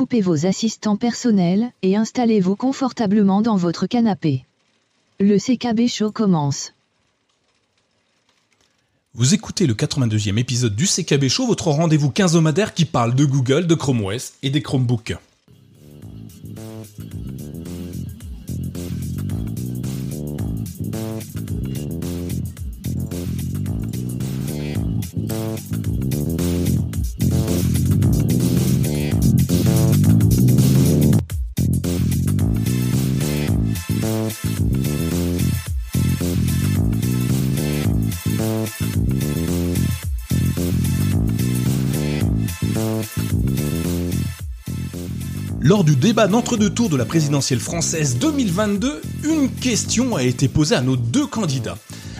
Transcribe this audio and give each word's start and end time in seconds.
coupez 0.00 0.22
vos 0.22 0.46
assistants 0.46 0.96
personnels 0.96 1.72
et 1.82 1.94
installez-vous 1.94 2.56
confortablement 2.56 3.42
dans 3.42 3.56
votre 3.56 3.86
canapé. 3.86 4.46
Le 5.18 5.36
CKB 5.36 5.88
Show 5.88 6.10
commence. 6.10 6.72
Vous 9.12 9.34
écoutez 9.34 9.66
le 9.66 9.74
82e 9.74 10.38
épisode 10.38 10.74
du 10.74 10.86
CKB 10.86 11.28
Show, 11.28 11.46
votre 11.46 11.68
rendez-vous 11.68 12.08
quinzomadaire 12.08 12.72
qui 12.72 12.86
parle 12.86 13.14
de 13.14 13.26
Google, 13.26 13.66
de 13.66 13.74
Chrome 13.74 14.02
OS 14.02 14.32
et 14.42 14.48
des 14.48 14.62
Chromebooks. 14.62 15.18
Lors 45.70 45.84
du 45.84 45.94
débat 45.94 46.26
d'entre-deux 46.26 46.70
tours 46.70 46.88
de 46.88 46.96
la 46.96 47.04
présidentielle 47.04 47.60
française 47.60 48.18
2022, 48.18 49.02
une 49.22 49.48
question 49.48 50.16
a 50.16 50.24
été 50.24 50.48
posée 50.48 50.74
à 50.74 50.80
nos 50.80 50.96
deux 50.96 51.28
candidats. 51.28 51.78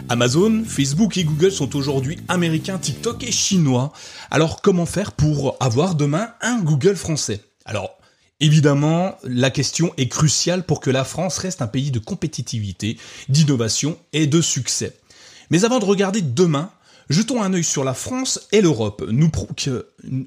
Amazon, 0.08 0.62
Facebook 0.64 1.18
et 1.18 1.24
Google 1.24 1.50
sont 1.50 1.74
aujourd'hui 1.74 2.16
américains, 2.28 2.78
TikTok 2.78 3.24
et 3.24 3.32
chinois. 3.32 3.92
Alors 4.30 4.62
comment 4.62 4.86
faire 4.86 5.10
pour 5.10 5.56
avoir 5.58 5.96
demain 5.96 6.28
un 6.40 6.60
Google 6.60 6.94
français? 6.94 7.40
Alors 7.64 7.98
Évidemment, 8.38 9.16
la 9.24 9.50
question 9.50 9.92
est 9.96 10.06
cruciale 10.06 10.64
pour 10.64 10.78
que 10.78 10.90
la 10.90 11.02
France 11.02 11.38
reste 11.38 11.60
un 11.60 11.66
pays 11.66 11.90
de 11.90 11.98
compétitivité, 11.98 12.98
d'innovation 13.28 13.98
et 14.12 14.28
de 14.28 14.40
succès. 14.40 14.96
Mais 15.50 15.64
avant 15.64 15.80
de 15.80 15.84
regarder 15.86 16.22
demain, 16.22 16.70
jetons 17.10 17.42
un 17.42 17.52
œil 17.52 17.64
sur 17.64 17.84
la 17.84 17.92
France 17.92 18.48
et 18.52 18.62
l'Europe. 18.62 19.04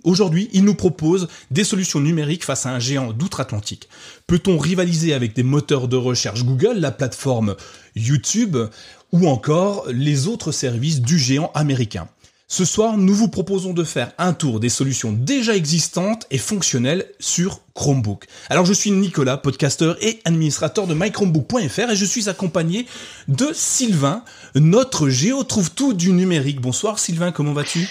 Aujourd'hui, 0.04 0.50
ils 0.54 0.64
nous 0.64 0.76
proposent 0.76 1.28
des 1.50 1.64
solutions 1.64 2.00
numériques 2.00 2.44
face 2.44 2.68
à 2.68 2.70
un 2.70 2.80
géant 2.80 3.14
d'outre-Atlantique. 3.14 3.90
Peut-on 4.28 4.60
rivaliser 4.60 5.14
avec 5.14 5.34
des 5.34 5.44
moteurs 5.44 5.88
de 5.88 5.96
recherche 5.96 6.44
Google, 6.44 6.78
la 6.78 6.92
plateforme 6.92 7.56
YouTube 7.96 8.58
ou 9.12 9.28
encore 9.28 9.86
les 9.90 10.28
autres 10.28 10.52
services 10.52 11.02
du 11.02 11.18
géant 11.18 11.52
américain? 11.56 12.08
Ce 12.48 12.66
soir, 12.66 12.98
nous 12.98 13.16
vous 13.16 13.30
proposons 13.30 13.74
de 13.74 13.84
faire 13.84 14.12
un 14.18 14.34
tour 14.34 14.60
des 14.60 14.70
solutions 14.70 15.12
déjà 15.12 15.56
existantes 15.56 16.28
et 16.30 16.38
fonctionnelles 16.38 17.08
sur 17.20 17.62
Chromebook. 17.74 18.28
Alors 18.50 18.66
je 18.66 18.74
suis 18.74 18.92
Nicolas, 18.92 19.38
podcasteur 19.38 19.98
et 20.02 20.20
administrateur 20.26 20.86
de 20.86 20.94
mychromebook.fr 20.94 21.90
et 21.92 21.96
je 21.96 22.06
suis 22.06 22.30
accompagné 22.30 22.86
de 23.28 23.48
Sylvain, 23.54 24.24
notre 24.56 25.10
géo 25.10 25.44
trouve 25.44 25.72
tout 25.72 25.94
du 25.94 26.12
numérique. 26.12 26.62
Bonsoir 26.62 27.00
Sylvain, 27.00 27.32
comment 27.32 27.54
vas-tu? 27.54 27.90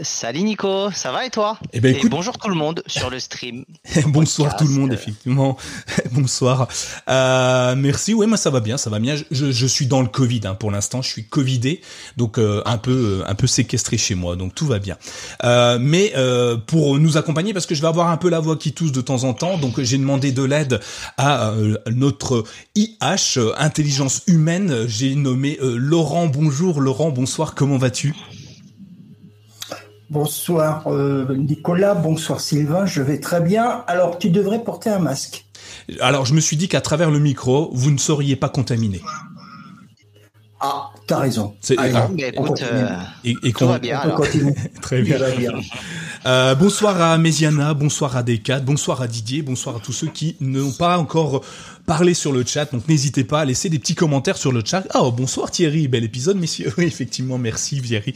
Salut 0.00 0.42
Nico, 0.42 0.90
ça 0.90 1.12
va 1.12 1.24
et 1.24 1.30
toi 1.30 1.56
eh 1.72 1.78
ben, 1.78 1.94
écoute... 1.94 2.10
bonjour 2.10 2.36
tout 2.36 2.48
le 2.48 2.56
monde 2.56 2.82
sur 2.88 3.10
le 3.10 3.20
stream. 3.20 3.64
Bonsoir 4.08 4.56
tout 4.56 4.66
le 4.66 4.72
monde, 4.72 4.92
effectivement. 4.92 5.56
Bonsoir. 6.10 6.66
Euh, 7.08 7.76
merci. 7.76 8.12
Ouais, 8.12 8.26
moi 8.26 8.36
ça 8.36 8.50
va 8.50 8.58
bien, 8.58 8.76
ça 8.76 8.90
va 8.90 8.98
bien. 8.98 9.14
Je, 9.30 9.52
je 9.52 9.66
suis 9.66 9.86
dans 9.86 10.02
le 10.02 10.08
Covid 10.08 10.40
hein, 10.46 10.56
pour 10.56 10.72
l'instant. 10.72 11.00
Je 11.00 11.08
suis 11.08 11.24
Covidé, 11.24 11.80
donc 12.16 12.38
euh, 12.38 12.60
un 12.66 12.76
peu 12.76 13.22
un 13.24 13.36
peu 13.36 13.46
séquestré 13.46 13.96
chez 13.96 14.16
moi, 14.16 14.34
donc 14.34 14.52
tout 14.52 14.66
va 14.66 14.80
bien. 14.80 14.98
Euh, 15.44 15.78
mais 15.80 16.12
euh, 16.16 16.56
pour 16.56 16.98
nous 16.98 17.16
accompagner, 17.16 17.52
parce 17.52 17.66
que 17.66 17.76
je 17.76 17.80
vais 17.80 17.86
avoir 17.86 18.08
un 18.08 18.16
peu 18.16 18.28
la 18.28 18.40
voix 18.40 18.56
qui 18.56 18.72
tousse 18.72 18.90
de 18.90 19.00
temps 19.00 19.22
en 19.22 19.32
temps, 19.32 19.58
donc 19.58 19.80
j'ai 19.80 19.98
demandé 19.98 20.32
de 20.32 20.42
l'aide 20.42 20.80
à 21.18 21.50
euh, 21.50 21.78
notre 21.92 22.42
IH 22.74 23.38
intelligence 23.56 24.22
humaine. 24.26 24.88
J'ai 24.88 25.14
nommé 25.14 25.56
Laurent. 25.62 26.26
Bonjour 26.26 26.80
Laurent. 26.80 27.10
Bonsoir. 27.10 27.54
Comment 27.54 27.78
vas-tu? 27.78 28.12
Bonsoir 30.14 30.86
euh, 30.86 31.34
Nicolas, 31.34 31.94
bonsoir 31.94 32.38
Sylvain, 32.38 32.86
je 32.86 33.02
vais 33.02 33.18
très 33.18 33.40
bien. 33.40 33.82
Alors 33.88 34.16
tu 34.16 34.30
devrais 34.30 34.62
porter 34.62 34.88
un 34.88 35.00
masque. 35.00 35.44
Alors 36.00 36.24
je 36.24 36.34
me 36.34 36.40
suis 36.40 36.56
dit 36.56 36.68
qu'à 36.68 36.80
travers 36.80 37.10
le 37.10 37.18
micro, 37.18 37.68
vous 37.74 37.90
ne 37.90 37.98
seriez 37.98 38.36
pas 38.36 38.48
contaminé. 38.48 39.02
Ah, 40.60 40.90
t'as 41.08 41.18
raison. 41.18 41.56
Ah, 41.76 42.08
écoute, 42.16 42.62
euh, 42.62 42.96
et, 43.24 43.34
et 43.42 43.52
va 43.58 43.80
bien. 43.80 44.00
Très 44.80 45.02
bien. 45.02 45.18
Euh, 46.26 46.54
bonsoir 46.54 47.02
à 47.02 47.18
Méziana, 47.18 47.74
bonsoir 47.74 48.16
à 48.16 48.22
Decat, 48.22 48.60
bonsoir 48.60 49.02
à 49.02 49.08
Didier, 49.08 49.42
bonsoir 49.42 49.76
à 49.76 49.80
tous 49.80 49.92
ceux 49.92 50.06
qui 50.06 50.36
n'ont 50.40 50.70
pas 50.70 50.96
encore 50.96 51.44
parler 51.86 52.14
sur 52.14 52.32
le 52.32 52.44
chat. 52.44 52.72
Donc 52.72 52.88
n'hésitez 52.88 53.24
pas 53.24 53.40
à 53.40 53.44
laisser 53.44 53.68
des 53.68 53.78
petits 53.78 53.94
commentaires 53.94 54.36
sur 54.36 54.52
le 54.52 54.62
chat. 54.64 54.84
Oh 54.94 55.12
bonsoir 55.12 55.50
Thierry, 55.50 55.88
bel 55.88 56.04
épisode 56.04 56.36
messieurs. 56.36 56.72
Oui 56.78 56.84
effectivement 56.84 57.38
merci 57.38 57.80
Thierry. 57.80 58.14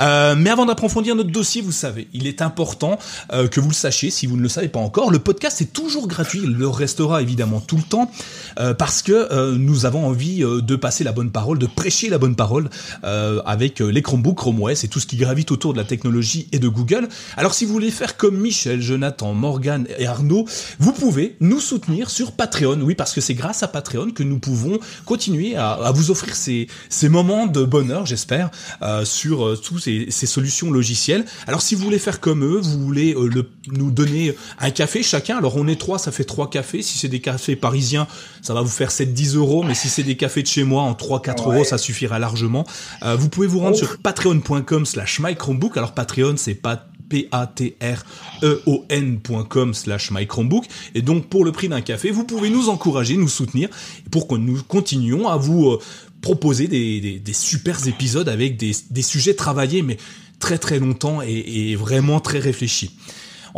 Euh, 0.00 0.34
mais 0.36 0.50
avant 0.50 0.66
d'approfondir 0.66 1.16
notre 1.16 1.30
dossier, 1.30 1.62
vous 1.62 1.72
savez, 1.72 2.08
il 2.12 2.26
est 2.26 2.42
important 2.42 2.98
euh, 3.32 3.48
que 3.48 3.60
vous 3.60 3.68
le 3.68 3.74
sachiez 3.74 4.10
si 4.10 4.26
vous 4.26 4.36
ne 4.36 4.42
le 4.42 4.48
savez 4.48 4.68
pas 4.68 4.80
encore. 4.80 5.10
Le 5.10 5.18
podcast 5.18 5.60
est 5.60 5.72
toujours 5.72 6.08
gratuit. 6.08 6.40
Il 6.44 6.52
le 6.52 6.68
restera 6.68 7.22
évidemment 7.22 7.60
tout 7.60 7.76
le 7.76 7.82
temps 7.82 8.10
euh, 8.58 8.74
parce 8.74 9.02
que 9.02 9.54
nous 9.56 9.86
avons 9.86 10.06
envie 10.06 10.40
de 10.40 10.76
passer 10.76 11.04
la 11.04 11.12
bonne 11.12 11.30
parole, 11.30 11.58
de 11.58 11.66
prêcher 11.66 12.08
la 12.08 12.18
bonne 12.18 12.36
parole 12.36 12.68
avec 13.02 13.80
les 13.80 14.02
Chromebooks, 14.02 14.36
Chrome 14.36 14.62
OS 14.62 14.84
et 14.84 14.88
tout 14.88 15.00
ce 15.00 15.06
qui 15.06 15.16
gravite 15.16 15.50
autour 15.50 15.72
de 15.72 15.78
la 15.78 15.84
technologie 15.84 16.48
et 16.52 16.58
de 16.58 16.68
Google. 16.68 17.08
Alors 17.36 17.54
si 17.54 17.64
vous 17.64 17.72
voulez 17.72 17.90
faire 17.90 18.16
comme 18.16 18.38
Michel, 18.38 18.80
Jonathan, 18.80 19.34
Morgan 19.34 19.86
et 19.98 20.06
Arnaud, 20.06 20.46
vous 20.78 20.92
pouvez 20.92 21.36
nous 21.40 21.60
soutenir 21.60 22.10
sur 22.10 22.32
Patreon. 22.32 22.80
Oui 22.82 22.94
que 23.14 23.20
c'est 23.20 23.34
grâce 23.34 23.62
à 23.62 23.68
Patreon 23.68 24.10
que 24.10 24.22
nous 24.22 24.38
pouvons 24.38 24.78
continuer 25.04 25.56
à, 25.56 25.92
vous 25.94 26.10
offrir 26.10 26.34
ces, 26.34 26.68
ces 26.88 27.08
moments 27.08 27.46
de 27.46 27.64
bonheur, 27.64 28.06
j'espère, 28.06 28.50
euh, 28.82 29.04
sur 29.04 29.46
euh, 29.46 29.56
tous 29.56 29.78
ces, 29.78 30.06
ces, 30.10 30.26
solutions 30.26 30.70
logicielles. 30.70 31.24
Alors 31.46 31.62
si 31.62 31.74
vous 31.74 31.84
voulez 31.84 31.98
faire 31.98 32.20
comme 32.20 32.44
eux, 32.44 32.60
vous 32.62 32.82
voulez 32.82 33.14
euh, 33.14 33.28
le, 33.28 33.48
nous 33.72 33.90
donner 33.90 34.34
un 34.58 34.70
café 34.70 35.02
chacun, 35.02 35.38
alors 35.38 35.56
on 35.56 35.66
est 35.68 35.80
trois, 35.80 35.98
ça 35.98 36.12
fait 36.12 36.24
trois 36.24 36.50
cafés. 36.50 36.82
Si 36.82 36.98
c'est 36.98 37.08
des 37.08 37.20
cafés 37.20 37.56
parisiens, 37.56 38.06
ça 38.42 38.54
va 38.54 38.60
vous 38.60 38.68
faire 38.68 38.90
7-10 38.90 39.36
euros, 39.36 39.62
mais 39.62 39.74
si 39.74 39.88
c'est 39.88 40.02
des 40.02 40.16
cafés 40.16 40.42
de 40.42 40.48
chez 40.48 40.64
moi, 40.64 40.82
en 40.82 40.92
3-4 40.92 41.52
euros, 41.52 41.64
ça 41.64 41.78
suffira 41.78 42.18
largement. 42.18 42.66
vous 43.02 43.28
pouvez 43.28 43.46
vous 43.46 43.60
rendre 43.60 43.76
sur 43.76 43.98
patreon.com 43.98 44.86
slash 44.86 45.20
mychromebook. 45.20 45.76
Alors 45.76 45.92
Patreon, 45.92 46.34
c'est 46.36 46.54
pas 46.54 46.86
p-a-t-r-e-o-n.com 47.08 49.74
slash 49.74 50.10
mychromebook. 50.10 50.64
Et 50.94 51.02
donc, 51.02 51.28
pour 51.28 51.44
le 51.44 51.52
prix 51.52 51.68
d'un 51.68 51.80
café, 51.80 52.10
vous 52.10 52.24
pouvez 52.24 52.50
nous 52.50 52.68
encourager, 52.68 53.16
nous 53.16 53.28
soutenir, 53.28 53.68
pour 54.10 54.28
que 54.28 54.34
nous 54.34 54.62
continuions 54.62 55.28
à 55.28 55.36
vous 55.36 55.70
euh, 55.70 55.80
proposer 56.20 56.68
des, 56.68 57.00
des, 57.00 57.18
des 57.18 57.32
super 57.32 57.86
épisodes 57.86 58.28
avec 58.28 58.56
des, 58.56 58.72
des, 58.90 59.02
sujets 59.02 59.34
travaillés, 59.34 59.82
mais 59.82 59.96
très 60.38 60.58
très 60.58 60.78
longtemps 60.78 61.22
et, 61.22 61.70
et 61.70 61.76
vraiment 61.76 62.20
très 62.20 62.38
réfléchis. 62.38 62.96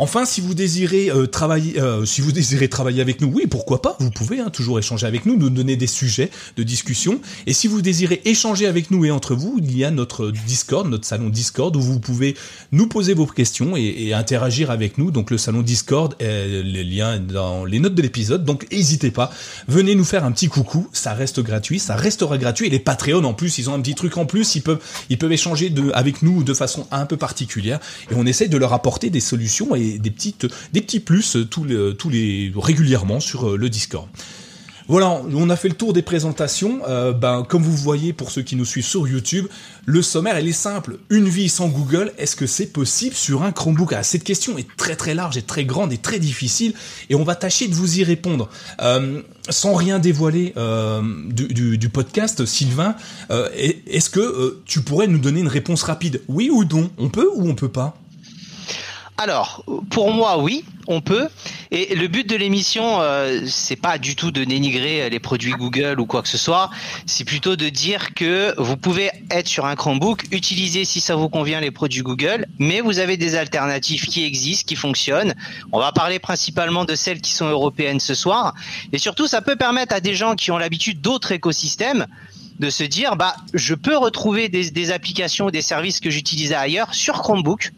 Enfin, 0.01 0.23
si 0.23 0.39
vous 0.39 0.53
désirez 0.53 1.09
euh, 1.09 1.27
travailler, 1.27 1.77
euh, 1.77 2.05
si 2.05 2.21
vous 2.21 2.31
désirez 2.31 2.69
travailler 2.69 3.01
avec 3.01 3.19
nous, 3.19 3.27
oui, 3.27 3.47
pourquoi 3.47 3.81
pas 3.81 3.97
Vous 3.99 4.11
pouvez 4.11 4.39
hein, 4.39 4.49
toujours 4.49 4.79
échanger 4.79 5.05
avec 5.05 5.25
nous, 5.25 5.35
nous 5.35 5.49
donner 5.49 5.75
des 5.75 5.87
sujets 5.87 6.31
de 6.55 6.63
discussion. 6.63 7.19
Et 7.47 7.51
si 7.51 7.67
vous 7.67 7.81
désirez 7.81 8.21
échanger 8.23 8.65
avec 8.65 8.91
nous 8.91 9.03
et 9.03 9.11
entre 9.11 9.35
vous, 9.35 9.59
il 9.61 9.77
y 9.77 9.83
a 9.83 9.91
notre 9.91 10.31
Discord, 10.31 10.87
notre 10.87 11.05
salon 11.05 11.27
Discord, 11.27 11.75
où 11.75 11.81
vous 11.81 11.99
pouvez 11.99 12.37
nous 12.71 12.87
poser 12.87 13.13
vos 13.13 13.25
questions 13.25 13.75
et, 13.75 14.13
interagir 14.13 14.71
avec 14.71 14.97
nous. 14.97 15.11
Donc 15.11 15.31
le 15.31 15.37
salon 15.37 15.63
Discord, 15.63 16.15
est 16.19 16.63
les 16.63 16.85
liens 16.85 17.19
dans 17.19 17.65
les 17.65 17.79
notes 17.79 17.95
de 17.95 18.01
l'épisode. 18.01 18.45
Donc 18.45 18.71
n'hésitez 18.71 19.11
pas, 19.11 19.29
venez 19.67 19.95
nous 19.95 20.05
faire 20.05 20.23
un 20.23 20.31
petit 20.31 20.47
coucou. 20.47 20.87
Ça 20.93 21.13
reste 21.13 21.41
gratuit, 21.41 21.77
ça 21.77 21.97
restera 21.97 22.37
gratuit. 22.37 22.67
Et 22.67 22.69
les 22.69 22.79
Patreons 22.79 23.25
en 23.25 23.33
plus, 23.33 23.57
ils 23.57 23.69
ont 23.69 23.73
un 23.73 23.81
petit 23.81 23.95
truc 23.95 24.15
en 24.15 24.25
plus. 24.25 24.55
Ils 24.55 24.61
peuvent, 24.61 24.79
ils 25.09 25.17
peuvent 25.17 25.33
échanger 25.33 25.73
avec 25.93 26.21
nous 26.21 26.45
de 26.45 26.53
façon 26.53 26.87
un 26.89 27.05
peu 27.05 27.17
particulière. 27.17 27.81
Et 28.09 28.13
on 28.15 28.25
essaye 28.25 28.47
de 28.47 28.57
leur 28.57 28.71
apporter 28.71 29.09
des 29.09 29.19
solutions 29.19 29.75
des, 29.97 30.11
petits 30.11 30.99
plus 30.99 31.35
euh, 31.35 31.45
tous 31.45 31.63
les, 31.63 31.95
tous 31.95 32.09
les, 32.09 32.51
régulièrement 32.55 33.19
sur 33.19 33.49
euh, 33.49 33.57
le 33.57 33.69
Discord. 33.69 34.07
Voilà, 34.87 35.21
on 35.35 35.51
a 35.51 35.55
fait 35.55 35.69
le 35.69 35.75
tour 35.75 35.93
des 35.93 36.01
présentations. 36.01 36.81
Euh, 36.87 37.13
ben, 37.13 37.45
comme 37.47 37.61
vous 37.61 37.77
voyez, 37.77 38.11
pour 38.11 38.31
ceux 38.31 38.41
qui 38.41 38.55
nous 38.55 38.65
suivent 38.65 38.85
sur 38.85 39.07
YouTube, 39.07 39.45
le 39.85 40.01
sommaire, 40.01 40.35
elle 40.35 40.47
est 40.47 40.51
simple. 40.51 40.97
Une 41.11 41.29
vie 41.29 41.47
sans 41.47 41.67
Google, 41.67 42.11
est-ce 42.17 42.35
que 42.35 42.47
c'est 42.47 42.65
possible 42.65 43.13
sur 43.13 43.43
un 43.43 43.51
Chromebook? 43.51 43.93
Ah, 43.93 44.01
Cette 44.01 44.23
question 44.23 44.57
est 44.57 44.67
très 44.77 44.95
très 44.95 45.13
large 45.13 45.37
et 45.37 45.43
très 45.43 45.63
grande 45.63 45.93
et 45.93 45.99
très 45.99 46.17
difficile, 46.17 46.73
et 47.11 47.13
on 47.13 47.23
va 47.23 47.35
tâcher 47.35 47.67
de 47.67 47.75
vous 47.75 47.99
y 47.99 48.03
répondre. 48.03 48.49
sans 49.49 49.75
rien 49.75 49.99
dévoiler 49.99 50.55
du, 51.27 51.77
du, 51.77 51.89
podcast, 51.89 52.45
Sylvain, 52.45 52.95
est-ce 53.29 54.09
que 54.09 54.59
tu 54.65 54.81
pourrais 54.81 55.05
nous 55.05 55.19
donner 55.19 55.41
une 55.41 55.47
réponse 55.47 55.83
rapide? 55.83 56.23
Oui 56.27 56.49
ou 56.51 56.63
non? 56.63 56.89
On 56.97 57.09
peut 57.09 57.29
ou 57.35 57.47
on 57.47 57.53
peut 57.53 57.69
pas? 57.69 57.95
Alors, 59.19 59.65
pour 59.89 60.13
moi, 60.13 60.37
oui, 60.37 60.63
on 60.87 61.01
peut. 61.01 61.27
Et 61.71 61.93
le 61.93 62.07
but 62.07 62.27
de 62.27 62.37
l'émission, 62.37 63.01
euh, 63.01 63.41
c'est 63.47 63.75
pas 63.75 63.97
du 63.97 64.15
tout 64.15 64.31
de 64.31 64.45
dénigrer 64.45 65.09
les 65.09 65.19
produits 65.19 65.51
Google 65.51 65.99
ou 65.99 66.05
quoi 66.05 66.21
que 66.21 66.29
ce 66.29 66.37
soit. 66.37 66.69
C'est 67.05 67.25
plutôt 67.25 67.57
de 67.57 67.67
dire 67.67 68.13
que 68.13 68.55
vous 68.57 68.77
pouvez 68.77 69.11
être 69.29 69.49
sur 69.49 69.65
un 69.65 69.75
Chromebook, 69.75 70.23
utiliser 70.31 70.85
si 70.85 71.01
ça 71.01 71.17
vous 71.17 71.27
convient 71.27 71.59
les 71.59 71.69
produits 71.69 72.01
Google, 72.01 72.45
mais 72.59 72.79
vous 72.79 72.99
avez 72.99 73.17
des 73.17 73.35
alternatives 73.35 74.05
qui 74.05 74.23
existent, 74.23 74.65
qui 74.65 74.77
fonctionnent. 74.77 75.35
On 75.73 75.79
va 75.79 75.91
parler 75.91 76.19
principalement 76.19 76.85
de 76.85 76.95
celles 76.95 77.19
qui 77.19 77.33
sont 77.33 77.49
européennes 77.49 77.99
ce 77.99 78.13
soir. 78.13 78.55
Et 78.93 78.99
surtout, 78.99 79.27
ça 79.27 79.41
peut 79.41 79.57
permettre 79.57 79.93
à 79.93 79.99
des 79.99 80.15
gens 80.15 80.35
qui 80.35 80.49
ont 80.49 80.57
l'habitude 80.57 81.01
d'autres 81.01 81.33
écosystèmes 81.33 82.07
de 82.59 82.69
se 82.69 82.83
dire, 82.85 83.17
bah, 83.17 83.35
je 83.53 83.75
peux 83.75 83.97
retrouver 83.97 84.47
des, 84.47 84.71
des 84.71 84.91
applications 84.91 85.49
des 85.49 85.61
services 85.61 85.99
que 85.99 86.09
j'utilisais 86.09 86.55
ailleurs 86.55 86.93
sur 86.93 87.21
Chromebook 87.21 87.73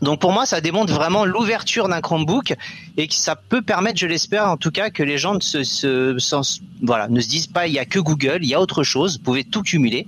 donc 0.00 0.20
pour 0.20 0.32
moi, 0.32 0.46
ça 0.46 0.60
démontre 0.60 0.92
vraiment 0.92 1.24
l'ouverture 1.24 1.88
d'un 1.88 2.00
Chromebook 2.00 2.54
et 2.96 3.06
que 3.06 3.14
ça 3.14 3.36
peut 3.36 3.60
permettre, 3.60 3.98
je 3.98 4.06
l'espère 4.06 4.48
en 4.48 4.56
tout 4.56 4.70
cas, 4.70 4.90
que 4.90 5.02
les 5.02 5.18
gens 5.18 5.34
ne 5.34 5.40
se, 5.40 7.18
disent 7.28 7.46
pas 7.46 7.66
il 7.66 7.74
y 7.74 7.78
a 7.78 7.84
que 7.84 7.98
Google, 7.98 8.38
il 8.42 8.48
y 8.48 8.54
a 8.54 8.60
autre 8.60 8.84
chose, 8.84 9.18
vous 9.18 9.24
pouvez 9.24 9.44
tout 9.44 9.62
cumuler. 9.62 10.06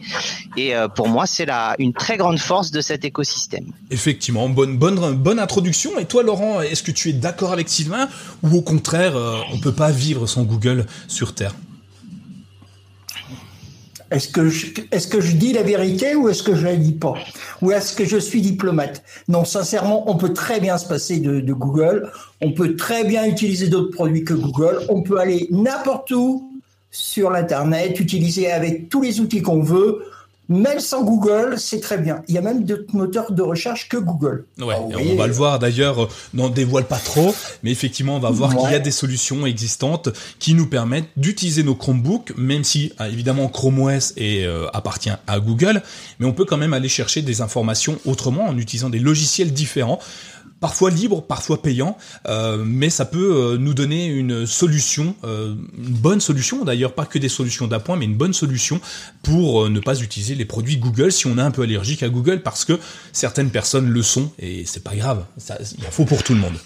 Et 0.56 0.74
euh, 0.74 0.88
pour 0.88 1.08
moi, 1.08 1.26
c'est 1.26 1.44
la 1.44 1.74
une 1.78 1.92
très 1.92 2.16
grande 2.16 2.38
force 2.38 2.70
de 2.70 2.80
cet 2.80 3.04
écosystème. 3.04 3.66
Effectivement, 3.90 4.48
bonne 4.48 5.38
introduction. 5.38 5.98
Et 5.98 6.06
toi, 6.06 6.22
Laurent, 6.22 6.62
est-ce 6.62 6.82
que 6.82 6.90
tu 6.90 7.10
es 7.10 7.12
d'accord 7.12 7.52
avec 7.52 7.68
Sylvain 7.68 8.08
ou 8.42 8.56
au 8.56 8.62
contraire, 8.62 9.16
euh, 9.16 9.36
on 9.52 9.58
peut 9.58 9.72
pas 9.72 9.90
vivre 9.90 10.26
sans 10.26 10.44
Google 10.44 10.86
sur 11.08 11.34
Terre? 11.34 11.54
Est-ce 14.14 14.28
que, 14.28 14.48
je, 14.48 15.36
dis 15.36 15.52
la 15.52 15.62
vérité 15.62 16.14
ou 16.14 16.28
est-ce 16.28 16.42
que 16.42 16.54
je 16.54 16.64
la 16.64 16.76
dis 16.76 16.92
pas? 16.92 17.14
Ou 17.60 17.72
est-ce 17.72 17.94
que 17.94 18.04
je 18.04 18.16
suis 18.16 18.40
diplomate? 18.40 19.02
Non, 19.28 19.44
sincèrement, 19.44 20.08
on 20.08 20.16
peut 20.16 20.32
très 20.32 20.60
bien 20.60 20.78
se 20.78 20.86
passer 20.86 21.18
de, 21.18 21.40
de 21.40 21.52
Google. 21.52 22.10
On 22.40 22.52
peut 22.52 22.76
très 22.76 23.04
bien 23.04 23.26
utiliser 23.26 23.68
d'autres 23.68 23.92
produits 23.92 24.24
que 24.24 24.34
Google. 24.34 24.78
On 24.88 25.02
peut 25.02 25.18
aller 25.18 25.48
n'importe 25.50 26.12
où 26.12 26.50
sur 26.90 27.30
l'Internet, 27.30 27.98
utiliser 27.98 28.52
avec 28.52 28.88
tous 28.88 29.02
les 29.02 29.20
outils 29.20 29.42
qu'on 29.42 29.62
veut. 29.62 30.04
Même 30.48 30.78
sans 30.78 31.02
Google, 31.02 31.54
c'est 31.58 31.80
très 31.80 31.96
bien. 31.96 32.22
Il 32.28 32.34
y 32.34 32.38
a 32.38 32.42
même 32.42 32.64
d'autres 32.64 32.94
moteurs 32.94 33.32
de 33.32 33.40
recherche 33.40 33.88
que 33.88 33.96
Google. 33.96 34.44
Ouais, 34.58 34.74
ah 34.76 34.80
on 34.82 35.16
va 35.16 35.26
le 35.26 35.32
voir 35.32 35.58
d'ailleurs, 35.58 36.08
n'en 36.34 36.50
dévoile 36.50 36.84
pas 36.84 36.98
trop, 36.98 37.34
mais 37.62 37.70
effectivement, 37.70 38.16
on 38.16 38.20
va 38.20 38.30
voir 38.30 38.54
qu'il 38.54 38.70
y 38.70 38.74
a 38.74 38.78
des 38.78 38.90
solutions 38.90 39.46
existantes 39.46 40.10
qui 40.38 40.52
nous 40.52 40.66
permettent 40.66 41.08
d'utiliser 41.16 41.62
nos 41.62 41.74
Chromebooks, 41.74 42.36
même 42.36 42.62
si 42.62 42.92
ah, 42.98 43.08
évidemment 43.08 43.48
Chrome 43.48 43.80
OS 43.80 44.12
est, 44.16 44.44
euh, 44.44 44.66
appartient 44.74 45.10
à 45.26 45.40
Google, 45.40 45.82
mais 46.18 46.26
on 46.26 46.32
peut 46.32 46.44
quand 46.44 46.58
même 46.58 46.74
aller 46.74 46.88
chercher 46.88 47.22
des 47.22 47.40
informations 47.40 47.98
autrement 48.04 48.46
en 48.46 48.58
utilisant 48.58 48.90
des 48.90 48.98
logiciels 48.98 49.52
différents 49.52 49.98
parfois 50.60 50.90
libre, 50.90 51.22
parfois 51.22 51.60
payant, 51.60 51.96
euh, 52.26 52.62
mais 52.64 52.90
ça 52.90 53.04
peut 53.04 53.34
euh, 53.36 53.58
nous 53.58 53.74
donner 53.74 54.06
une 54.06 54.46
solution, 54.46 55.14
euh, 55.24 55.54
une 55.76 55.94
bonne 55.94 56.20
solution 56.20 56.64
d'ailleurs, 56.64 56.94
pas 56.94 57.06
que 57.06 57.18
des 57.18 57.28
solutions 57.28 57.66
d'appoint, 57.66 57.96
mais 57.96 58.06
une 58.06 58.16
bonne 58.16 58.32
solution 58.32 58.80
pour 59.22 59.68
ne 59.68 59.80
pas 59.80 60.00
utiliser 60.00 60.34
les 60.34 60.44
produits 60.44 60.78
Google 60.78 61.12
si 61.12 61.26
on 61.26 61.36
est 61.38 61.42
un 61.42 61.50
peu 61.50 61.62
allergique 61.62 62.02
à 62.02 62.08
Google, 62.08 62.42
parce 62.42 62.64
que 62.64 62.78
certaines 63.12 63.50
personnes 63.50 63.88
le 63.90 64.02
sont 64.02 64.32
et 64.38 64.64
c'est 64.66 64.82
pas 64.82 64.96
grave, 64.96 65.24
il 65.38 65.82
y 65.82 65.86
a 65.86 65.90
faux 65.90 66.04
pour 66.04 66.22
tout 66.22 66.34
le 66.34 66.40
monde. 66.40 66.56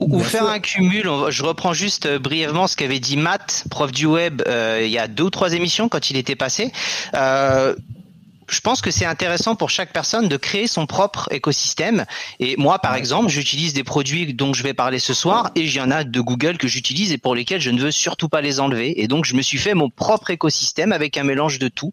Ou 0.00 0.18
faire 0.18 0.48
un 0.48 0.58
cumul. 0.58 1.08
Je 1.28 1.44
reprends 1.44 1.72
juste 1.72 2.08
brièvement 2.18 2.66
ce 2.66 2.76
qu'avait 2.76 2.98
dit 2.98 3.16
Matt, 3.16 3.64
prof 3.70 3.92
du 3.92 4.06
web, 4.06 4.42
il 4.46 4.90
y 4.90 4.98
a 4.98 5.06
deux 5.06 5.24
ou 5.24 5.30
trois 5.30 5.52
émissions 5.52 5.88
quand 5.88 6.10
il 6.10 6.16
était 6.16 6.34
passé 6.34 6.72
je 8.48 8.60
pense 8.60 8.80
que 8.80 8.90
c'est 8.90 9.04
intéressant 9.04 9.56
pour 9.56 9.70
chaque 9.70 9.92
personne 9.92 10.28
de 10.28 10.36
créer 10.36 10.66
son 10.66 10.86
propre 10.86 11.28
écosystème. 11.30 12.04
Et 12.40 12.56
moi, 12.56 12.78
par 12.78 12.94
exemple, 12.94 13.28
j'utilise 13.28 13.72
des 13.72 13.84
produits 13.84 14.34
dont 14.34 14.52
je 14.52 14.62
vais 14.62 14.74
parler 14.74 14.98
ce 14.98 15.14
soir 15.14 15.50
et 15.54 15.62
il 15.62 15.74
y 15.74 15.80
en 15.80 15.90
a 15.90 16.04
de 16.04 16.20
Google 16.20 16.58
que 16.58 16.68
j'utilise 16.68 17.12
et 17.12 17.18
pour 17.18 17.34
lesquels 17.34 17.60
je 17.60 17.70
ne 17.70 17.80
veux 17.80 17.90
surtout 17.90 18.28
pas 18.28 18.40
les 18.40 18.60
enlever. 18.60 19.02
Et 19.02 19.08
donc, 19.08 19.24
je 19.24 19.34
me 19.34 19.42
suis 19.42 19.58
fait 19.58 19.74
mon 19.74 19.90
propre 19.90 20.30
écosystème 20.30 20.92
avec 20.92 21.16
un 21.16 21.24
mélange 21.24 21.58
de 21.58 21.68
tout. 21.68 21.92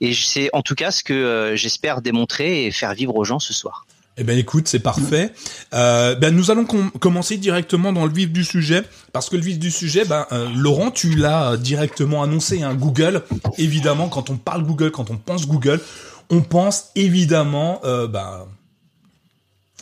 Et 0.00 0.14
c'est 0.14 0.48
en 0.52 0.62
tout 0.62 0.74
cas 0.74 0.90
ce 0.90 1.02
que 1.02 1.12
euh, 1.12 1.56
j'espère 1.56 2.00
démontrer 2.00 2.64
et 2.64 2.70
faire 2.70 2.94
vivre 2.94 3.14
aux 3.16 3.24
gens 3.24 3.38
ce 3.38 3.52
soir. 3.52 3.84
Eh 4.16 4.24
ben 4.24 4.36
écoute, 4.38 4.68
c'est 4.68 4.80
parfait. 4.80 5.32
Euh, 5.72 6.14
ben 6.14 6.34
nous 6.34 6.50
allons 6.50 6.64
commencer 6.64 7.38
directement 7.38 7.92
dans 7.92 8.04
le 8.04 8.12
vif 8.12 8.30
du 8.30 8.44
sujet 8.44 8.82
parce 9.12 9.30
que 9.30 9.36
le 9.36 9.42
vif 9.42 9.58
du 9.58 9.70
sujet, 9.70 10.04
ben 10.04 10.26
euh, 10.32 10.48
Laurent, 10.54 10.90
tu 10.90 11.14
l'as 11.14 11.56
directement 11.56 12.22
annoncé. 12.22 12.62
Hein, 12.62 12.74
Google, 12.74 13.22
évidemment, 13.56 14.08
quand 14.08 14.28
on 14.28 14.36
parle 14.36 14.64
Google, 14.64 14.90
quand 14.90 15.10
on 15.10 15.16
pense 15.16 15.46
Google, 15.46 15.80
on 16.28 16.42
pense 16.42 16.90
évidemment, 16.96 17.80
euh, 17.84 18.06
ben 18.08 18.46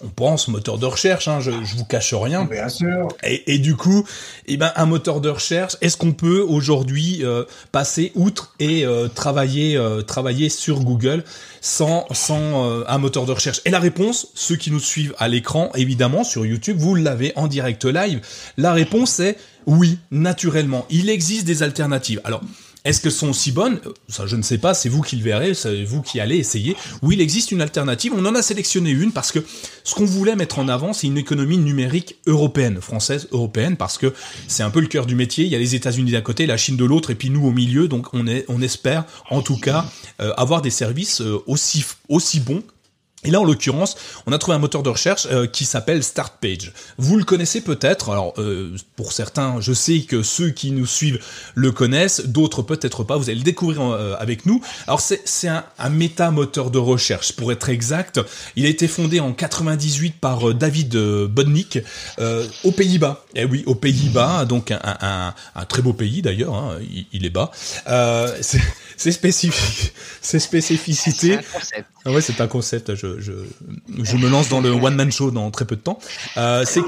on 0.05 0.09
pense 0.09 0.49
moteur 0.49 0.79
de 0.79 0.87
recherche, 0.87 1.29
hein, 1.29 1.41
je, 1.41 1.51
je 1.51 1.77
vous 1.77 1.85
cache 1.85 2.15
rien. 2.15 2.45
Bien 2.45 2.69
sûr. 2.69 3.09
Et, 3.25 3.55
et 3.55 3.59
du 3.59 3.77
coup, 3.77 4.05
eh 4.47 4.57
ben 4.57 4.73
un 4.77 4.87
moteur 4.87 5.21
de 5.21 5.29
recherche, 5.29 5.77
est-ce 5.81 5.97
qu'on 5.97 6.13
peut 6.13 6.41
aujourd'hui 6.41 7.25
euh, 7.25 7.45
passer 7.73 8.13
outre 8.15 8.55
et 8.61 8.85
euh, 8.85 9.09
travailler 9.09 9.77
euh, 9.77 10.03
travailler 10.03 10.49
sur 10.49 10.81
Google 10.81 11.25
sans 11.61 12.07
sans 12.13 12.85
un 12.87 12.99
moteur 12.99 13.27
de 13.27 13.33
recherche? 13.33 13.61
Et 13.65 13.71
la 13.71 13.81
réponse, 13.81 14.29
ceux 14.35 14.57
qui 14.57 14.71
nous 14.71 14.81
suivent 14.81 15.15
à 15.19 15.29
l'écran, 15.29 15.71
évidemment 15.75 16.25
sur 16.25 16.47
YouTube, 16.47 16.77
vous 16.79 16.95
l'avez 16.95 17.33
en 17.37 17.49
direct 17.49 17.85
live. 17.85 18.21
La 18.57 18.73
réponse 18.73 19.21
est 19.21 19.37
oui, 19.67 19.99
naturellement. 20.11 20.87
Il 20.89 21.11
existe 21.11 21.45
des 21.45 21.63
alternatives. 21.63 22.21
Alors 22.25 22.41
est-ce 22.89 23.03
qu'elles 23.03 23.13
sont 23.13 23.29
aussi 23.29 23.53
bonnes? 23.53 23.81
Ça, 24.09 24.27
je 24.27 24.37
ne 24.37 24.43
sais 24.43 24.59
pas, 24.59 24.73
c'est 24.73 24.89
vous 24.89 25.03
qui 25.03 25.17
le 25.17 25.23
verrez, 25.23 25.55
c'est 25.55 25.85
vous 25.85 26.01
qui 26.01 26.21
allez 26.21 26.37
essayer. 26.37 26.75
Oui, 27.03 27.17
il 27.17 27.21
existe 27.21 27.53
une 27.53 27.61
alternative, 27.61 28.13
on 28.17 28.25
en 28.25 28.35
a 28.35 28.43
sélectionné 28.43 28.91
une 28.91 29.13
parce 29.13 29.31
que 29.31 29.41
ce 29.85 29.95
qu'on 29.95 30.07
voulait 30.07 30.37
mettre 30.37 30.59
en 30.59 30.69
avant, 30.69 30.93
c'est 30.93 31.07
une 31.07 31.19
économie 31.19 31.59
numérique 31.59 32.17
européenne, 32.27 32.81
française, 32.81 33.29
européenne, 33.31 33.77
parce 33.77 33.99
que 33.99 34.15
c'est 34.47 34.63
un 34.63 34.71
peu 34.71 34.81
le 34.81 34.87
cœur 34.87 35.05
du 35.05 35.15
métier. 35.15 35.45
Il 35.45 35.51
y 35.51 35.55
a 35.55 35.59
les 35.59 35.75
États-Unis 35.75 36.13
d'un 36.13 36.23
côté, 36.23 36.47
la 36.47 36.57
Chine 36.57 36.77
de 36.77 36.85
l'autre, 36.85 37.11
et 37.11 37.15
puis 37.15 37.29
nous 37.31 37.47
au 37.47 37.53
milieu. 37.53 37.89
Donc 37.89 38.09
on, 38.15 38.63
espère, 38.63 39.05
en 39.31 39.43
tout 39.43 39.59
cas, 39.59 39.85
euh, 40.21 40.33
avoir 40.37 40.63
des 40.63 40.71
services 40.71 41.21
euh, 41.21 41.43
aussi, 41.47 41.85
aussi 42.09 42.41
bons 42.41 42.63
et 43.29 43.31
là, 43.31 43.41
en 43.41 43.45
l'occurrence, 43.45 43.95
on 44.25 44.33
a 44.33 44.39
trouvé 44.39 44.55
un 44.57 44.59
moteur 44.59 44.83
de 44.83 44.89
recherche 44.89 45.29
euh, 45.31 45.47
qui 45.47 45.67
s'appelle 45.67 46.03
StartPage. 46.03 46.73
Vous 46.97 47.19
le 47.19 47.25
connaissez 47.25 47.61
peut-être. 47.61 48.09
Alors, 48.09 48.33
euh, 48.39 48.75
pour 48.97 49.13
certains, 49.13 49.61
je 49.61 49.75
sais 49.75 50.01
que 50.01 50.23
ceux 50.23 50.49
qui 50.49 50.71
nous 50.71 50.87
suivent 50.87 51.23
le 51.55 51.71
connaissent, 51.71 52.23
d'autres 52.25 52.63
peut-être 52.63 53.05
pas. 53.05 53.19
Vous 53.19 53.29
allez 53.29 53.41
le 53.41 53.45
découvrir 53.45 53.83
euh, 53.83 54.17
avec 54.19 54.47
nous. 54.47 54.63
Alors, 54.87 55.03
c'est 55.03 55.47
un, 55.47 55.63
un 55.79 55.91
méta-moteur 55.91 56.71
de 56.71 56.79
recherche, 56.79 57.33
pour 57.33 57.53
être 57.53 57.69
exact. 57.69 58.19
Il 58.57 58.65
a 58.65 58.71
été 58.71 58.89
fondé 58.89 59.21
en 59.21 59.35
98 59.35 60.15
par 60.19 60.55
David 60.55 60.97
Bodnik 61.27 61.81
aux 62.65 62.73
Pays-Bas. 62.73 63.27
Eh 63.35 63.45
oui, 63.45 63.63
aux 63.67 63.75
Pays-Bas, 63.75 64.47
donc 64.47 64.71
un, 64.71 64.81
un, 64.83 65.35
un, 65.55 65.65
très 65.67 65.83
beau 65.83 65.93
pays 65.93 66.23
d'ailleurs. 66.23 66.55
Hein, 66.55 66.79
il, 66.81 67.05
il, 67.13 67.27
est 67.27 67.31
bas. 67.31 67.51
c'est 68.41 69.13
spécifique, 69.13 69.93
c'est 70.23 70.39
spécificité. 70.39 71.39
Ah 72.07 72.13
ouais, 72.13 72.23
c'est 72.23 72.41
un 72.41 72.47
concept. 72.47 72.95
Je, 72.95 73.18
je, 73.19 73.33
je, 74.03 74.17
me 74.17 74.29
lance 74.29 74.49
dans 74.49 74.61
le 74.61 74.71
one 74.71 74.95
man 74.95 75.11
show 75.13 75.31
dans 75.31 75.51
très 75.51 75.65
peu 75.65 75.77
de 75.77 75.81
temps. 75.81 75.99
Euh, 76.37 76.65
c'est 76.67 76.83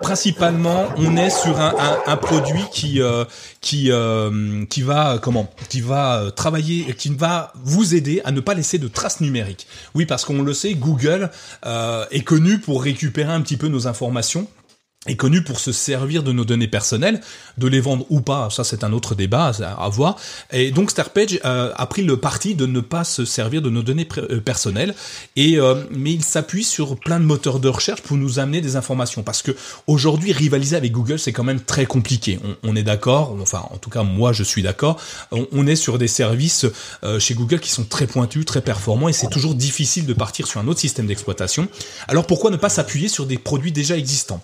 principalement, 0.00 0.86
on 0.96 1.16
est 1.16 1.30
sur 1.30 1.60
un, 1.60 1.74
un, 1.78 2.12
un 2.12 2.16
produit 2.16 2.64
qui 2.72 3.00
euh, 3.00 3.24
qui 3.60 3.90
euh, 3.90 4.64
qui 4.66 4.82
va 4.82 5.18
comment, 5.22 5.48
qui 5.68 5.80
va 5.80 6.30
travailler, 6.34 6.94
qui 6.94 7.10
va 7.10 7.52
vous 7.64 7.94
aider 7.94 8.20
à 8.24 8.32
ne 8.32 8.40
pas 8.40 8.54
laisser 8.54 8.78
de 8.78 8.88
traces 8.88 9.20
numériques. 9.20 9.66
Oui, 9.94 10.06
parce 10.06 10.24
qu'on 10.24 10.42
le 10.42 10.54
sait, 10.54 10.74
Google 10.74 11.30
euh, 11.64 12.04
est 12.10 12.22
connu 12.22 12.58
pour 12.58 12.82
récupérer 12.82 13.32
un 13.32 13.40
petit 13.40 13.56
peu 13.56 13.68
nos 13.68 13.86
informations 13.86 14.46
est 15.06 15.16
connu 15.16 15.42
pour 15.42 15.58
se 15.58 15.72
servir 15.72 16.22
de 16.22 16.30
nos 16.30 16.44
données 16.44 16.68
personnelles, 16.68 17.20
de 17.58 17.66
les 17.66 17.80
vendre 17.80 18.06
ou 18.08 18.20
pas, 18.20 18.50
ça 18.50 18.62
c'est 18.62 18.84
un 18.84 18.92
autre 18.92 19.16
débat 19.16 19.50
à, 19.60 19.88
voir. 19.88 20.16
Et 20.52 20.70
donc 20.70 20.92
Starpage 20.92 21.40
euh, 21.44 21.72
a 21.74 21.86
pris 21.86 22.02
le 22.02 22.18
parti 22.18 22.54
de 22.54 22.66
ne 22.66 22.78
pas 22.78 23.02
se 23.02 23.24
servir 23.24 23.62
de 23.62 23.70
nos 23.70 23.82
données 23.82 24.06
euh, 24.18 24.40
personnelles, 24.40 24.94
et 25.34 25.58
euh, 25.58 25.74
mais 25.90 26.12
il 26.12 26.22
s'appuie 26.22 26.62
sur 26.62 26.96
plein 26.96 27.18
de 27.18 27.24
moteurs 27.24 27.58
de 27.58 27.68
recherche 27.68 28.00
pour 28.02 28.16
nous 28.16 28.38
amener 28.38 28.60
des 28.60 28.76
informations. 28.76 29.24
Parce 29.24 29.42
que 29.42 29.50
aujourd'hui 29.88 30.32
rivaliser 30.32 30.76
avec 30.76 30.92
Google 30.92 31.18
c'est 31.18 31.32
quand 31.32 31.42
même 31.42 31.60
très 31.60 31.84
compliqué. 31.84 32.38
On, 32.62 32.76
est 32.76 32.84
d'accord, 32.84 33.36
enfin 33.40 33.64
en 33.70 33.78
tout 33.78 33.90
cas 33.90 34.04
moi 34.04 34.32
je 34.32 34.44
suis 34.44 34.62
d'accord. 34.62 35.00
On, 35.32 35.66
est 35.66 35.76
sur 35.76 35.98
des 35.98 36.08
services 36.08 36.66
chez 37.18 37.34
Google 37.34 37.60
qui 37.60 37.70
sont 37.70 37.84
très 37.84 38.06
pointus, 38.06 38.44
très 38.44 38.60
performants, 38.60 39.08
et 39.08 39.12
c'est 39.12 39.30
toujours 39.30 39.54
difficile 39.54 40.06
de 40.06 40.12
partir 40.12 40.46
sur 40.46 40.60
un 40.60 40.68
autre 40.68 40.80
système 40.80 41.06
d'exploitation. 41.06 41.68
Alors 42.06 42.26
pourquoi 42.26 42.50
ne 42.50 42.56
pas 42.56 42.68
s'appuyer 42.68 43.08
sur 43.08 43.26
des 43.26 43.38
produits 43.38 43.72
déjà 43.72 43.96
existants? 43.96 44.40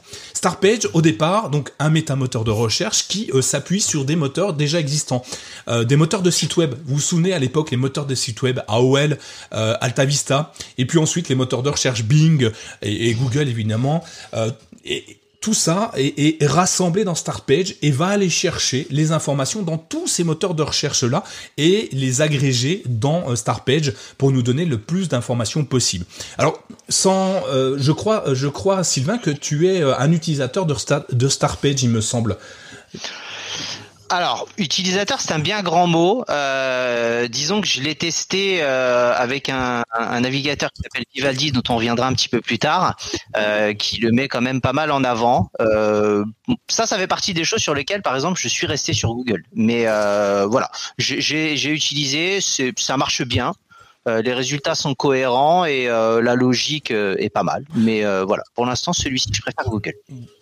Startpage, 0.48 0.88
au 0.94 1.02
départ, 1.02 1.50
donc 1.50 1.72
un 1.78 1.90
métamoteur 1.90 2.42
de 2.42 2.50
recherche 2.50 3.06
qui 3.06 3.30
euh, 3.34 3.42
s'appuie 3.42 3.82
sur 3.82 4.06
des 4.06 4.16
moteurs 4.16 4.54
déjà 4.54 4.80
existants, 4.80 5.22
euh, 5.68 5.84
des 5.84 5.96
moteurs 5.96 6.22
de 6.22 6.30
site 6.30 6.56
web. 6.56 6.74
Vous 6.86 6.94
vous 6.94 7.00
souvenez 7.02 7.34
à 7.34 7.38
l'époque 7.38 7.70
les 7.70 7.76
moteurs 7.76 8.06
de 8.06 8.14
site 8.14 8.40
web 8.40 8.58
AOL, 8.66 9.18
euh, 9.52 9.74
AltaVista, 9.82 10.54
et 10.78 10.86
puis 10.86 10.98
ensuite 10.98 11.28
les 11.28 11.34
moteurs 11.34 11.62
de 11.62 11.68
recherche 11.68 12.02
Bing 12.02 12.50
et, 12.80 13.12
Google 13.12 13.46
évidemment. 13.46 14.02
et 14.86 15.18
tout 15.40 15.54
ça 15.54 15.92
est, 15.96 16.42
est, 16.42 16.46
rassemblé 16.46 17.04
dans 17.04 17.14
Startpage 17.14 17.76
et 17.82 17.90
va 17.90 18.08
aller 18.08 18.28
chercher 18.28 18.86
les 18.90 19.12
informations 19.12 19.62
dans 19.62 19.78
tous 19.78 20.06
ces 20.06 20.24
moteurs 20.24 20.54
de 20.54 20.62
recherche 20.62 21.04
là 21.04 21.24
et 21.56 21.88
les 21.92 22.22
agréger 22.22 22.82
dans 22.86 23.34
Startpage 23.36 23.92
pour 24.16 24.32
nous 24.32 24.42
donner 24.42 24.64
le 24.64 24.78
plus 24.78 25.08
d'informations 25.08 25.64
possible. 25.64 26.04
Alors, 26.38 26.62
sans, 26.88 27.42
je 27.76 27.92
crois, 27.92 28.24
je 28.34 28.48
crois, 28.48 28.82
Sylvain, 28.84 29.18
que 29.18 29.30
tu 29.30 29.68
es 29.68 29.82
un 29.82 30.12
utilisateur 30.12 30.66
de, 30.66 30.74
Star, 30.74 31.04
de 31.10 31.28
Startpage, 31.28 31.82
il 31.82 31.90
me 31.90 32.00
semble. 32.00 32.36
Alors, 34.10 34.48
utilisateur, 34.56 35.20
c'est 35.20 35.32
un 35.32 35.38
bien 35.38 35.62
grand 35.62 35.86
mot. 35.86 36.24
Euh, 36.30 37.28
disons 37.28 37.60
que 37.60 37.66
je 37.66 37.82
l'ai 37.82 37.94
testé 37.94 38.58
euh, 38.62 39.12
avec 39.14 39.50
un, 39.50 39.82
navigateur 40.20 40.72
qui 40.72 40.82
s'appelle 40.82 41.04
Vivaldi, 41.14 41.52
dont 41.52 41.62
on 41.68 41.76
reviendra 41.76 42.06
un 42.06 42.14
petit 42.14 42.28
peu 42.28 42.40
plus 42.40 42.58
tard, 42.58 42.96
euh, 43.36 43.74
qui 43.74 44.00
le 44.00 44.10
met 44.10 44.28
quand 44.28 44.40
même 44.40 44.60
pas 44.60 44.72
mal 44.72 44.90
en 44.92 45.04
avant. 45.04 45.50
ça, 46.68 46.86
ça 46.86 46.96
fait 46.96 47.06
partie 47.06 47.34
des 47.34 47.44
choses 47.44 47.60
sur 47.60 47.74
lesquelles, 47.74 48.02
par 48.02 48.14
exemple, 48.14 48.40
je 48.40 48.48
suis 48.48 48.66
resté 48.66 48.94
sur 48.94 49.14
Google. 49.14 49.42
Mais 49.54 49.84
voilà, 50.46 50.70
j'ai 50.96 51.72
utilisé, 51.72 52.40
ça 52.40 52.96
marche 52.96 53.22
bien. 53.22 53.52
Les 54.06 54.32
résultats 54.32 54.74
sont 54.74 54.94
cohérents 54.94 55.64
et 55.64 55.86
la 55.86 56.34
logique 56.34 56.90
est 56.90 57.32
pas 57.32 57.42
mal. 57.42 57.64
Mais 57.74 58.02
voilà, 58.24 58.42
pour 58.54 58.66
l'instant, 58.66 58.92
celui-ci, 58.92 59.30
je 59.32 59.42
préfère 59.42 59.64
Google. 59.66 59.94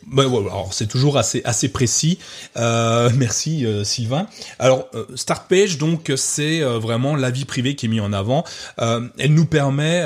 Ben, 0.07 0.29
alors 0.29 0.69
c'est 0.73 0.87
toujours 0.87 1.19
assez 1.19 1.43
assez 1.45 1.69
précis. 1.69 2.19
Euh, 2.57 3.11
merci 3.17 3.67
euh, 3.67 3.83
Sylvain. 3.83 4.29
Alors 4.59 4.87
euh, 4.95 5.05
Startpage 5.17 5.79
donc 5.79 6.13
c'est 6.17 6.63
euh, 6.63 6.79
vraiment 6.79 7.17
la 7.17 7.31
vie 7.31 7.45
privée 7.45 7.75
qui 7.75 7.87
est 7.87 7.89
mise 7.89 8.01
en 8.01 8.13
avant. 8.13 8.45
elle 8.79 9.35
nous 9.35 9.47
permet 9.47 10.05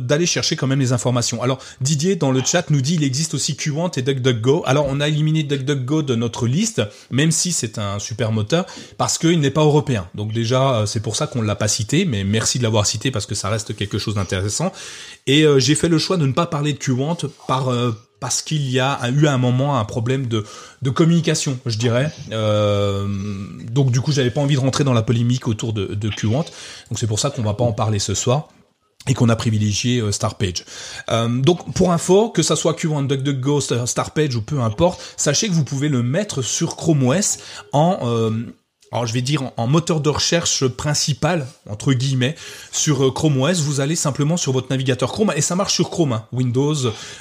d'aller 0.00 0.26
chercher 0.26 0.56
quand 0.56 0.66
même 0.66 0.80
les 0.80 0.92
informations. 0.92 1.42
Alors 1.42 1.58
Didier 1.80 2.16
dans 2.16 2.30
le 2.30 2.42
chat 2.44 2.68
nous 2.70 2.80
dit 2.80 2.94
il 2.94 3.04
existe 3.04 3.34
aussi 3.34 3.56
Qwant 3.56 3.90
et 3.96 4.02
DuckDuckGo. 4.02 4.62
Alors 4.66 4.86
on 4.88 5.00
a 5.00 5.08
éliminé 5.08 5.42
DuckDuckGo 5.44 6.02
de 6.02 6.14
notre 6.14 6.46
liste, 6.46 6.82
même 7.10 7.30
si 7.30 7.52
c'est 7.52 7.78
un 7.78 7.98
super 7.98 8.32
moteur 8.32 8.66
parce 8.98 9.18
qu'il 9.18 9.40
n'est 9.40 9.50
pas 9.50 9.62
européen. 9.62 10.08
Donc 10.14 10.32
déjà 10.32 10.84
c'est 10.86 11.00
pour 11.00 11.16
ça 11.16 11.26
qu'on 11.26 11.42
l'a 11.42 11.56
pas 11.56 11.68
cité, 11.68 12.04
mais 12.04 12.24
de 12.40 12.62
l'avoir 12.62 12.86
cité 12.86 13.10
parce 13.10 13.26
que 13.26 13.34
ça 13.34 13.48
reste 13.48 13.76
quelque 13.76 13.98
chose 13.98 14.14
d'intéressant. 14.14 14.72
Et 15.26 15.44
j'ai 15.58 15.74
fait 15.74 15.88
le 15.88 15.98
choix 15.98 16.16
de 16.16 16.26
ne 16.26 16.32
pas 16.32 16.46
parler 16.46 16.72
de 16.72 16.78
Qwant 16.78 17.18
par 17.46 17.70
parce 18.20 18.42
qu'il 18.42 18.70
y 18.70 18.78
a 18.78 19.00
eu 19.10 19.26
à 19.26 19.32
un 19.32 19.38
moment 19.38 19.78
un 19.78 19.84
problème 19.84 20.26
de, 20.26 20.44
de 20.82 20.90
communication, 20.90 21.58
je 21.66 21.78
dirais. 21.78 22.12
Euh, 22.30 23.08
donc 23.72 23.90
du 23.90 24.00
coup, 24.00 24.12
j'avais 24.12 24.30
pas 24.30 24.42
envie 24.42 24.54
de 24.54 24.60
rentrer 24.60 24.84
dans 24.84 24.92
la 24.92 25.02
polémique 25.02 25.48
autour 25.48 25.72
de, 25.72 25.86
de 25.86 26.08
Qwant. 26.10 26.44
Donc 26.90 26.98
c'est 26.98 27.06
pour 27.06 27.18
ça 27.18 27.30
qu'on 27.30 27.42
va 27.42 27.54
pas 27.54 27.64
en 27.64 27.72
parler 27.72 27.98
ce 27.98 28.14
soir 28.14 28.48
et 29.08 29.14
qu'on 29.14 29.30
a 29.30 29.36
privilégié 29.36 30.00
euh, 30.00 30.12
Startpage. 30.12 30.64
Euh, 31.10 31.28
donc 31.28 31.72
pour 31.74 31.90
info, 31.90 32.28
que 32.28 32.42
ça 32.42 32.54
soit 32.54 32.74
Qwant, 32.74 33.02
DuckDuckGo, 33.02 33.60
Startpage 33.86 34.36
ou 34.36 34.42
peu 34.42 34.60
importe, 34.60 35.00
sachez 35.16 35.48
que 35.48 35.54
vous 35.54 35.64
pouvez 35.64 35.88
le 35.88 36.02
mettre 36.02 36.42
sur 36.42 36.76
Chrome 36.76 37.04
OS 37.04 37.38
en 37.72 38.00
euh, 38.02 38.30
alors 38.92 39.06
je 39.06 39.12
vais 39.12 39.22
dire 39.22 39.52
en, 39.56 39.68
moteur 39.68 40.00
de 40.00 40.08
recherche 40.08 40.66
principal 40.66 41.46
entre 41.68 41.92
guillemets 41.92 42.34
sur 42.72 43.06
euh, 43.06 43.10
Chrome 43.12 43.40
OS, 43.40 43.60
vous 43.60 43.80
allez 43.80 43.94
simplement 43.94 44.36
sur 44.36 44.52
votre 44.52 44.68
navigateur 44.70 45.12
Chrome 45.12 45.32
et 45.36 45.40
ça 45.40 45.54
marche 45.54 45.74
sur 45.74 45.90
Chrome, 45.90 46.12
hein, 46.12 46.24
Windows, 46.32 46.74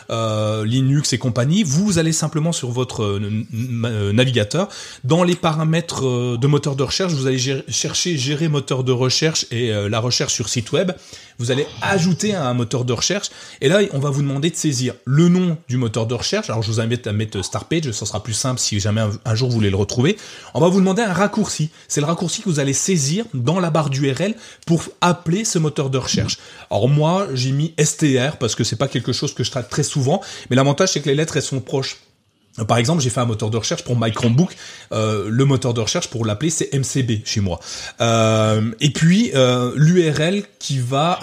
euh, 0.09 0.65
Linux 0.65 1.13
et 1.13 1.19
compagnie. 1.19 1.61
Vous 1.61 1.99
allez 1.99 2.11
simplement 2.11 2.51
sur 2.53 2.71
votre 2.71 3.03
euh, 3.03 4.11
navigateur, 4.11 4.69
dans 5.03 5.23
les 5.23 5.35
paramètres 5.35 6.37
de 6.37 6.47
moteur 6.47 6.75
de 6.75 6.81
recherche, 6.81 7.13
vous 7.13 7.27
allez 7.27 7.63
chercher 7.67 8.17
gérer 8.17 8.47
moteur 8.47 8.83
de 8.83 8.91
recherche 8.91 9.45
et 9.51 9.71
la 9.71 9.99
recherche 9.99 10.33
sur 10.33 10.49
site 10.49 10.71
web. 10.71 10.91
Vous 11.37 11.51
allez 11.51 11.67
ajouter 11.81 12.35
un 12.35 12.53
moteur 12.53 12.83
de 12.83 12.91
recherche 12.91 13.29
et 13.61 13.69
là 13.69 13.79
on 13.93 13.99
va 13.99 14.09
vous 14.09 14.21
demander 14.21 14.49
de 14.49 14.55
saisir 14.55 14.93
le 15.05 15.29
nom 15.29 15.57
du 15.67 15.77
moteur 15.77 16.07
de 16.07 16.15
recherche. 16.15 16.49
Alors 16.49 16.63
je 16.63 16.71
vous 16.71 16.79
invite 16.81 17.07
à 17.07 17.13
mettre 17.13 17.41
Startpage, 17.43 17.91
ça 17.91 18.05
sera 18.05 18.23
plus 18.23 18.33
simple 18.33 18.59
si 18.59 18.79
jamais 18.79 19.01
un 19.23 19.35
jour 19.35 19.49
vous 19.49 19.55
voulez 19.55 19.69
le 19.69 19.77
retrouver. 19.77 20.17
On 20.53 20.59
va 20.59 20.67
vous 20.67 20.79
demander 20.79 21.01
un 21.01 21.13
raccourci 21.13 21.58
c'est 21.87 22.01
le 22.01 22.07
raccourci 22.07 22.41
que 22.41 22.49
vous 22.49 22.59
allez 22.59 22.73
saisir 22.73 23.25
dans 23.33 23.59
la 23.59 23.69
barre 23.69 23.89
d'URL 23.89 24.35
pour 24.65 24.83
appeler 25.01 25.45
ce 25.45 25.59
moteur 25.59 25.89
de 25.89 25.97
recherche. 25.97 26.37
Alors 26.71 26.87
moi, 26.87 27.27
j'ai 27.33 27.51
mis 27.51 27.73
STR 27.83 28.37
parce 28.39 28.55
que 28.55 28.63
c'est 28.63 28.75
pas 28.75 28.87
quelque 28.87 29.11
chose 29.11 29.33
que 29.33 29.43
je 29.43 29.51
traite 29.51 29.69
très 29.69 29.83
souvent, 29.83 30.21
mais 30.49 30.55
l'avantage 30.55 30.93
c'est 30.93 31.01
que 31.01 31.09
les 31.09 31.15
lettres 31.15 31.37
elles 31.37 31.43
sont 31.43 31.59
proches. 31.59 31.97
Par 32.67 32.77
exemple, 32.77 33.01
j'ai 33.01 33.09
fait 33.09 33.19
un 33.19 33.25
moteur 33.25 33.49
de 33.49 33.57
recherche 33.57 33.83
pour 33.83 33.99
My 33.99 34.11
Chromebook. 34.11 34.55
Euh, 34.91 35.27
le 35.29 35.45
moteur 35.45 35.73
de 35.73 35.81
recherche, 35.81 36.09
pour 36.09 36.25
l'appeler, 36.25 36.49
c'est 36.49 36.73
MCB 36.73 37.25
chez 37.25 37.41
moi. 37.41 37.59
Euh, 38.01 38.71
et 38.79 38.91
puis 38.91 39.31
euh, 39.35 39.71
l'URL 39.75 40.43
qui 40.59 40.79
va 40.79 41.19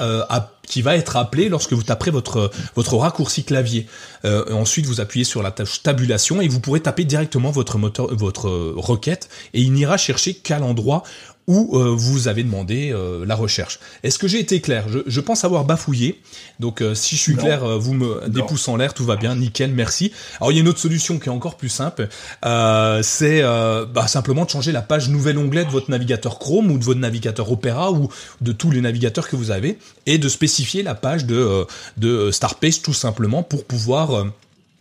qui 0.66 0.82
va 0.82 0.96
être 0.96 1.16
appelé 1.16 1.48
lorsque 1.48 1.72
vous 1.74 1.84
taperez 1.84 2.10
votre 2.10 2.50
votre 2.74 2.96
raccourci 2.96 3.44
clavier. 3.44 3.86
ensuite, 4.24 4.86
vous 4.86 5.00
appuyez 5.00 5.24
sur 5.24 5.42
la 5.42 5.52
tâche 5.52 5.82
tabulation 5.82 6.40
et 6.40 6.48
vous 6.48 6.58
pourrez 6.58 6.80
taper 6.80 7.04
directement 7.04 7.50
votre 7.50 7.78
moteur 7.78 8.12
votre 8.14 8.50
requête 8.76 9.28
et 9.54 9.60
il 9.60 9.72
n'ira 9.72 9.96
chercher 9.96 10.34
qu'à 10.34 10.58
l'endroit 10.58 11.04
où 11.46 11.78
euh, 11.78 11.94
vous 11.96 12.28
avez 12.28 12.42
demandé 12.42 12.90
euh, 12.92 13.24
la 13.24 13.36
recherche. 13.36 13.78
Est-ce 14.02 14.18
que 14.18 14.26
j'ai 14.26 14.40
été 14.40 14.60
clair? 14.60 14.86
Je, 15.06 15.20
pense 15.20 15.44
avoir 15.44 15.64
bafouillé. 15.64 16.20
Donc 16.60 16.80
euh, 16.80 16.94
si 16.94 17.16
je 17.16 17.20
suis 17.20 17.36
clair, 17.36 17.78
vous 17.78 17.94
me 17.94 18.28
des 18.28 18.42
pouces 18.42 18.68
en 18.68 18.76
l'air, 18.76 18.94
tout 18.94 19.04
va 19.04 19.16
bien, 19.16 19.36
nickel, 19.36 19.72
merci. 19.72 20.12
Alors 20.40 20.52
il 20.52 20.56
y 20.56 20.58
a 20.58 20.60
une 20.60 20.68
autre 20.68 20.78
solution 20.78 21.18
qui 21.18 21.28
est 21.28 21.32
encore 21.32 21.56
plus 21.56 21.68
simple, 21.68 22.08
c'est 22.42 23.42
bah, 23.42 24.06
simplement 24.06 24.44
de 24.44 24.50
changer 24.50 24.72
la 24.72 24.82
page 24.82 25.08
nouvel 25.08 25.38
onglet 25.38 25.64
de 25.64 25.70
votre 25.70 25.90
navigateur 25.90 26.38
Chrome 26.38 26.70
ou 26.70 26.78
de 26.78 26.84
votre 26.84 27.00
navigateur 27.00 27.50
Opera 27.50 27.92
ou 27.92 28.08
de 28.40 28.52
tous 28.52 28.70
les 28.70 28.80
navigateurs 28.80 29.28
que 29.28 29.36
vous 29.36 29.50
avez 29.50 29.78
et 30.06 30.18
de 30.18 30.28
spécifier 30.28 30.82
la 30.82 30.94
page 30.94 31.26
de, 31.26 31.66
de 31.96 32.30
Startpage 32.30 32.82
tout 32.82 32.94
simplement 32.94 33.42
pour 33.42 33.64
pouvoir 33.64 34.26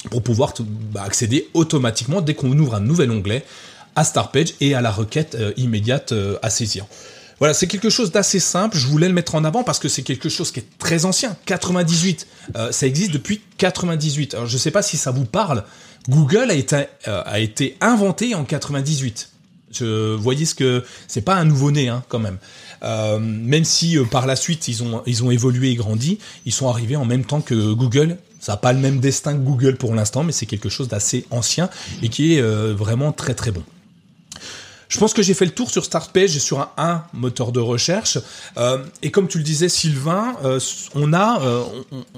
pour 0.10 0.22
pouvoir 0.22 0.54
bah, 0.92 1.04
accéder 1.04 1.50
automatiquement 1.54 2.22
dès 2.22 2.34
qu'on 2.34 2.58
ouvre 2.58 2.76
un 2.76 2.80
nouvel 2.80 3.12
onglet 3.12 3.44
à 3.96 4.04
Startpage 4.04 4.54
et 4.62 4.76
à 4.76 4.82
la 4.82 4.92
requête 4.92 5.36
euh, 5.36 5.54
immédiate 5.58 6.12
euh, 6.12 6.38
à 6.42 6.50
saisir. 6.50 6.86
Voilà, 7.40 7.54
c'est 7.54 7.68
quelque 7.68 7.90
chose 7.90 8.12
d'assez 8.12 8.40
simple. 8.40 8.78
Je 8.78 8.88
voulais 8.88 9.08
le 9.08 9.14
mettre 9.14 9.36
en 9.36 9.44
avant 9.44 9.64
parce 9.64 9.80
que 9.80 9.90
c'est 9.90 10.04
quelque 10.04 10.30
chose 10.30 10.52
qui 10.52 10.60
est 10.60 10.78
très 10.78 11.06
ancien. 11.06 11.36
98, 11.46 12.28
euh, 12.56 12.72
ça 12.72 12.88
existe 12.88 13.12
depuis 13.12 13.42
98. 13.58 14.36
Alors 14.36 14.46
je 14.46 14.54
ne 14.54 14.60
sais 14.60 14.72
pas 14.72 14.82
si 14.82 14.98
ça 14.98 15.12
vous 15.12 15.26
parle. 15.26 15.64
Google 16.08 16.52
a 16.52 16.54
été, 16.54 16.86
a 17.08 17.40
été 17.40 17.78
inventé 17.82 18.36
en 18.36 18.46
98. 18.46 19.32
Je 19.72 20.16
voyez 20.16 20.46
ce 20.46 20.54
que 20.54 20.86
c'est 21.08 21.22
pas 21.22 21.36
un 21.36 21.46
nouveau-né 21.46 21.90
hein, 21.90 22.04
quand 22.10 22.20
même. 22.20 22.38
même 23.20 23.66
si 23.66 23.98
par 24.12 24.28
la 24.28 24.36
suite 24.36 24.68
ils 24.68 24.84
ont 24.84 25.02
ils 25.08 25.24
ont 25.24 25.32
évolué 25.32 25.72
et 25.72 25.76
grandi, 25.76 26.20
ils 26.46 26.54
sont 26.54 26.70
arrivés 26.70 26.96
en 26.96 27.06
même 27.06 27.26
temps 27.26 27.42
que 27.42 27.74
Google. 27.74 28.18
Ça 28.40 28.52
n'a 28.52 28.58
pas 28.58 28.72
le 28.72 28.80
même 28.80 29.00
destin 29.00 29.34
que 29.34 29.40
Google 29.40 29.78
pour 29.78 29.96
l'instant, 29.96 30.24
mais 30.24 30.32
c'est 30.32 30.46
quelque 30.46 30.70
chose 30.70 30.88
d'assez 30.88 31.26
ancien 31.32 31.72
et 32.04 32.10
qui 32.10 32.36
est 32.36 32.42
vraiment 32.42 33.12
très 33.12 33.34
très 33.34 33.50
bon. 33.50 33.64
Je 34.90 35.00
pense 35.00 35.14
que 35.14 35.22
j'ai 35.22 35.34
fait 35.34 35.46
le 35.46 35.52
tour 35.52 35.70
sur 35.70 35.84
Startpage 35.84 36.36
et 36.36 36.40
sur 36.40 36.70
un, 36.78 37.04
moteur 37.14 37.52
de 37.52 37.60
recherche. 37.60 38.18
Euh, 38.58 38.84
et 39.02 39.12
comme 39.12 39.28
tu 39.28 39.38
le 39.38 39.44
disais, 39.44 39.70
Sylvain, 39.70 40.36
euh, 40.44 40.60
on 40.94 41.14
a 41.14 41.42
euh, 41.42 41.64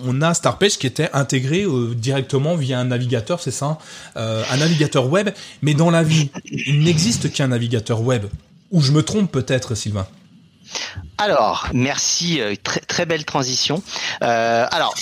on, 0.06 0.22
a 0.22 0.34
Startpage 0.34 0.78
qui 0.78 0.88
était 0.88 1.10
intégré 1.14 1.66
directement 1.96 2.56
via 2.56 2.80
un 2.80 2.86
navigateur, 2.86 3.42
c'est 3.42 3.52
ça, 3.52 3.78
un 4.16 4.58
navigateur 4.58 5.10
web. 5.10 5.30
Mais 5.62 5.74
dans 5.74 5.90
la 5.90 6.04
vie, 6.04 6.30
il 6.46 6.82
n'existe 6.82 7.32
qu'un 7.32 7.48
navigateur 7.48 8.02
web. 8.02 8.26
Ou 8.72 8.82
je 8.82 8.92
me 8.92 9.02
trompe 9.02 9.32
peut-être, 9.32 9.76
Sylvain? 9.76 10.08
Alors, 11.18 11.68
merci, 11.74 12.42
très 12.64 12.82
très 12.82 13.06
belle 13.06 13.24
transition. 13.24 13.82
alors, 14.22 14.94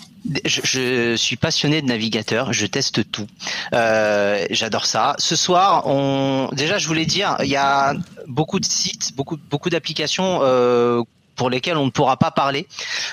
je, 0.46 1.16
suis 1.16 1.36
passionné 1.36 1.82
de 1.82 1.88
navigateur, 1.88 2.54
je 2.54 2.66
teste 2.66 3.10
tout. 3.12 3.28
Euh, 3.74 4.46
J'adore 4.50 4.86
ça. 4.86 5.16
Ce 5.20 5.36
soir, 5.36 5.88
on 5.88 6.50
déjà, 6.54 6.78
je 6.78 6.88
voulais 6.88 7.06
dire, 7.06 7.38
il 7.42 7.50
y 7.50 7.56
a 7.56 7.94
beaucoup 8.28 8.60
de 8.60 8.66
sites, 8.66 9.14
beaucoup 9.16 9.38
beaucoup 9.50 9.70
d'applications 9.70 10.40
euh, 10.42 11.04
pour 11.36 11.50
lesquelles 11.50 11.78
on 11.78 11.86
ne 11.86 11.92
pourra 11.92 12.18
pas 12.18 12.32
parler 12.32 12.68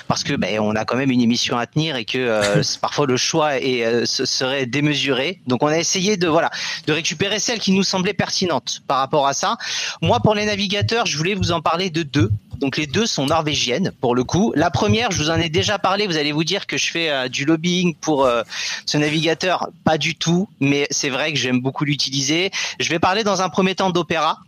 parce 0.07 0.23
que 0.23 0.33
ben, 0.33 0.59
on 0.59 0.75
a 0.75 0.85
quand 0.85 0.95
même 0.95 1.11
une 1.11 1.21
émission 1.21 1.57
à 1.57 1.65
tenir 1.65 1.95
et 1.95 2.05
que 2.05 2.17
euh, 2.17 2.61
parfois 2.81 3.05
le 3.05 3.17
choix 3.17 3.57
est, 3.59 3.83
euh, 3.85 4.05
serait 4.05 4.65
démesuré. 4.65 5.39
Donc 5.47 5.63
on 5.63 5.67
a 5.67 5.77
essayé 5.77 6.17
de 6.17 6.27
voilà 6.27 6.49
de 6.87 6.93
récupérer 6.93 7.39
celles 7.39 7.59
qui 7.59 7.71
nous 7.71 7.83
semblaient 7.83 8.13
pertinentes 8.13 8.81
par 8.87 8.97
rapport 8.97 9.27
à 9.27 9.33
ça. 9.33 9.57
Moi 10.01 10.19
pour 10.19 10.35
les 10.35 10.45
navigateurs, 10.45 11.05
je 11.05 11.17
voulais 11.17 11.35
vous 11.35 11.51
en 11.51 11.61
parler 11.61 11.89
de 11.89 12.03
deux. 12.03 12.31
Donc 12.63 12.77
les 12.77 12.87
deux 12.87 13.05
sont 13.05 13.25
norvégiennes 13.25 13.91
pour 13.99 14.15
le 14.15 14.23
coup. 14.23 14.53
La 14.55 14.71
première, 14.71 15.11
je 15.11 15.17
vous 15.17 15.29
en 15.29 15.35
ai 15.35 15.49
déjà 15.49 15.79
parlé. 15.79 16.07
Vous 16.07 16.17
allez 16.17 16.31
vous 16.31 16.45
dire 16.45 16.65
que 16.65 16.77
je 16.77 16.91
fais 16.91 17.09
euh, 17.09 17.27
du 17.27 17.43
lobbying 17.43 17.93
pour 17.95 18.23
euh, 18.23 18.43
ce 18.85 18.97
navigateur, 18.97 19.67
pas 19.83 19.97
du 19.97 20.15
tout. 20.15 20.47
Mais 20.61 20.87
c'est 20.89 21.09
vrai 21.09 21.33
que 21.33 21.39
j'aime 21.39 21.59
beaucoup 21.59 21.83
l'utiliser. 21.83 22.51
Je 22.79 22.89
vais 22.89 22.99
parler 22.99 23.25
dans 23.25 23.41
un 23.41 23.49
premier 23.49 23.75
temps 23.75 23.89
d'Opéra. 23.89 24.39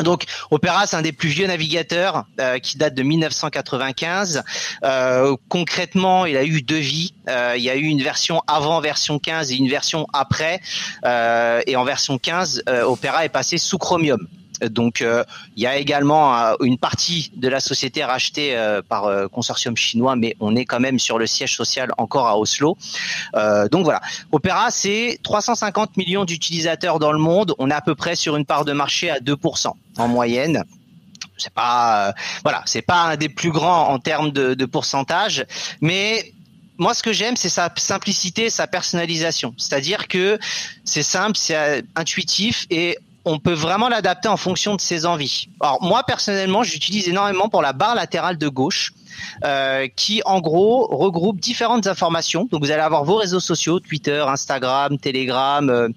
Donc 0.00 0.24
Opera, 0.50 0.86
c'est 0.86 0.96
un 0.96 1.02
des 1.02 1.12
plus 1.12 1.28
vieux 1.28 1.46
navigateurs 1.46 2.24
euh, 2.40 2.58
qui 2.58 2.78
date 2.78 2.94
de 2.94 3.02
1995. 3.02 4.42
concrètement, 5.48 6.26
il 6.26 6.36
a 6.36 6.44
eu 6.44 6.62
deux 6.62 6.76
vies. 6.76 7.14
il 7.28 7.62
y 7.62 7.70
a 7.70 7.76
eu 7.76 7.84
une 7.84 8.02
version 8.02 8.42
avant 8.46 8.80
version 8.80 9.18
15 9.18 9.50
et 9.52 9.56
une 9.56 9.68
version 9.68 10.06
après. 10.12 10.60
et 11.04 11.76
en 11.76 11.84
version 11.84 12.18
15, 12.18 12.64
Opera 12.84 13.24
est 13.24 13.30
passé 13.30 13.58
sous 13.58 13.78
Chromium 13.78 14.26
Donc 14.62 15.02
euh, 15.02 15.24
il 15.56 15.62
y 15.62 15.66
a 15.66 15.76
également 15.76 16.36
euh, 16.36 16.54
une 16.62 16.78
partie 16.78 17.30
de 17.36 17.48
la 17.48 17.60
société 17.60 18.04
rachetée 18.04 18.56
euh, 18.56 18.82
par 18.82 19.30
consortium 19.30 19.76
chinois, 19.76 20.16
mais 20.16 20.36
on 20.40 20.56
est 20.56 20.64
quand 20.64 20.80
même 20.80 20.98
sur 20.98 21.18
le 21.18 21.26
siège 21.26 21.54
social 21.56 21.90
encore 21.98 22.26
à 22.26 22.38
Oslo. 22.38 22.76
donc 23.70 23.84
voilà, 23.84 24.00
Opera 24.32 24.70
c'est 24.70 25.18
350 25.22 25.96
millions 25.96 26.24
d'utilisateurs 26.24 26.98
dans 26.98 27.12
le 27.12 27.18
monde. 27.18 27.54
On 27.58 27.70
est 27.70 27.74
à 27.74 27.80
peu 27.80 27.94
près 27.94 28.16
sur 28.16 28.36
une 28.36 28.44
part 28.44 28.64
de 28.64 28.72
marché 28.72 29.10
à 29.10 29.18
2% 29.18 29.72
en 29.98 30.08
moyenne 30.08 30.64
c'est 31.38 31.52
pas 31.52 32.14
voilà 32.44 32.62
c'est 32.64 32.82
pas 32.82 33.02
un 33.02 33.16
des 33.16 33.28
plus 33.28 33.50
grands 33.50 33.88
en 33.88 33.98
termes 33.98 34.30
de, 34.30 34.54
de 34.54 34.64
pourcentage 34.64 35.44
mais 35.80 36.32
moi, 36.78 36.94
ce 36.94 37.02
que 37.02 37.12
j'aime, 37.12 37.36
c'est 37.36 37.48
sa 37.48 37.72
simplicité, 37.76 38.50
sa 38.50 38.66
personnalisation. 38.66 39.54
C'est-à-dire 39.56 40.08
que 40.08 40.38
c'est 40.84 41.02
simple, 41.02 41.36
c'est 41.36 41.82
intuitif 41.94 42.66
et 42.70 42.98
on 43.26 43.38
peut 43.38 43.52
vraiment 43.52 43.88
l'adapter 43.88 44.28
en 44.28 44.36
fonction 44.36 44.76
de 44.76 44.80
ses 44.80 45.04
envies. 45.04 45.48
Alors 45.60 45.82
moi 45.82 46.04
personnellement, 46.04 46.62
j'utilise 46.62 47.08
énormément 47.08 47.48
pour 47.48 47.60
la 47.60 47.72
barre 47.72 47.94
latérale 47.94 48.38
de 48.38 48.48
gauche. 48.48 48.92
Euh, 49.44 49.88
qui 49.96 50.20
en 50.26 50.40
gros 50.40 50.86
regroupe 50.88 51.40
différentes 51.40 51.86
informations. 51.86 52.48
Donc 52.50 52.62
vous 52.62 52.70
allez 52.70 52.82
avoir 52.82 53.04
vos 53.04 53.16
réseaux 53.16 53.40
sociaux, 53.40 53.80
Twitter, 53.80 54.22
Instagram, 54.28 54.98
Telegram, 54.98 55.68
euh, 55.70 55.88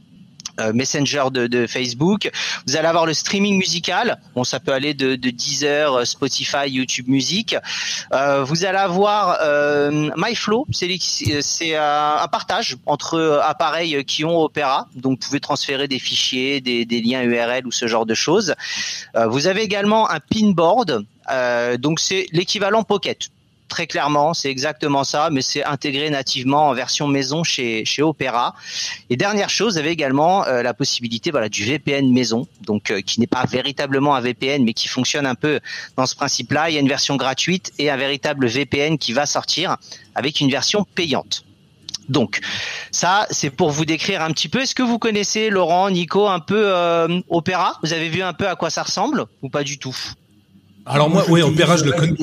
Messenger 0.74 1.26
de, 1.32 1.68
Facebook. 1.68 2.30
Vous 2.68 2.76
allez 2.76 2.88
avoir 2.88 3.06
le 3.06 3.14
streaming 3.14 3.58
musical. 3.58 4.20
Bon, 4.36 4.44
ça 4.44 4.60
peut 4.60 4.74
aller 4.74 4.94
de, 4.94 5.16
de 5.16 5.30
Deezer, 5.30 5.94
euh, 5.94 6.06
Spotify, 6.06 6.68
YouTube 6.68 7.08
Music. 7.08 7.56
Euh, 8.14 8.44
vous 8.44 8.66
allez 8.66 8.78
avoir 8.78 9.38
euh, 9.42 10.10
MyFlow. 10.18 10.68
C'est 10.72 11.76
un 11.76 12.28
partage 12.32 12.78
entre 12.86 13.42
appareils 13.44 14.04
qui 14.06 14.26
ont 14.26 14.40
Opera. 14.40 14.88
Donc, 14.96 15.20
vous 15.20 15.28
pouvez 15.28 15.40
transférer 15.40 15.88
des 15.88 16.00
fichiers, 16.00 16.62
des, 16.62 16.86
des 16.86 17.02
liens 17.02 17.22
URL 17.24 17.68
ou 17.68 17.72
ce 17.72 17.88
genre 17.88 18.06
de 18.06 18.14
choses. 18.14 18.56
vous 19.16 19.48
avez 19.48 19.62
également 19.62 20.10
un 20.10 20.20
pinboard. 20.20 21.06
donc, 21.80 22.00
c'est 22.00 22.28
l'équivalent 22.32 22.84
Pocket 22.84 23.30
très 23.70 23.88
clairement, 23.88 24.34
c'est 24.34 24.50
exactement 24.50 25.06
ça, 25.06 25.30
mais 25.32 25.42
c'est 25.42 25.64
intégré 25.64 26.10
nativement 26.10 26.68
en 26.68 26.74
version 26.74 27.08
maison 27.08 27.44
chez, 27.46 27.86
chez 27.86 28.02
Opera. 28.02 28.56
Et 29.10 29.16
dernière 29.16 29.50
chose, 29.50 29.74
vous 29.74 29.80
avez 29.80 29.92
également 29.92 30.46
euh, 30.46 30.62
la 30.62 30.74
possibilité 30.74 31.32
voilà, 31.32 31.48
du 31.48 31.64
VPN 31.64 32.12
maison, 32.12 32.48
donc 32.62 32.92
euh, 32.92 33.00
qui 33.02 33.20
n'est 33.22 33.28
pas 33.28 33.46
véritablement 33.46 34.16
un 34.16 34.22
VPN, 34.22 34.64
mais 34.66 34.74
qui 34.74 34.88
fonctionne 34.88 35.26
un 35.26 35.36
peu 35.36 35.60
dans 35.96 36.06
ce 36.06 36.16
principe-là. 36.16 36.70
Il 36.70 36.74
y 36.74 36.78
a 36.78 36.82
une 36.82 36.90
version 36.90 37.16
gratuite 37.16 37.72
et 37.80 37.90
un 37.90 37.98
véritable 37.98 38.48
VPN 38.48 38.98
qui 38.98 39.14
va 39.14 39.26
sortir 39.26 39.78
avec 40.16 40.42
une 40.42 40.50
version 40.50 40.86
payante. 40.96 41.46
Donc, 42.10 42.40
ça, 42.92 43.28
c'est 43.30 43.52
pour 43.52 43.70
vous 43.70 43.86
décrire 43.86 44.24
un 44.24 44.32
petit 44.32 44.50
peu. 44.50 44.62
Est-ce 44.62 44.74
que 44.74 44.82
vous 44.82 44.98
connaissez, 44.98 45.52
Laurent, 45.52 45.92
Nico, 45.92 46.28
un 46.28 46.40
peu 46.40 46.64
euh, 46.66 47.22
Opera 47.30 47.78
Vous 47.84 47.94
avez 47.94 48.10
vu 48.10 48.24
un 48.24 48.34
peu 48.34 48.48
à 48.48 48.56
quoi 48.56 48.72
ça 48.72 48.82
ressemble 48.82 49.26
ou 49.44 49.50
pas 49.50 49.64
du 49.64 49.78
tout? 49.78 49.96
Alors 50.88 51.10
moi, 51.10 51.24
oui, 51.30 51.44
Opera, 51.44 51.78
je 51.78 51.86
le 51.86 51.92
connais. 51.92 52.18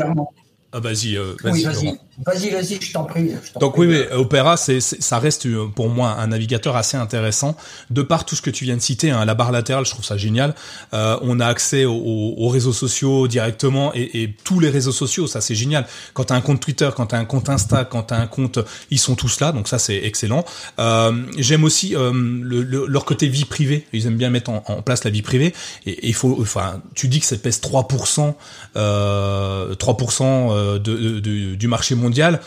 Ah, 0.73 0.81
vas-y, 0.81 1.17
euh, 1.17 1.35
vas-y. 1.43 1.65
vas-y. 1.65 1.99
Vas-y, 2.25 2.51
vas-y, 2.51 2.81
je 2.81 2.93
t'en 2.93 3.05
prie. 3.05 3.33
Donc 3.61 3.77
oui, 3.77 3.87
oui, 3.87 4.01
Opera, 4.13 4.57
c'est, 4.57 4.81
ça 4.81 5.19
reste 5.19 5.45
euh, 5.47 5.67
pour 5.67 5.91
moi 5.91 6.17
un 6.19 6.29
navigateur 6.29 6.75
assez 6.75 6.97
intéressant. 6.97 7.57
De 7.91 8.01
par 8.01 8.25
tout 8.25 8.35
ce 8.37 8.41
que 8.41 8.49
tu 8.49 8.65
viens 8.65 8.77
de 8.77 8.81
citer, 8.81 9.11
hein, 9.11 9.25
la 9.27 9.35
barre 9.35 9.53
latérale, 9.53 9.85
je 9.85 9.91
trouve 9.91 10.05
ça 10.05 10.17
génial. 10.17 10.55
Euh, 10.95 11.19
on 11.21 11.41
a 11.41 11.47
accès 11.47 11.85
aux, 11.85 12.49
réseaux 12.49 12.73
sociaux 12.73 13.29
directement 13.29 13.93
et, 13.95 14.23
et, 14.23 14.35
tous 14.45 14.61
les 14.61 14.71
réseaux 14.71 14.93
sociaux, 14.93 15.27
ça 15.27 15.43
c'est 15.43 15.55
génial. 15.55 15.87
Quand 16.15 16.25
tu 16.25 16.33
as 16.33 16.37
un 16.37 16.41
compte 16.41 16.61
Twitter, 16.61 16.89
quand 16.97 17.07
tu 17.07 17.15
as 17.15 17.19
un 17.19 17.27
compte 17.27 17.51
Insta, 17.51 17.85
quand 17.85 18.05
tu 18.05 18.15
as 18.15 18.19
un 18.19 18.27
compte, 18.27 18.61
ils 18.91 18.99
sont 18.99 19.15
tous 19.15 19.41
là, 19.41 19.53
donc 19.53 19.69
ça 19.69 19.79
c'est 19.79 19.97
excellent. 19.97 20.45
Euh, 20.79 21.13
j'aime 21.37 21.65
aussi 21.65 21.95
euh, 21.95 22.13
le, 22.15 22.87
leur 22.87 23.05
côté 23.05 23.29
vie 23.29 23.45
privée. 23.45 23.87
Ils 23.93 24.07
aiment 24.07 24.17
bien 24.17 24.31
mettre 24.31 24.51
en, 24.51 24.65
en 24.67 24.81
place 24.81 25.05
la 25.05 25.11
vie 25.11 25.23
privée. 25.23 25.53
Et, 25.85 26.09
il 26.09 26.15
faut, 26.15 26.39
enfin, 26.41 26.81
tu 26.95 27.09
dis 27.09 27.21
que 27.21 27.27
ça 27.27 27.37
pèse 27.37 27.61
3%, 27.61 28.35
euh, 28.77 29.75
3% 29.75 30.79
de, 30.79 31.21
de, 31.21 31.55
du 31.55 31.69
marché 31.69 31.95
mondial 31.95 32.06
mondial 32.07 32.41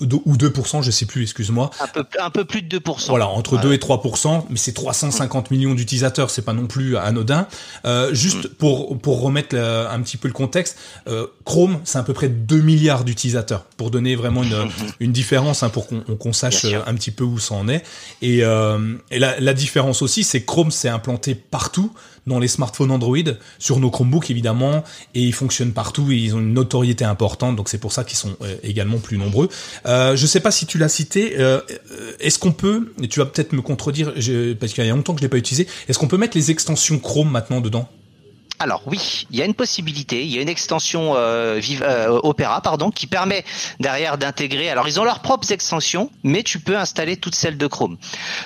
ou 0.00 0.36
2%, 0.36 0.82
je 0.82 0.90
sais 0.90 1.06
plus, 1.06 1.22
excuse-moi. 1.22 1.70
Un 1.80 1.86
peu, 1.86 2.04
un 2.18 2.30
peu 2.30 2.44
plus 2.44 2.62
de 2.62 2.78
2%. 2.78 3.06
Voilà, 3.06 3.28
entre 3.28 3.56
2 3.60 3.72
et 3.72 3.76
3%, 3.76 4.44
mais 4.50 4.56
c'est 4.56 4.72
350 4.72 5.52
millions 5.52 5.74
d'utilisateurs, 5.74 6.30
c'est 6.30 6.42
pas 6.42 6.52
non 6.52 6.66
plus 6.66 6.96
anodin. 6.96 7.46
Euh, 7.84 8.12
juste 8.12 8.46
mm. 8.46 8.54
pour 8.54 8.98
pour 8.98 9.20
remettre 9.20 9.56
un 9.56 10.02
petit 10.02 10.16
peu 10.16 10.26
le 10.26 10.34
contexte, 10.34 10.76
euh, 11.06 11.28
Chrome, 11.44 11.78
c'est 11.84 11.98
à 11.98 12.02
peu 12.02 12.14
près 12.14 12.28
2 12.28 12.60
milliards 12.62 13.04
d'utilisateurs, 13.04 13.62
pour 13.76 13.92
donner 13.92 14.16
vraiment 14.16 14.42
une, 14.42 14.68
une 15.00 15.12
différence, 15.12 15.62
hein, 15.62 15.68
pour 15.68 15.86
qu'on 15.86 16.32
sache 16.32 16.64
un 16.64 16.94
petit 16.94 17.12
peu 17.12 17.22
où 17.22 17.38
ça 17.38 17.54
en 17.54 17.68
est. 17.68 17.84
Et, 18.22 18.42
euh, 18.42 18.96
et 19.12 19.20
la, 19.20 19.38
la 19.38 19.54
différence 19.54 20.02
aussi, 20.02 20.24
c'est 20.24 20.44
Chrome 20.44 20.72
s'est 20.72 20.88
implanté 20.88 21.36
partout, 21.36 21.92
dans 22.26 22.38
les 22.38 22.48
smartphones 22.48 22.90
Android, 22.90 23.16
sur 23.58 23.78
nos 23.78 23.90
Chromebooks 23.90 24.30
évidemment, 24.30 24.84
et 25.14 25.22
ils 25.22 25.32
fonctionnent 25.32 25.72
partout 25.72 26.10
et 26.10 26.16
ils 26.16 26.34
ont 26.34 26.40
une 26.40 26.52
notoriété 26.52 27.04
importante, 27.04 27.56
donc 27.56 27.68
c'est 27.68 27.78
pour 27.78 27.92
ça 27.92 28.04
qu'ils 28.04 28.18
sont 28.18 28.36
euh, 28.42 28.56
également 28.62 28.98
plus 28.98 29.18
nombreux. 29.18 29.48
Euh, 29.86 30.16
je 30.16 30.26
sais 30.26 30.40
pas 30.40 30.50
si 30.50 30.66
tu 30.66 30.78
l'as 30.78 30.88
cité, 30.88 31.34
euh, 31.38 31.60
est-ce 32.20 32.38
qu'on 32.38 32.52
peut, 32.52 32.92
et 33.02 33.08
tu 33.08 33.20
vas 33.20 33.26
peut-être 33.26 33.52
me 33.52 33.62
contredire, 33.62 34.12
parce 34.58 34.72
qu'il 34.72 34.84
y 34.84 34.90
a 34.90 34.94
longtemps 34.94 35.14
que 35.14 35.20
je 35.20 35.24
l'ai 35.24 35.28
pas 35.28 35.38
utilisé, 35.38 35.66
est-ce 35.88 35.98
qu'on 35.98 36.08
peut 36.08 36.18
mettre 36.18 36.36
les 36.36 36.50
extensions 36.50 36.98
Chrome 36.98 37.30
maintenant 37.30 37.60
dedans? 37.60 37.88
Alors 38.58 38.82
oui, 38.86 39.26
il 39.30 39.36
y 39.36 39.42
a 39.42 39.44
une 39.44 39.54
possibilité, 39.54 40.24
il 40.24 40.34
y 40.34 40.38
a 40.38 40.42
une 40.42 40.48
extension 40.48 41.14
euh, 41.14 41.60
euh, 41.82 42.20
Opera 42.22 42.60
pardon 42.62 42.90
qui 42.90 43.06
permet 43.06 43.44
derrière 43.80 44.16
d'intégrer. 44.16 44.70
Alors 44.70 44.88
ils 44.88 44.98
ont 44.98 45.04
leurs 45.04 45.20
propres 45.20 45.52
extensions, 45.52 46.10
mais 46.22 46.42
tu 46.42 46.58
peux 46.58 46.76
installer 46.76 47.16
toutes 47.16 47.34
celles 47.34 47.58
de 47.58 47.66
Chrome. 47.66 47.98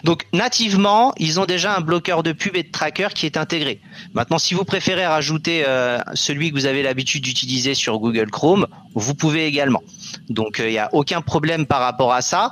Donc 0.03 0.27
nativement, 0.33 1.13
ils 1.17 1.39
ont 1.39 1.47
déjà 1.47 1.77
un 1.77 1.81
bloqueur 1.81 2.23
de 2.23 2.33
pub 2.33 2.57
et 2.57 2.65
de 2.65 2.71
tracker 2.71 3.09
qui 3.15 3.27
est 3.27 3.37
intégré. 3.37 3.81
Maintenant, 4.13 4.39
si 4.39 4.55
vous 4.55 4.65
préférez 4.65 5.07
rajouter 5.07 5.65
euh, 5.67 6.01
celui 6.15 6.51
que 6.51 6.55
vous 6.55 6.67
avez 6.67 6.83
l'habitude 6.83 7.23
d'utiliser 7.23 7.75
sur 7.75 7.99
Google 7.99 8.31
Chrome, 8.31 8.67
vous 8.95 9.15
pouvez 9.15 9.47
également. 9.47 9.83
Donc 10.29 10.59
il 10.59 10.71
n'y 10.71 10.79
a 10.79 10.89
aucun 10.93 11.21
problème 11.21 11.67
par 11.67 11.81
rapport 11.81 12.13
à 12.13 12.23
ça. 12.23 12.51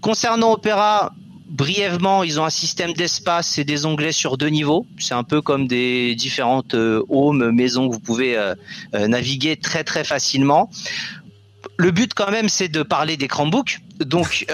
concernant 0.00 0.52
Opera, 0.52 1.12
brièvement, 1.50 2.22
ils 2.22 2.40
ont 2.40 2.44
un 2.44 2.50
système 2.50 2.92
d'espace 2.92 3.58
et 3.58 3.64
des 3.64 3.84
onglets 3.84 4.12
sur 4.12 4.38
deux 4.38 4.48
niveaux. 4.48 4.86
C'est 4.98 5.14
un 5.14 5.24
peu 5.24 5.42
comme 5.42 5.66
des 5.66 6.14
différentes 6.14 6.74
euh, 6.74 7.02
homes, 7.08 7.50
maisons 7.50 7.88
que 7.88 7.92
vous 7.92 8.00
pouvez 8.00 8.36
euh, 8.36 8.54
euh, 8.94 9.08
naviguer 9.08 9.56
très 9.56 9.84
très 9.84 10.04
facilement. 10.04 10.70
Le 11.76 11.90
but 11.90 12.14
quand 12.14 12.30
même, 12.30 12.48
c'est 12.48 12.68
de 12.68 12.82
parler 12.82 13.16
des 13.16 13.28
Chromebooks. 13.28 13.80
Donc, 13.98 14.46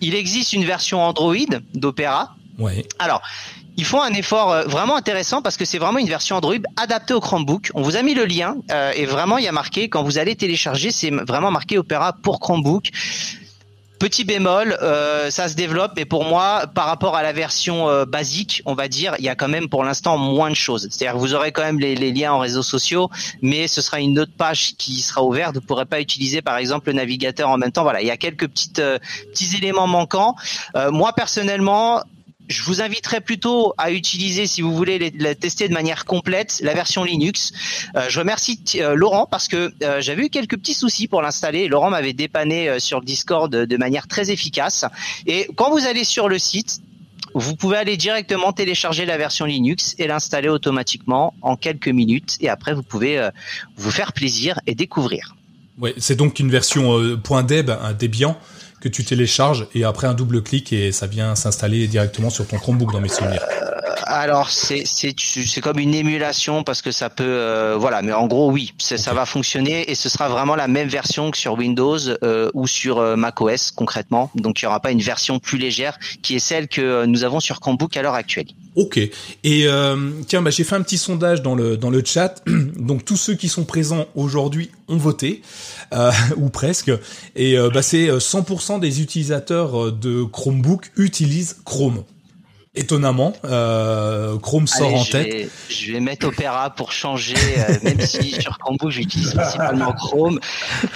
il 0.00 0.14
existe 0.14 0.52
une 0.52 0.64
version 0.64 1.00
Android 1.00 1.36
d'Opera. 1.74 2.34
Ouais. 2.58 2.84
Alors, 2.98 3.22
ils 3.76 3.84
font 3.84 4.02
un 4.02 4.12
effort 4.12 4.68
vraiment 4.68 4.96
intéressant 4.96 5.42
parce 5.42 5.56
que 5.56 5.64
c'est 5.64 5.78
vraiment 5.78 5.98
une 5.98 6.08
version 6.08 6.36
Android 6.36 6.56
adaptée 6.76 7.14
au 7.14 7.20
Chromebook. 7.20 7.70
On 7.74 7.82
vous 7.82 7.96
a 7.96 8.02
mis 8.02 8.14
le 8.14 8.24
lien 8.24 8.56
et 8.96 9.04
vraiment 9.06 9.38
il 9.38 9.44
y 9.44 9.48
a 9.48 9.52
marqué 9.52 9.88
quand 9.88 10.02
vous 10.02 10.18
allez 10.18 10.34
télécharger, 10.34 10.90
c'est 10.90 11.10
vraiment 11.10 11.52
marqué 11.52 11.78
Opera 11.78 12.12
pour 12.12 12.40
Chromebook. 12.40 12.90
Petit 14.00 14.24
bémol, 14.24 14.78
euh, 14.80 15.30
ça 15.30 15.46
se 15.46 15.54
développe, 15.54 15.92
mais 15.94 16.06
pour 16.06 16.24
moi, 16.24 16.64
par 16.74 16.86
rapport 16.86 17.16
à 17.16 17.22
la 17.22 17.34
version 17.34 17.90
euh, 17.90 18.06
basique, 18.06 18.62
on 18.64 18.72
va 18.72 18.88
dire, 18.88 19.14
il 19.18 19.26
y 19.26 19.28
a 19.28 19.34
quand 19.34 19.46
même 19.46 19.68
pour 19.68 19.84
l'instant 19.84 20.16
moins 20.16 20.48
de 20.48 20.54
choses. 20.54 20.88
C'est-à-dire 20.90 21.12
que 21.12 21.18
vous 21.18 21.34
aurez 21.34 21.52
quand 21.52 21.62
même 21.62 21.78
les, 21.78 21.94
liens 22.10 22.32
en 22.32 22.38
réseaux 22.38 22.62
sociaux, 22.62 23.10
mais 23.42 23.68
ce 23.68 23.82
sera 23.82 24.00
une 24.00 24.18
autre 24.18 24.32
page 24.34 24.72
qui 24.78 25.02
sera 25.02 25.22
ouverte. 25.22 25.52
Vous 25.54 25.60
ne 25.60 25.66
pourrez 25.66 25.84
pas 25.84 26.00
utiliser, 26.00 26.40
par 26.40 26.56
exemple, 26.56 26.88
le 26.88 26.94
navigateur 26.94 27.50
en 27.50 27.58
même 27.58 27.72
temps. 27.72 27.82
Voilà, 27.82 28.00
il 28.00 28.06
y 28.06 28.10
a 28.10 28.16
quelques 28.16 28.48
petites 28.48 28.78
euh, 28.78 28.98
petits 29.32 29.54
éléments 29.58 29.86
manquants. 29.86 30.34
moi, 30.90 31.12
personnellement, 31.12 32.02
je 32.50 32.62
vous 32.64 32.82
inviterai 32.82 33.20
plutôt 33.20 33.74
à 33.78 33.92
utiliser, 33.92 34.46
si 34.46 34.60
vous 34.60 34.74
voulez 34.74 35.12
tester 35.36 35.68
de 35.68 35.72
manière 35.72 36.04
complète, 36.04 36.58
la 36.62 36.74
version 36.74 37.04
Linux. 37.04 37.52
Euh, 37.96 38.06
je 38.08 38.18
remercie 38.18 38.60
euh, 38.76 38.94
Laurent 38.94 39.26
parce 39.30 39.46
que 39.46 39.72
euh, 39.84 40.00
j'avais 40.00 40.26
eu 40.26 40.30
quelques 40.30 40.56
petits 40.58 40.74
soucis 40.74 41.06
pour 41.06 41.22
l'installer. 41.22 41.68
Laurent 41.68 41.90
m'avait 41.90 42.12
dépanné 42.12 42.80
sur 42.80 42.98
le 42.98 43.06
Discord 43.06 43.50
de, 43.50 43.76
manière 43.76 44.08
très 44.08 44.30
efficace. 44.32 44.84
Et 45.26 45.48
quand 45.54 45.70
vous 45.70 45.86
allez 45.86 46.02
sur 46.02 46.28
le 46.28 46.38
site, 46.38 46.80
vous 47.34 47.54
pouvez 47.54 47.76
aller 47.76 47.96
directement 47.96 48.52
télécharger 48.52 49.06
la 49.06 49.16
version 49.16 49.44
Linux 49.44 49.94
et 49.98 50.08
l'installer 50.08 50.48
automatiquement 50.48 51.32
en 51.42 51.54
quelques 51.56 51.88
minutes. 51.88 52.36
Et 52.40 52.48
après, 52.48 52.74
vous 52.74 52.82
pouvez 52.82 53.30
vous 53.76 53.90
faire 53.92 54.12
plaisir 54.12 54.58
et 54.66 54.74
découvrir. 54.74 55.36
Ouais, 55.78 55.94
c'est 55.98 56.16
donc 56.16 56.40
une 56.40 56.50
version 56.50 56.98
.deb, 57.46 57.70
un 57.70 57.92
Debian 57.92 58.36
que 58.80 58.88
tu 58.88 59.04
télécharges 59.04 59.66
et 59.74 59.84
après 59.84 60.06
un 60.06 60.14
double 60.14 60.42
clic 60.42 60.72
et 60.72 60.92
ça 60.92 61.06
vient 61.06 61.34
s'installer 61.34 61.86
directement 61.86 62.30
sur 62.30 62.46
ton 62.46 62.58
Chromebook 62.58 62.92
dans 62.92 63.00
mes 63.00 63.08
souvenirs. 63.08 63.42
Alors 64.06 64.50
c'est 64.50 64.82
c'est 64.86 65.14
c'est 65.18 65.60
comme 65.60 65.78
une 65.78 65.94
émulation 65.94 66.64
parce 66.64 66.82
que 66.82 66.90
ça 66.90 67.10
peut 67.10 67.24
euh, 67.24 67.76
voilà 67.78 68.02
mais 68.02 68.12
en 68.12 68.26
gros 68.26 68.50
oui 68.50 68.72
ça 68.78 69.12
va 69.14 69.24
fonctionner 69.24 69.88
et 69.90 69.94
ce 69.94 70.08
sera 70.08 70.28
vraiment 70.28 70.56
la 70.56 70.68
même 70.68 70.88
version 70.88 71.30
que 71.30 71.36
sur 71.36 71.54
Windows 71.54 71.98
euh, 72.24 72.50
ou 72.54 72.66
sur 72.66 72.98
euh, 72.98 73.14
macOS 73.16 73.70
concrètement 73.70 74.30
donc 74.34 74.60
il 74.60 74.64
y 74.64 74.66
aura 74.66 74.80
pas 74.80 74.90
une 74.90 75.00
version 75.00 75.38
plus 75.38 75.58
légère 75.58 75.98
qui 76.22 76.34
est 76.34 76.40
celle 76.40 76.66
que 76.66 77.04
nous 77.04 77.24
avons 77.24 77.40
sur 77.40 77.60
Chromebook 77.60 77.96
à 77.96 78.02
l'heure 78.02 78.14
actuelle. 78.14 78.46
Ok 78.76 78.98
et 78.98 79.66
tiens 80.26 80.42
bah, 80.42 80.50
j'ai 80.50 80.64
fait 80.64 80.76
un 80.76 80.82
petit 80.82 80.98
sondage 80.98 81.42
dans 81.42 81.54
le 81.54 81.76
dans 81.76 81.90
le 81.90 82.02
chat 82.04 82.42
donc 82.76 83.04
tous 83.04 83.16
ceux 83.16 83.34
qui 83.34 83.48
sont 83.48 83.64
présents 83.64 84.06
aujourd'hui 84.14 84.70
ont 84.88 84.96
voté 84.96 85.42
ou 86.36 86.50
presque 86.50 86.92
et 87.34 87.56
bah, 87.72 87.82
c'est 87.82 88.08
100% 88.08 88.80
des 88.80 89.02
utilisateurs 89.02 89.92
de 89.92 90.22
Chromebook 90.22 90.90
utilisent 90.96 91.56
Chrome. 91.64 92.04
étonnamment. 92.74 93.32
Euh, 93.44 94.38
Chrome 94.38 94.66
sort 94.66 94.94
en 94.94 95.04
tête. 95.04 95.50
je 95.68 95.92
vais 95.92 96.00
mettre 96.00 96.28
Opera 96.28 96.70
pour 96.70 96.92
changer, 96.92 97.34
euh, 97.58 97.74
même 97.82 98.00
si 98.00 98.40
sur 98.40 98.58
Chromebook 98.58 98.90
j'utilise 98.90 99.32
principalement 99.32 99.92
Chrome. 99.92 100.38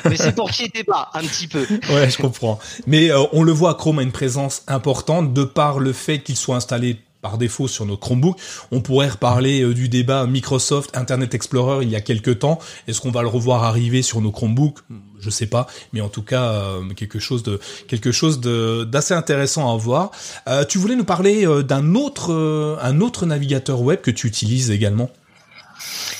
Mais 0.05 0.17
c'est 0.17 0.35
pour 0.35 0.51
qui 0.51 0.65
était 0.65 0.85
pas, 0.85 1.11
un 1.15 1.23
petit 1.23 1.49
peu. 1.49 1.67
Ouais, 1.91 2.11
je 2.11 2.19
comprends. 2.19 2.59
Mais 2.87 3.11
euh, 3.11 3.25
on 3.33 3.43
le 3.43 3.53
voit, 3.53 3.75
Chrome 3.75 3.99
a 3.99 4.03
une 4.03 4.13
présence 4.13 4.63
importante 4.67 5.33
de 5.33 5.45
par 5.45 5.79
le 5.79 5.93
fait 5.93 6.21
qu'il 6.21 6.37
soit 6.37 6.57
installé 6.57 6.99
par 7.25 7.39
défaut 7.39 7.69
sur 7.69 7.87
nos 7.87 7.97
Chromebooks. 7.97 8.37
On 8.71 8.83
pourrait 8.83 9.09
reparler 9.09 9.63
euh, 9.63 9.73
du 9.73 9.89
débat 9.89 10.27
Microsoft 10.27 10.95
Internet 10.95 11.35
Explorer 11.35 11.83
il 11.83 11.89
y 11.89 11.97
a 11.97 12.03
quelques 12.03 12.41
temps. 12.41 12.59
Est-ce 12.87 13.01
qu'on 13.01 13.11
va 13.11 13.23
le 13.23 13.29
revoir 13.29 13.65
arriver 13.65 14.03
sur 14.03 14.21
nos 14.21 14.31
Chromebooks? 14.31 14.81
Je 15.21 15.31
sais 15.31 15.47
pas, 15.47 15.67
mais 15.95 16.03
en 16.03 16.11
tout 16.11 16.23
cas 16.23 16.43
euh, 16.43 16.83
quelque 16.95 17.19
chose 17.19 17.43
de 17.43 17.59
quelque 17.89 18.13
chose 18.13 18.41
d'assez 18.43 19.15
intéressant 19.15 19.73
à 19.73 19.77
voir. 19.79 20.11
Euh, 20.49 20.67
tu 20.67 20.77
voulais 20.77 20.97
nous 20.97 21.05
parler 21.05 21.47
d'un 21.65 21.95
autre 21.95 22.79
un 22.83 23.01
autre 23.01 23.25
navigateur 23.25 23.81
web 23.81 24.03
que 24.03 24.11
tu 24.11 24.27
utilises 24.27 24.71
également? 24.71 25.09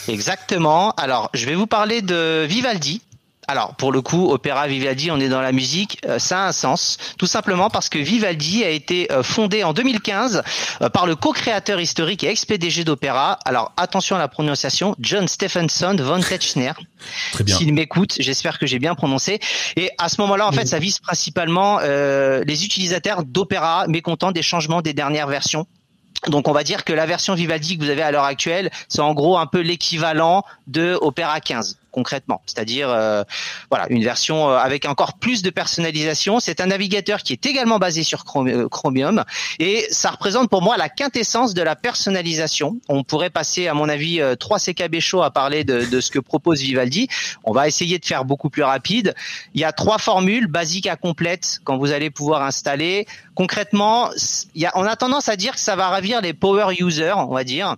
Exactement. 0.09 0.93
Alors, 0.93 1.29
je 1.35 1.45
vais 1.45 1.55
vous 1.55 1.67
parler 1.67 2.01
de 2.01 2.47
Vivaldi 2.47 3.03
alors 3.49 3.75
pour 3.75 3.93
le 3.93 4.01
coup, 4.01 4.31
Opéra 4.31 4.67
Vivaldi, 4.67 5.11
on 5.11 5.21
est 5.21 5.29
dans 5.29 5.41
la 5.41 5.53
musique, 5.53 5.99
euh, 6.07 6.19
ça 6.19 6.45
a 6.45 6.49
un 6.49 6.53
sens, 6.53 6.99
tout 7.19 7.27
simplement 7.27 7.71
parce 7.71 7.89
que 7.89 7.99
Vivaldi 7.99 8.65
a 8.65 8.71
été 8.71 9.11
euh, 9.13 9.23
fondé 9.23 9.65
en 9.65 9.73
2015 9.73 10.43
euh, 10.83 10.89
par 10.89 11.07
le 11.07 11.17
co-créateur 11.17 11.81
historique 11.81 12.25
et 12.25 12.29
ex-PDG 12.29 12.85
d'Opéra. 12.85 13.39
Alors 13.45 13.73
attention 13.77 14.17
à 14.17 14.19
la 14.19 14.29
prononciation, 14.29 14.95
John 14.99 15.29
Stephenson 15.29 15.97
von 15.99 16.21
bien. 17.45 17.57
S'il 17.57 17.75
m'écoute, 17.75 18.15
j'espère 18.19 18.59
que 18.59 18.67
j'ai 18.67 18.79
bien 18.79 18.95
prononcé. 18.95 19.41
Et 19.77 19.91
à 19.99 20.09
ce 20.09 20.21
moment-là, 20.23 20.49
en 20.49 20.53
fait, 20.53 20.67
ça 20.67 20.79
vise 20.79 20.99
principalement 20.99 21.81
les 21.81 22.65
utilisateurs 22.65 23.25
d'Opéra 23.25 23.87
mécontents 23.89 24.33
des 24.33 24.43
changements 24.43 24.81
des 24.81 24.95
dernières 24.95 25.29
versions. 25.29 25.67
Donc 26.29 26.49
on 26.49 26.53
va 26.53 26.65
dire 26.65 26.85
que 26.85 26.93
la 26.93 27.07
version 27.07 27.35
Vivaldi 27.35 27.77
que 27.77 27.85
vous 27.85 27.91
avez 27.91 28.03
à 28.03 28.11
l'heure 28.11 28.25
actuelle, 28.25 28.71
c'est 28.89 29.01
en 29.01 29.13
gros 29.13 29.37
un 29.37 29.47
peu 29.47 29.61
l'équivalent 29.61 30.45
de 30.67 30.99
Opera 31.01 31.41
15 31.41 31.79
concrètement, 31.95 32.43
c'est-à-dire 32.45 32.91
euh, 32.91 33.23
voilà 33.71 33.87
une 33.89 34.03
version 34.03 34.51
euh, 34.51 34.57
avec 34.57 34.85
encore 34.85 35.15
plus 35.15 35.43
de 35.43 35.51
personnalisation. 35.51 36.41
C'est 36.41 36.61
un 36.61 36.67
navigateur 36.67 37.23
qui 37.23 37.33
est 37.33 37.47
également 37.47 37.79
basé 37.79 38.03
sur 38.03 38.25
euh, 38.35 38.69
Chromium 38.69 39.23
et 39.61 39.87
ça 39.91 40.11
représente 40.11 40.51
pour 40.51 40.61
moi 40.61 40.77
la 40.77 40.89
quintessence 40.89 41.55
de 41.55 41.63
la 41.63 41.77
personnalisation. 41.77 42.81
On 42.89 43.05
pourrait 43.05 43.31
passer 43.31 43.69
à 43.69 43.75
mon 43.75 43.89
avis 43.89 44.21
trois 44.41 44.59
CKB 44.59 44.99
show 44.99 45.23
à 45.23 45.31
parler 45.31 45.63
de, 45.63 45.85
de, 45.85 46.01
ce 46.01 46.11
que 46.11 46.19
propose 46.19 46.61
Vivaldi. 46.61 47.07
On 47.45 47.53
va 47.53 47.69
essayer 47.69 48.01
de 48.01 48.05
faire 48.05 48.25
beaucoup 48.25 48.51
plus 48.51 48.65
rapide. 48.65 49.15
Il 49.55 49.61
y 49.61 49.65
a 49.65 49.71
trois 49.71 49.99
formules 49.99 50.49
basiques 50.49 50.89
à 50.89 50.97
complète 50.97 51.61
quand 51.63 51.79
vous 51.79 51.93
allez 51.93 52.11
pouvoir 52.11 52.43
installer. 52.43 53.07
Concrètement, 53.37 54.11
il 54.57 54.63
y 54.63 54.67
a, 54.67 54.73
on 54.75 54.85
a 54.85 54.97
tendance 54.97 55.29
à 55.29 55.37
dire 55.37 55.55
que 55.55 55.61
ça 55.61 55.77
va 55.77 55.89
ravir 55.91 56.21
les 56.21 56.35
power 56.35 56.75
users, 56.77 57.15
on 57.17 57.35
va 57.35 57.45
dire. 57.45 57.77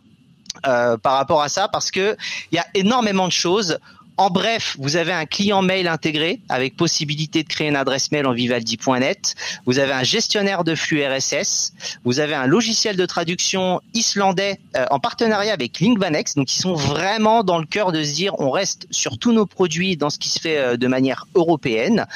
Euh, 0.67 0.97
par 0.97 1.15
rapport 1.15 1.43
à 1.43 1.49
ça 1.49 1.69
parce 1.69 1.91
que 1.91 2.17
il 2.51 2.57
y 2.57 2.59
a 2.59 2.67
énormément 2.75 3.27
de 3.27 3.33
choses. 3.33 3.79
En 4.19 4.31
bref, 4.31 4.77
vous 4.79 4.97
avez 4.97 5.13
un 5.13 5.27
client 5.27 5.61
mail 5.61 5.89
intégré 5.89 6.41
avec 6.49 6.75
possibilité 6.75 7.43
de 7.43 7.49
créer 7.49 7.69
une 7.69 7.77
adresse 7.77 8.11
mail 8.13 8.27
en 8.27 8.33
vivaldi.net. 8.33 9.35
Vous 9.67 9.79
avez 9.79 9.93
un 9.93 10.05
gestionnaire 10.05 10.65
de 10.65 10.75
flux 10.75 11.05
RSS. 11.05 11.75
Vous 12.05 12.19
avez 12.19 12.35
un 12.35 12.47
logiciel 12.47 12.97
de 12.97 13.05
traduction 13.05 13.83
islandais 13.93 14.59
euh, 14.75 14.87
en 14.91 15.01
partenariat 15.01 15.53
avec 15.53 15.81
Linkvanex. 15.81 16.35
Donc, 16.35 16.51
ils 16.55 16.61
sont 16.61 16.73
vraiment 16.73 17.45
dans 17.45 17.59
le 17.59 17.67
cœur 17.67 17.93
de 17.93 18.03
se 18.03 18.15
dire, 18.15 18.41
on 18.41 18.51
reste 18.51 18.87
sur 18.91 19.19
tous 19.19 19.33
nos 19.33 19.45
produits 19.45 19.99
dans 19.99 20.09
ce 20.09 20.19
qui 20.19 20.31
se 20.31 20.41
fait 20.41 20.57
euh, 20.57 20.77
de 20.79 20.87
manière 20.87 21.27
européenne. 21.35 22.07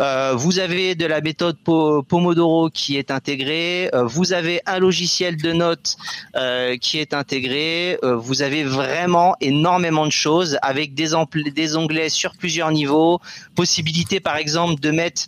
Euh, 0.00 0.32
vous 0.34 0.58
avez 0.58 0.94
de 0.94 1.04
la 1.04 1.20
méthode 1.20 1.58
Pomodoro 1.58 2.70
qui 2.70 2.96
est 2.96 3.10
intégrée. 3.10 3.90
vous 3.92 4.32
avez 4.32 4.62
un 4.64 4.78
logiciel 4.78 5.36
de 5.36 5.52
notes 5.52 5.96
qui 6.80 6.98
est 6.98 7.14
intégré. 7.14 7.98
vous 8.02 8.42
avez 8.42 8.64
vraiment 8.64 9.34
énormément 9.40 10.06
de 10.06 10.12
choses 10.12 10.58
avec 10.62 10.94
des 10.94 11.14
emplois 11.14 11.41
des 11.50 11.76
onglets 11.76 12.08
sur 12.08 12.32
plusieurs 12.36 12.70
niveaux, 12.70 13.20
possibilité 13.54 14.20
par 14.20 14.36
exemple 14.36 14.80
de 14.80 14.90
mettre 14.90 15.26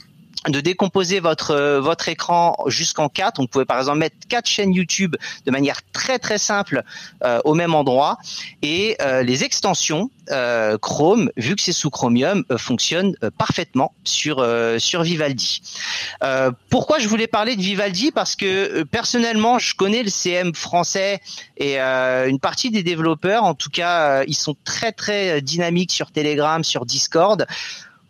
de 0.49 0.61
décomposer 0.61 1.21
votre 1.21 1.53
euh, 1.53 1.81
votre 1.81 2.09
écran 2.09 2.57
jusqu'en 2.67 3.09
quatre. 3.09 3.41
Vous 3.41 3.47
pouvez 3.47 3.65
par 3.65 3.79
exemple 3.79 3.99
mettre 3.99 4.17
quatre 4.29 4.47
chaînes 4.47 4.73
YouTube 4.73 5.17
de 5.47 5.51
manière 5.51 5.81
très 5.93 6.19
très 6.19 6.39
simple 6.39 6.83
euh, 7.23 7.41
au 7.45 7.55
même 7.55 7.75
endroit. 7.75 8.19
Et 8.63 8.97
euh, 9.01 9.23
les 9.23 9.45
extensions 9.45 10.11
Chrome, 10.81 11.31
vu 11.37 11.55
que 11.55 11.61
c'est 11.61 11.73
sous 11.73 11.91
Chromium, 11.91 12.45
fonctionnent 12.57 13.15
parfaitement 13.37 13.93
sur 14.05 14.43
sur 14.79 15.03
Vivaldi. 15.03 15.61
pourquoi 16.71 16.99
je 16.99 17.09
voulais 17.09 17.27
parler 17.27 17.57
de 17.57 17.61
Vivaldi? 17.61 18.11
Parce 18.11 18.35
que 18.35 18.85
personnellement, 18.85 19.59
je 19.59 19.75
connais 19.75 20.03
le 20.03 20.09
CM 20.09 20.55
français 20.55 21.21
et 21.59 21.79
une 21.79 22.39
partie 22.41 22.71
des 22.71 22.83
développeurs. 22.83 23.45
En 23.45 23.53
tout 23.53 23.69
cas, 23.69 24.25
ils 24.25 24.35
sont 24.35 24.57
très 24.65 24.93
très 24.93 25.43
dynamiques 25.43 25.93
sur 25.93 26.11
Telegram, 26.11 26.65
sur 26.65 26.87
Discord 26.87 27.47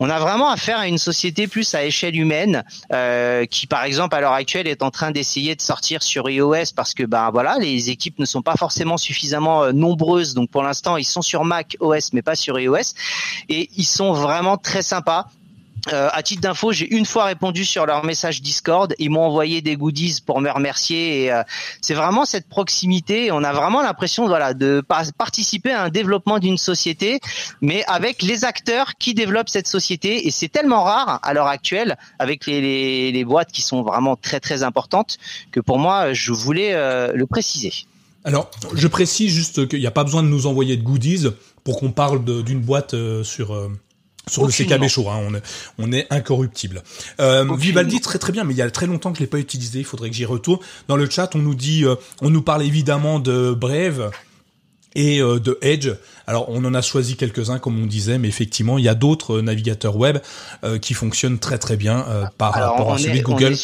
on 0.00 0.10
a 0.10 0.18
vraiment 0.18 0.50
affaire 0.50 0.78
à 0.78 0.88
une 0.88 0.98
société 0.98 1.46
plus 1.46 1.74
à 1.74 1.84
échelle 1.84 2.16
humaine 2.16 2.64
euh, 2.92 3.46
qui, 3.46 3.66
par 3.66 3.84
exemple, 3.84 4.14
à 4.16 4.20
l'heure 4.20 4.32
actuelle, 4.32 4.66
est 4.66 4.82
en 4.82 4.90
train 4.90 5.10
d'essayer 5.10 5.54
de 5.54 5.60
sortir 5.60 6.02
sur 6.02 6.28
iOS 6.28 6.72
parce 6.74 6.94
que, 6.94 7.04
ben 7.04 7.30
voilà, 7.30 7.58
les 7.58 7.90
équipes 7.90 8.18
ne 8.18 8.24
sont 8.24 8.42
pas 8.42 8.56
forcément 8.56 8.96
suffisamment 8.96 9.62
euh, 9.62 9.72
nombreuses. 9.72 10.34
Donc, 10.34 10.50
pour 10.50 10.62
l'instant, 10.62 10.96
ils 10.96 11.04
sont 11.04 11.22
sur 11.22 11.44
Mac 11.44 11.76
OS, 11.80 12.12
mais 12.12 12.22
pas 12.22 12.34
sur 12.34 12.58
iOS, 12.58 12.94
et 13.48 13.70
ils 13.76 13.86
sont 13.86 14.12
vraiment 14.12 14.56
très 14.56 14.82
sympas. 14.82 15.26
Euh, 15.92 16.08
à 16.12 16.22
titre 16.22 16.40
d'info, 16.40 16.72
j'ai 16.72 16.92
une 16.94 17.04
fois 17.04 17.24
répondu 17.24 17.64
sur 17.64 17.84
leur 17.84 18.04
message 18.04 18.40
Discord. 18.40 18.94
Ils 18.98 19.10
m'ont 19.10 19.22
envoyé 19.22 19.60
des 19.60 19.76
goodies 19.76 20.20
pour 20.24 20.40
me 20.40 20.50
remercier. 20.50 21.30
Euh, 21.30 21.42
c'est 21.82 21.94
vraiment 21.94 22.24
cette 22.24 22.48
proximité. 22.48 23.30
On 23.32 23.44
a 23.44 23.52
vraiment 23.52 23.82
l'impression, 23.82 24.26
voilà, 24.26 24.54
de 24.54 24.82
participer 25.18 25.72
à 25.72 25.82
un 25.82 25.88
développement 25.90 26.38
d'une 26.38 26.56
société, 26.56 27.20
mais 27.60 27.84
avec 27.86 28.22
les 28.22 28.44
acteurs 28.44 28.92
qui 28.98 29.14
développent 29.14 29.50
cette 29.50 29.68
société. 29.68 30.26
Et 30.26 30.30
c'est 30.30 30.48
tellement 30.48 30.84
rare 30.84 31.20
à 31.22 31.34
l'heure 31.34 31.48
actuelle, 31.48 31.98
avec 32.18 32.46
les, 32.46 33.12
les, 33.12 33.24
boîtes 33.24 33.52
qui 33.52 33.62
sont 33.62 33.82
vraiment 33.82 34.16
très 34.16 34.40
très 34.40 34.62
importantes, 34.62 35.18
que 35.50 35.60
pour 35.60 35.78
moi, 35.78 36.12
je 36.12 36.32
voulais 36.32 36.72
euh, 36.72 37.12
le 37.14 37.26
préciser. 37.26 37.72
Alors, 38.24 38.50
je 38.74 38.88
précise 38.88 39.32
juste 39.32 39.68
qu'il 39.68 39.80
n'y 39.80 39.86
a 39.86 39.90
pas 39.90 40.04
besoin 40.04 40.22
de 40.22 40.28
nous 40.28 40.46
envoyer 40.46 40.78
de 40.78 40.82
goodies 40.82 41.26
pour 41.62 41.78
qu'on 41.78 41.92
parle 41.92 42.24
d'une 42.42 42.60
boîte 42.60 42.94
sur 43.22 43.54
sur 44.28 44.46
le 44.46 44.52
CKB 44.52 44.88
chaud, 44.88 45.08
hein, 45.10 45.20
on, 45.26 45.34
est, 45.34 45.42
on 45.78 45.92
est 45.92 46.06
incorruptible. 46.10 46.82
Euh, 47.20 47.46
Vivaldi, 47.56 48.00
très 48.00 48.18
très 48.18 48.32
bien, 48.32 48.44
mais 48.44 48.54
il 48.54 48.56
y 48.56 48.62
a 48.62 48.70
très 48.70 48.86
longtemps 48.86 49.12
que 49.12 49.18
je 49.18 49.22
l'ai 49.22 49.28
pas 49.28 49.38
utilisé, 49.38 49.80
il 49.80 49.84
faudrait 49.84 50.10
que 50.10 50.16
j'y 50.16 50.24
retourne. 50.24 50.60
Dans 50.88 50.96
le 50.96 51.08
chat, 51.08 51.34
on 51.34 51.38
nous 51.38 51.54
dit, 51.54 51.84
euh, 51.84 51.96
on 52.22 52.30
nous 52.30 52.42
parle 52.42 52.62
évidemment 52.62 53.18
de 53.18 53.52
Brave 53.52 54.10
et 54.94 55.20
euh, 55.20 55.38
de 55.38 55.58
Edge. 55.60 55.90
Alors 56.26 56.48
on 56.48 56.64
en 56.64 56.72
a 56.74 56.80
choisi 56.80 57.16
quelques-uns 57.16 57.58
comme 57.58 57.82
on 57.82 57.86
disait, 57.86 58.16
mais 58.16 58.28
effectivement 58.28 58.78
il 58.78 58.84
y 58.84 58.88
a 58.88 58.94
d'autres 58.94 59.40
navigateurs 59.40 59.96
web 59.96 60.18
qui 60.80 60.94
fonctionnent 60.94 61.38
très 61.38 61.58
très 61.58 61.76
bien 61.76 62.06
par 62.38 62.54
rapport 62.54 62.94
à 62.94 62.98
celui 62.98 63.18
de 63.18 63.24
Google. 63.24 63.54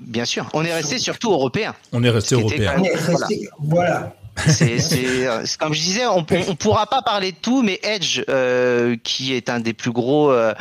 Bien 0.00 0.24
sûr, 0.24 0.48
on 0.54 0.64
est 0.64 0.72
resté 0.72 0.98
surtout 0.98 1.30
européen. 1.30 1.74
On 1.92 2.02
est 2.02 2.10
resté 2.10 2.34
européen. 2.36 2.82
voilà. 3.58 4.14
C'est 4.36 4.78
comme 5.58 5.74
je 5.74 5.80
disais, 5.80 6.06
on, 6.06 6.24
on 6.48 6.54
pourra 6.54 6.86
pas 6.86 7.02
parler 7.02 7.32
de 7.32 7.36
tout, 7.36 7.62
mais 7.62 7.78
Edge, 7.82 8.22
euh, 8.28 8.96
qui 9.02 9.34
est 9.34 9.48
un 9.48 9.60
des 9.60 9.72
plus 9.72 9.92
gros 9.92 10.30
euh, 10.30 10.54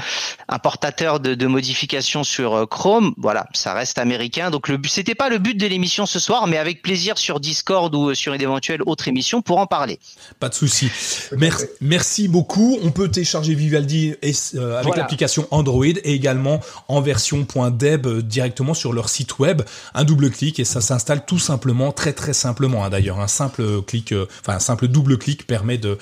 importateurs 0.47 1.19
de, 1.19 1.35
de, 1.35 1.47
modifications 1.47 2.23
sur 2.23 2.55
euh, 2.55 2.65
Chrome, 2.65 3.13
voilà, 3.17 3.47
ça 3.53 3.73
reste 3.73 3.97
américain. 3.97 4.49
Donc 4.49 4.67
le 4.67 4.79
c'était 4.87 5.15
pas 5.15 5.29
le 5.29 5.37
but 5.37 5.55
de 5.55 5.67
l'émission 5.67 6.05
ce 6.05 6.19
soir, 6.19 6.47
mais 6.47 6.57
avec 6.57 6.81
plaisir 6.81 7.17
sur 7.17 7.39
Discord 7.39 7.93
ou 7.93 8.13
sur 8.15 8.33
une 8.33 8.41
éventuelle 8.41 8.81
autre 8.85 9.07
émission 9.07 9.41
pour 9.41 9.59
en 9.59 9.67
parler. 9.67 9.99
Pas 10.39 10.49
de 10.49 10.55
souci. 10.55 10.89
Merci, 11.37 11.65
merci 11.81 12.27
beaucoup. 12.27 12.77
On 12.83 12.91
peut 12.91 13.09
télécharger 13.09 13.53
Vivaldi 13.53 14.15
euh, 14.55 14.79
avec 14.79 14.95
l'application 14.95 15.47
Android 15.51 15.85
et 15.85 16.13
également 16.13 16.59
en 16.87 17.01
version 17.01 17.45
.deb 17.71 18.07
directement 18.07 18.73
sur 18.73 18.93
leur 18.93 19.09
site 19.09 19.39
web. 19.39 19.61
Un 19.93 20.03
double 20.03 20.31
clic 20.31 20.59
et 20.59 20.65
ça 20.65 20.81
s'installe 20.81 21.25
tout 21.25 21.39
simplement, 21.39 21.91
très 21.91 22.13
très 22.13 22.33
simplement 22.33 22.83
hein, 22.83 22.89
d'ailleurs, 22.89 23.19
un 23.19 23.27
simple 23.27 23.68
clic, 23.85 24.11
euh, 24.11 24.25
enfin 24.41 24.55
un 24.55 24.59
simple 24.59 24.87
double 24.87 25.17
clic 25.17 25.47
permet 25.47 25.77
de, 25.77 25.97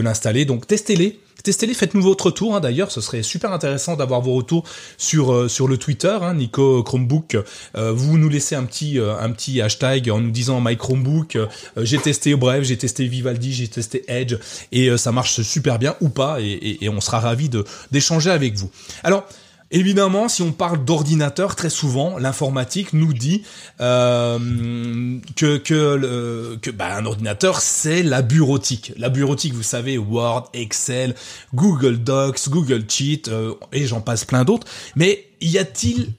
l'installer. 0.00 0.44
Donc 0.44 0.66
testez-les. 0.66 1.20
Testez-les, 1.42 1.74
faites-nous 1.74 2.02
votre 2.02 2.26
retour. 2.26 2.56
Hein, 2.56 2.60
D'ailleurs, 2.60 2.90
ce 2.90 3.00
serait 3.00 3.22
super 3.22 3.52
intéressant 3.52 3.94
d'avoir 3.94 4.20
vos 4.20 4.34
retours 4.34 4.64
sur 4.98 5.32
euh, 5.32 5.48
le 5.68 5.76
Twitter, 5.76 6.16
hein, 6.20 6.34
Nico 6.34 6.82
Chromebook. 6.82 7.36
Euh, 7.76 7.92
vous 7.92 8.18
nous 8.18 8.28
laissez 8.28 8.56
un 8.56 8.64
petit 8.64 8.98
petit 9.34 9.60
hashtag 9.60 10.10
en 10.10 10.20
nous 10.20 10.30
disant 10.30 10.60
My 10.60 10.76
Chromebook. 10.76 11.38
j'ai 11.76 11.98
testé 11.98 12.34
bref, 12.34 12.64
j'ai 12.64 12.76
testé 12.76 13.06
Vivaldi, 13.06 13.52
j'ai 13.52 13.68
testé 13.68 14.04
Edge 14.08 14.36
et 14.72 14.96
ça 14.96 15.12
marche 15.12 15.42
super 15.42 15.78
bien 15.78 15.94
ou 16.00 16.08
pas. 16.08 16.40
Et, 16.40 16.78
et 16.80 16.88
on 16.88 17.00
sera 17.00 17.20
ravi 17.20 17.48
de 17.48 17.64
d'échanger 17.92 18.30
avec 18.30 18.56
vous. 18.56 18.70
Alors 19.04 19.26
Évidemment, 19.72 20.28
si 20.28 20.42
on 20.42 20.52
parle 20.52 20.84
d'ordinateur, 20.84 21.56
très 21.56 21.70
souvent, 21.70 22.18
l'informatique 22.18 22.92
nous 22.92 23.12
dit 23.12 23.42
euh, 23.80 25.18
que 25.34 25.56
que 25.56 26.70
bah, 26.70 26.96
un 26.96 27.04
ordinateur 27.04 27.60
c'est 27.60 28.04
la 28.04 28.22
bureautique. 28.22 28.92
La 28.96 29.08
bureautique, 29.08 29.54
vous 29.54 29.64
savez, 29.64 29.98
Word, 29.98 30.50
Excel, 30.52 31.16
Google 31.52 31.98
Docs, 31.98 32.48
Google 32.48 32.84
Sheet 32.88 33.22
euh, 33.26 33.54
et 33.72 33.86
j'en 33.86 34.00
passe 34.00 34.24
plein 34.24 34.44
d'autres. 34.44 34.68
Mais 34.94 35.26
y 35.40 35.58
a-t-il 35.58 36.12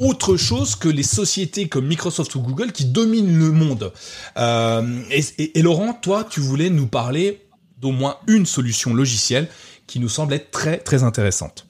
autre 0.00 0.36
chose 0.36 0.74
que 0.74 0.88
les 0.88 1.04
sociétés 1.04 1.68
comme 1.68 1.86
Microsoft 1.86 2.34
ou 2.34 2.40
Google 2.40 2.72
qui 2.72 2.86
dominent 2.86 3.38
le 3.38 3.52
monde? 3.52 3.92
Euh, 4.36 5.00
et, 5.12 5.58
et 5.58 5.62
Laurent, 5.62 5.92
toi, 5.92 6.26
tu 6.28 6.40
voulais 6.40 6.70
nous 6.70 6.88
parler 6.88 7.40
d'au 7.80 7.92
moins 7.92 8.16
une 8.26 8.46
solution 8.46 8.94
logicielle 8.94 9.48
qui 9.86 10.00
nous 10.00 10.08
semble 10.08 10.34
être 10.34 10.50
très 10.50 10.78
très 10.78 11.04
intéressante. 11.04 11.66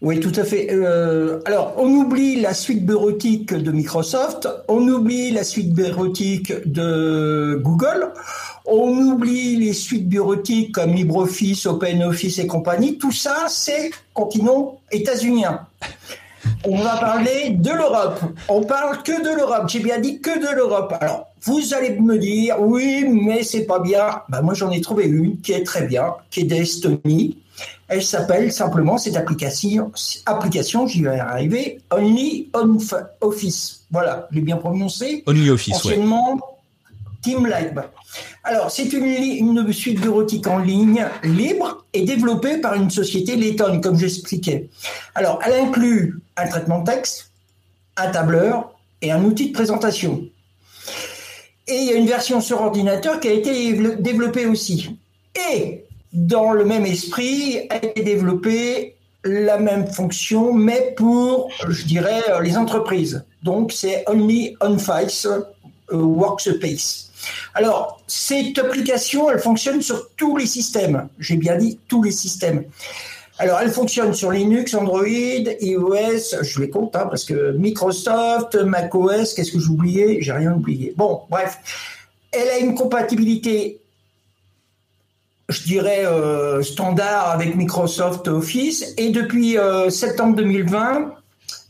Oui, 0.00 0.20
tout 0.20 0.32
à 0.36 0.44
fait. 0.44 0.68
Euh, 0.70 1.40
alors, 1.44 1.74
on 1.76 1.88
oublie 1.88 2.40
la 2.40 2.54
suite 2.54 2.86
bureautique 2.86 3.52
de 3.52 3.72
Microsoft, 3.72 4.48
on 4.68 4.86
oublie 4.86 5.32
la 5.32 5.42
suite 5.42 5.72
bureautique 5.72 6.52
de 6.66 7.60
Google, 7.64 8.12
on 8.64 8.96
oublie 8.96 9.56
les 9.56 9.72
suites 9.72 10.08
bureautiques 10.08 10.72
comme 10.72 10.92
LibreOffice, 10.92 11.66
OpenOffice 11.66 12.38
et 12.38 12.46
compagnie. 12.46 12.96
Tout 12.96 13.10
ça, 13.10 13.46
c'est 13.48 13.90
continent 14.14 14.78
états-unien. 14.92 15.66
On 16.64 16.76
va 16.76 16.96
parler 16.98 17.50
de 17.50 17.70
l'Europe. 17.70 18.20
On 18.48 18.62
parle 18.62 19.02
que 19.02 19.20
de 19.20 19.36
l'Europe. 19.36 19.64
J'ai 19.66 19.80
bien 19.80 19.98
dit 19.98 20.20
que 20.20 20.38
de 20.38 20.54
l'Europe. 20.54 20.94
Alors, 21.00 21.26
vous 21.42 21.74
allez 21.74 21.98
me 21.98 22.18
dire, 22.18 22.60
oui, 22.60 23.04
mais 23.08 23.42
c'est 23.42 23.64
pas 23.64 23.80
bien. 23.80 24.22
Ben, 24.28 24.42
moi, 24.42 24.54
j'en 24.54 24.70
ai 24.70 24.80
trouvé 24.80 25.06
une 25.06 25.40
qui 25.40 25.52
est 25.52 25.64
très 25.64 25.86
bien, 25.86 26.14
qui 26.30 26.40
est 26.40 26.44
d'Estonie 26.44 27.38
elle 27.88 28.02
s'appelle 28.02 28.52
simplement 28.52 28.98
cette 28.98 29.16
application, 29.16 29.90
application, 30.26 30.86
j'y 30.86 31.02
vais 31.02 31.18
arriver, 31.18 31.80
Only 31.90 32.50
on 32.52 32.76
Office. 33.22 33.84
Voilà, 33.90 34.28
j'ai 34.30 34.42
bien 34.42 34.58
prononcé. 34.58 35.22
Only 35.26 35.48
Office, 35.48 35.76
Anciennement, 35.76 36.38
TeamLab. 37.22 37.86
Alors, 38.44 38.70
c'est 38.70 38.92
une, 38.92 39.04
une, 39.04 39.72
suite 39.72 40.00
bureautique 40.00 40.46
en 40.46 40.58
ligne 40.58 41.06
libre 41.24 41.86
et 41.94 42.02
développée 42.02 42.58
par 42.58 42.74
une 42.74 42.90
société 42.90 43.36
lettonne, 43.36 43.80
comme 43.80 43.98
j'expliquais. 43.98 44.68
Alors, 45.14 45.40
elle 45.46 45.54
inclut 45.54 46.20
un 46.36 46.46
traitement 46.46 46.80
de 46.80 46.90
texte, 46.90 47.30
un 47.96 48.10
tableur 48.10 48.70
et 49.00 49.10
un 49.10 49.24
outil 49.24 49.48
de 49.48 49.52
présentation. 49.54 50.22
Et 51.66 51.74
il 51.74 51.84
y 51.84 51.92
a 51.92 51.96
une 51.96 52.06
version 52.06 52.40
sur 52.42 52.60
ordinateur 52.60 53.18
qui 53.20 53.28
a 53.28 53.32
été 53.32 53.72
développée 53.98 54.46
aussi. 54.46 54.96
Et 55.52 55.84
dans 56.12 56.52
le 56.52 56.64
même 56.64 56.86
esprit, 56.86 57.66
a 57.70 57.76
été 57.76 58.02
développée 58.02 58.94
la 59.24 59.58
même 59.58 59.86
fonction, 59.86 60.52
mais 60.52 60.94
pour, 60.96 61.50
je 61.68 61.84
dirais, 61.84 62.22
les 62.42 62.56
entreprises. 62.56 63.24
Donc, 63.42 63.72
c'est 63.72 64.04
Only 64.06 64.56
On-Face 64.60 65.26
euh, 65.26 65.96
Workspace. 65.96 67.10
Alors, 67.54 68.00
cette 68.06 68.58
application, 68.58 69.30
elle 69.30 69.40
fonctionne 69.40 69.82
sur 69.82 70.10
tous 70.16 70.36
les 70.36 70.46
systèmes. 70.46 71.08
J'ai 71.18 71.36
bien 71.36 71.56
dit 71.56 71.78
tous 71.88 72.02
les 72.02 72.12
systèmes. 72.12 72.64
Alors, 73.40 73.60
elle 73.60 73.70
fonctionne 73.70 74.14
sur 74.14 74.32
Linux, 74.32 74.74
Android, 74.74 75.06
iOS, 75.06 76.42
je 76.42 76.60
les 76.60 76.70
compte, 76.70 76.96
hein, 76.96 77.06
parce 77.08 77.24
que 77.24 77.52
Microsoft, 77.52 78.56
macOS, 78.56 79.34
qu'est-ce 79.34 79.52
que 79.52 79.60
j'ai 79.60 79.68
oublié 79.68 80.18
J'ai 80.20 80.32
rien 80.32 80.52
oublié. 80.54 80.92
Bon, 80.96 81.22
bref. 81.30 81.58
Elle 82.32 82.48
a 82.48 82.58
une 82.58 82.74
compatibilité 82.74 83.80
je 85.48 85.62
dirais, 85.62 86.04
euh, 86.04 86.62
standard 86.62 87.30
avec 87.30 87.56
Microsoft 87.56 88.28
Office. 88.28 88.94
Et 88.96 89.10
depuis 89.10 89.58
euh, 89.58 89.88
septembre 89.90 90.36
2020, 90.36 91.12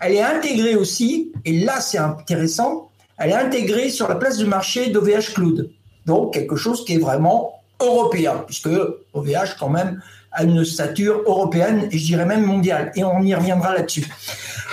elle 0.01 0.13
est 0.13 0.23
intégrée 0.23 0.75
aussi, 0.75 1.33
et 1.45 1.61
là 1.61 1.81
c'est 1.81 1.99
intéressant, 1.99 2.91
elle 3.19 3.31
est 3.31 3.35
intégrée 3.35 3.91
sur 3.91 4.09
la 4.09 4.15
place 4.15 4.39
de 4.39 4.47
marché 4.47 4.91
d'OVH 4.91 5.35
Cloud. 5.35 5.71
Donc 6.07 6.35
quelque 6.35 6.57
chose 6.57 6.85
qui 6.85 6.95
est 6.95 6.99
vraiment 6.99 7.63
européen, 7.81 8.43
puisque 8.47 8.71
OVH 9.15 9.57
quand 9.59 9.69
même 9.69 10.01
a 10.33 10.43
une 10.43 10.65
stature 10.65 11.23
européenne 11.27 11.89
et 11.91 11.99
je 11.99 12.05
dirais 12.05 12.27
même 12.27 12.45
mondiale. 12.45 12.93
Et 12.97 13.05
on 13.05 13.21
y 13.23 13.35
reviendra 13.35 13.75
là-dessus. 13.75 14.07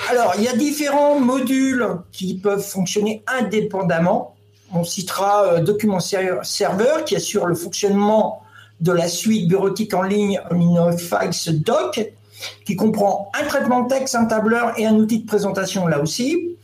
Alors, 0.10 0.34
il 0.38 0.44
y 0.44 0.48
a 0.48 0.56
différents 0.56 1.20
modules 1.20 1.88
qui 2.12 2.36
peuvent 2.36 2.64
fonctionner 2.64 3.24
indépendamment. 3.28 4.36
On 4.74 4.84
citera 4.84 5.46
euh, 5.46 5.62
Document 5.62 6.00
Server 6.00 7.04
qui 7.06 7.16
assure 7.16 7.46
le 7.46 7.56
fonctionnement 7.56 8.45
de 8.82 8.92
la 8.92 9.08
suite 9.08 9.48
bureautique 9.48 9.94
en 9.94 10.04
ligne 10.04 10.40
Office 10.52 11.50
Doc, 11.50 12.12
qui 12.66 12.76
comprend 12.76 13.32
un 13.40 13.46
traitement 13.46 13.84
de 13.84 13.90
texte, 13.90 14.16
un 14.16 14.26
tableur 14.26 14.74
et 14.78 14.86
un 14.86 14.96
outil 14.96 15.20
de 15.20 15.28
présentation 15.28 15.88
là 15.88 16.02
aussi. 16.02 16.56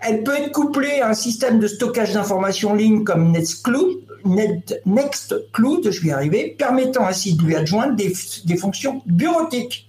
Elle 0.00 0.22
peut 0.22 0.36
être 0.36 0.52
couplée 0.52 1.00
à 1.00 1.08
un 1.08 1.14
système 1.14 1.58
de 1.58 1.66
stockage 1.66 2.12
d'informations 2.12 2.72
en 2.72 2.74
ligne 2.74 3.04
comme 3.04 3.32
Nextcloud, 3.32 4.00
je 5.90 6.00
vais 6.02 6.08
y 6.08 6.12
arriver, 6.12 6.54
permettant 6.58 7.06
ainsi 7.06 7.34
de 7.36 7.42
lui 7.42 7.56
adjoindre 7.56 7.94
des, 7.96 8.56
fonctions 8.56 9.00
bureautiques. 9.06 9.88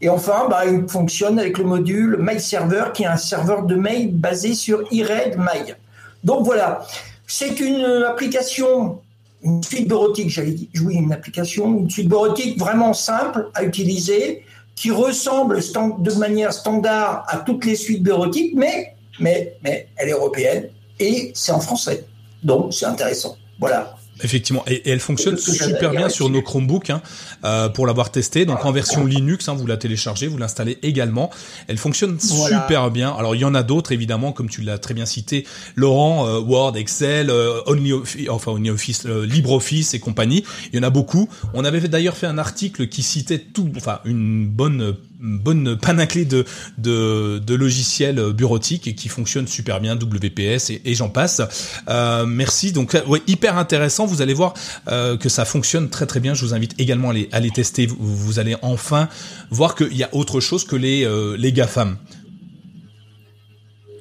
Et 0.00 0.08
enfin, 0.08 0.46
bah, 0.50 0.64
il 0.66 0.88
fonctionne 0.88 1.38
avec 1.38 1.58
le 1.58 1.64
module 1.64 2.16
Mail 2.18 2.40
Server, 2.40 2.86
qui 2.92 3.04
est 3.04 3.06
un 3.06 3.16
serveur 3.16 3.62
de 3.62 3.76
mail 3.76 4.12
basé 4.12 4.54
sur 4.54 4.82
eRed 4.92 5.38
Mail. 5.38 5.76
Donc 6.24 6.44
voilà, 6.44 6.84
c'est 7.26 7.60
une 7.60 7.84
application 8.06 9.00
une 9.46 9.62
suite 9.62 9.86
bureautique, 9.86 10.28
j'allais 10.28 10.52
dire, 10.52 10.68
oui, 10.84 10.96
une 10.96 11.12
application, 11.12 11.78
une 11.78 11.88
suite 11.88 12.08
bureautique 12.08 12.58
vraiment 12.58 12.92
simple 12.92 13.48
à 13.54 13.62
utiliser, 13.62 14.42
qui 14.74 14.90
ressemble 14.90 15.60
de 15.98 16.12
manière 16.12 16.52
standard 16.52 17.24
à 17.28 17.38
toutes 17.38 17.64
les 17.64 17.76
suites 17.76 18.02
bureautiques, 18.02 18.54
mais, 18.54 18.94
mais 19.20 19.56
elle 19.96 20.08
est 20.08 20.12
européenne 20.12 20.68
et 20.98 21.30
c'est 21.34 21.52
en 21.52 21.60
français. 21.60 22.04
Donc, 22.42 22.74
c'est 22.74 22.86
intéressant. 22.86 23.36
Voilà. 23.58 23.95
Effectivement, 24.22 24.64
et, 24.66 24.90
elle 24.90 25.00
fonctionne 25.00 25.36
super 25.36 25.90
bien 25.90 26.08
sur 26.08 26.30
nos 26.30 26.40
Chromebooks 26.40 26.90
hein, 26.90 27.02
euh, 27.44 27.68
pour 27.68 27.86
l'avoir 27.86 28.10
testé. 28.10 28.46
Donc 28.46 28.64
en 28.64 28.72
version 28.72 29.04
Linux, 29.04 29.48
hein, 29.48 29.54
vous 29.54 29.66
la 29.66 29.76
téléchargez, 29.76 30.26
vous 30.26 30.38
l'installez 30.38 30.78
également. 30.82 31.30
Elle 31.68 31.76
fonctionne 31.76 32.18
super 32.18 32.90
bien. 32.90 33.14
Alors 33.18 33.34
il 33.34 33.40
y 33.40 33.44
en 33.44 33.54
a 33.54 33.62
d'autres 33.62 33.92
évidemment, 33.92 34.32
comme 34.32 34.48
tu 34.48 34.62
l'as 34.62 34.78
très 34.78 34.94
bien 34.94 35.06
cité, 35.06 35.46
Laurent, 35.74 36.26
euh, 36.26 36.40
Word, 36.40 36.76
Excel, 36.76 37.28
euh, 37.30 37.60
OnlyOffice, 37.66 38.28
enfin 38.30 38.52
OnlyOffice, 38.52 39.06
euh, 39.06 39.26
LibreOffice 39.26 39.94
et 39.94 40.00
compagnie. 40.00 40.44
Il 40.72 40.76
y 40.76 40.78
en 40.78 40.86
a 40.86 40.90
beaucoup. 40.90 41.28
On 41.52 41.64
avait 41.64 41.80
d'ailleurs 41.88 42.16
fait 42.16 42.26
un 42.26 42.38
article 42.38 42.88
qui 42.88 43.02
citait 43.02 43.38
tout, 43.38 43.70
enfin 43.76 44.00
une 44.04 44.46
bonne 44.46 44.96
bonne 45.18 45.76
panaclée 45.76 46.24
de, 46.24 46.44
de, 46.78 47.54
logiciels 47.54 48.32
bureautiques 48.32 48.86
et 48.86 48.94
qui 48.94 49.08
fonctionnent 49.08 49.46
super 49.46 49.80
bien, 49.80 49.96
WPS 49.96 50.70
et, 50.70 50.94
j'en 50.94 51.08
passe. 51.08 51.40
Euh, 51.88 52.26
merci. 52.26 52.72
Donc, 52.72 52.94
euh, 52.94 53.04
ouais, 53.06 53.22
hyper 53.26 53.56
intéressant. 53.58 54.06
Vous 54.06 54.22
allez 54.22 54.34
voir 54.34 54.54
euh, 54.88 55.16
que 55.16 55.28
ça 55.28 55.44
fonctionne 55.44 55.88
très 55.88 56.06
très 56.06 56.20
bien. 56.20 56.34
Je 56.34 56.44
vous 56.44 56.54
invite 56.54 56.74
également 56.78 57.10
à 57.10 57.40
les, 57.40 57.50
tester. 57.50 57.86
Vous, 57.86 57.96
vous 57.98 58.38
allez 58.38 58.56
enfin 58.62 59.08
voir 59.50 59.74
qu'il 59.74 59.96
y 59.96 60.02
a 60.02 60.14
autre 60.14 60.40
chose 60.40 60.64
que 60.64 60.76
les, 60.76 61.52
GAFAM. 61.52 61.96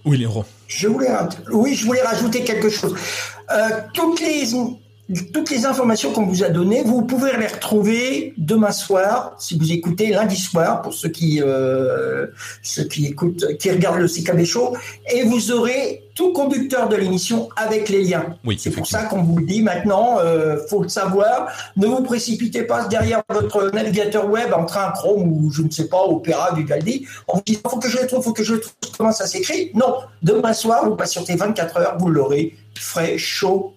Oui, 0.03 0.17
Léon. 0.17 0.45
Je 0.67 0.87
voulais, 0.87 1.09
oui, 1.51 1.75
je 1.75 1.85
voulais 1.85 2.01
rajouter 2.01 2.43
quelque 2.43 2.69
chose. 2.69 2.95
Toutes 3.93 4.19
les 4.19 4.53
toutes 5.31 5.51
les 5.51 5.65
informations 5.65 6.11
qu'on 6.11 6.25
vous 6.25 6.43
a 6.43 6.49
données, 6.49 6.81
vous 6.83 7.03
pouvez 7.03 7.37
les 7.37 7.47
retrouver 7.47 8.33
demain 8.37 8.71
soir, 8.71 9.35
si 9.37 9.57
vous 9.57 9.71
écoutez 9.71 10.09
lundi 10.09 10.35
soir, 10.35 10.81
pour 10.81 10.93
ceux 10.93 11.09
qui 11.09 11.41
euh, 11.43 12.27
ceux 12.63 12.85
qui 12.85 13.05
écoutent, 13.05 13.57
qui 13.59 13.69
regardent 13.69 13.99
le 13.99 14.07
CKB 14.07 14.45
Show, 14.45 14.75
et 15.13 15.23
vous 15.23 15.51
aurez 15.51 16.01
tout 16.15 16.31
conducteur 16.31 16.89
de 16.89 16.95
l'émission 16.95 17.49
avec 17.55 17.89
les 17.89 18.03
liens. 18.03 18.37
Oui, 18.45 18.57
c'est 18.59 18.71
pour 18.71 18.87
ça 18.87 19.03
qu'on 19.03 19.21
vous 19.21 19.37
le 19.37 19.45
dit 19.45 19.61
maintenant, 19.61 20.17
euh, 20.19 20.57
faut 20.69 20.81
le 20.81 20.89
savoir. 20.89 21.49
Ne 21.75 21.85
vous 21.87 22.01
précipitez 22.01 22.63
pas 22.63 22.87
derrière 22.87 23.21
votre 23.29 23.69
navigateur 23.73 24.27
web 24.27 24.53
en 24.53 24.65
train 24.65 24.91
Chrome 24.91 25.31
ou 25.31 25.51
je 25.51 25.61
ne 25.61 25.69
sais 25.69 25.87
pas 25.87 26.01
Opera, 26.01 26.55
Vivaldi, 26.55 27.05
en 27.27 27.35
vous 27.35 27.43
disant 27.45 27.61
faut 27.69 27.77
que 27.77 27.89
je 27.89 27.99
le 27.99 28.07
trouve, 28.07 28.23
faut 28.23 28.33
que 28.33 28.43
je 28.43 28.53
le 28.53 28.61
trouve. 28.61 28.73
Comment 28.97 29.11
ça 29.11 29.27
s'écrit? 29.27 29.71
Non, 29.75 29.97
demain 30.23 30.53
soir, 30.53 30.85
vous 30.89 30.95
patientez 30.95 31.35
24 31.35 31.77
heures, 31.77 31.97
vous 31.99 32.09
l'aurez 32.09 32.55
frais, 32.75 33.17
chaud, 33.17 33.74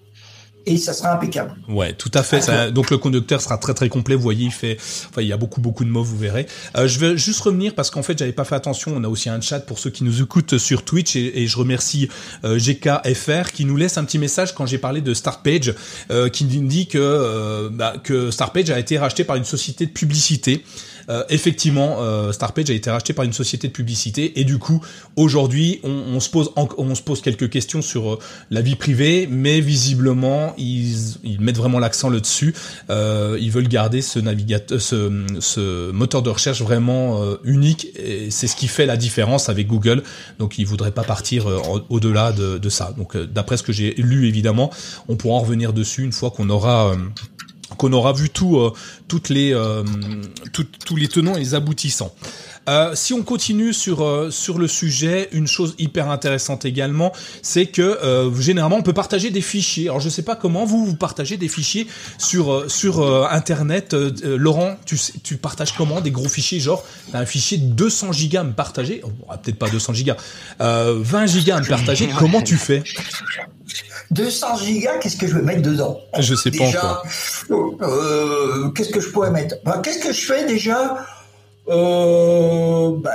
et 0.66 0.76
ça 0.76 0.92
sera 0.92 1.12
impeccable. 1.12 1.54
Ouais, 1.68 1.92
tout 1.94 2.10
à 2.14 2.22
fait. 2.22 2.40
Ça, 2.40 2.70
donc 2.70 2.90
le 2.90 2.98
conducteur 2.98 3.40
sera 3.40 3.58
très 3.58 3.74
très 3.74 3.88
complet. 3.88 4.14
Vous 4.14 4.22
voyez, 4.22 4.46
il 4.46 4.52
fait, 4.52 4.76
enfin, 5.08 5.22
il 5.22 5.28
y 5.28 5.32
a 5.32 5.36
beaucoup 5.36 5.60
beaucoup 5.60 5.84
de 5.84 5.90
mots, 5.90 6.02
vous 6.02 6.18
verrez. 6.18 6.46
Euh, 6.76 6.86
je 6.86 6.98
vais 6.98 7.16
juste 7.16 7.40
revenir 7.40 7.74
parce 7.74 7.90
qu'en 7.90 8.02
fait, 8.02 8.18
j'avais 8.18 8.32
pas 8.32 8.44
fait 8.44 8.54
attention. 8.54 8.92
On 8.94 9.04
a 9.04 9.08
aussi 9.08 9.28
un 9.28 9.40
chat 9.40 9.60
pour 9.60 9.78
ceux 9.78 9.90
qui 9.90 10.04
nous 10.04 10.22
écoutent 10.22 10.58
sur 10.58 10.84
Twitch 10.84 11.16
et, 11.16 11.42
et 11.42 11.46
je 11.46 11.56
remercie 11.56 12.08
euh, 12.44 12.58
GKFR 12.58 13.52
qui 13.52 13.64
nous 13.64 13.76
laisse 13.76 13.98
un 13.98 14.04
petit 14.04 14.18
message 14.18 14.54
quand 14.54 14.66
j'ai 14.66 14.78
parlé 14.78 15.00
de 15.00 15.14
Startpage, 15.14 15.74
euh, 16.10 16.28
qui 16.28 16.44
nous 16.44 16.66
dit 16.66 16.86
que 16.86 16.98
euh, 16.98 17.70
bah, 17.72 17.94
que 18.02 18.30
Startpage 18.30 18.70
a 18.70 18.78
été 18.78 18.98
racheté 18.98 19.24
par 19.24 19.36
une 19.36 19.44
société 19.44 19.86
de 19.86 19.92
publicité. 19.92 20.64
Euh, 21.08 21.24
effectivement, 21.30 21.96
euh, 22.00 22.32
Startpage 22.32 22.70
a 22.70 22.74
été 22.74 22.90
racheté 22.90 23.12
par 23.12 23.24
une 23.24 23.32
société 23.32 23.68
de 23.68 23.72
publicité 23.72 24.40
et 24.40 24.44
du 24.44 24.58
coup, 24.58 24.84
aujourd'hui, 25.16 25.80
on, 25.82 26.20
se 26.20 26.28
pose 26.28 26.50
on 26.56 26.94
se 26.94 27.02
pose 27.02 27.22
quelques 27.22 27.48
questions 27.50 27.82
sur 27.82 28.14
euh, 28.14 28.18
la 28.50 28.60
vie 28.60 28.76
privée, 28.76 29.26
mais 29.30 29.60
visiblement, 29.60 30.54
ils, 30.58 31.16
ils 31.24 31.40
mettent 31.40 31.56
vraiment 31.56 31.78
l'accent 31.78 32.10
là-dessus. 32.10 32.54
Euh, 32.90 33.38
ils 33.40 33.50
veulent 33.50 33.68
garder 33.68 34.02
ce 34.02 34.18
navigateur, 34.18 34.80
ce, 34.80 35.24
ce 35.40 35.90
moteur 35.92 36.22
de 36.22 36.30
recherche 36.30 36.60
vraiment 36.62 36.98
unique 37.44 37.88
et 37.96 38.30
c'est 38.30 38.46
ce 38.46 38.56
qui 38.56 38.68
fait 38.68 38.86
la 38.86 38.96
différence 38.96 39.48
avec 39.48 39.66
Google. 39.66 40.02
Donc, 40.38 40.58
ils 40.58 40.66
voudraient 40.66 40.90
pas 40.90 41.04
partir 41.04 41.46
au-delà 41.88 42.32
de, 42.32 42.58
de, 42.58 42.68
ça. 42.68 42.92
Donc, 42.96 43.16
d'après 43.16 43.56
ce 43.56 43.62
que 43.62 43.72
j'ai 43.72 43.94
lu, 43.94 44.26
évidemment, 44.26 44.70
on 45.08 45.16
pourra 45.16 45.36
en 45.36 45.40
revenir 45.40 45.72
dessus 45.72 46.02
une 46.02 46.12
fois 46.12 46.30
qu'on 46.30 46.50
aura 46.50 46.94
qu'on 47.78 47.92
aura 47.92 48.12
vu 48.12 48.28
tout, 48.28 48.58
euh, 48.58 48.72
toutes 49.06 49.28
les, 49.30 49.54
euh, 49.54 49.82
tous 50.52 50.96
les 50.96 51.08
tenants 51.08 51.36
et 51.36 51.40
les 51.40 51.54
aboutissants. 51.54 52.12
Euh, 52.68 52.94
si 52.94 53.14
on 53.14 53.22
continue 53.22 53.72
sur 53.72 54.04
euh, 54.04 54.30
sur 54.30 54.58
le 54.58 54.68
sujet, 54.68 55.28
une 55.32 55.46
chose 55.46 55.74
hyper 55.78 56.10
intéressante 56.10 56.66
également, 56.66 57.12
c'est 57.40 57.66
que 57.66 57.80
euh, 57.80 58.34
généralement 58.40 58.76
on 58.76 58.82
peut 58.82 58.92
partager 58.92 59.30
des 59.30 59.40
fichiers. 59.40 59.88
Alors 59.88 60.00
je 60.00 60.10
sais 60.10 60.22
pas 60.22 60.36
comment 60.36 60.66
vous 60.66 60.84
vous 60.84 60.96
partagez 60.96 61.38
des 61.38 61.48
fichiers 61.48 61.86
sur 62.18 62.70
sur 62.70 63.02
internet. 63.32 63.94
Laurent, 64.24 64.76
tu 64.84 64.98
tu 65.22 65.36
partages 65.36 65.72
comment 65.72 66.00
des 66.00 66.10
gros 66.10 66.28
fichiers 66.28 66.60
genre 66.60 66.84
un 67.14 67.24
fichier 67.24 67.56
de 67.56 67.72
200 67.72 68.12
gigas 68.12 68.40
à 68.40 68.44
me 68.44 68.52
partager, 68.52 69.00
oh, 69.02 69.10
peut-être 69.42 69.58
pas 69.58 69.70
200 69.70 69.94
gigas, 69.94 70.16
20 70.58 71.26
gigas 71.26 71.56
à 71.56 71.60
me 71.60 71.66
partager. 71.66 72.08
comment 72.18 72.42
tu 72.42 72.56
fais? 72.56 72.82
200 74.10 74.56
gigas, 74.56 74.98
qu'est-ce 74.98 75.16
que 75.16 75.26
je 75.26 75.34
vais 75.34 75.42
mettre 75.42 75.62
dedans 75.62 76.00
Je 76.18 76.34
sais 76.34 76.50
pas 76.50 76.64
encore. 76.64 77.04
qu'est-ce 78.74 78.90
que 78.90 79.00
je 79.00 79.10
pourrais 79.10 79.30
mettre 79.30 79.56
ben, 79.64 79.80
Qu'est-ce 79.82 79.98
que 79.98 80.12
je 80.12 80.26
fais 80.26 80.46
déjà 80.46 81.06
euh, 81.68 82.96
bah, 82.96 83.10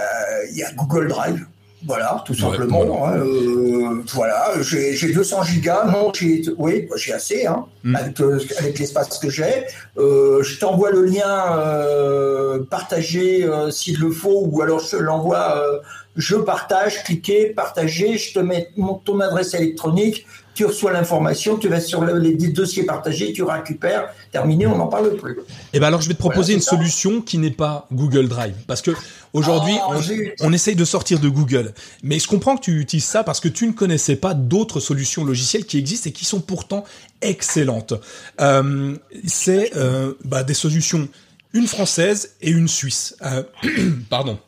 il 0.52 0.58
y 0.58 0.64
a 0.64 0.72
Google 0.74 1.08
Drive. 1.08 1.46
Voilà, 1.86 2.24
tout 2.26 2.34
simplement. 2.34 3.08
Hein, 3.08 3.18
euh, 3.18 4.04
voilà, 4.14 4.54
j'ai 4.62 5.12
200 5.12 5.44
gigas. 5.44 5.86
Non, 5.86 6.14
j'ai, 6.14 6.42
oui, 6.58 6.88
j'ai 6.96 7.12
assez, 7.12 7.46
hein, 7.46 7.66
hmm. 7.84 7.98
euh, 8.22 8.40
avec, 8.60 8.80
l'espace 8.80 9.20
que 9.20 9.30
j'ai. 9.30 9.66
je 9.98 10.60
t'envoie 10.60 10.92
le 10.92 11.04
lien 11.06 12.64
partagé 12.70 13.50
s'il 13.72 14.00
le 14.00 14.12
faut, 14.12 14.48
ou 14.50 14.62
alors 14.62 14.80
je 14.80 14.96
l'envoie. 14.96 15.62
je 16.16 16.38
partage, 16.38 17.04
cliquez, 17.04 17.48
partagez. 17.48 18.18
Je 18.18 18.34
te 18.34 18.40
mets 18.40 18.70
mon, 18.78 18.94
ton 18.94 19.20
adresse 19.20 19.54
électronique 19.54 20.26
tu 20.54 20.66
reçois 20.66 20.92
l'information, 20.92 21.58
tu 21.58 21.68
vas 21.68 21.80
sur 21.80 22.04
les 22.04 22.34
dossiers 22.34 22.84
partagés, 22.84 23.34
tu 23.34 23.44
récupères, 23.44 24.10
terminé, 24.32 24.68
on 24.68 24.78
n'en 24.78 24.88
parle 24.88 25.16
plus. 25.16 25.34
Et 25.34 25.36
eh 25.74 25.80
ben 25.80 25.88
alors 25.88 26.02
je 26.02 26.08
vais 26.08 26.14
te 26.14 26.20
proposer 26.20 26.54
une 26.54 26.62
solution 26.62 27.22
qui 27.22 27.38
n'est 27.38 27.52
pas 27.52 27.88
Google 27.92 28.28
Drive, 28.28 28.56
parce 28.68 28.82
que 28.82 28.92
aujourd'hui 29.34 29.74
ah, 29.82 29.90
on, 29.90 30.48
on, 30.48 30.54
essaye 30.54 30.76
de 30.76 30.86
sortir 30.86 31.20
de 31.20 31.30
Google, 31.30 31.74
mais 32.04 32.20
je 32.20 32.28
comprends 32.28 32.56
que 32.56 32.62
tu 32.62 32.80
utilises 32.80 33.06
ça 33.06 33.24
parce 33.24 33.40
que 33.40 33.48
tu 33.48 33.66
ne 33.68 33.72
connaissais 33.72 34.16
pas 34.16 34.34
d'autres 34.34 34.80
solutions 34.80 35.24
logicielles 35.26 35.66
qui 35.66 35.78
existent 35.78 36.10
et 36.10 36.14
qui 36.14 36.26
sont 36.26 36.42
pourtant 36.42 36.84
excellentes. 37.22 37.94
Euh, 38.42 38.96
c'est 39.26 39.76
euh, 39.76 40.14
bah, 40.24 40.44
des 40.44 40.54
solutions, 40.54 41.08
une 41.54 41.68
française 41.68 42.36
et 42.42 42.52
une 42.52 42.68
suisse. 42.68 43.16
Euh, 43.24 43.44
pardon. 44.10 44.40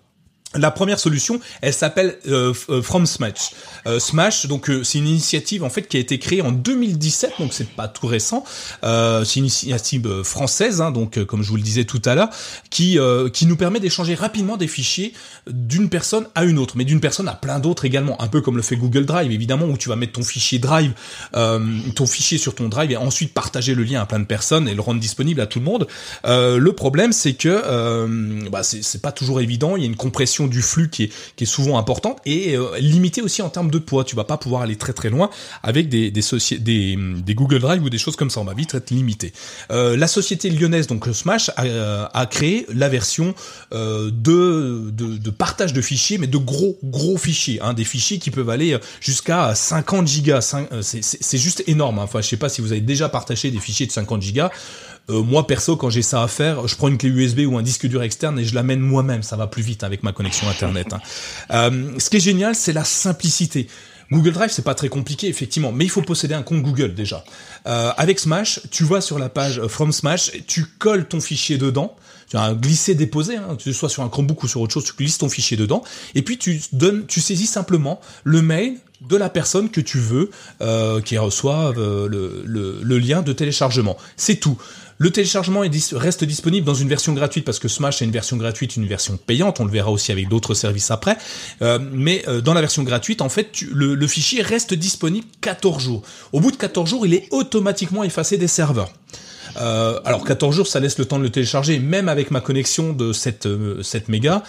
La 0.57 0.71
première 0.71 0.99
solution, 0.99 1.39
elle 1.61 1.73
s'appelle 1.73 2.17
euh, 2.27 2.53
euh, 2.69 2.81
From 2.81 3.05
Smash. 3.05 3.51
Euh, 3.87 3.99
Smash, 3.99 4.47
donc 4.47 4.71
c'est 4.83 4.99
une 4.99 5.07
initiative 5.07 5.63
en 5.63 5.69
fait 5.69 5.83
qui 5.87 5.97
a 5.97 5.99
été 5.99 6.17
créée 6.19 6.41
en 6.41 6.51
2017, 6.51 7.33
donc 7.39 7.53
c'est 7.53 7.69
pas 7.69 7.87
tout 7.87 8.07
récent. 8.07 8.43
c'est 8.81 9.35
une 9.35 9.45
initiative 9.45 10.23
française, 10.23 10.81
hein, 10.81 10.91
donc 10.91 11.23
comme 11.25 11.43
je 11.43 11.49
vous 11.49 11.57
le 11.57 11.61
disais 11.61 11.85
tout 11.85 12.01
à 12.05 12.15
l'heure, 12.15 12.29
qui 12.69 12.97
qui 13.33 13.45
nous 13.45 13.55
permet 13.55 13.79
d'échanger 13.79 14.15
rapidement 14.15 14.57
des 14.57 14.67
fichiers 14.67 15.13
d'une 15.47 15.89
personne 15.89 16.27
à 16.35 16.43
une 16.43 16.57
autre, 16.57 16.75
mais 16.77 16.85
d'une 16.85 16.99
personne 16.99 17.27
à 17.27 17.33
plein 17.33 17.59
d'autres 17.59 17.85
également, 17.85 18.21
un 18.21 18.27
peu 18.27 18.41
comme 18.41 18.57
le 18.57 18.63
fait 18.63 18.75
Google 18.75 19.05
Drive 19.05 19.31
évidemment, 19.31 19.65
où 19.65 19.77
tu 19.77 19.89
vas 19.89 19.95
mettre 19.95 20.13
ton 20.13 20.23
fichier 20.23 20.59
Drive, 20.59 20.93
ton 21.33 22.05
fichier 22.05 22.37
sur 22.37 22.55
ton 22.55 22.69
Drive 22.69 22.91
et 22.91 22.97
ensuite 22.97 23.33
partager 23.33 23.75
le 23.75 23.83
lien 23.83 24.01
à 24.01 24.05
plein 24.05 24.19
de 24.19 24.25
personnes 24.25 24.67
et 24.67 24.73
le 24.73 24.81
rendre 24.81 24.99
disponible 24.99 25.41
à 25.41 25.47
tout 25.47 25.59
le 25.59 25.65
monde. 25.65 25.87
le 26.25 26.71
problème, 26.71 27.11
c'est 27.11 27.33
que 27.33 28.49
bah, 28.49 28.63
c'est 28.63 29.01
pas 29.01 29.11
toujours 29.11 29.41
évident. 29.41 29.75
Il 29.75 29.81
y 29.81 29.85
a 29.85 29.87
une 29.87 29.95
compression 29.95 30.44
du 30.47 30.61
flux 30.61 30.89
qui 30.89 31.03
est, 31.03 31.45
souvent 31.45 31.77
importante 31.77 32.17
et 32.25 32.57
euh, 32.57 32.77
limitée 32.79 33.21
aussi 33.21 33.41
en 33.41 33.49
termes 33.49 33.69
de 33.69 33.77
poids. 33.77 34.03
Tu 34.03 34.15
vas 34.15 34.23
pas 34.23 34.37
pouvoir 34.37 34.63
aller 34.63 34.75
très 34.75 34.93
très 34.93 35.09
loin 35.09 35.29
avec 35.63 35.89
des 35.89 36.11
des, 36.11 36.21
des, 36.59 37.35
Google 37.35 37.59
Drive 37.59 37.83
ou 37.83 37.89
des 37.89 37.97
choses 37.97 38.15
comme 38.15 38.29
ça. 38.29 38.39
On 38.39 38.45
va 38.45 38.53
vite 38.53 38.73
être 38.73 38.91
limité. 38.91 39.33
Euh, 39.71 39.97
la 39.97 40.07
société 40.07 40.49
lyonnaise, 40.49 40.87
donc 40.87 41.07
Smash, 41.13 41.49
a, 41.55 41.65
euh, 41.65 42.07
a 42.13 42.25
créé 42.25 42.65
la 42.73 42.89
version 42.89 43.33
euh, 43.73 44.11
de, 44.11 45.29
partage 45.29 45.73
de 45.73 45.81
fichiers, 45.81 46.17
mais 46.17 46.27
de 46.27 46.37
gros 46.37 46.77
gros 46.83 47.17
fichiers, 47.17 47.59
hein, 47.61 47.73
des 47.73 47.83
fichiers 47.83 48.19
qui 48.19 48.31
peuvent 48.31 48.49
aller 48.49 48.77
jusqu'à 49.01 49.53
50 49.53 50.07
gigas. 50.07 50.55
C'est 50.81 51.37
juste 51.37 51.63
énorme. 51.67 51.99
Hein. 51.99 52.03
Enfin, 52.03 52.21
je 52.21 52.27
sais 52.27 52.37
pas 52.37 52.49
si 52.49 52.61
vous 52.61 52.71
avez 52.71 52.81
déjà 52.81 53.09
partagé 53.09 53.51
des 53.51 53.59
fichiers 53.59 53.85
de 53.85 53.91
50 53.91 54.21
gigas. 54.21 54.49
Euh, 55.09 55.21
moi 55.21 55.45
perso, 55.45 55.77
quand 55.77 55.89
j'ai 55.89 56.01
ça 56.01 56.23
à 56.23 56.27
faire, 56.27 56.67
je 56.67 56.75
prends 56.75 56.87
une 56.87 56.97
clé 56.97 57.09
USB 57.09 57.41
ou 57.47 57.57
un 57.57 57.61
disque 57.61 57.85
dur 57.87 58.01
externe 58.01 58.39
et 58.39 58.45
je 58.45 58.55
l'amène 58.55 58.79
moi-même. 58.79 59.23
Ça 59.23 59.35
va 59.35 59.47
plus 59.47 59.61
vite 59.61 59.83
avec 59.83 60.03
ma 60.03 60.11
connexion 60.11 60.49
internet. 60.49 60.93
Hein. 60.93 61.01
Euh, 61.51 61.91
ce 61.99 62.09
qui 62.09 62.17
est 62.17 62.21
génial, 62.21 62.55
c'est 62.55 62.73
la 62.73 62.83
simplicité. 62.83 63.67
Google 64.11 64.31
Drive, 64.31 64.51
c'est 64.51 64.63
pas 64.63 64.75
très 64.75 64.89
compliqué, 64.89 65.27
effectivement, 65.27 65.71
mais 65.71 65.85
il 65.85 65.89
faut 65.89 66.01
posséder 66.01 66.33
un 66.33 66.41
compte 66.41 66.61
Google 66.61 66.93
déjà. 66.93 67.23
Euh, 67.67 67.91
avec 67.97 68.19
Smash, 68.19 68.61
tu 68.71 68.83
vas 68.83 69.01
sur 69.01 69.19
la 69.19 69.29
page 69.29 69.61
From 69.67 69.91
Smash, 69.91 70.31
tu 70.47 70.65
colles 70.65 71.07
ton 71.07 71.21
fichier 71.21 71.57
dedans, 71.57 71.95
tu 72.29 72.37
as 72.37 72.41
un 72.41 72.53
glisser-déposer, 72.53 73.37
hein, 73.37 73.55
que 73.57 73.63
ce 73.63 73.73
soit 73.73 73.89
sur 73.89 74.03
un 74.03 74.09
Chromebook 74.09 74.43
ou 74.43 74.47
sur 74.47 74.61
autre 74.61 74.73
chose, 74.73 74.85
tu 74.85 74.93
glisses 74.93 75.17
ton 75.17 75.29
fichier 75.29 75.57
dedans, 75.57 75.83
et 76.13 76.21
puis 76.21 76.37
tu 76.37 76.61
donnes, 76.71 77.05
tu 77.07 77.21
saisis 77.21 77.47
simplement 77.47 77.99
le 78.23 78.41
mail 78.41 78.77
de 79.01 79.17
la 79.17 79.29
personne 79.29 79.69
que 79.69 79.81
tu 79.81 79.99
veux 79.99 80.29
euh, 80.61 81.01
qui 81.01 81.17
reçoive 81.17 81.79
euh, 81.79 82.07
le, 82.07 82.43
le, 82.45 82.79
le, 82.81 82.97
lien 82.97 83.21
de 83.21 83.33
téléchargement. 83.33 83.97
C'est 84.15 84.37
tout. 84.37 84.57
Le 84.97 85.11
téléchargement 85.11 85.63
reste 85.93 86.23
disponible 86.23 86.65
dans 86.65 86.73
une 86.73 86.87
version 86.87 87.13
gratuite 87.13 87.43
parce 87.43 87.59
que 87.59 87.67
Smash 87.67 88.01
a 88.01 88.05
une 88.05 88.11
version 88.11 88.37
gratuite, 88.37 88.77
une 88.77 88.87
version 88.87 89.17
payante. 89.17 89.59
On 89.59 89.65
le 89.65 89.71
verra 89.71 89.91
aussi 89.91 90.11
avec 90.11 90.29
d'autres 90.29 90.53
services 90.53 90.89
après. 90.89 91.17
Euh, 91.61 91.79
mais 91.91 92.23
euh, 92.27 92.41
dans 92.41 92.53
la 92.53 92.61
version 92.61 92.83
gratuite, 92.83 93.21
en 93.21 93.29
fait, 93.29 93.61
le, 93.61 94.07
fichier 94.07 94.41
reste 94.41 94.73
disponible 94.73 95.27
14 95.41 95.83
jours. 95.83 96.01
Au 96.31 96.39
bout 96.39 96.51
de 96.51 96.55
14 96.55 96.89
jours, 96.89 97.05
il 97.05 97.13
est 97.13 97.27
automatiquement 97.31 98.03
effacé 98.03 98.37
des 98.37 98.47
serveurs. 98.47 98.91
Euh, 99.57 99.99
alors 100.05 100.23
14 100.23 100.55
jours, 100.55 100.67
ça 100.67 100.79
laisse 100.79 100.97
le 100.97 101.05
temps 101.05 101.17
de 101.17 101.23
le 101.23 101.29
télécharger, 101.29 101.79
même 101.79 102.07
avec 102.07 102.31
ma 102.31 102.39
connexion 102.39 102.93
de 102.93 103.11
7, 103.11 103.47
7 103.81 104.09
mégas 104.09 104.43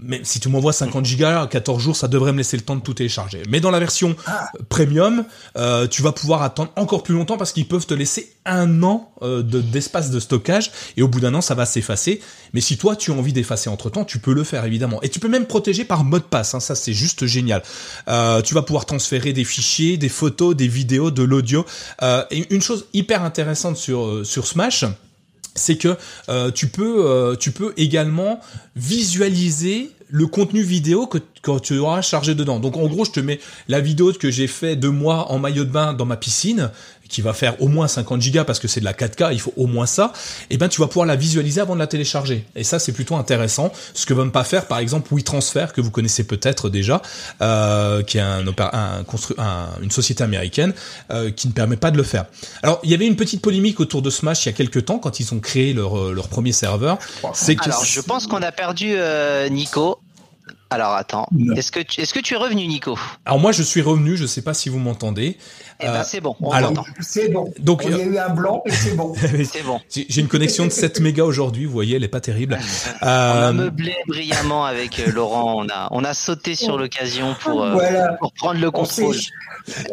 mais 0.00 0.20
si 0.22 0.38
tu 0.38 0.48
m'envoies 0.48 0.72
50 0.72 1.04
gigas, 1.04 1.46
14 1.48 1.82
jours, 1.82 1.96
ça 1.96 2.08
devrait 2.08 2.32
me 2.32 2.38
laisser 2.38 2.56
le 2.56 2.62
temps 2.62 2.76
de 2.76 2.80
tout 2.80 2.94
télécharger. 2.94 3.42
Mais 3.48 3.60
dans 3.60 3.70
la 3.70 3.80
version 3.80 4.14
ah. 4.26 4.48
premium, 4.68 5.24
euh, 5.56 5.86
tu 5.88 6.02
vas 6.02 6.12
pouvoir 6.12 6.42
attendre 6.42 6.70
encore 6.76 7.02
plus 7.02 7.14
longtemps 7.14 7.36
parce 7.36 7.52
qu'ils 7.52 7.66
peuvent 7.66 7.86
te 7.86 7.94
laisser 7.94 8.32
un 8.44 8.82
an 8.82 9.12
euh, 9.22 9.42
d'espace 9.42 10.10
de, 10.10 10.20
stockage 10.20 10.70
et 10.96 11.02
au 11.02 11.08
bout 11.08 11.20
d'un 11.20 11.34
an, 11.34 11.40
ça 11.40 11.54
va 11.54 11.66
s'effacer. 11.66 12.20
Mais 12.52 12.60
si 12.60 12.76
toi, 12.76 12.94
tu 12.94 13.10
as 13.10 13.14
envie 13.14 13.32
d'effacer 13.32 13.68
entre 13.68 13.90
temps, 13.90 14.04
tu 14.04 14.20
peux 14.20 14.32
le 14.32 14.44
faire 14.44 14.64
évidemment. 14.64 15.02
Et 15.02 15.08
tu 15.08 15.18
peux 15.18 15.28
même 15.28 15.46
protéger 15.46 15.84
par 15.84 16.04
mot 16.04 16.18
de 16.18 16.24
passe. 16.24 16.54
Hein, 16.54 16.60
ça, 16.60 16.74
c'est 16.74 16.92
juste 16.92 17.26
génial. 17.26 17.62
Euh, 18.08 18.40
tu 18.42 18.54
vas 18.54 18.62
pouvoir 18.62 18.86
transférer 18.86 19.32
des 19.32 19.44
fichiers, 19.44 19.96
des 19.96 20.08
photos, 20.08 20.54
des 20.54 20.68
vidéos, 20.68 21.10
de 21.10 21.22
l'audio. 21.22 21.66
et 22.30 22.46
une 22.54 22.62
chose 22.62 22.86
hyper 22.92 23.22
intéressante 23.22 23.76
sur 23.76 24.24
sur 24.24 24.46
Smash 24.46 24.84
c'est 25.54 25.76
que 25.76 25.96
euh, 26.28 26.50
tu 26.50 26.68
peux 26.68 27.06
euh, 27.06 27.36
tu 27.36 27.50
peux 27.50 27.72
également 27.76 28.40
visualiser 28.76 29.90
le 30.10 30.26
contenu 30.26 30.62
vidéo 30.62 31.06
que 31.06 31.18
quand 31.42 31.60
tu 31.60 31.78
auras 31.78 32.02
chargé 32.02 32.34
dedans. 32.34 32.60
Donc 32.60 32.76
en 32.76 32.86
gros, 32.86 33.04
je 33.04 33.10
te 33.10 33.20
mets 33.20 33.40
la 33.68 33.80
vidéo 33.80 34.12
que 34.12 34.30
j'ai 34.30 34.46
fait 34.46 34.76
de 34.76 34.88
moi 34.88 35.30
en 35.30 35.38
maillot 35.38 35.64
de 35.64 35.70
bain 35.70 35.92
dans 35.92 36.06
ma 36.06 36.16
piscine 36.16 36.70
qui 37.08 37.22
va 37.22 37.32
faire 37.32 37.60
au 37.62 37.68
moins 37.68 37.88
50 37.88 38.20
gigas 38.20 38.44
parce 38.44 38.58
que 38.58 38.68
c'est 38.68 38.80
de 38.80 38.84
la 38.84 38.92
4K, 38.92 39.32
il 39.32 39.40
faut 39.40 39.52
au 39.56 39.66
moins 39.66 39.86
ça, 39.86 40.12
et 40.50 40.54
eh 40.54 40.56
ben 40.58 40.68
tu 40.68 40.80
vas 40.80 40.86
pouvoir 40.86 41.06
la 41.06 41.16
visualiser 41.16 41.60
avant 41.60 41.74
de 41.74 41.80
la 41.80 41.86
télécharger. 41.86 42.44
Et 42.54 42.64
ça 42.64 42.78
c'est 42.78 42.92
plutôt 42.92 43.16
intéressant. 43.16 43.72
Ce 43.94 44.06
que 44.06 44.14
va 44.14 44.24
ne 44.24 44.30
pas 44.30 44.44
faire 44.44 44.66
par 44.66 44.78
exemple 44.78 45.12
WeTransfer 45.14 45.66
que 45.74 45.80
vous 45.80 45.90
connaissez 45.90 46.24
peut-être 46.24 46.68
déjà, 46.68 47.02
euh, 47.40 48.02
qui 48.02 48.18
est 48.18 48.22
un, 48.22 48.46
un, 48.46 49.04
un, 49.38 49.68
une 49.82 49.90
société 49.90 50.22
américaine 50.22 50.72
euh, 51.10 51.30
qui 51.30 51.48
ne 51.48 51.52
permet 51.52 51.76
pas 51.76 51.90
de 51.90 51.96
le 51.96 52.02
faire. 52.02 52.26
Alors 52.62 52.80
il 52.82 52.90
y 52.90 52.94
avait 52.94 53.06
une 53.06 53.16
petite 53.16 53.42
polémique 53.42 53.80
autour 53.80 54.02
de 54.02 54.10
Smash 54.10 54.46
il 54.46 54.50
y 54.50 54.52
a 54.52 54.56
quelques 54.56 54.84
temps 54.84 54.98
quand 54.98 55.20
ils 55.20 55.34
ont 55.34 55.40
créé 55.40 55.72
leur, 55.72 56.12
leur 56.12 56.28
premier 56.28 56.52
serveur. 56.52 56.98
C'est 57.34 57.56
que 57.56 57.64
alors 57.64 57.84
je 57.84 58.00
pense 58.00 58.26
qu'on 58.26 58.42
a 58.42 58.52
perdu 58.52 58.94
euh, 58.96 59.48
Nico. 59.48 59.98
Alors 60.70 60.92
attends, 60.92 61.26
est-ce 61.56 61.72
que 61.72 61.80
tu, 61.80 62.02
est-ce 62.02 62.12
que 62.12 62.20
tu 62.20 62.34
es 62.34 62.36
revenu, 62.36 62.66
Nico? 62.66 62.98
Alors 63.24 63.38
moi 63.38 63.52
je 63.52 63.62
suis 63.62 63.80
revenu, 63.80 64.18
je 64.18 64.26
sais 64.26 64.42
pas 64.42 64.52
si 64.52 64.68
vous 64.68 64.78
m'entendez. 64.78 65.38
Eh 65.80 65.86
ben, 65.86 66.02
c'est 66.02 66.20
bon, 66.20 66.34
on 66.40 66.50
alors, 66.50 66.72
C'est 67.00 67.28
bon. 67.28 67.52
Donc 67.60 67.84
il 67.84 67.96
y 67.96 68.00
a 68.00 68.04
eu 68.04 68.18
un 68.18 68.30
blanc, 68.30 68.62
et 68.66 68.72
c'est 68.72 68.94
bon. 68.96 69.14
c'est 69.44 69.62
bon. 69.62 69.80
J'ai 69.90 70.20
une 70.20 70.28
connexion 70.28 70.64
de 70.64 70.70
7 70.70 71.00
mégas 71.00 71.24
aujourd'hui, 71.24 71.66
vous 71.66 71.72
voyez, 71.72 71.96
elle 71.96 72.04
est 72.04 72.08
pas 72.08 72.20
terrible. 72.20 72.58
on 73.02 73.06
a 73.06 73.52
meublé 73.52 73.94
brillamment 74.06 74.64
avec 74.64 74.98
Laurent, 75.06 75.64
on 75.64 75.68
a 75.68 75.88
on 75.90 76.04
a 76.04 76.14
sauté 76.14 76.54
sur 76.54 76.78
l'occasion 76.78 77.34
pour, 77.40 77.66
pour 78.20 78.32
prendre 78.32 78.60
le 78.60 78.70
contrôle. 78.70 79.16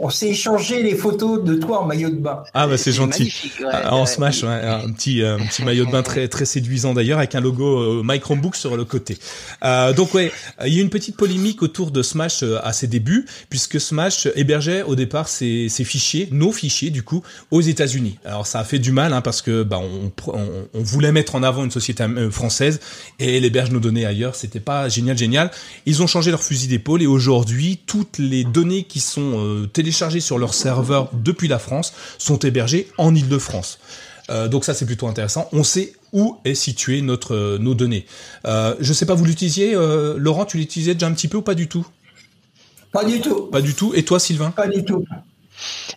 On 0.01 0.09
s'est 0.09 0.29
échangé 0.29 0.81
les 0.81 0.95
photos 0.95 1.43
de 1.43 1.55
toi 1.55 1.81
en 1.81 1.85
maillot 1.85 2.09
de 2.09 2.15
bain. 2.15 2.43
Ah 2.53 2.65
bah 2.67 2.77
c'est 2.77 2.91
gentil. 2.91 3.33
en 3.89 4.05
smash, 4.05 4.43
un 4.43 4.91
petit 4.91 5.21
un 5.21 5.37
petit 5.37 5.63
maillot 5.63 5.85
de 5.85 5.91
bain 5.91 6.03
très 6.03 6.27
très 6.27 6.45
séduisant 6.45 6.93
d'ailleurs 6.93 7.19
avec 7.19 7.35
un 7.35 7.41
logo 7.41 8.03
My 8.03 8.19
Chromebook 8.19 8.55
sur 8.55 8.77
le 8.77 8.85
côté. 8.85 9.17
Euh, 9.63 9.93
donc 9.93 10.13
ouais, 10.13 10.31
il 10.65 10.73
y 10.73 10.79
a 10.79 10.81
une 10.81 10.89
petite 10.89 11.17
polémique 11.17 11.61
autour 11.61 11.91
de 11.91 12.01
Smash 12.01 12.43
euh, 12.43 12.59
à 12.63 12.73
ses 12.73 12.87
débuts, 12.87 13.25
puisque 13.49 13.79
Smash 13.79 14.27
hébergeait 14.35 14.83
au 14.83 14.95
départ 14.95 15.27
ses, 15.27 15.69
ses 15.75 15.83
fichiers, 15.83 16.27
nos 16.31 16.51
fichiers 16.51 16.89
du 16.89 17.03
coup, 17.03 17.23
aux 17.51 17.61
États-Unis. 17.61 18.17
Alors 18.25 18.47
ça 18.47 18.59
a 18.59 18.63
fait 18.63 18.79
du 18.79 18.91
mal 18.91 19.13
hein, 19.13 19.21
parce 19.21 19.41
que 19.41 19.63
bah, 19.63 19.79
on, 19.79 20.11
on, 20.73 20.83
voulait 20.83 21.11
mettre 21.11 21.35
en 21.35 21.43
avant 21.43 21.63
une 21.63 21.71
société 21.71 22.03
euh, 22.03 22.31
française 22.31 22.79
et 23.19 23.39
l'héberge 23.39 23.71
nos 23.71 23.79
données 23.79 24.05
ailleurs. 24.05 24.35
C'était 24.35 24.59
pas 24.59 24.89
génial, 24.89 25.17
génial. 25.17 25.51
Ils 25.85 26.01
ont 26.01 26.07
changé 26.07 26.31
leur 26.31 26.43
fusil 26.43 26.67
d'épaule 26.67 27.01
et 27.01 27.07
aujourd'hui 27.07 27.79
toutes 27.85 28.17
les 28.17 28.43
données 28.43 28.83
qui 28.83 28.99
sont 28.99 29.67
téléchargées 29.73 30.19
sur 30.19 30.37
leur 30.37 30.53
serveur 30.53 31.09
depuis 31.13 31.47
la 31.47 31.59
France 31.59 31.93
sont 32.17 32.39
hébergées 32.39 32.87
en 32.97 33.13
Île-de-France. 33.13 33.79
Euh, 34.29 34.47
donc 34.47 34.65
ça 34.65 34.73
c'est 34.73 34.85
plutôt 34.85 35.07
intéressant. 35.07 35.47
On 35.51 35.63
sait 35.63 35.93
où 36.13 36.37
est 36.45 36.55
située 36.55 37.01
notre 37.01 37.35
euh, 37.35 37.57
nos 37.59 37.75
données. 37.75 38.05
Euh, 38.45 38.75
je 38.79 38.93
sais 38.93 39.05
pas, 39.05 39.13
vous 39.13 39.25
l'utilisiez, 39.25 39.75
euh, 39.75 40.15
Laurent, 40.17 40.45
tu 40.45 40.57
l'utilisais 40.57 40.93
déjà 40.93 41.07
un 41.07 41.13
petit 41.13 41.27
peu 41.27 41.37
ou 41.37 41.41
pas 41.41 41.55
du 41.55 41.67
tout? 41.67 41.85
Pas 42.91 43.03
du 43.03 43.19
tout. 43.19 43.47
Pas 43.47 43.61
du 43.61 43.73
tout. 43.73 43.93
Et 43.93 44.03
toi, 44.03 44.19
Sylvain? 44.19 44.51
Pas 44.51 44.67
du 44.67 44.83
tout. 44.83 45.05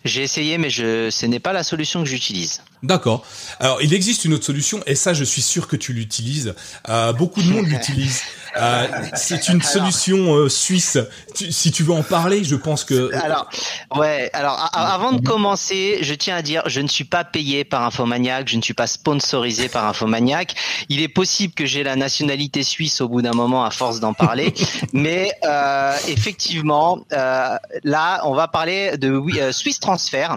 J'ai 0.05 0.23
essayé, 0.23 0.57
mais 0.57 0.69
je, 0.69 1.09
ce 1.09 1.25
n'est 1.25 1.39
pas 1.39 1.53
la 1.53 1.63
solution 1.63 2.03
que 2.03 2.09
j'utilise. 2.09 2.61
D'accord. 2.81 3.25
Alors, 3.59 3.81
il 3.81 3.93
existe 3.93 4.23
une 4.23 4.33
autre 4.33 4.45
solution, 4.45 4.81
et 4.85 4.95
ça, 4.95 5.13
je 5.13 5.25
suis 5.25 5.41
sûr 5.41 5.67
que 5.67 5.75
tu 5.75 5.91
l'utilises. 5.91 6.55
Euh, 6.87 7.11
beaucoup 7.11 7.41
de 7.41 7.49
monde 7.49 7.65
l'utilise. 7.67 8.21
Euh, 8.57 8.87
c'est 9.15 9.49
une 9.49 9.61
solution 9.61 10.33
euh, 10.33 10.49
suisse. 10.49 10.97
si 11.35 11.71
tu 11.71 11.83
veux 11.83 11.91
en 11.91 12.03
parler, 12.03 12.43
je 12.43 12.55
pense 12.55 12.85
que. 12.85 13.13
Alors, 13.15 13.49
ouais. 13.95 14.29
Alors, 14.33 14.69
avant 14.73 15.11
de 15.11 15.21
commencer, 15.21 15.99
je 16.01 16.13
tiens 16.13 16.37
à 16.37 16.41
dire, 16.41 16.63
je 16.67 16.79
ne 16.79 16.87
suis 16.87 17.03
pas 17.03 17.25
payé 17.25 17.65
par 17.65 17.83
Infomaniac, 17.83 18.47
je 18.47 18.55
ne 18.55 18.61
suis 18.61 18.73
pas 18.73 18.87
sponsorisé 18.87 19.67
par 19.67 19.85
Infomaniac. 19.85 20.55
Il 20.87 21.01
est 21.01 21.09
possible 21.09 21.53
que 21.53 21.65
j'ai 21.65 21.83
la 21.83 21.97
nationalité 21.97 22.63
suisse 22.63 23.01
au 23.01 23.09
bout 23.09 23.21
d'un 23.21 23.33
moment 23.33 23.65
à 23.65 23.71
force 23.71 23.99
d'en 23.99 24.13
parler, 24.13 24.53
mais 24.93 25.33
euh, 25.43 25.95
effectivement, 26.07 26.99
euh, 27.11 27.57
là, 27.83 28.21
on 28.23 28.33
va 28.33 28.47
parler 28.47 28.97
de 28.97 29.11
oui, 29.11 29.37
Swiss 29.51 29.81
Transfer. 29.81 30.29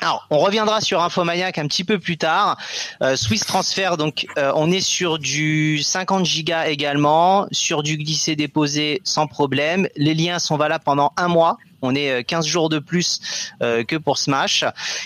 Alors, 0.00 0.26
on 0.30 0.38
reviendra 0.38 0.80
sur 0.80 1.02
Infomaniac 1.02 1.58
un 1.58 1.66
petit 1.66 1.84
peu 1.84 1.98
plus 1.98 2.18
tard. 2.18 2.58
Euh, 3.02 3.16
Swiss 3.16 3.46
Transfer, 3.46 3.96
donc 3.96 4.26
euh, 4.36 4.52
on 4.54 4.70
est 4.70 4.80
sur 4.80 5.18
du 5.18 5.82
50 5.82 6.26
gigas 6.26 6.66
également, 6.66 7.46
sur 7.52 7.82
du 7.82 7.96
glisser-déposer 7.96 9.00
sans 9.04 9.26
problème. 9.26 9.88
Les 9.96 10.14
liens 10.14 10.38
sont 10.38 10.56
valables 10.56 10.84
pendant 10.84 11.12
un 11.16 11.28
mois 11.28 11.58
on 11.84 11.94
est 11.94 12.24
15 12.24 12.46
euh, 12.46 12.48
jours 12.48 12.68
de 12.68 12.78
plus 12.78 13.20
euh, 13.62 13.84
que 13.84 13.96
pour 13.96 14.18
Smash 14.18 14.64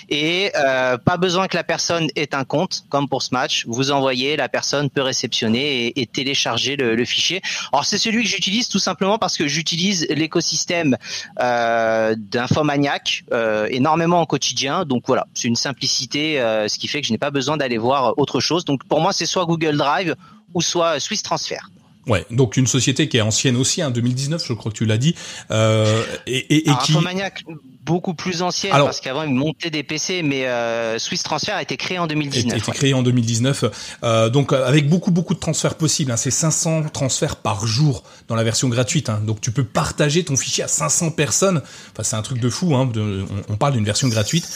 et 0.08 0.50
euh, 0.56 0.96
pas 0.96 1.16
besoin 1.16 1.48
que 1.48 1.56
la 1.56 1.64
personne 1.64 2.08
ait 2.16 2.34
un 2.34 2.44
compte 2.44 2.84
comme 2.88 3.08
pour 3.08 3.22
Smash. 3.22 3.66
Vous 3.66 3.90
envoyez, 3.90 4.36
la 4.36 4.48
personne 4.48 4.88
peut 4.90 5.02
réceptionner 5.02 5.92
et, 5.98 6.06
télécharger 6.06 6.76
le, 6.76 7.04
fichier. 7.04 7.42
Alors 7.72 7.84
c'est 7.84 7.98
celui 7.98 8.22
que 8.22 8.28
j'utilise 8.28 8.68
tout 8.68 8.78
simplement 8.78 9.18
parce 9.18 9.36
que 9.36 9.46
j'utilise 9.46 10.06
l'écosystème 10.08 10.96
d'Infomaniac 11.38 13.24
énormément 13.70 14.22
au 14.22 14.26
quotidien. 14.26 14.84
Donc 14.84 15.04
voilà, 15.06 15.26
c'est 15.34 15.48
une 15.48 15.56
simplicité, 15.56 16.36
ce 16.68 16.78
qui 16.78 16.88
fait 16.88 17.00
que 17.00 17.06
je 17.06 17.12
n'ai 17.12 17.18
pas 17.18 17.30
besoin 17.30 17.56
d'aller 17.56 17.78
voir 17.78 18.14
autre 18.18 18.40
chose. 18.40 18.64
Donc 18.64 18.84
pour 18.84 19.00
moi, 19.00 19.12
c'est 19.12 19.26
soit 19.26 19.44
Google 19.44 19.76
Drive 19.76 20.16
ou 20.54 20.62
soit 20.62 20.98
Swiss 21.00 21.22
Transfer. 21.22 21.60
Ouais, 22.08 22.26
donc 22.30 22.56
une 22.56 22.66
société 22.66 23.08
qui 23.08 23.18
est 23.18 23.20
ancienne 23.20 23.56
aussi, 23.56 23.82
hein, 23.82 23.90
2019, 23.90 24.44
je 24.44 24.52
crois 24.54 24.72
que 24.72 24.76
tu 24.76 24.86
l'as 24.86 24.98
dit, 24.98 25.14
euh, 25.50 26.02
et, 26.26 26.38
et, 26.38 26.70
et 26.70 26.72
qui 26.82 26.94
beaucoup 27.88 28.12
plus 28.12 28.42
ancienne 28.42 28.72
parce 28.72 29.00
qu'avant 29.00 29.22
ils 29.22 29.32
montaient 29.32 29.70
des 29.70 29.82
PC, 29.82 30.22
mais 30.22 30.46
euh, 30.46 30.98
Swiss 30.98 31.22
Transfer 31.22 31.52
a 31.52 31.62
été 31.62 31.78
créé 31.78 31.98
en 31.98 32.06
2019. 32.06 32.52
A 32.52 32.56
été 32.58 32.72
créé 32.72 32.92
en 32.92 33.02
2019, 33.02 33.64
euh, 34.02 34.28
donc 34.28 34.52
euh, 34.52 34.66
avec 34.66 34.88
beaucoup 34.88 35.10
beaucoup 35.10 35.34
de 35.34 35.38
transferts 35.38 35.76
possibles. 35.76 36.12
Hein, 36.12 36.18
c'est 36.18 36.30
500 36.30 36.84
transferts 36.92 37.36
par 37.36 37.66
jour 37.66 38.04
dans 38.28 38.34
la 38.34 38.44
version 38.44 38.68
gratuite, 38.68 39.08
hein, 39.08 39.22
donc 39.26 39.40
tu 39.40 39.52
peux 39.52 39.64
partager 39.64 40.22
ton 40.22 40.36
fichier 40.36 40.64
à 40.64 40.68
500 40.68 41.12
personnes. 41.12 41.62
Enfin, 41.92 42.02
c'est 42.02 42.16
un 42.16 42.22
truc 42.22 42.40
de 42.40 42.50
fou. 42.50 42.76
Hein, 42.76 42.90
de, 42.92 43.24
on, 43.48 43.54
on 43.54 43.56
parle 43.56 43.72
d'une 43.72 43.86
version 43.86 44.08
gratuite. 44.08 44.46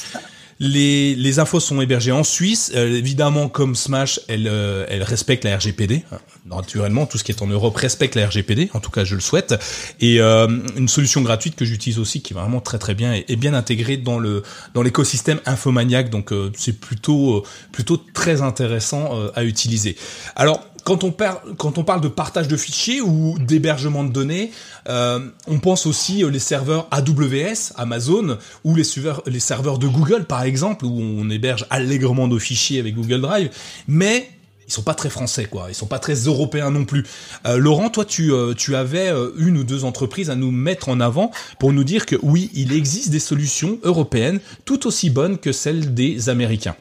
Les, 0.61 1.39
infos 1.39 1.61
sont 1.61 1.81
hébergées 1.81 2.13
en 2.13 2.25
Suisse. 2.25 2.73
Euh, 2.75 2.97
évidemment, 2.97 3.49
comme 3.49 3.75
Smash, 3.75 4.21
elle, 4.29 4.47
euh, 4.47 4.87
respecte 5.03 5.45
la 5.45 5.57
RGPD. 5.57 6.05
Naturellement, 6.47 7.07
tout 7.07 7.19
ce 7.19 7.25
qui 7.25 7.33
est 7.33 7.43
en 7.43 7.47
Europe 7.47 7.77
respecte 7.77 8.15
la 8.15 8.27
RGPD. 8.27 8.71
En 8.75 8.81
tout 8.81 8.91
cas, 8.91 9.05
je 9.05 9.15
le 9.15 9.21
souhaite. 9.21 9.55
Et 10.01 10.21
euh, 10.21 10.47
une 10.77 10.89
solution 10.89 11.23
gratuite 11.23 11.57
que 11.57 11.65
j'utilise 11.65 11.99
aussi, 11.99 12.23
qui 12.23 12.33
est 12.33 12.37
vraiment 12.37 12.61
très 12.61 12.79
très 12.79 12.95
bien 12.95 13.15
et, 13.15 13.37
bien 13.37 13.55
intégrée 13.55 13.97
dans 13.97 14.19
le 14.19 14.43
dans 14.75 14.83
l'écosystème 14.83 15.41
Infomaniac. 15.47 16.11
Donc, 16.11 16.33
c'est 16.57 16.79
plutôt 16.79 17.45
plutôt 17.73 17.97
très 17.97 18.43
intéressant 18.43 19.19
à 19.35 19.45
utiliser. 19.45 19.97
Alors 20.37 20.65
quand 20.85 21.05
on, 21.05 21.13
parle 21.13 22.01
de 22.01 22.09
partage 22.09 22.49
de 22.49 22.57
fichiers 22.57 23.01
ou 23.01 23.37
d'hébergement 23.39 24.05
de 24.05 24.13
données, 24.13 24.51
euh, 24.89 25.21
on 25.47 25.59
pense 25.59 25.87
aussi 25.87 26.25
aux 26.25 26.29
les 26.29 26.39
serveurs 26.39 26.89
AWS, 26.91 27.73
Amazon, 27.77 28.39
ou 28.65 28.75
les 28.75 28.85
serveurs, 28.85 29.23
les 29.27 29.41
serveurs 29.41 29.79
de 29.79 29.87
Google, 29.87 30.25
par 30.25 30.43
exemple, 30.43 30.85
où 30.85 31.01
on 31.01 31.31
héberge 31.31 31.67
allègrement 31.71 32.27
nos 32.27 32.39
fichiers 32.39 32.81
avec 32.81 32.95
Google 32.95 33.21
Drive. 33.21 33.51
Mais 33.87 34.29
ils 34.67 34.73
sont 34.73 34.83
pas 34.83 34.95
très 34.95 35.11
français, 35.11 35.45
quoi. 35.45 35.67
Ils 35.69 35.75
sont 35.75 35.87
pas 35.87 35.99
très 35.99 36.15
européens 36.15 36.71
non 36.71 36.85
plus. 36.85 37.05
Euh, 37.47 37.59
Laurent, 37.59 37.91
toi, 37.91 38.05
tu, 38.05 38.33
euh, 38.33 38.55
tu 38.55 38.75
avais 38.75 39.13
une 39.37 39.59
ou 39.59 39.65
deux 39.65 39.85
entreprises 39.85 40.31
à 40.31 40.35
nous 40.35 40.51
mettre 40.51 40.89
en 40.89 41.01
avant 41.01 41.31
pour 41.59 41.73
nous 41.73 41.85
dire 41.85 42.07
que 42.07 42.17
oui, 42.23 42.51
il 42.55 42.73
existe 42.73 43.11
des 43.11 43.21
solutions 43.21 43.79
européennes 43.85 44.41
tout 44.65 44.87
aussi 44.87 45.11
bonnes 45.11 45.39
que 45.39 45.53
celles 45.53 45.95
des 45.95 46.29
Américains. 46.29 46.77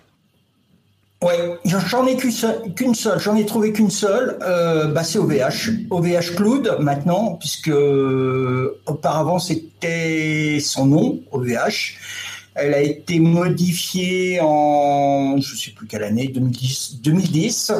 Ouais, 1.23 1.59
j'en 1.65 2.07
ai 2.07 2.17
qu'une 2.17 2.95
seule, 2.95 3.19
j'en 3.19 3.35
ai 3.35 3.45
trouvé 3.45 3.71
qu'une 3.71 3.91
seule, 3.91 4.39
euh, 4.41 4.87
bah 4.87 5.03
c'est 5.03 5.19
OVH, 5.19 5.69
OVH 5.91 6.35
Cloud 6.35 6.77
maintenant, 6.79 7.35
puisque 7.35 7.67
euh, 7.67 8.81
auparavant 8.87 9.37
c'était 9.37 10.57
son 10.59 10.87
nom, 10.87 11.19
OVH. 11.31 11.97
Elle 12.55 12.73
a 12.73 12.81
été 12.81 13.19
modifiée 13.19 14.39
en, 14.41 15.37
je 15.37 15.55
sais 15.55 15.71
plus 15.71 15.85
quelle 15.85 16.03
année, 16.03 16.27
2010. 16.27 17.01
2010. 17.01 17.71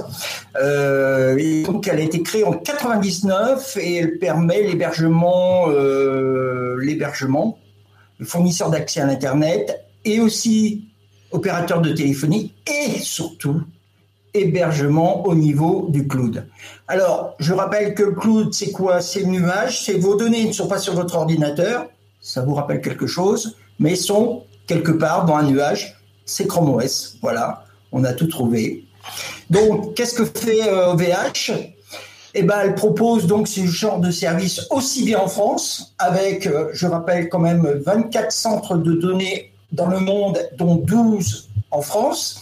Euh, 0.62 1.36
et 1.38 1.64
donc 1.64 1.88
elle 1.88 2.00
a 2.00 2.04
été 2.04 2.22
créée 2.22 2.44
en 2.44 2.54
99 2.54 3.76
et 3.82 3.96
elle 3.96 4.20
permet 4.20 4.62
l'hébergement, 4.62 5.66
euh, 5.70 6.78
l'hébergement, 6.80 7.58
le 8.20 8.26
fournisseur 8.26 8.70
d'accès 8.70 9.02
à 9.02 9.08
l'internet 9.08 9.84
et 10.06 10.20
aussi 10.20 10.91
opérateur 11.32 11.82
de 11.82 11.92
téléphonie 11.92 12.54
et 12.68 13.00
surtout 13.00 13.62
hébergement 14.34 15.26
au 15.26 15.36
niveau 15.36 15.88
du 15.90 16.08
cloud. 16.08 16.46
Alors, 16.88 17.36
je 17.40 17.54
rappelle 17.54 17.94
que 17.94 18.04
le 18.04 18.12
cloud, 18.14 18.54
c'est 18.54 18.72
quoi? 18.72 19.02
C'est 19.02 19.22
le 19.22 19.28
nuage, 19.28 19.84
c'est 19.84 19.94
vos 19.94 20.16
données 20.16 20.46
ne 20.46 20.54
sont 20.54 20.68
pas 20.68 20.78
sur 20.78 20.94
votre 20.94 21.16
ordinateur, 21.16 21.88
ça 22.22 22.42
vous 22.42 22.54
rappelle 22.54 22.82
quelque 22.82 23.08
chose, 23.08 23.58
mais 23.80 23.96
sont 23.96 24.44
quelque 24.68 24.92
part 24.92 25.26
dans 25.26 25.36
un 25.36 25.44
nuage, 25.44 25.98
c'est 26.26 26.48
Chrome 26.48 26.70
OS. 26.76 27.18
Voilà, 27.22 27.66
on 27.92 28.04
a 28.04 28.14
tout 28.14 28.28
trouvé. 28.28 28.86
Donc, 29.50 29.96
qu'est-ce 29.96 30.14
que 30.14 30.26
fait 30.26 30.72
OVH 30.72 31.52
euh, 31.52 31.56
eh 32.34 32.44
ben, 32.44 32.62
elle 32.64 32.76
propose 32.76 33.28
donc 33.28 33.50
ce 33.50 33.66
genre 33.66 34.00
de 34.00 34.10
service 34.10 34.68
aussi 34.70 35.04
bien 35.04 35.20
en 35.20 35.28
France, 35.28 35.94
avec, 36.00 36.48
euh, 36.48 36.70
je 36.72 36.88
rappelle 36.88 37.28
quand 37.28 37.40
même, 37.40 37.82
24 37.86 38.32
centres 38.32 38.78
de 38.78 38.94
données 38.94 39.51
dans 39.72 39.88
le 39.88 40.00
monde, 40.00 40.40
dont 40.58 40.76
12 40.76 41.50
en 41.72 41.82
France. 41.82 42.42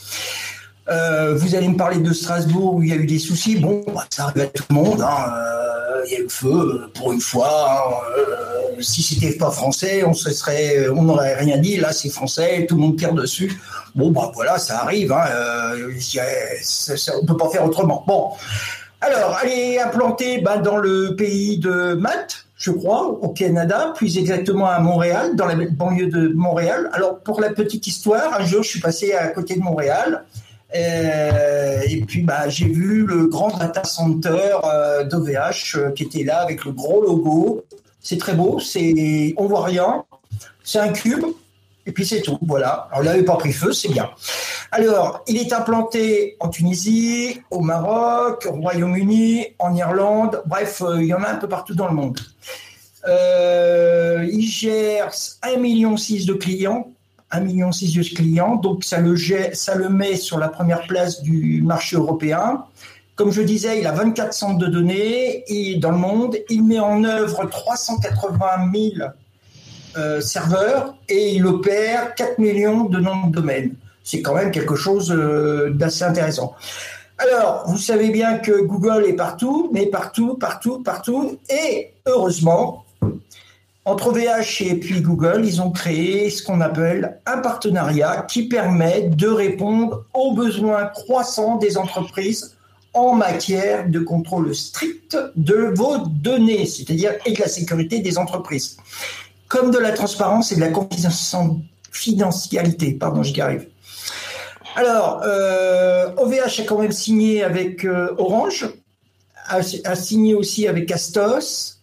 Euh, 0.89 1.35
vous 1.35 1.53
allez 1.53 1.67
me 1.67 1.77
parler 1.77 1.97
de 1.97 2.13
Strasbourg 2.13 2.75
où 2.75 2.83
il 2.83 2.89
y 2.89 2.93
a 2.93 2.95
eu 2.95 3.05
des 3.05 3.19
soucis. 3.19 3.57
Bon, 3.57 3.83
bah, 3.93 4.05
ça 4.09 4.25
arrive 4.25 4.43
à 4.43 4.47
tout 4.47 4.63
le 4.69 4.75
monde. 4.75 5.01
Hein. 5.01 5.33
Euh, 5.35 6.03
il 6.07 6.11
y 6.11 6.15
a 6.15 6.19
eu 6.19 6.23
le 6.23 6.29
feu 6.29 6.49
euh, 6.49 6.91
pour 6.95 7.13
une 7.13 7.21
fois. 7.21 8.01
Hein. 8.17 8.81
si 8.81 9.03
c'était 9.03 9.37
pas 9.37 9.51
français, 9.51 10.03
on 10.03 10.13
on 10.95 11.03
n'aurait 11.03 11.35
rien 11.35 11.57
dit. 11.57 11.77
Là, 11.77 11.93
c'est 11.93 12.09
français, 12.09 12.65
tout 12.67 12.75
le 12.75 12.81
monde 12.81 12.97
tire 12.97 13.13
dessus. 13.13 13.61
Bon, 13.93 14.09
bah 14.09 14.31
voilà, 14.33 14.57
ça 14.57 14.81
arrive. 14.81 15.11
Hein. 15.11 15.25
on 17.21 17.25
peut 17.25 17.37
pas 17.37 17.49
faire 17.49 17.65
autrement. 17.65 18.03
Bon, 18.07 18.31
alors, 19.01 19.37
elle 19.43 19.51
est 19.51 19.79
implantée 19.79 20.41
bah, 20.41 20.57
dans 20.57 20.77
le 20.77 21.15
pays 21.15 21.57
de 21.57 21.93
Matt 21.93 22.45
je 22.59 22.71
crois, 22.71 23.07
au 23.07 23.29
Canada, 23.29 23.93
plus 23.95 24.17
exactement 24.17 24.67
à 24.67 24.79
Montréal, 24.79 25.35
dans 25.35 25.45
la 25.45 25.55
banlieue 25.55 26.07
de 26.07 26.27
Montréal. 26.27 26.89
Alors, 26.93 27.19
pour 27.19 27.39
la 27.39 27.49
petite 27.49 27.87
histoire, 27.87 28.39
un 28.39 28.45
jour, 28.45 28.63
je 28.63 28.69
suis 28.69 28.81
passé 28.81 29.13
à 29.13 29.29
côté 29.29 29.55
de 29.55 29.61
Montréal 29.61 30.25
Euh, 30.75 31.81
et 31.89 32.01
puis 32.01 32.21
bah, 32.21 32.47
j'ai 32.47 32.67
vu 32.67 33.03
le 33.05 33.25
grand 33.25 33.57
data 33.57 33.83
center 33.83 34.59
euh, 34.63 35.03
d'OVH 35.03 35.75
euh, 35.75 35.91
qui 35.91 36.03
était 36.03 36.23
là 36.23 36.41
avec 36.41 36.63
le 36.63 36.71
gros 36.71 37.01
logo. 37.01 37.65
C'est 38.01 38.17
très 38.17 38.33
beau, 38.33 38.59
c'est 38.59 39.33
on 39.37 39.47
voit 39.47 39.63
rien, 39.63 40.05
c'est 40.63 40.79
un 40.79 40.89
cube 40.89 41.25
et 41.89 41.91
puis 41.91 42.05
c'est 42.05 42.21
tout. 42.21 42.37
Voilà. 42.43 42.87
Alors 42.91 43.03
là, 43.03 43.17
il 43.17 43.25
n'a 43.25 43.31
pas 43.31 43.37
pris 43.37 43.51
feu, 43.51 43.73
c'est 43.73 43.89
bien. 43.89 44.09
Alors, 44.71 45.23
il 45.27 45.37
est 45.37 45.51
implanté 45.51 46.37
en 46.39 46.49
Tunisie, 46.49 47.41
au 47.49 47.61
Maroc, 47.61 48.47
au 48.47 48.53
Royaume-Uni, 48.61 49.47
en 49.57 49.75
Irlande. 49.75 50.43
Bref, 50.45 50.83
il 50.97 51.05
y 51.05 51.13
en 51.13 51.23
a 51.23 51.29
un 51.29 51.35
peu 51.35 51.49
partout 51.49 51.73
dans 51.73 51.87
le 51.87 51.95
monde. 51.95 52.19
il 53.07 54.47
gère 54.47 55.09
1,6 55.09 55.59
million 55.59 55.95
de 55.95 56.33
clients 56.33 56.91
1,6 57.31 57.43
million 57.43 57.69
de 57.69 58.15
clients, 58.15 58.55
donc 58.55 58.83
ça 58.83 58.99
le, 58.99 59.15
ça 59.53 59.75
le 59.75 59.89
met 59.89 60.15
sur 60.15 60.39
la 60.39 60.49
première 60.49 60.87
place 60.87 61.21
du 61.21 61.61
marché 61.61 61.95
européen. 61.95 62.65
Comme 63.15 63.31
je 63.31 63.41
disais, 63.41 63.79
il 63.79 63.85
a 63.85 63.91
24 63.91 64.33
centres 64.33 64.57
de 64.57 64.67
données 64.67 65.43
et 65.47 65.75
dans 65.75 65.91
le 65.91 65.97
monde, 65.97 66.37
il 66.49 66.63
met 66.63 66.79
en 66.79 67.03
œuvre 67.03 67.45
380 67.45 68.71
000 68.73 69.09
euh, 69.99 70.21
serveurs 70.21 70.95
et 71.07 71.35
il 71.35 71.45
opère 71.45 72.15
4 72.15 72.39
millions 72.39 72.85
de 72.85 72.99
noms 72.99 73.27
de 73.27 73.33
domaines. 73.33 73.75
C'est 74.03 74.21
quand 74.21 74.33
même 74.33 74.51
quelque 74.51 74.75
chose 74.75 75.11
euh, 75.11 75.69
d'assez 75.71 76.03
intéressant. 76.03 76.55
Alors, 77.17 77.65
vous 77.67 77.77
savez 77.77 78.09
bien 78.09 78.37
que 78.37 78.61
Google 78.61 79.05
est 79.05 79.13
partout, 79.13 79.69
mais 79.73 79.87
partout, 79.87 80.35
partout, 80.35 80.81
partout. 80.81 81.37
Et 81.49 81.91
heureusement, 82.05 82.85
entre 83.85 84.11
VH 84.11 84.61
et 84.61 84.75
puis 84.75 85.01
Google, 85.01 85.41
ils 85.43 85.61
ont 85.61 85.71
créé 85.71 86.29
ce 86.29 86.43
qu'on 86.43 86.61
appelle 86.61 87.19
un 87.25 87.39
partenariat 87.39 88.25
qui 88.29 88.47
permet 88.47 89.09
de 89.09 89.27
répondre 89.27 90.05
aux 90.13 90.33
besoins 90.33 90.85
croissants 90.85 91.57
des 91.57 91.77
entreprises 91.77 92.55
en 92.93 93.13
matière 93.13 93.87
de 93.87 93.99
contrôle 93.99 94.55
strict 94.55 95.17
de 95.35 95.73
vos 95.75 95.97
données, 95.97 96.65
c'est-à-dire 96.65 97.13
et 97.25 97.33
de 97.33 97.39
la 97.39 97.47
sécurité 97.47 97.99
des 97.99 98.17
entreprises, 98.17 98.77
comme 99.49 99.71
de 99.71 99.77
la 99.77 99.91
transparence 99.91 100.53
et 100.53 100.55
de 100.55 100.61
la 100.61 100.69
confidentialité. 100.69 102.93
Pardon, 102.93 103.23
j'y 103.23 103.41
arrive. 103.41 103.67
Alors, 104.75 105.17
OVH 105.17 105.27
euh, 105.27 106.13
a 106.45 106.49
quand 106.65 106.79
même 106.79 106.93
signé 106.93 107.43
avec 107.43 107.83
euh, 107.83 108.15
Orange, 108.17 108.69
a, 109.47 109.57
a, 109.57 109.95
signé 109.95 110.35
aussi 110.35 110.67
avec 110.67 110.91
Astos, 110.91 111.79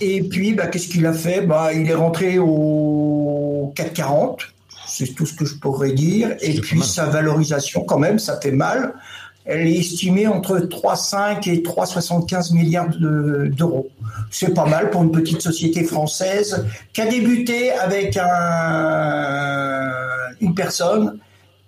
et 0.00 0.22
puis, 0.22 0.54
bah, 0.54 0.66
qu'est-ce 0.66 0.88
qu'il 0.88 1.06
a 1.06 1.12
fait? 1.12 1.42
Bah, 1.42 1.72
Il 1.72 1.88
est 1.90 1.94
rentré 1.94 2.38
au 2.38 3.72
440, 3.76 4.40
c'est 4.86 5.14
tout 5.14 5.26
ce 5.26 5.34
que 5.34 5.44
je 5.44 5.56
pourrais 5.56 5.92
dire. 5.92 6.36
Et 6.40 6.58
puis, 6.60 6.82
sa 6.82 7.06
valorisation, 7.06 7.84
quand 7.84 7.98
même, 7.98 8.18
ça 8.18 8.40
fait 8.40 8.52
mal. 8.52 8.94
Elle 9.52 9.66
est 9.66 9.78
estimée 9.78 10.28
entre 10.28 10.58
3,5 10.60 11.50
et 11.50 11.58
3,75 11.58 12.54
milliards 12.54 12.88
d'euros. 12.88 13.88
c'est 14.30 14.54
pas 14.54 14.66
mal 14.66 14.90
pour 14.90 15.02
une 15.02 15.10
petite 15.10 15.42
société 15.42 15.82
française 15.82 16.64
qui 16.92 17.00
a 17.00 17.06
débuté 17.06 17.72
avec 17.72 18.16
un, 18.16 19.90
une 20.40 20.54
personne 20.54 21.18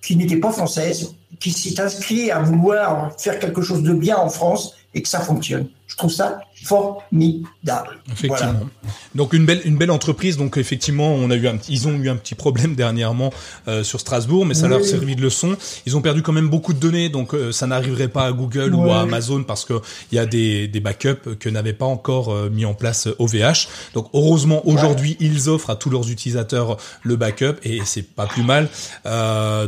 qui 0.01 0.15
n'était 0.15 0.37
pas 0.37 0.53
française, 0.53 1.17
qui 1.41 1.51
s'est 1.51 1.81
inscrit 1.81 2.31
à 2.31 2.39
vouloir 2.39 3.11
faire 3.19 3.41
quelque 3.41 3.63
chose 3.63 3.83
de 3.83 3.93
bien 3.93 4.17
en 4.17 4.29
France 4.29 4.77
et 4.95 5.03
que 5.03 5.09
ça 5.09 5.19
fonctionne. 5.19 5.67
Je 5.89 5.97
trouve 5.97 6.13
ça 6.13 6.41
formidable. 6.63 7.99
Effectivement. 8.13 8.69
Donc 9.15 9.33
une 9.33 9.47
belle 9.47 9.61
une 9.65 9.77
belle 9.77 9.91
entreprise. 9.91 10.37
Donc 10.37 10.57
effectivement, 10.57 11.13
on 11.13 11.31
a 11.31 11.37
eu 11.37 11.49
un, 11.49 11.59
ils 11.69 11.89
ont 11.89 11.93
eu 11.93 12.09
un 12.09 12.17
petit 12.17 12.35
problème 12.35 12.75
dernièrement 12.83 13.33
euh, 13.69 13.83
sur 13.83 14.01
Strasbourg, 14.01 14.47
mais 14.47 14.55
ça 14.55 14.69
leur 14.69 14.81
a 14.81 14.85
servi 14.85 15.17
de 15.17 15.23
leçon. 15.23 15.57
Ils 15.87 15.97
ont 15.97 16.03
perdu 16.03 16.23
quand 16.23 16.33
même 16.33 16.49
beaucoup 16.49 16.73
de 16.73 16.79
données, 16.79 17.09
donc 17.09 17.35
euh, 17.35 17.53
ça 17.53 17.67
n'arriverait 17.67 18.09
pas 18.09 18.27
à 18.27 18.33
Google 18.33 18.75
ou 18.75 18.91
à 18.91 19.01
Amazon 19.01 19.45
parce 19.45 19.65
que 19.65 19.81
il 20.11 20.17
y 20.17 20.19
a 20.19 20.27
des 20.27 20.69
des 20.69 20.81
backups 20.81 21.37
que 21.39 21.49
n'avait 21.49 21.73
pas 21.73 21.87
encore 21.87 22.31
euh, 22.31 22.51
mis 22.51 22.65
en 22.65 22.75
place 22.75 23.09
OVH. 23.19 23.69
Donc 23.95 24.09
heureusement 24.15 24.67
aujourd'hui 24.67 25.17
ils 25.21 25.49
offrent 25.49 25.71
à 25.71 25.77
tous 25.77 25.91
leurs 25.91 26.11
utilisateurs 26.11 26.77
le 27.03 27.17
backup 27.17 27.57
et 27.63 27.81
c'est 27.85 28.03
pas 28.03 28.27
plus 28.27 28.43
mal. 28.43 28.69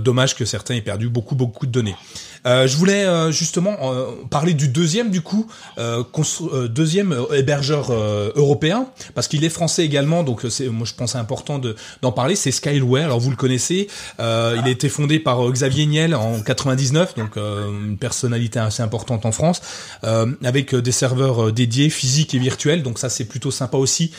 dommage 0.03 0.35
que 0.35 0.45
certains 0.45 0.75
aient 0.75 0.81
perdu 0.81 1.09
beaucoup 1.09 1.35
beaucoup 1.35 1.67
de 1.67 1.73
données. 1.73 1.97
Euh, 2.47 2.67
je 2.67 2.77
voulais 2.77 3.07
euh, 3.07 3.31
justement 3.31 3.77
euh, 3.83 4.11
parler 4.29 4.53
du 4.53 4.69
deuxième 4.69 5.11
du 5.11 5.23
coup, 5.23 5.47
deuxième 6.85 7.17
hébergeur 7.35 7.91
européen, 8.37 8.87
parce 9.15 9.27
qu'il 9.27 9.43
est 9.45 9.49
français 9.49 9.85
également, 9.85 10.23
donc 10.23 10.43
c'est 10.51 10.69
moi 10.69 10.87
je 10.87 10.93
pense 10.93 11.15
important 11.15 11.59
de 11.59 11.77
d'en 12.03 12.13
parler. 12.13 12.37
C'est 12.37 12.51
Skyway. 12.51 13.03
Alors 13.03 13.21
vous 13.21 13.31
le 13.31 13.37
connaissez, 13.37 13.89
il 14.19 14.23
a 14.23 14.69
été 14.69 14.91
fondé 14.91 15.19
par 15.19 15.51
Xavier 15.51 15.87
Niel 15.87 16.15
en 16.15 16.41
99, 16.41 17.15
donc 17.17 17.37
une 17.37 17.97
personnalité 17.97 18.59
assez 18.59 18.83
importante 18.83 19.25
en 19.25 19.33
France, 19.33 19.63
avec 20.45 20.75
des 20.75 20.93
serveurs 20.93 21.53
dédiés 21.53 21.89
physiques 21.89 22.35
et 22.35 22.39
virtuels. 22.39 22.83
Donc 22.83 22.99
ça 22.99 23.09
c'est 23.09 23.25
plutôt 23.25 23.51
sympa 23.51 23.79
aussi 23.79 24.13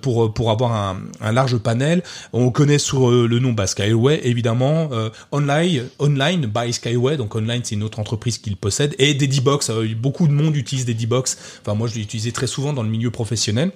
pour 0.00 0.32
pour 0.32 0.50
avoir 0.50 0.72
un, 1.20 1.32
large 1.32 1.58
panel. 1.58 2.02
On 2.32 2.50
connaît 2.50 2.78
sur 2.78 3.10
le 3.10 3.38
nom 3.38 3.52
bah, 3.52 3.66
Skyway 3.66 4.20
évidemment, 4.24 4.88
online 5.30 5.84
online 5.98 6.46
by 6.46 6.72
Skyway, 6.72 7.18
donc 7.18 7.34
online 7.36 7.60
c'est 7.64 7.74
une 7.74 7.82
autre 7.82 7.98
entreprise 7.98 8.38
qui 8.38 8.48
le 8.48 8.56
possède. 8.56 8.94
Et 8.98 9.14
euh, 9.70 9.94
beaucoup 9.94 10.26
de 10.26 10.32
monde 10.32 10.56
utilise 10.56 10.84
des 10.84 10.94
D-Box. 10.94 11.38
Enfin, 11.62 11.74
moi, 11.74 11.88
utilisé 12.00 12.32
très 12.32 12.46
souvent 12.46 12.72
dans 12.72 12.82
le 12.82 12.88
milieu 12.88 13.10
professionnel. 13.10 13.72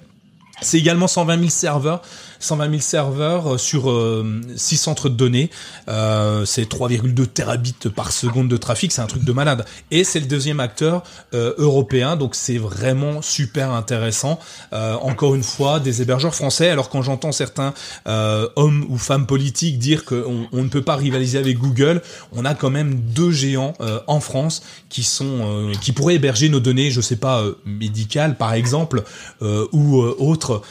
C'est 0.61 0.77
également 0.77 1.07
120 1.07 1.37
000 1.37 1.49
serveurs 1.49 2.01
120 2.43 2.69
000 2.69 2.81
serveurs 2.81 3.53
euh, 3.53 3.57
sur 3.57 3.83
6 3.83 3.87
euh, 3.87 4.77
centres 4.77 5.09
de 5.09 5.15
données. 5.15 5.49
Euh, 5.87 6.45
c'est 6.45 6.69
3,2 6.69 7.25
terabits 7.27 7.73
par 7.95 8.11
seconde 8.11 8.49
de 8.49 8.57
trafic, 8.57 8.91
c'est 8.91 9.01
un 9.01 9.07
truc 9.07 9.23
de 9.23 9.31
malade. 9.31 9.65
Et 9.91 10.03
c'est 10.03 10.19
le 10.19 10.25
deuxième 10.25 10.59
acteur 10.59 11.03
européen, 11.33 12.15
donc 12.15 12.35
c'est 12.35 12.57
vraiment 12.57 13.21
super 13.21 13.71
intéressant. 13.71 14.39
encore 14.71 15.35
une 15.35 15.43
fois, 15.43 15.79
des 15.79 16.01
hébergeurs 16.01 16.35
français. 16.35 16.69
Alors 16.69 16.89
quand 16.89 17.01
j'entends 17.01 17.31
certains 17.31 17.73
hommes 18.05 18.85
ou 18.89 18.97
femmes 18.97 19.25
politiques 19.25 19.79
dire 19.79 20.05
qu'on 20.05 20.47
on 20.51 20.63
ne 20.63 20.69
peut 20.69 20.81
pas 20.81 20.95
rivaliser 20.95 21.37
avec 21.37 21.57
Google, 21.57 22.01
on 22.31 22.45
a 22.45 22.53
quand 22.53 22.69
même 22.69 22.95
deux 22.95 23.31
géants 23.31 23.73
en 24.07 24.19
France 24.19 24.63
qui 24.89 25.03
sont 25.03 25.71
qui 25.81 25.91
pourraient 25.91 26.15
héberger 26.15 26.49
nos 26.49 26.59
données, 26.59 26.91
je 26.91 27.01
sais 27.01 27.15
pas 27.15 27.43
médicales 27.65 28.37
par 28.37 28.53
exemple 28.53 29.03
ou 29.41 29.97
autres, 30.01 30.61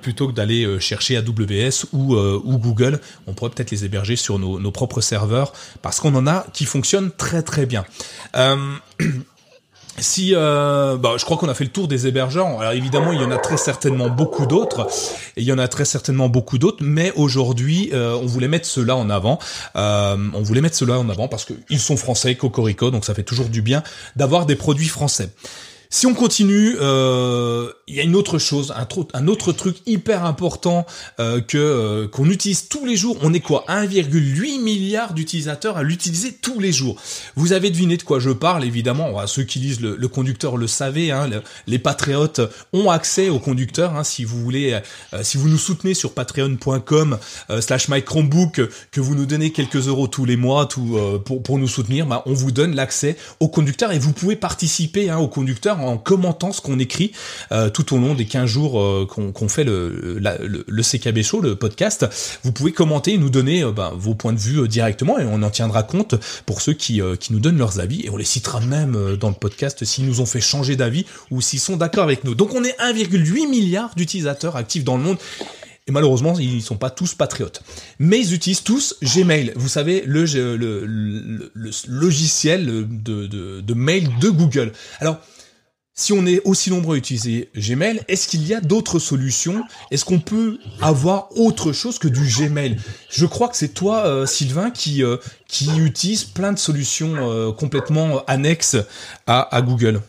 plutôt 0.00 0.28
que 0.28 0.32
d'aller 0.32 0.80
chercher 0.80 1.15
AWS 1.16 1.86
ou, 1.92 2.14
euh, 2.14 2.40
ou 2.44 2.58
Google, 2.58 3.00
on 3.26 3.34
pourrait 3.34 3.50
peut-être 3.50 3.70
les 3.70 3.84
héberger 3.84 4.16
sur 4.16 4.38
nos, 4.38 4.70
propres 4.70 5.00
serveurs 5.00 5.52
parce 5.82 6.00
qu'on 6.00 6.14
en 6.14 6.26
a 6.26 6.46
qui 6.52 6.64
fonctionnent 6.64 7.10
très 7.16 7.42
très 7.42 7.66
bien. 7.66 7.84
Euh, 8.36 8.56
si, 9.98 10.32
euh, 10.34 10.96
bah, 10.96 11.14
je 11.16 11.24
crois 11.24 11.36
qu'on 11.36 11.48
a 11.48 11.54
fait 11.54 11.64
le 11.64 11.70
tour 11.70 11.88
des 11.88 12.06
hébergeurs. 12.06 12.46
Alors 12.60 12.72
évidemment, 12.72 13.12
il 13.12 13.20
y 13.20 13.24
en 13.24 13.30
a 13.30 13.38
très 13.38 13.56
certainement 13.56 14.10
beaucoup 14.10 14.46
d'autres, 14.46 14.86
il 15.36 15.44
y 15.44 15.52
en 15.52 15.58
a 15.58 15.68
très 15.68 15.84
certainement 15.84 16.28
beaucoup 16.28 16.58
d'autres. 16.58 16.82
Mais 16.82 17.12
aujourd'hui, 17.16 17.90
on 17.94 18.26
voulait 18.26 18.48
mettre 18.48 18.66
ceux-là 18.66 18.96
en 18.96 19.08
avant. 19.08 19.38
On 19.74 20.42
voulait 20.42 20.60
mettre 20.60 20.76
ceux-là 20.76 20.98
en 20.98 21.08
avant 21.08 21.28
parce 21.28 21.44
qu'ils 21.44 21.80
sont 21.80 21.96
français, 21.96 22.34
Cocorico, 22.34 22.90
donc 22.90 23.04
ça 23.04 23.14
fait 23.14 23.22
toujours 23.22 23.48
du 23.48 23.62
bien 23.62 23.82
d'avoir 24.16 24.46
des 24.46 24.56
produits 24.56 24.88
français. 24.88 25.30
Si 25.88 26.06
on 26.06 26.14
continue, 26.14 26.76
il 27.88 27.94
y 27.94 28.00
a 28.00 28.02
une 28.02 28.16
autre 28.16 28.38
chose, 28.38 28.74
un, 29.14 29.28
autre 29.28 29.52
truc 29.52 29.76
hyper 29.86 30.24
important 30.24 30.86
euh, 31.20 31.40
que 31.40 31.56
euh, 31.56 32.08
qu'on 32.08 32.28
utilise 32.28 32.68
tous 32.68 32.84
les 32.84 32.96
jours. 32.96 33.16
On 33.22 33.32
est 33.32 33.40
quoi? 33.40 33.64
1,8 33.68 34.60
milliard 34.60 35.14
d'utilisateurs 35.14 35.76
à 35.76 35.84
l'utiliser 35.84 36.32
tous 36.32 36.58
les 36.58 36.72
jours. 36.72 37.00
Vous 37.36 37.52
avez 37.52 37.70
deviné 37.70 37.96
de 37.96 38.02
quoi 38.02 38.18
je 38.18 38.30
parle, 38.30 38.64
évidemment. 38.64 39.24
ceux 39.28 39.44
qui 39.44 39.60
lisent 39.60 39.80
le, 39.80 40.08
conducteur 40.08 40.56
le 40.56 40.66
savaient. 40.66 41.12
Hein, 41.12 41.30
les 41.68 41.78
patriotes 41.78 42.40
ont 42.72 42.90
accès 42.90 43.28
au 43.28 43.38
conducteur. 43.38 43.94
Hein, 43.94 44.02
si 44.02 44.24
vous 44.24 44.42
voulez, 44.42 44.80
si 45.22 45.36
vous 45.36 45.48
nous 45.48 45.58
soutenez 45.58 45.94
sur 45.94 46.12
patreon.com/slash 46.12 47.88
mychromebook, 47.88 48.62
que 48.90 49.00
vous 49.00 49.14
nous 49.14 49.26
donnez 49.26 49.52
quelques 49.52 49.86
euros 49.86 50.08
tous 50.08 50.24
les 50.24 50.36
mois, 50.36 50.66
tout 50.66 50.98
pour 51.24 51.42
pour 51.42 51.58
nous 51.58 51.68
soutenir, 51.68 52.06
bah, 52.06 52.24
on 52.26 52.34
vous 52.34 52.50
donne 52.50 52.74
l'accès 52.74 53.16
au 53.38 53.46
conducteur 53.48 53.92
et 53.92 53.98
vous 53.98 54.12
pouvez 54.12 54.34
participer 54.34 55.08
hein, 55.08 55.18
au 55.18 55.28
conducteur 55.28 55.80
en 55.80 55.98
commentant 55.98 56.52
ce 56.52 56.60
qu'on 56.60 56.80
écrit 56.80 57.12
euh, 57.52 57.70
tout 57.76 57.94
au 57.94 57.98
long 57.98 58.14
des 58.14 58.24
15 58.24 58.48
jours 58.48 58.80
euh, 58.80 59.06
qu'on 59.06 59.48
fait 59.48 59.62
le, 59.62 60.18
le, 60.18 60.82
CKB 60.82 61.22
Show, 61.22 61.42
le 61.42 61.56
podcast. 61.56 62.06
Vous 62.42 62.50
pouvez 62.50 62.72
commenter 62.72 63.12
et 63.12 63.18
nous 63.18 63.28
donner 63.28 63.62
euh, 63.62 63.70
ben, 63.70 63.92
vos 63.94 64.14
points 64.14 64.32
de 64.32 64.38
vue 64.38 64.66
directement 64.66 65.18
et 65.18 65.24
on 65.24 65.42
en 65.42 65.50
tiendra 65.50 65.82
compte 65.82 66.14
pour 66.46 66.62
ceux 66.62 66.72
qui, 66.72 67.02
qui 67.20 67.34
nous 67.34 67.38
donnent 67.38 67.58
leurs 67.58 67.78
avis 67.78 68.06
et 68.06 68.08
on 68.08 68.16
les 68.16 68.24
citera 68.24 68.60
même 68.60 69.16
dans 69.20 69.28
le 69.28 69.34
podcast 69.34 69.84
s'ils 69.84 70.06
nous 70.06 70.22
ont 70.22 70.26
fait 70.26 70.40
changer 70.40 70.76
d'avis 70.76 71.04
ou 71.30 71.42
s'ils 71.42 71.60
sont 71.60 71.76
d'accord 71.76 72.04
avec 72.04 72.24
nous. 72.24 72.34
Donc 72.34 72.54
on 72.54 72.64
est 72.64 72.78
1,8 72.80 73.46
milliard 73.46 73.94
d'utilisateurs 73.94 74.56
actifs 74.56 74.84
dans 74.84 74.96
le 74.96 75.02
monde. 75.02 75.18
Et 75.86 75.92
malheureusement, 75.92 76.36
ils 76.38 76.62
sont 76.62 76.78
pas 76.78 76.90
tous 76.90 77.14
patriotes. 77.14 77.62
Mais 77.98 78.18
ils 78.18 78.32
utilisent 78.32 78.64
tous 78.64 78.96
Gmail. 79.02 79.52
Vous 79.54 79.68
savez, 79.68 80.02
le, 80.06 80.24
le, 80.56 81.52
logiciel 81.88 82.66
de, 82.66 83.26
de, 83.26 83.60
de 83.60 83.74
mail 83.74 84.08
de 84.18 84.30
Google. 84.30 84.72
Alors, 84.98 85.20
si 85.98 86.12
on 86.12 86.26
est 86.26 86.42
aussi 86.44 86.70
nombreux 86.70 86.96
à 86.96 86.98
utiliser 86.98 87.48
Gmail, 87.56 88.02
est-ce 88.06 88.28
qu'il 88.28 88.46
y 88.46 88.52
a 88.52 88.60
d'autres 88.60 88.98
solutions? 88.98 89.64
Est-ce 89.90 90.04
qu'on 90.04 90.20
peut 90.20 90.58
avoir 90.82 91.34
autre 91.36 91.72
chose 91.72 91.98
que 91.98 92.06
du 92.06 92.20
Gmail? 92.20 92.76
Je 93.10 93.24
crois 93.24 93.48
que 93.48 93.56
c'est 93.56 93.70
toi, 93.70 94.06
euh, 94.06 94.26
Sylvain, 94.26 94.70
qui 94.70 95.02
euh, 95.02 95.16
qui 95.48 95.70
utilise 95.78 96.24
plein 96.24 96.52
de 96.52 96.58
solutions 96.58 97.14
euh, 97.16 97.50
complètement 97.50 98.22
annexes 98.26 98.76
à, 99.26 99.56
à 99.56 99.62
Google. 99.62 100.02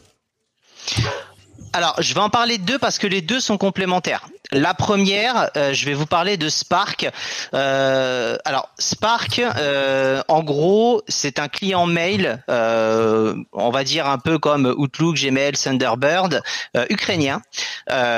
Alors, 1.77 1.93
je 1.99 2.15
vais 2.15 2.21
en 2.21 2.31
parler 2.31 2.57
de 2.57 2.63
deux 2.63 2.79
parce 2.79 2.97
que 2.97 3.05
les 3.05 3.21
deux 3.21 3.39
sont 3.39 3.59
complémentaires. 3.59 4.27
La 4.53 4.73
première, 4.73 5.49
euh, 5.57 5.73
je 5.73 5.85
vais 5.85 5.93
vous 5.93 6.05
parler 6.05 6.37
de 6.37 6.47
Spark. 6.47 7.09
Euh, 7.53 8.37
alors 8.45 8.69
Spark, 8.79 9.39
euh, 9.39 10.23
en 10.29 10.41
gros, 10.41 11.01
c'est 11.09 11.37
un 11.37 11.49
client 11.49 11.85
mail, 11.85 12.41
on 12.47 13.69
va 13.71 13.83
dire 13.83 14.07
un 14.07 14.17
peu 14.17 14.39
comme 14.39 14.73
Outlook, 14.77 15.17
Gmail, 15.17 15.53
Thunderbird, 15.53 16.41
ukrainien. 16.89 17.41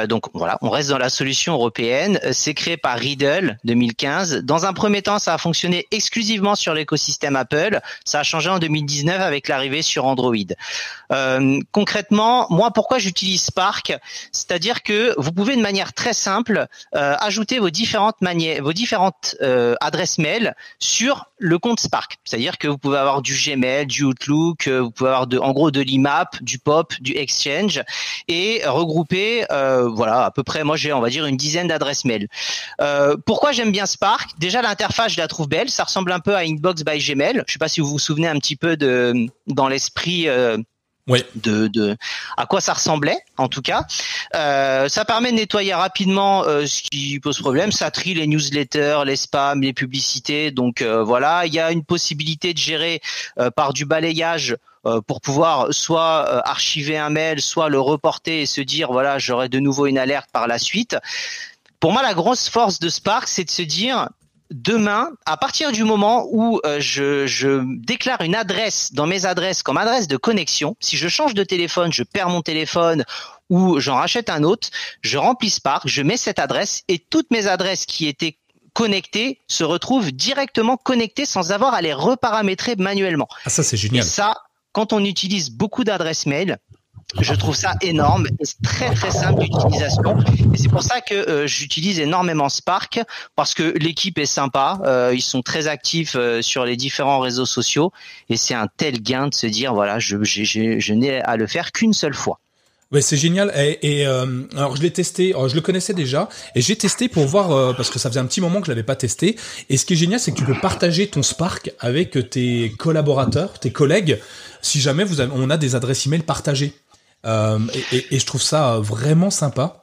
donc 0.07 0.26
voilà, 0.34 0.57
on 0.62 0.70
reste 0.70 0.89
dans 0.89 0.97
la 0.97 1.10
solution 1.10 1.53
européenne. 1.53 2.20
C'est 2.32 2.53
créé 2.53 2.78
par 2.78 2.97
Riddle 2.97 3.57
2015. 3.64 4.43
Dans 4.43 4.66
un 4.66 4.74
premier 4.74 5.01
temps, 5.01 5.18
ça 5.18 5.34
a 5.34 5.38
fonctionné 5.38 5.88
exclusivement 5.91 6.55
sur 6.55 6.74
l'écosystème 6.74 7.36
Apple. 7.36 7.80
Ça 8.05 8.20
a 8.20 8.24
changé 8.24 8.49
en 8.49 8.60
2019 8.60 9.20
avec 9.20 9.47
l'arrivée 9.47 9.82
sur 9.82 10.05
Android. 10.05 10.36
concrètement, 11.72 12.45
moi, 12.51 12.72
pourquoi 12.72 12.99
j'utilise 12.99 13.49
Spark 13.50 13.97
C'est-à-dire 14.32 14.84
que 14.84 15.14
vous 15.18 15.32
pouvez 15.32 15.56
de 15.56 15.62
manière 15.62 15.93
très 15.93 16.14
simple, 16.14 16.68
euh, 16.95 17.16
ajouter 17.20 17.60
vos 17.60 17.72
différentes 17.72 18.16
vos 18.62 18.74
différentes 18.74 19.36
euh, 19.41 19.76
adresses 19.82 20.20
mail 20.20 20.56
sur 20.80 21.26
le 21.38 21.58
compte 21.58 21.80
Spark. 21.80 22.18
C'est-à-dire 22.24 22.58
que 22.58 22.68
vous 22.68 22.78
pouvez 22.78 22.97
avoir 22.97 23.22
du 23.22 23.34
Gmail, 23.34 23.88
du 23.88 24.04
Outlook, 24.04 24.68
euh, 24.68 24.82
vous 24.82 24.91
pouvez 24.91 25.10
avoir 25.10 25.28
de, 25.28 25.38
en 25.39 25.52
gros 25.52 25.72
de 25.72 25.82
l'IMAP, 25.82 26.41
du 26.43 26.60
POP, 26.60 26.93
du 27.02 27.14
Exchange 27.16 27.82
et 28.28 28.62
regrouper, 28.66 29.45
voilà, 29.50 30.26
à 30.26 30.32
peu 30.32 30.43
près, 30.43 30.64
moi 30.64 30.76
j'ai, 30.78 30.93
on 30.93 31.02
va 31.02 31.10
dire, 31.10 31.26
une 31.26 31.38
dizaine 31.38 31.68
d'adresses 31.68 32.06
mail. 32.06 32.28
pourquoi 33.26 33.52
j'aime 33.52 33.72
bien 33.72 33.86
Spark? 33.86 34.32
Déjà 34.38 34.62
l'interface, 34.62 35.14
je 35.14 35.18
la 35.18 35.28
trouve 35.28 35.47
belle. 35.47 35.70
Ça 35.70 35.84
ressemble 35.84 36.12
un 36.12 36.20
peu 36.20 36.36
à 36.36 36.39
Inbox 36.39 36.84
by 36.84 37.00
Gmail. 37.00 37.43
Je 37.47 37.54
sais 37.54 37.60
pas 37.60 37.68
si 37.68 37.82
vous 37.82 37.88
vous 37.88 38.00
souvenez 38.00 38.28
un 38.28 38.38
petit 38.38 38.56
peu 38.56 38.78
de 38.78 39.28
dans 39.47 39.68
l'esprit 39.68 40.28
de, 41.36 41.68
de 41.68 41.97
à 42.38 42.45
quoi 42.45 42.62
ça 42.62 42.74
ressemblait 42.74 43.18
en 43.38 43.47
tout 43.47 43.62
cas. 43.62 43.86
Euh, 44.36 44.88
ça 44.89 45.05
permet 45.05 45.32
de 45.32 45.38
nettoyer 45.38 45.74
rapidement 45.74 46.43
euh, 46.43 46.66
ce 46.66 46.82
qui 46.82 47.20
pose 47.20 47.39
problème. 47.39 47.72
Ça 47.72 47.91
trie 47.91 48.14
les 48.14 48.28
newsletters, 48.28 49.01
les 49.05 49.16
spams, 49.16 49.62
les 49.62 49.74
publicités. 49.74 50.51
Donc 50.51 50.82
euh, 50.82 51.03
voilà, 51.03 51.45
il 51.45 51.53
y 51.53 51.60
a 51.60 51.72
une 51.72 51.84
possibilité 51.84 52.53
de 52.53 52.60
gérer 52.60 53.01
par 53.55 53.74
du 53.74 53.86
balayage 53.86 54.55
pour 55.07 55.22
pouvoir 55.22 55.74
soit 55.74 56.47
archiver 56.47 56.97
un 56.97 57.10
mail, 57.10 57.41
soit 57.41 57.70
le 57.70 57.80
reporter 57.80 58.41
et 58.41 58.45
se 58.45 58.62
dire 58.62 58.91
voilà 58.91 59.20
j'aurai 59.20 59.49
de 59.49 59.60
nouveau 59.60 59.88
une 59.88 59.97
alerte 59.97 60.30
par 60.32 60.47
la 60.47 60.60
suite. 60.60 60.97
Pour 61.80 61.93
moi, 61.93 62.01
la 62.01 62.14
grosse 62.14 62.49
force 62.49 62.80
de 62.80 62.89
Spark, 62.89 63.28
c'est 63.28 63.45
de 63.45 63.49
se 63.49 63.62
dire 63.62 64.10
demain, 64.52 65.12
à 65.26 65.38
partir 65.38 65.72
du 65.72 65.84
moment 65.84 66.28
où 66.32 66.60
euh, 66.66 66.80
je, 66.80 67.28
je, 67.28 67.62
déclare 67.86 68.22
une 68.22 68.36
adresse 68.36 68.93
dans 68.93 69.06
mes 69.06 69.26
adresses 69.26 69.64
comme 69.64 69.78
adresse 69.78 70.08
de 70.08 70.18
connexion, 70.18 70.76
si 70.80 70.97
je 70.97 71.08
change 71.08 71.34
de 71.34 71.43
téléphone, 71.43 71.93
je 71.93 72.04
perds 72.04 72.30
mon 72.30 72.41
téléphone 72.41 73.04
ou 73.50 73.80
j'en 73.80 73.95
rachète 73.95 74.30
un 74.30 74.43
autre, 74.43 74.70
je 75.02 75.18
remplis 75.18 75.50
Spark, 75.50 75.88
je 75.88 76.02
mets 76.02 76.18
cette 76.18 76.39
adresse 76.39 76.84
et 76.88 77.00
toutes 77.00 77.32
mes 77.32 77.47
adresses 77.47 77.86
qui 77.86 78.08
étaient 78.08 78.38
connectées 78.74 79.39
se 79.47 79.64
retrouvent 79.64 80.12
directement 80.12 80.78
connectées 80.78 81.26
sans 81.26 81.52
avoir 81.52 81.74
à 81.74 81.82
les 81.82 81.93
reparamétrer 81.93 82.76
manuellement. 82.76 83.28
Ah 83.45 83.50
ça 83.50 83.64
c'est 83.64 83.78
génial. 83.78 84.06
Et 84.06 84.08
ça, 84.08 84.36
quand 84.72 84.93
on 84.93 85.04
utilise 85.04 85.50
beaucoup 85.50 85.84
d'adresses 85.84 86.26
mail, 86.26 86.58
je 87.20 87.34
trouve 87.34 87.55
ça 87.55 87.74
énorme 87.82 88.28
et 88.39 88.45
très 88.64 88.93
très 88.93 89.12
simple 89.12 89.41
d'utilisation. 89.41 90.18
Et 90.53 90.57
c'est 90.57 90.70
pour 90.70 90.84
ça 90.84 91.01
que 91.01 91.16
euh, 91.16 91.47
j'utilise 91.47 91.99
énormément 91.99 92.49
Spark 92.49 92.99
parce 93.36 93.53
que 93.53 93.76
l'équipe 93.80 94.18
est 94.20 94.26
sympa, 94.26 94.80
euh, 94.86 95.12
ils 95.14 95.22
sont 95.22 95.41
très 95.41 95.68
actifs 95.68 96.16
euh, 96.16 96.41
sur 96.41 96.66
les 96.66 96.76
différents 96.76 97.20
réseaux 97.20 97.47
sociaux 97.47 97.91
et 98.30 98.38
c'est 98.38 98.53
un 98.53 98.68
tel 98.78 99.01
gain 99.01 99.28
de 99.28 99.34
se 99.34 99.47
dire 99.47 99.74
voilà, 99.74 99.97
je, 99.99 100.93
n'ai 100.93 101.22
à 101.22 101.36
le 101.36 101.47
faire 101.47 101.72
qu'une 101.72 101.93
seule 101.93 102.14
fois. 102.14 102.39
Ouais, 102.91 103.01
c'est 103.01 103.18
génial. 103.18 103.51
Et, 103.55 104.03
alors 104.03 104.76
je 104.76 104.82
l'ai 104.82 104.91
testé, 104.91 105.36
je 105.47 105.53
le 105.53 105.62
connaissais 105.62 105.93
déjà, 105.93 106.28
et 106.55 106.62
j'ai 106.62 106.76
testé 106.76 107.07
pour 107.07 107.26
voir 107.28 107.76
parce 107.76 107.91
que 107.91 107.99
ça 107.99 108.10
faisait 108.10 108.20
un 108.20 108.26
petit 108.26 108.41
moment 108.41 108.62
que 108.62 108.66
je 108.66 108.72
l'avais 108.72 108.82
pas 108.82 108.95
testé. 108.95 109.38
Et 109.70 109.78
ce 109.78 109.86
qui 109.86 109.93
est 109.93 109.95
génial, 109.95 110.20
c'est 110.20 110.32
que 110.32 110.38
tu 110.38 110.43
peux 110.43 110.60
partager 110.60 111.05
ton 111.05 111.22
Spark 111.22 111.72
avec 111.80 112.32
tes 112.32 112.74
collaborateurs, 112.80 113.60
tes 113.60 113.72
collègues, 113.72 114.20
si 114.64 114.82
jamais 114.82 115.05
on 115.36 115.51
a 115.51 115.57
des 115.57 115.76
adresses 115.76 116.07
email 116.07 116.24
partagées. 116.24 116.74
Euh, 117.26 117.60
et, 117.92 118.16
et, 118.16 118.20
je 118.20 118.26
trouve 118.26 118.42
ça 118.42 118.80
vraiment 118.80 119.30
sympa. 119.30 119.79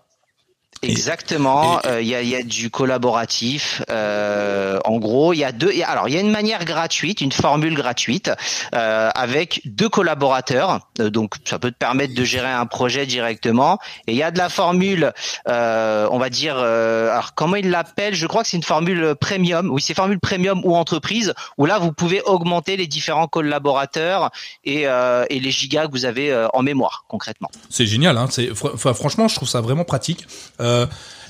Exactement. 0.82 1.80
Euh, 1.86 2.00
il 2.00 2.08
y, 2.08 2.14
a, 2.14 2.22
y, 2.22 2.34
a, 2.34 2.42
du 2.42 2.70
collaboratif. 2.70 3.82
Euh, 3.90 4.78
en 4.84 4.98
gros, 4.98 5.32
il 5.32 5.38
y 5.38 5.44
a 5.44 5.52
deux. 5.52 5.72
alors, 5.86 6.08
il 6.08 6.14
y 6.14 6.18
a 6.18 6.20
une 6.20 6.30
manière 6.30 6.64
gratuite, 6.64 7.20
une 7.20 7.32
formule 7.32 7.74
gratuite 7.74 8.30
euh, 8.74 9.10
avec 9.14 9.62
deux 9.64 9.88
collaborateurs. 9.88 10.80
Euh, 11.00 11.10
donc, 11.10 11.34
ça 11.44 11.58
peut 11.58 11.70
te 11.70 11.76
permettre 11.76 12.14
de 12.14 12.24
gérer 12.24 12.50
un 12.50 12.66
projet 12.66 13.06
directement. 13.06 13.78
Et 14.06 14.12
il 14.12 14.18
y 14.18 14.22
a 14.22 14.30
de 14.30 14.38
la 14.38 14.48
formule, 14.48 15.12
euh, 15.48 16.08
on 16.10 16.18
va 16.18 16.30
dire. 16.30 16.58
alors, 16.58 17.34
comment 17.34 17.56
il 17.56 17.70
l'appelle 17.70 18.14
Je 18.14 18.26
crois 18.26 18.42
que 18.42 18.48
c'est 18.48 18.56
une 18.56 18.62
formule 18.62 19.14
premium. 19.20 19.70
Oui, 19.70 19.80
c'est 19.80 19.94
formule 19.94 20.20
premium 20.20 20.60
ou 20.64 20.76
entreprise. 20.76 21.34
Où 21.58 21.66
là, 21.66 21.78
vous 21.78 21.92
pouvez 21.92 22.20
augmenter 22.22 22.76
les 22.76 22.86
différents 22.86 23.28
collaborateurs 23.28 24.30
et, 24.64 24.82
et 24.82 25.40
les 25.40 25.50
gigas 25.50 25.86
que 25.86 25.92
vous 25.92 26.04
avez 26.04 26.46
en 26.52 26.62
mémoire 26.62 27.04
concrètement. 27.08 27.50
C'est 27.70 27.86
génial. 27.86 28.16
Hein 28.16 28.26
c'est 28.30 28.54
franchement, 28.54 29.28
je 29.28 29.34
trouve 29.34 29.48
ça 29.48 29.60
vraiment 29.60 29.84
pratique. 29.84 30.26
Euh, 30.60 30.75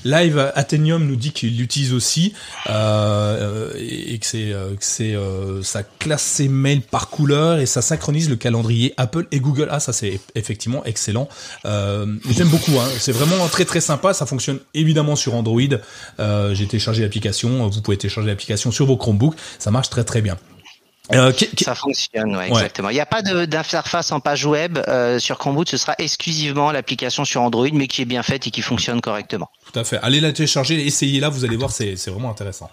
Live 0.05 0.53
Athenium 0.55 1.05
nous 1.05 1.17
dit 1.17 1.33
qu'il 1.33 1.57
l'utilise 1.57 1.93
aussi 1.93 2.33
euh, 2.69 3.73
et 3.77 4.19
que 4.19 4.27
c'est 4.27 4.53
euh, 4.53 4.75
c'est 4.79 5.17
ça 5.63 5.83
classe 5.83 6.23
ses 6.23 6.49
mails 6.49 6.83
par 6.83 7.09
couleur 7.09 7.59
et 7.59 7.67
ça 7.67 7.83
synchronise 7.83 8.31
le 8.31 8.37
calendrier 8.37 8.95
Apple 8.97 9.27
et 9.33 9.41
Google. 9.41 9.69
Ah 9.71 9.81
ça 9.81 9.93
c'est 9.93 10.21
effectivement 10.35 10.85
excellent. 10.85 11.29
J'aime 11.65 12.49
beaucoup. 12.49 12.79
Hein. 12.79 12.89
C'est 12.99 13.13
vraiment 13.13 13.47
très 13.49 13.65
très 13.65 13.81
sympa. 13.81 14.15
Ça 14.15 14.27
fonctionne 14.27 14.61
évidemment 14.75 15.17
sur 15.17 15.35
Android. 15.35 15.61
J'ai 16.19 16.67
téléchargé 16.67 17.03
l'application. 17.03 17.69
Vous 17.69 17.83
pouvez 17.83 17.97
télécharger 17.97 18.29
l'application 18.29 18.71
sur 18.71 18.87
vos 18.87 18.97
Chromebooks. 18.97 19.37
Ça 19.59 19.71
marche 19.71 19.91
très 19.91 20.05
très 20.05 20.23
bien. 20.23 20.37
Euh, 21.15 21.33
Ça 21.63 21.75
fonctionne, 21.75 22.37
ouais, 22.37 22.49
exactement. 22.49 22.91
Il 22.91 22.95
n'y 22.95 23.01
a 23.01 23.07
pas 23.07 23.23
d'interface 23.23 24.11
en 24.11 24.21
page 24.21 24.45
web 24.45 24.79
euh, 24.89 25.19
sur 25.19 25.39
Chromebook, 25.39 25.69
ce 25.69 25.77
sera 25.77 25.95
exclusivement 25.99 26.73
l'application 26.73 27.25
sur 27.25 27.43
Android, 27.43 27.69
mais 27.73 27.87
qui 27.87 28.03
est 28.03 28.07
bien 28.07 28.23
faite 28.23 28.47
et 28.47 28.51
qui 28.51 28.63
fonctionne 28.63 29.01
correctement. 29.01 29.49
Tout 29.73 29.79
à 29.79 29.85
fait. 29.85 29.99
Allez 30.03 30.21
la 30.21 30.33
télécharger, 30.33 30.85
essayez-la, 30.85 31.29
vous 31.29 31.45
allez 31.45 31.57
voir, 31.57 31.71
c'est 31.71 31.95
vraiment 32.09 32.31
intéressant. 32.31 32.71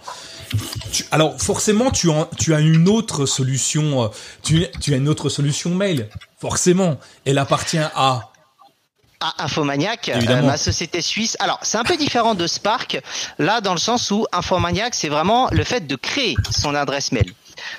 alors 1.12 1.40
forcément, 1.40 1.92
tu 1.92 2.12
as, 2.12 2.30
tu 2.40 2.56
as 2.56 2.60
une 2.60 2.90
autre 2.90 3.26
solution, 3.26 4.04
euh, 4.04 4.08
tu, 4.44 4.66
tu 4.82 4.94
as 4.94 4.98
une 4.98 5.10
autre 5.10 5.30
solution 5.30 5.70
mail, 5.70 6.10
forcément. 6.40 6.98
Elle 7.26 7.38
appartient 7.38 7.78
à 7.78 8.32
à 9.24 9.46
Infomaniac, 9.46 10.10
euh, 10.10 10.42
ma 10.42 10.58
société 10.58 11.02
suisse. 11.02 11.38
Alors, 11.40 11.60
c'est 11.62 11.78
un 11.78 11.84
peu 11.84 11.96
différent 11.96 12.36
de 12.36 12.46
Spark, 12.46 13.02
là, 13.40 13.62
dans 13.62 13.72
le 13.72 13.80
sens 13.80 14.12
où 14.12 14.26
Infomaniac, 14.34 14.94
c'est 14.94 15.08
vraiment 15.08 15.48
le 15.52 15.64
fait 15.64 15.88
de 15.88 15.96
créer 15.96 16.36
son 16.52 16.76
adresse 16.76 17.14
mail. 17.14 17.34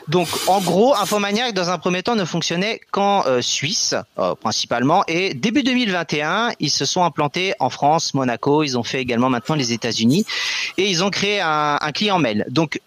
Donc, 0.09 0.29
en 0.47 0.61
gros, 0.61 0.95
Infomaniac, 0.95 1.55
dans 1.55 1.71
un 1.71 1.79
premier 1.79 2.03
temps, 2.03 2.15
ne 2.15 2.25
fonctionnait 2.25 2.81
qu'en 2.91 3.27
euh, 3.27 3.41
Suisse, 3.41 3.95
euh, 4.19 4.35
principalement. 4.35 5.05
Et 5.09 5.35
début 5.35 5.63
2021, 5.63 6.53
ils 6.61 6.71
se 6.71 6.85
sont 6.85 7.05
implantés 7.05 7.55
en 7.59 7.71
France, 7.71 8.15
Monaco. 8.15 8.63
Ils 8.63 8.77
ont 8.79 8.83
fait 8.83 9.01
également 9.01 9.31
maintenant 9.31 9.55
les 9.55 9.73
États-Unis. 9.73 10.27
Et 10.77 10.89
ils 10.91 11.03
ont 11.03 11.11
créé 11.11 11.41
un, 11.41 11.79
client 11.95 12.19
mail. 12.19 12.45
Donc, 12.49 12.81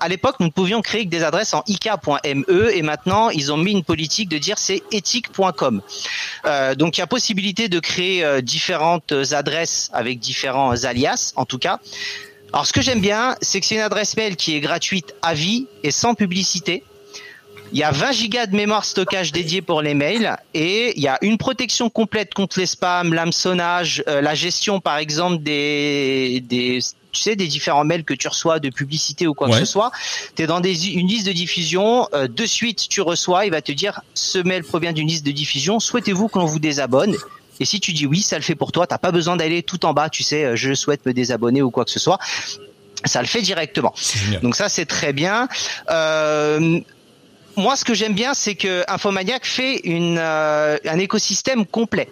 à 0.00 0.08
l'époque, 0.08 0.36
nous 0.40 0.46
ne 0.46 0.52
pouvions 0.52 0.80
créer 0.80 1.04
que 1.04 1.10
des 1.10 1.22
adresses 1.22 1.52
en 1.54 1.62
ik.me. 1.66 2.74
Et 2.74 2.82
maintenant, 2.82 3.28
ils 3.30 3.52
ont 3.52 3.56
mis 3.56 3.72
une 3.72 3.84
politique 3.84 4.28
de 4.28 4.38
dire 4.38 4.58
c'est 4.58 4.82
éthique.com. 4.92 5.82
Euh, 6.46 6.74
donc, 6.74 6.96
il 6.96 7.00
y 7.00 7.02
a 7.02 7.06
possibilité 7.06 7.68
de 7.68 7.78
créer 7.80 8.42
différentes 8.42 9.12
adresses 9.32 9.90
avec 9.92 10.18
différents 10.18 10.84
alias, 10.84 11.32
en 11.36 11.44
tout 11.44 11.58
cas. 11.58 11.80
Alors 12.52 12.66
ce 12.66 12.72
que 12.72 12.80
j'aime 12.80 13.00
bien, 13.00 13.36
c'est 13.40 13.60
que 13.60 13.66
c'est 13.66 13.76
une 13.76 13.80
adresse 13.80 14.16
mail 14.16 14.36
qui 14.36 14.56
est 14.56 14.60
gratuite 14.60 15.14
à 15.22 15.34
vie 15.34 15.66
et 15.84 15.90
sans 15.90 16.14
publicité. 16.14 16.82
Il 17.72 17.78
y 17.78 17.84
a 17.84 17.92
20 17.92 18.10
gigas 18.10 18.46
de 18.46 18.56
mémoire 18.56 18.84
stockage 18.84 19.30
dédié 19.30 19.62
pour 19.62 19.80
les 19.80 19.94
mails 19.94 20.36
et 20.54 20.92
il 20.96 21.02
y 21.02 21.06
a 21.06 21.18
une 21.22 21.38
protection 21.38 21.88
complète 21.88 22.34
contre 22.34 22.58
les 22.58 22.66
spams, 22.66 23.14
l'hameçonnage, 23.14 24.02
euh, 24.08 24.20
la 24.20 24.34
gestion 24.34 24.80
par 24.80 24.96
exemple 24.96 25.38
des, 25.44 26.42
des 26.48 26.80
tu 27.12 27.20
sais 27.20 27.36
des 27.36 27.46
différents 27.46 27.84
mails 27.84 28.04
que 28.04 28.14
tu 28.14 28.26
reçois 28.26 28.58
de 28.58 28.70
publicité 28.70 29.28
ou 29.28 29.34
quoi 29.34 29.48
que 29.48 29.56
ce 29.56 29.64
soit. 29.64 29.92
Tu 30.34 30.42
es 30.42 30.46
dans 30.48 30.60
des, 30.60 30.88
une 30.88 31.06
liste 31.06 31.26
de 31.26 31.32
diffusion, 31.32 32.08
euh, 32.12 32.26
de 32.26 32.46
suite 32.46 32.88
tu 32.88 33.00
reçois, 33.00 33.46
il 33.46 33.52
va 33.52 33.62
te 33.62 33.72
dire 33.72 34.00
ce 34.14 34.38
mail 34.38 34.64
provient 34.64 34.92
d'une 34.92 35.06
liste 35.06 35.24
de 35.24 35.32
diffusion, 35.32 35.78
souhaitez-vous 35.78 36.26
qu'on 36.26 36.44
vous 36.44 36.58
désabonne? 36.58 37.16
Et 37.60 37.66
si 37.66 37.78
tu 37.78 37.92
dis 37.92 38.06
oui, 38.06 38.22
ça 38.22 38.36
le 38.36 38.42
fait 38.42 38.54
pour 38.54 38.72
toi. 38.72 38.86
T'as 38.86 38.98
pas 38.98 39.12
besoin 39.12 39.36
d'aller 39.36 39.62
tout 39.62 39.84
en 39.84 39.92
bas. 39.92 40.08
Tu 40.08 40.22
sais, 40.22 40.44
euh, 40.44 40.56
je 40.56 40.74
souhaite 40.74 41.04
me 41.06 41.12
désabonner 41.12 41.62
ou 41.62 41.70
quoi 41.70 41.84
que 41.84 41.90
ce 41.90 42.00
soit. 42.00 42.18
Ça 43.04 43.20
le 43.20 43.28
fait 43.28 43.42
directement. 43.42 43.94
Donc 44.42 44.56
ça, 44.56 44.68
c'est 44.68 44.86
très 44.86 45.12
bien. 45.12 45.48
Euh, 45.90 46.80
moi, 47.56 47.76
ce 47.76 47.84
que 47.84 47.94
j'aime 47.94 48.14
bien, 48.14 48.34
c'est 48.34 48.54
que 48.54 48.84
Infomaniac 48.88 49.46
fait 49.46 49.80
une, 49.84 50.18
euh, 50.18 50.76
un 50.86 50.98
écosystème 50.98 51.66
complet. 51.66 52.08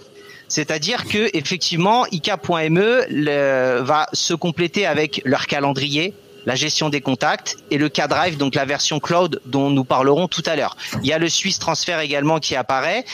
C'est-à-dire 0.49 1.05
que 1.07 1.28
effectivement, 1.34 2.07
IK.me 2.11 3.82
va 3.82 4.07
se 4.12 4.32
compléter 4.32 4.86
avec 4.86 5.20
leur 5.26 5.46
calendrier, 5.46 6.14
la 6.49 6.55
gestion 6.55 6.88
des 6.88 7.03
contacts 7.03 7.59
et 7.70 7.76
le 7.76 7.90
K-Drive, 7.90 8.38
donc 8.38 8.55
la 8.55 8.64
version 8.64 9.01
cloud 9.01 9.42
dont 9.44 9.68
nous 9.68 9.84
parlerons 9.84 10.28
tout 10.28 10.42
à 10.46 10.57
l'heure. 10.57 10.78
Il 11.03 11.07
y 11.07 11.12
a 11.12 11.18
le 11.18 11.28
Swiss 11.28 11.59
Transfer 11.59 12.01
également 12.01 12.38
qui 12.38 12.57
apparaît. 12.57 13.05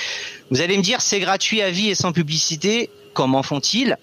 Vous 0.53 0.61
allez 0.61 0.77
me 0.77 0.83
dire, 0.83 1.01
c'est 1.01 1.19
gratuit 1.19 1.61
à 1.61 1.69
vie 1.69 1.89
et 1.91 1.97
sans 1.97 2.13
publicité. 2.13 2.91
Comment 3.13 3.43
font-ils? 3.43 3.99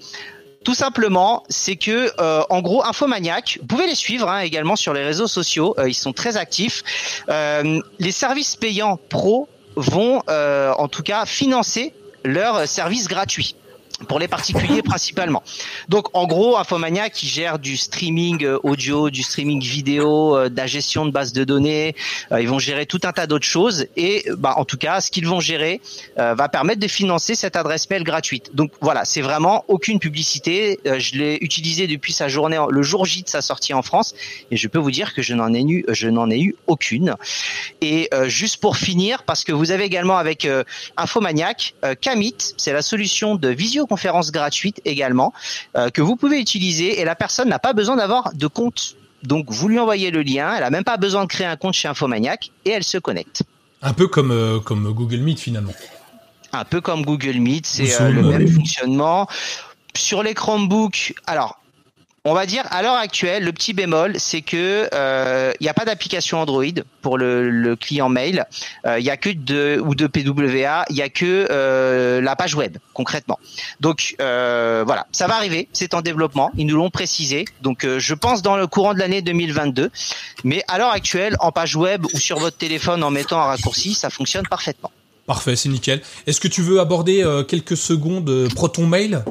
Tout 0.66 0.74
simplement, 0.74 1.44
c'est 1.48 1.78
que 1.78 2.12
euh, 2.20 2.44
en 2.50 2.60
gros, 2.62 2.84
Infomaniac, 2.84 3.58
vous 3.62 3.68
pouvez 3.68 3.88
les 3.88 3.96
suivre 3.96 4.28
hein, 4.28 4.40
également 4.40 4.76
sur 4.76 4.94
les 4.94 5.06
réseaux 5.06 5.28
sociaux. 5.28 5.76
Euh, 5.80 5.88
ils 5.88 5.94
sont 5.94 6.12
très 6.12 6.36
actifs. 6.36 6.84
Euh, 7.30 7.80
les 8.00 8.12
services 8.12 8.58
payants 8.58 9.00
pro 9.08 9.48
vont, 9.78 10.22
en 10.28 10.88
tout 10.90 11.04
cas, 11.04 11.26
financer 11.26 11.94
leurs 12.26 12.68
services 12.68 13.08
gratuits 13.08 13.56
pour 14.08 14.20
les 14.20 14.28
particuliers 14.28 14.82
principalement. 14.82 15.43
Donc 15.89 16.08
en 16.14 16.28
gros, 16.28 16.58
Infomania 16.58 17.10
qui 17.10 17.28
gère 17.28 17.60
du 17.60 17.78
streaming 17.78 18.43
euh, 18.43 18.60
audio, 18.64 19.10
du 19.10 19.24
streaming 19.24 19.62
vidéo, 19.62 20.38
euh, 20.38 20.49
de 20.49 20.58
la 20.58 20.68
gestion 20.68 21.06
de 21.06 21.12
bases 21.12 21.34
de 21.34 21.43
données, 21.43 21.95
euh, 22.32 22.41
ils 22.41 22.47
vont 22.47 22.60
gérer 22.60 22.86
tout 22.86 22.99
un 23.04 23.12
tas 23.12 23.28
d'autres 23.28 23.45
choses 23.45 23.88
et 23.95 24.26
bah, 24.38 24.56
en 24.58 24.66
tout 24.66 24.78
cas, 24.78 25.02
ce 25.02 25.12
qu'ils 25.12 25.28
vont 25.28 25.39
gérer 25.39 25.82
va 26.18 26.49
permettre 26.49 26.80
de 26.80 26.88
financer 26.88 27.36
cette 27.36 27.56
adresse 27.56 27.89
mail 27.89 28.04
gratuite. 28.04 28.56
Donc 28.56 28.72
voilà, 28.82 29.06
c'est 29.06 29.22
vraiment 29.22 29.66
aucune 29.68 29.99
publicité. 29.99 30.80
je 30.86 31.18
l'ai 31.18 31.38
utilisé 31.41 31.88
depuis 31.88 32.14
sa 32.14 32.28
journée, 32.28 32.60
le 32.70 32.82
jour 32.82 33.06
J 33.06 33.24
de 33.24 33.30
sa 33.30 33.41
sortie 33.41 33.74
en 33.74 33.82
France 33.82 34.14
et 34.52 34.58
je 34.58 34.68
peux 34.68 34.80
vous 34.80 34.91
dire 34.91 35.14
que 35.14 35.22
je 35.22 35.34
n'en 35.34 35.54
ai 35.54 35.62
eu, 35.62 35.86
je 35.89 36.10
n'en 36.10 36.30
ai 36.30 36.39
eu 36.39 36.56
aucune. 36.68 37.16
Et 37.82 38.10
juste 38.28 38.58
pour 38.58 38.78
finir, 38.78 39.24
parce 39.24 39.43
que 39.43 39.52
vous 39.52 39.72
avez 39.72 39.84
également 39.86 40.18
avec 40.18 40.47
Infomaniac, 40.97 41.74
Kamit, 42.02 42.36
c'est 42.58 42.74
la 42.74 42.82
solution 42.82 43.36
de 43.36 43.49
visio 43.49 43.88
conférence 43.92 44.32
gratuite 44.32 44.80
également 44.86 45.34
euh, 45.76 45.89
que 45.89 46.02
vous 46.02 46.16
pouvez 46.16 46.39
utiliser 46.39 47.02
et 47.02 47.04
la 47.04 47.16
personne 47.16 47.50
n'a 47.50 47.60
pas 47.60 47.74
besoin 47.74 47.98
d'avoir 47.98 48.34
de 48.34 48.48
compte. 48.48 48.96
Donc 49.24 49.52
vous 49.52 49.68
lui 49.68 49.80
envoyez 49.80 50.12
le 50.12 50.22
lien, 50.22 50.54
elle 50.56 50.64
a 50.64 50.70
même 50.70 50.86
pas 50.86 50.96
besoin 50.96 51.24
de 51.26 51.28
créer 51.28 51.46
un 51.46 51.58
compte 51.58 51.74
chez 51.74 51.89
Infomaniac 51.89 52.52
et 52.64 52.70
elle 52.72 52.86
se 52.86 52.98
connecte. 52.98 53.44
Un 53.82 53.94
peu 53.94 54.08
comme 54.08 54.32
euh, 54.32 54.60
comme 54.60 54.94
Google 54.94 55.18
Meet 55.18 55.39
finalement. 55.39 55.74
Un 56.54 56.64
peu 56.64 56.80
comme 56.80 57.04
Google 57.04 57.39
Meet, 57.39 57.66
c'est 57.66 58.02
euh, 58.02 58.10
le 58.12 58.24
même 58.24 58.48
fonctionnement. 58.48 59.28
Sur 59.96 60.24
les 60.24 60.34
Chromebooks, 60.34 61.14
alors 61.28 61.61
on 62.24 62.34
va 62.34 62.46
dire 62.46 62.64
à 62.70 62.84
l'heure 62.84 62.96
actuelle, 62.96 63.44
le 63.44 63.52
petit 63.52 63.74
bémol, 63.74 64.20
c'est 64.20 64.42
que 64.42 64.88
il 65.60 65.64
n'y 65.64 65.70
a 65.70 65.74
pas 65.74 65.86
d'application 65.86 66.40
Android 66.40 66.66
pour 67.02 67.18
le, 67.18 67.76
client 67.76 68.10
mail. 68.10 68.46
Il 68.86 69.04
n'y 69.04 69.10
a 69.10 69.18
que 69.18 69.30
de 69.30 69.82
ou 69.84 69.96
de 69.96 70.06
PWA, 70.06 70.86
il 70.90 70.96
n'y 70.96 71.02
a 71.02 71.10
que 71.10 72.20
la 72.22 72.36
page 72.36 72.54
web 72.54 72.78
concrètement. 72.94 73.40
Donc 73.80 74.16
voilà, 74.20 75.08
ça 75.12 75.28
va 75.28 75.36
arriver, 75.36 75.68
c'est 75.74 75.94
en 75.94 76.02
développement. 76.02 76.52
Ils 76.58 76.68
nous 76.68 76.78
l'ont 76.78 76.92
précisé. 76.92 77.46
Donc 77.62 77.86
je 77.86 78.14
pense 78.14 78.42
dans 78.42 78.58
le 78.58 78.68
courant 78.68 78.94
de 78.94 79.00
l'année 79.00 79.22
2022. 79.22 79.90
Mais 80.44 80.64
à 80.68 80.78
l'heure 80.78 80.92
actuelle, 80.92 81.36
en 81.40 81.52
page 81.52 81.76
web 81.76 82.06
ou 82.14 82.20
sur 82.20 82.38
votre 82.38 82.58
téléphone 82.58 83.04
en 83.04 83.10
mettant 83.10 83.40
un 83.40 83.46
raccourci, 83.46 83.96
ça 83.96 84.10
fonctionne 84.10 84.48
parfaitement. 84.48 84.92
Parfait, 85.26 85.56
c'est 85.56 85.70
nickel. 85.70 86.02
Est-ce 86.28 86.40
que 86.40 86.48
tu 86.48 86.62
veux 86.62 86.80
aborder 86.80 87.26
quelques 87.48 87.78
secondes 87.78 88.48
Proton 88.54 88.86
Mail? 88.86 89.24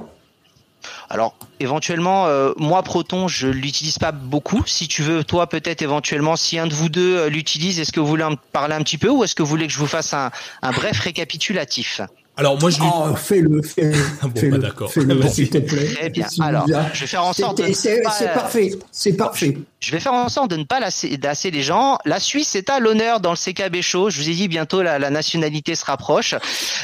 Alors 1.09 1.35
éventuellement, 1.59 2.27
euh, 2.27 2.53
moi 2.57 2.83
Proton, 2.83 3.29
je 3.29 3.49
l'utilise 3.49 3.99
pas 3.99 4.13
beaucoup. 4.13 4.63
Si 4.67 4.89
tu 4.89 5.03
veux, 5.03 5.25
toi 5.25 5.49
peut-être 5.49 5.83
éventuellement, 5.83 6.37
si 6.37 6.59
un 6.59 6.67
de 6.67 6.75
vous 6.75 6.89
deux 6.89 7.17
euh, 7.17 7.29
l'utilise, 7.29 7.81
est-ce 7.81 7.93
que 7.93 8.01
vous 8.01 8.07
voulez 8.07 8.25
en 8.25 8.37
parler 8.37 8.75
un 8.75 8.83
petit 8.83 8.99
peu 8.99 9.09
ou 9.09 9.25
est-ce 9.25 9.35
que 9.35 9.43
vous 9.43 9.49
voulez 9.49 9.67
que 9.67 9.73
je 9.73 9.79
vous 9.79 9.87
fasse 9.87 10.15
un, 10.15 10.31
bref 10.63 10.99
récapitulatif? 11.01 12.01
Alors 12.41 12.59
moi 12.59 12.71
je 12.71 12.81
oh, 12.83 13.15
fais-le, 13.17 13.61
fais-le. 13.61 13.93
bon, 14.23 14.51
bah, 14.51 14.59
d'accord. 14.59 14.91
s'il 14.91 15.51
te 15.51 15.59
plaît. 15.59 15.93
Très 15.95 16.09
bien. 16.09 16.27
Alors, 16.41 16.67
je 16.95 17.01
vais 17.01 17.07
faire 17.07 17.25
en 17.25 17.35
sorte. 17.35 17.61
C'est 17.75 18.03
parfait, 18.03 18.71
c'est 18.91 19.13
parfait. 19.13 19.59
Je 19.81 19.93
vais 19.93 20.01
faire 20.01 20.15
en 20.15 20.31
sorte 20.31 20.51
de 20.51 20.57
ne 20.57 20.65
pas 20.65 20.81
lasser, 20.81 21.51
les 21.51 21.63
gens. 21.63 21.99
La 22.07 22.19
Suisse 22.19 22.55
est 22.55 22.71
à 22.71 22.81
l'honneur 22.81 23.21
dans 23.21 23.31
le 23.33 23.37
CKB 23.37 23.83
Show. 23.83 24.09
Je 24.09 24.23
vous 24.23 24.31
ai 24.31 24.35
dit 24.35 24.49
bientôt 24.49 24.83
la, 24.83 24.99
la 24.99 25.11
nationalité 25.11 25.75
se 25.75 25.85
rapproche. 25.85 26.35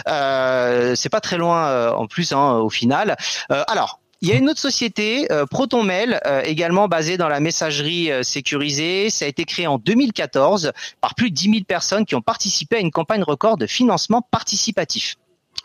Euh, 0.09 0.95
c'est 0.95 1.09
pas 1.09 1.21
très 1.21 1.39
loin 1.39 1.69
euh, 1.69 1.91
en 1.91 2.07
plus 2.07 2.33
hein, 2.33 2.59
au 2.59 2.71
final. 2.71 3.17
Euh, 3.51 3.63
alors 3.67 4.01
il 4.23 4.29
y 4.29 4.33
a 4.33 4.37
une 4.37 4.49
autre 4.49 4.61
société, 4.61 5.31
euh, 5.31 5.45
ProtonMail, 5.47 6.19
euh, 6.27 6.41
également 6.43 6.89
basée 6.89 7.19
dans 7.19 7.29
la 7.29 7.39
messagerie 7.39 8.11
euh, 8.11 8.23
sécurisée. 8.23 9.11
Ça 9.11 9.27
a 9.27 9.29
été 9.29 9.45
créé 9.45 9.67
en 9.67 9.79
2014 9.79 10.73
par 11.03 11.15
plus 11.15 11.31
de 11.31 11.35
10 11.35 11.51
000 11.51 11.65
personnes 11.65 12.07
qui 12.07 12.15
ont 12.15 12.23
participé 12.23 12.77
à 12.77 12.81
une 12.81 12.91
campagne 12.91 13.23
record 13.23 13.59
de 13.59 13.67
financement 13.67 14.23
participatif. 14.23 15.17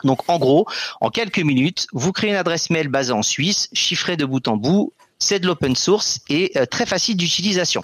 Donc 0.04 0.30
en 0.30 0.38
gros, 0.38 0.68
en 0.99 1.10
quelques 1.10 1.39
minutes, 1.39 1.88
vous 1.93 2.12
créez 2.12 2.32
une 2.32 2.36
adresse 2.36 2.70
mail 2.70 2.88
basée 2.88 3.14
en 3.14 3.24
Suisse, 3.24 3.70
chiffrée 3.74 4.18
de 4.18 4.26
bout 4.26 4.47
en 4.47 4.58
bout, 4.58 4.93
c'est 5.20 5.39
de 5.39 5.47
l'open 5.47 5.76
source 5.76 6.20
et 6.30 6.54
très 6.70 6.86
facile 6.86 7.16
d'utilisation. 7.16 7.84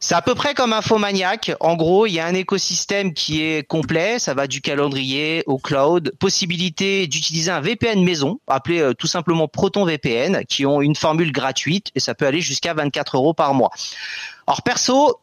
C'est 0.00 0.14
à 0.14 0.22
peu 0.22 0.36
près 0.36 0.54
comme 0.54 0.72
Infomaniac. 0.72 1.52
En 1.58 1.74
gros, 1.74 2.06
il 2.06 2.12
y 2.12 2.20
a 2.20 2.26
un 2.26 2.34
écosystème 2.34 3.12
qui 3.12 3.42
est 3.42 3.66
complet. 3.66 4.20
Ça 4.20 4.32
va 4.32 4.46
du 4.46 4.60
calendrier 4.60 5.42
au 5.46 5.58
cloud. 5.58 6.12
Possibilité 6.20 7.08
d'utiliser 7.08 7.50
un 7.50 7.60
VPN 7.60 8.04
maison, 8.04 8.38
appelé 8.46 8.78
euh, 8.78 8.94
tout 8.94 9.08
simplement 9.08 9.48
Proton 9.48 9.84
VPN, 9.84 10.44
qui 10.48 10.66
ont 10.66 10.80
une 10.80 10.94
formule 10.94 11.32
gratuite 11.32 11.90
et 11.96 12.00
ça 12.00 12.14
peut 12.14 12.26
aller 12.26 12.40
jusqu'à 12.40 12.74
24 12.74 13.16
euros 13.16 13.34
par 13.34 13.54
mois. 13.54 13.70
Alors 14.46 14.62
perso, 14.62 15.18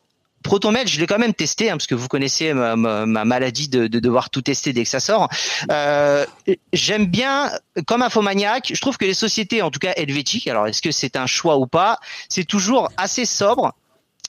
ProtonMail, 0.46 0.88
je 0.88 1.00
l'ai 1.00 1.08
quand 1.08 1.20
même 1.20 1.34
testé, 1.34 1.70
hein, 1.70 1.74
parce 1.74 1.88
que 1.88 1.96
vous 1.96 2.08
connaissez 2.08 2.54
ma, 2.54 3.06
maladie 3.06 3.68
de, 3.68 3.88
devoir 3.88 4.30
tout 4.30 4.41
tester 4.41 4.74
dès 4.74 4.84
que 4.84 4.89
ça 4.89 5.00
sort. 5.00 5.28
Euh, 5.72 6.26
J'aime 6.72 7.08
bien, 7.08 7.52
comme 7.88 8.02
Infomaniac, 8.02 8.72
je 8.74 8.80
trouve 8.80 8.98
que 8.98 9.06
les 9.06 9.14
sociétés, 9.14 9.62
en 9.62 9.72
tout 9.72 9.80
cas 9.80 9.93
helvétiques, 9.96 10.48
alors 10.48 10.68
est-ce 10.68 10.82
que 10.82 10.91
c'est 10.91 11.16
un 11.16 11.26
choix 11.26 11.58
ou 11.58 11.68
pas, 11.68 12.00
c'est 12.30 12.46
toujours 12.46 12.89
assez 12.98 13.26
sobre, 13.26 13.74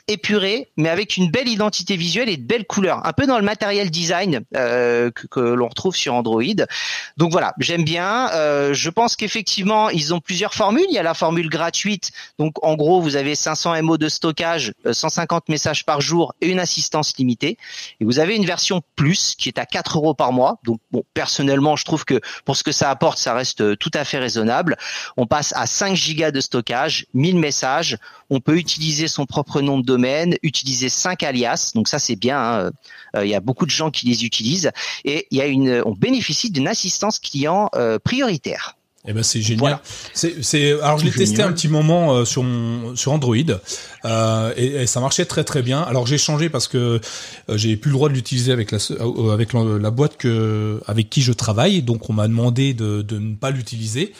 épuré, 0.08 0.68
mais 0.76 0.88
avec 0.88 1.16
une 1.16 1.30
belle 1.30 1.48
identité 1.48 1.96
visuelle 1.96 2.28
et 2.28 2.36
de 2.36 2.46
belles 2.46 2.64
couleurs, 2.64 3.04
un 3.04 3.12
peu 3.12 3.26
dans 3.26 3.38
le 3.38 3.44
matériel 3.44 3.90
design 3.90 4.40
euh, 4.54 5.10
que, 5.10 5.40
l'on 5.40 5.68
retrouve 5.68 5.96
sur 5.96 6.14
Android. 6.14 6.42
Donc 7.16 7.32
voilà, 7.32 7.54
j'aime 7.58 7.82
bien. 7.82 8.30
Euh, 8.32 8.72
je 8.72 8.88
pense 8.88 9.16
qu'effectivement, 9.16 9.90
ils 9.90 10.14
ont 10.14 10.20
plusieurs 10.20 10.54
formules. 10.54 10.86
Il 10.88 10.94
y 10.94 10.98
a 10.98 11.02
la 11.02 11.14
formule 11.14 11.48
gratuite, 11.48 12.12
donc 12.38 12.54
en 12.64 12.76
gros, 12.76 13.00
vous 13.00 13.16
avez 13.16 13.34
500 13.34 13.82
MO 13.82 13.98
de 13.98 14.08
stockage, 14.08 14.72
150 14.90 15.42
euh, 15.48 15.52
messages 15.52 15.84
par 15.84 16.00
jour 16.00 16.34
et 16.40 16.48
une 16.48 16.60
assistance 16.60 17.16
limitée. 17.18 17.58
Et 18.00 18.04
vous 18.04 18.20
avez 18.20 18.36
une 18.36 18.46
version 18.46 18.82
plus 18.94 19.34
qui 19.36 19.48
est 19.48 19.58
à 19.58 19.66
4 19.66 19.98
euros 19.98 20.14
par 20.14 20.32
mois. 20.32 20.60
Donc 20.62 20.80
bon, 20.92 21.02
personnellement, 21.14 21.74
je 21.74 21.84
trouve 21.84 22.04
que 22.04 22.20
pour 22.44 22.56
ce 22.56 22.62
que 22.62 22.72
ça 22.72 22.90
apporte, 22.90 23.18
ça 23.18 23.34
reste 23.34 23.76
tout 23.78 23.90
à 23.92 24.04
fait 24.04 24.18
raisonnable. 24.18 24.76
On 25.16 25.26
passe 25.26 25.52
à 25.56 25.66
5 25.66 25.96
gigas 25.96 26.30
de 26.30 26.40
stockage, 26.40 27.06
1000 27.14 27.38
messages. 27.38 27.98
On 28.30 28.40
peut 28.40 28.56
utiliser 28.56 29.08
son 29.08 29.26
propre 29.26 29.60
nom 29.60 29.78
de 29.78 29.95
domaine, 29.96 30.36
utiliser 30.42 30.88
cinq 30.88 31.22
alias, 31.22 31.72
donc 31.74 31.88
ça 31.88 31.98
c'est 31.98 32.16
bien. 32.16 32.38
Hein. 32.38 32.70
Euh, 33.16 33.24
il 33.24 33.30
y 33.30 33.34
a 33.34 33.40
beaucoup 33.40 33.66
de 33.66 33.70
gens 33.70 33.90
qui 33.90 34.06
les 34.06 34.24
utilisent 34.24 34.70
et 35.04 35.26
il 35.30 35.38
y 35.38 35.40
a 35.40 35.46
une, 35.46 35.82
on 35.84 35.92
bénéficie 35.92 36.50
d'une 36.50 36.68
assistance 36.68 37.18
client 37.18 37.70
euh, 37.74 37.98
prioritaire. 37.98 38.76
Eh 39.08 39.12
ben 39.12 39.22
c'est 39.22 39.40
génial. 39.40 39.78
C'est, 40.14 40.72
alors 40.82 40.98
je 40.98 41.04
l'ai 41.04 41.12
testé 41.12 41.40
un 41.40 41.52
petit 41.52 41.68
moment 41.68 42.12
euh, 42.12 42.24
sur 42.24 42.44
sur 42.96 43.12
Android 43.12 43.36
euh, 44.04 44.52
et, 44.56 44.86
ça 44.86 44.98
marchait 44.98 45.26
très 45.26 45.44
très 45.44 45.62
bien. 45.62 45.80
Alors 45.80 46.08
j'ai 46.08 46.18
changé 46.18 46.48
parce 46.48 46.66
que 46.66 47.00
j'ai 47.48 47.76
plus 47.76 47.90
le 47.90 47.94
droit 47.94 48.08
de 48.08 48.14
l'utiliser 48.14 48.50
avec 48.50 48.72
la 48.72 48.78
avec 49.32 49.52
la, 49.52 49.90
boîte 49.92 50.16
que 50.16 50.80
avec 50.86 51.08
qui 51.08 51.22
je 51.22 51.32
travaille, 51.32 51.82
donc 51.82 52.10
on 52.10 52.14
m'a 52.14 52.26
demandé 52.26 52.74
de, 52.74 53.02
de 53.02 53.18
ne 53.20 53.36
pas 53.36 53.52
l'utiliser. 53.52 54.12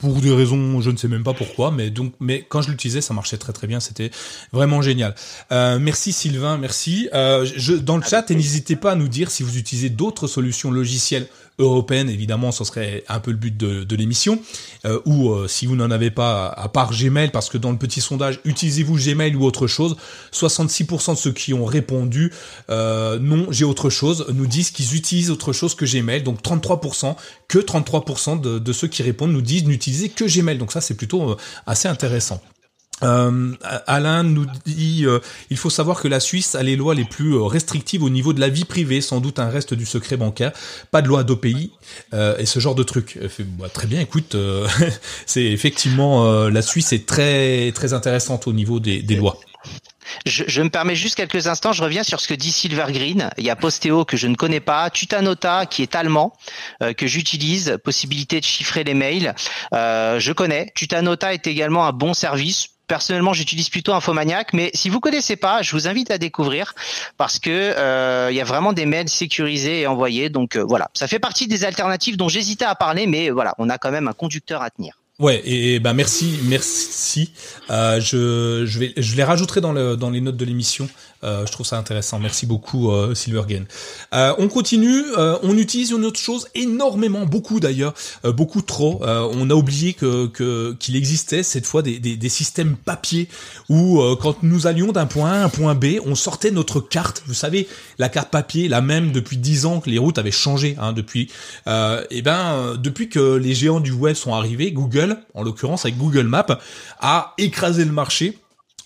Pour 0.00 0.20
des 0.20 0.32
raisons, 0.32 0.80
je 0.80 0.90
ne 0.90 0.96
sais 0.96 1.08
même 1.08 1.22
pas 1.22 1.34
pourquoi, 1.34 1.70
mais 1.70 1.90
donc, 1.90 2.14
mais 2.20 2.44
quand 2.48 2.62
je 2.62 2.70
l'utilisais, 2.70 3.00
ça 3.02 3.14
marchait 3.14 3.36
très 3.36 3.52
très 3.52 3.66
bien, 3.66 3.80
c'était 3.80 4.10
vraiment 4.52 4.80
génial. 4.80 5.14
Euh, 5.52 5.78
merci 5.78 6.12
Sylvain, 6.12 6.56
merci. 6.56 7.08
Euh, 7.12 7.46
je, 7.54 7.74
dans 7.74 7.96
le 7.96 8.02
chat, 8.02 8.30
n'hésitez 8.30 8.76
pas 8.76 8.92
à 8.92 8.94
nous 8.94 9.08
dire 9.08 9.30
si 9.30 9.42
vous 9.42 9.58
utilisez 9.58 9.90
d'autres 9.90 10.26
solutions 10.26 10.70
logicielles 10.70 11.26
européenne, 11.60 12.08
évidemment, 12.08 12.52
ce 12.52 12.64
serait 12.64 13.04
un 13.08 13.20
peu 13.20 13.30
le 13.30 13.36
but 13.36 13.56
de, 13.56 13.96
l'émission. 13.96 14.40
Euh, 14.86 15.00
ou 15.04 15.30
euh, 15.30 15.46
si 15.46 15.66
vous 15.66 15.76
n'en 15.76 15.90
avez 15.90 16.10
pas, 16.10 16.48
à 16.48 16.68
part 16.68 16.92
Gmail, 16.92 17.30
parce 17.30 17.48
que 17.48 17.58
dans 17.58 17.70
le 17.70 17.76
petit 17.76 18.00
sondage, 18.00 18.40
utilisez-vous 18.44 18.96
Gmail 18.96 19.36
ou 19.36 19.44
autre 19.44 19.66
chose 19.66 19.96
66% 20.32 21.10
de 21.12 21.14
ceux 21.16 21.32
qui 21.32 21.52
ont 21.52 21.64
répondu 21.64 22.32
euh, 22.70 23.18
non, 23.18 23.46
j'ai 23.50 23.64
autre 23.64 23.90
chose, 23.90 24.26
nous 24.32 24.46
disent 24.46 24.70
qu'ils 24.70 24.96
utilisent 24.96 25.30
autre 25.30 25.52
chose 25.52 25.74
que 25.74 25.84
Gmail. 25.84 26.22
Donc 26.22 26.42
33%, 26.42 27.14
que 27.48 27.58
33% 27.58 28.40
de, 28.40 28.58
de 28.58 28.72
ceux 28.72 28.88
qui 28.88 29.02
répondent 29.02 29.32
nous 29.32 29.42
disent 29.42 29.64
n'utiliser 29.64 30.08
que 30.08 30.24
Gmail. 30.24 30.58
Donc 30.58 30.72
ça, 30.72 30.80
c'est 30.80 30.94
plutôt 30.94 31.36
assez 31.66 31.88
intéressant. 31.88 32.40
Euh, 33.02 33.52
Alain 33.86 34.22
nous 34.22 34.46
dit 34.66 35.04
euh, 35.04 35.20
il 35.50 35.56
faut 35.56 35.70
savoir 35.70 36.00
que 36.00 36.08
la 36.08 36.20
Suisse 36.20 36.54
a 36.54 36.62
les 36.62 36.76
lois 36.76 36.94
les 36.94 37.04
plus 37.04 37.34
euh, 37.34 37.44
restrictives 37.44 38.02
au 38.02 38.10
niveau 38.10 38.32
de 38.32 38.40
la 38.40 38.48
vie 38.48 38.64
privée, 38.64 39.00
sans 39.00 39.20
doute 39.20 39.38
un 39.38 39.48
reste 39.48 39.74
du 39.74 39.86
secret 39.86 40.16
bancaire, 40.16 40.52
pas 40.90 41.02
de 41.02 41.08
loi 41.08 41.24
d'OPI 41.24 41.72
euh, 42.14 42.36
et 42.38 42.46
ce 42.46 42.60
genre 42.60 42.74
de 42.74 42.82
trucs. 42.82 43.18
Bah, 43.58 43.68
très 43.68 43.86
bien, 43.86 44.00
écoute, 44.00 44.36
c'est 45.26 45.44
effectivement 45.44 46.48
la 46.48 46.62
Suisse 46.62 46.92
est 46.92 47.06
très 47.06 47.72
très 47.72 47.92
intéressante 47.92 48.46
au 48.46 48.52
niveau 48.52 48.80
des, 48.80 49.02
des 49.02 49.16
lois. 49.16 49.38
Je, 50.26 50.44
je, 50.46 50.62
me 50.62 50.70
permets 50.70 50.94
juste 50.94 51.14
quelques 51.14 51.46
instants, 51.46 51.72
je 51.72 51.82
reviens 51.82 52.02
sur 52.02 52.20
ce 52.20 52.28
que 52.28 52.34
dit 52.34 52.52
Silvergreen. 52.52 53.30
Il 53.38 53.44
y 53.44 53.50
a 53.50 53.56
Posteo 53.56 54.04
que 54.04 54.16
je 54.16 54.26
ne 54.26 54.34
connais 54.34 54.60
pas, 54.60 54.90
Tutanota 54.90 55.66
qui 55.66 55.82
est 55.82 55.94
allemand, 55.94 56.32
euh, 56.82 56.92
que 56.92 57.06
j'utilise, 57.06 57.78
possibilité 57.84 58.40
de 58.40 58.44
chiffrer 58.44 58.84
les 58.84 58.94
mails. 58.94 59.34
Euh, 59.74 60.18
je 60.18 60.32
connais. 60.32 60.72
Tutanota 60.74 61.32
est 61.32 61.46
également 61.46 61.86
un 61.86 61.92
bon 61.92 62.14
service. 62.14 62.68
Personnellement, 62.90 63.32
j'utilise 63.32 63.68
plutôt 63.68 63.92
Infomaniac, 63.92 64.52
mais 64.52 64.72
si 64.74 64.88
vous 64.88 64.98
connaissez 64.98 65.36
pas, 65.36 65.62
je 65.62 65.70
vous 65.76 65.86
invite 65.86 66.10
à 66.10 66.18
découvrir 66.18 66.74
parce 67.18 67.38
que 67.38 67.48
euh, 67.48 68.32
il 68.32 68.36
y 68.36 68.40
a 68.40 68.44
vraiment 68.44 68.72
des 68.72 68.84
mails 68.84 69.08
sécurisés 69.08 69.82
et 69.82 69.86
envoyés. 69.86 70.28
Donc 70.28 70.56
euh, 70.56 70.64
voilà, 70.64 70.90
ça 70.92 71.06
fait 71.06 71.20
partie 71.20 71.46
des 71.46 71.62
alternatives 71.62 72.16
dont 72.16 72.28
j'hésitais 72.28 72.64
à 72.64 72.74
parler, 72.74 73.06
mais 73.06 73.30
voilà, 73.30 73.54
on 73.58 73.70
a 73.70 73.78
quand 73.78 73.92
même 73.92 74.08
un 74.08 74.12
conducteur 74.12 74.60
à 74.60 74.70
tenir. 74.70 74.94
Ouais, 75.20 75.40
et, 75.44 75.78
ben 75.78 75.92
merci, 75.92 76.40
merci. 76.46 77.30
Euh, 77.70 78.00
je, 78.00 79.14
les 79.14 79.22
rajouterai 79.22 79.60
dans 79.60 80.10
les 80.10 80.20
notes 80.20 80.36
de 80.36 80.44
l'émission. 80.44 80.88
Euh, 81.22 81.44
je 81.46 81.52
trouve 81.52 81.66
ça 81.66 81.76
intéressant. 81.76 82.18
Merci 82.18 82.46
beaucoup, 82.46 82.90
euh, 82.90 83.14
Silvergain. 83.14 83.64
Euh, 84.14 84.34
on 84.38 84.48
continue. 84.48 85.04
Euh, 85.18 85.38
on 85.42 85.56
utilise 85.56 85.90
une 85.90 86.04
autre 86.04 86.18
chose 86.18 86.48
énormément, 86.54 87.26
beaucoup 87.26 87.60
d'ailleurs, 87.60 87.94
euh, 88.24 88.32
beaucoup 88.32 88.62
trop. 88.62 89.00
on 89.02 89.50
a 89.50 89.54
oublié 89.54 89.92
que 89.94 90.26
qu'il 90.74 90.96
existait 90.96 91.42
cette 91.42 91.66
fois 91.66 91.82
des, 91.82 91.98
des, 91.98 92.28
systèmes 92.28 92.76
papier 92.76 93.28
où 93.68 94.00
quand 94.20 94.42
nous 94.42 94.66
allions 94.66 94.92
d'un 94.92 95.06
point 95.06 95.32
A 95.32 95.34
à 95.34 95.44
un 95.44 95.48
point 95.48 95.74
B, 95.74 95.98
on 96.06 96.14
sortait 96.14 96.50
notre 96.50 96.80
carte. 96.80 97.22
Vous 97.26 97.34
savez, 97.34 97.68
la 97.98 98.08
carte 98.08 98.30
papier, 98.30 98.68
la 98.68 98.80
même 98.80 99.12
depuis 99.12 99.36
dix 99.36 99.66
ans 99.66 99.80
que 99.80 99.90
les 99.90 99.98
routes 99.98 100.18
avaient 100.18 100.30
changé. 100.30 100.76
Hein, 100.80 100.92
depuis, 100.92 101.30
et 101.66 102.22
ben 102.22 102.76
depuis 102.76 103.08
que 103.08 103.36
les 103.36 103.54
géants 103.54 103.80
du 103.80 103.92
web 103.92 104.16
sont 104.16 104.34
arrivés, 104.34 104.72
Google, 104.72 105.18
en 105.34 105.42
l'occurrence 105.42 105.84
avec 105.84 105.96
Google 105.96 106.26
Maps, 106.26 106.58
a 107.00 107.34
écrasé 107.38 107.84
le 107.84 107.92
marché 107.92 108.38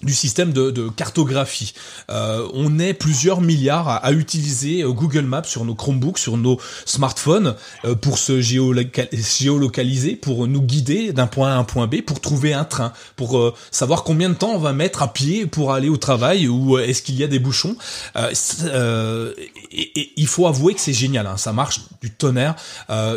du 0.04 0.14
système 0.14 0.52
de, 0.52 0.70
de 0.70 0.88
cartographie. 0.88 1.74
Euh, 2.10 2.46
on 2.54 2.78
est 2.78 2.94
plusieurs 2.94 3.40
milliards 3.40 3.88
à, 3.88 4.12
utiliser 4.12 4.82
euh, 4.82 4.90
Google 4.90 5.22
Maps 5.22 5.44
sur 5.44 5.64
nos 5.64 5.74
Chromebooks, 5.74 6.18
sur 6.18 6.36
nos 6.36 6.58
smartphones, 6.84 7.54
euh, 7.84 7.94
pour 7.94 8.18
se 8.18 8.40
géolocaliser, 8.40 10.16
pour 10.16 10.46
nous 10.46 10.62
guider 10.62 11.12
d'un 11.12 11.26
point 11.26 11.52
A 11.52 11.54
à 11.54 11.56
un 11.56 11.64
point 11.64 11.86
B, 11.86 12.00
pour 12.00 12.20
trouver 12.20 12.52
un 12.54 12.64
train, 12.64 12.92
pour 13.16 13.38
euh, 13.38 13.54
savoir 13.70 14.04
combien 14.04 14.28
de 14.28 14.34
temps 14.34 14.52
on 14.52 14.58
va 14.58 14.72
mettre 14.72 15.02
à 15.02 15.12
pied 15.12 15.46
pour 15.46 15.72
aller 15.72 15.88
au 15.88 15.96
travail 15.96 16.48
ou 16.48 16.78
est-ce 16.78 17.02
qu'il 17.02 17.16
y 17.16 17.24
a 17.24 17.26
des 17.26 17.38
bouchons. 17.38 17.76
Et, 18.16 20.00
et, 20.00 20.12
il 20.16 20.26
faut 20.26 20.46
avouer 20.46 20.74
que 20.74 20.80
c'est 20.80 20.92
génial, 20.92 21.26
hein, 21.26 21.36
ça 21.36 21.52
marche 21.52 21.80
du 22.00 22.10
tonnerre. 22.10 22.54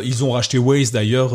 ils 0.04 0.24
ont 0.24 0.32
racheté 0.32 0.58
Waze 0.58 0.92
d'ailleurs 0.92 1.34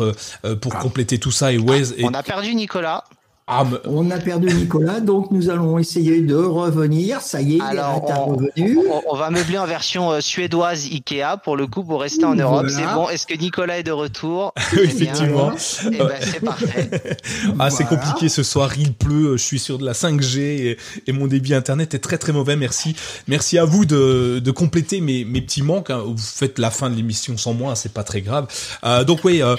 pour 0.60 0.74
compléter 0.78 1.18
tout 1.18 1.30
ça 1.30 1.52
et 1.52 1.58
Waze. 1.58 1.94
On 2.02 2.14
a 2.14 2.22
perdu 2.22 2.54
Nicolas. 2.54 3.04
Ah, 3.46 3.66
on 3.84 4.10
a 4.10 4.16
perdu 4.16 4.46
Nicolas, 4.54 5.00
donc 5.00 5.30
nous 5.30 5.50
allons 5.50 5.78
essayer 5.78 6.22
de 6.22 6.34
revenir. 6.34 7.20
Ça 7.20 7.42
y 7.42 7.56
est, 7.56 7.58
il 7.58 7.76
est 7.76 7.82
revenu. 7.82 8.78
On, 9.06 9.14
va 9.16 9.28
meubler 9.28 9.58
en 9.58 9.66
version 9.66 10.12
euh, 10.12 10.20
suédoise 10.22 10.86
Ikea 10.86 11.36
pour 11.44 11.54
le 11.54 11.66
coup 11.66 11.84
pour 11.84 12.00
rester 12.00 12.24
en 12.24 12.34
Europe. 12.36 12.68
C'est 12.70 12.86
bon. 12.94 13.10
Est-ce 13.10 13.26
que 13.26 13.34
Nicolas 13.34 13.80
est 13.80 13.82
de 13.82 13.92
retour? 13.92 14.54
Effectivement. 14.72 15.52
Eh 15.92 15.98
ben, 15.98 16.10
c'est 16.22 16.40
parfait. 16.40 16.88
ah, 17.58 17.68
c'est 17.68 17.84
compliqué 17.84 18.30
ce 18.30 18.42
soir. 18.42 18.72
Il 18.78 18.94
pleut. 18.94 19.36
Je 19.36 19.42
suis 19.42 19.58
sur 19.58 19.76
de 19.76 19.84
la 19.84 19.92
5G 19.92 20.78
et, 21.06 21.12
mon 21.12 21.26
débit 21.26 21.52
internet 21.52 21.92
est 21.92 21.98
très 21.98 22.16
très 22.16 22.32
mauvais. 22.32 22.56
Merci, 22.56 22.96
merci 23.28 23.58
à 23.58 23.66
vous 23.66 23.84
de, 23.84 24.40
de 24.42 24.50
compléter 24.52 25.02
mes, 25.02 25.26
mes 25.26 25.42
petits 25.42 25.62
manques. 25.62 25.90
Hein. 25.90 26.02
Vous 26.06 26.16
faites 26.16 26.58
la 26.58 26.70
fin 26.70 26.88
de 26.88 26.96
l'émission 26.96 27.36
sans 27.36 27.52
moi, 27.52 27.76
c'est 27.76 27.92
pas 27.92 28.04
très 28.04 28.22
grave. 28.22 28.46
Euh, 28.84 29.04
donc 29.04 29.20
oui, 29.22 29.42
euh, 29.42 29.54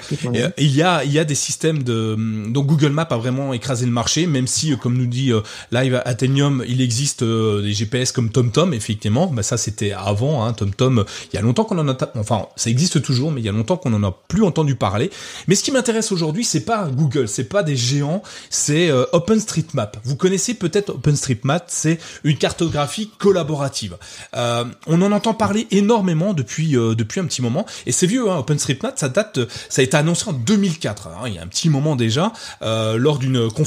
il 0.58 0.76
y 0.76 0.82
a 0.82 1.04
il 1.04 1.12
y 1.12 1.20
a 1.20 1.24
des 1.24 1.36
systèmes 1.36 1.84
de 1.84 2.16
donc 2.50 2.66
Google 2.66 2.90
Maps 2.90 3.08
a 3.12 3.18
vraiment 3.18 3.54
écrasé 3.54 3.75
le 3.84 3.92
marché, 3.92 4.28
même 4.28 4.48
si, 4.48 4.72
euh, 4.72 4.76
comme 4.76 4.98
nous 4.98 5.06
dit 5.06 5.32
euh, 5.32 5.42
Live 5.72 6.02
Athenium, 6.06 6.64
il 6.68 6.82
existe 6.82 7.24
euh, 7.24 7.62
des 7.62 7.74
GPS 7.74 8.12
comme 8.12 8.30
TomTom, 8.30 8.74
effectivement. 8.74 9.28
Bah, 9.28 9.44
ça, 9.44 9.58
c'était 9.58 9.92
avant, 9.92 10.46
hein, 10.46 10.54
TomTom. 10.54 11.04
Il 11.32 11.36
y 11.36 11.40
a 11.40 11.42
longtemps 11.42 11.66
qu'on 11.66 11.78
en 11.78 11.90
a, 11.90 11.98
enfin, 12.16 12.48
ça 12.56 12.70
existe 12.70 13.02
toujours, 13.02 13.32
mais 13.32 13.42
il 13.42 13.46
y 13.46 13.50
a 13.50 13.52
longtemps 13.52 13.78
qu'on 13.78 13.94
en 13.94 14.04
a 14.04 14.12
plus 14.12 14.44
entendu 14.44 14.76
parler. 14.76 15.10
Mais 15.48 15.56
ce 15.56 15.64
qui 15.64 15.72
m'intéresse 15.72 16.12
aujourd'hui, 16.12 16.46
c'est 16.46 16.66
pas 16.66 16.88
Google, 16.88 17.28
c'est 17.28 17.50
pas 17.50 17.64
des 17.64 17.76
géants, 17.76 18.24
c'est 18.50 18.92
OpenStreetMap. 19.12 19.98
Vous 20.04 20.16
connaissez 20.16 20.54
peut-être 20.54 20.92
OpenStreetMap, 20.92 21.66
c'est 21.68 22.00
une 22.24 22.38
cartographie 22.38 23.12
collaborative. 23.18 23.98
on 24.34 25.02
en 25.02 25.12
entend 25.12 25.34
parler 25.34 25.68
énormément 25.72 26.34
depuis 26.34 26.72
depuis 26.72 27.20
un 27.20 27.26
petit 27.26 27.42
moment, 27.42 27.66
et 27.86 27.92
c'est 27.92 28.08
vieux. 28.08 28.30
Hein, 28.30 28.38
OpenStreetMap, 28.38 28.98
ça 28.98 29.10
date, 29.10 29.40
ça 29.70 29.82
a 29.82 29.84
été 29.84 29.98
annoncé 29.98 30.30
en 30.30 30.34
2004. 30.34 31.08
Hein, 31.08 31.24
il 31.28 31.34
y 31.34 31.38
a 31.38 31.42
un 31.42 31.48
petit 31.48 31.70
moment 31.70 31.96
déjà, 31.96 32.32
lors 32.62 33.20
d'une 33.20 33.50
conférence 33.52 33.65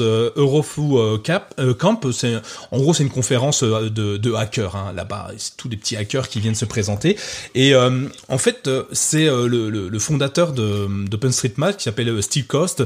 euh, 0.00 0.30
Eurofou 0.36 0.98
euh, 0.98 1.18
Cap, 1.18 1.54
euh, 1.58 1.74
Camp. 1.74 2.10
C'est 2.12 2.34
en 2.70 2.78
gros 2.78 2.94
c'est 2.94 3.02
une 3.02 3.10
conférence 3.10 3.62
de, 3.62 4.16
de 4.16 4.32
hackers 4.34 4.76
hein, 4.76 4.92
là-bas. 4.94 5.30
C'est 5.36 5.56
tous 5.56 5.68
les 5.68 5.76
petits 5.76 5.96
hackers 5.96 6.28
qui 6.28 6.40
viennent 6.40 6.54
se 6.54 6.64
présenter. 6.64 7.16
Et 7.54 7.74
en 7.74 8.38
fait 8.38 8.68
c'est 8.92 9.26
le, 9.26 9.70
le, 9.70 9.88
le, 9.88 9.98
fondateur 9.98 10.52
d'OpenStreetMap 10.52 11.76
qui 11.76 11.84
s'appelle 11.84 12.22
Steve 12.22 12.46
Cost 12.46 12.84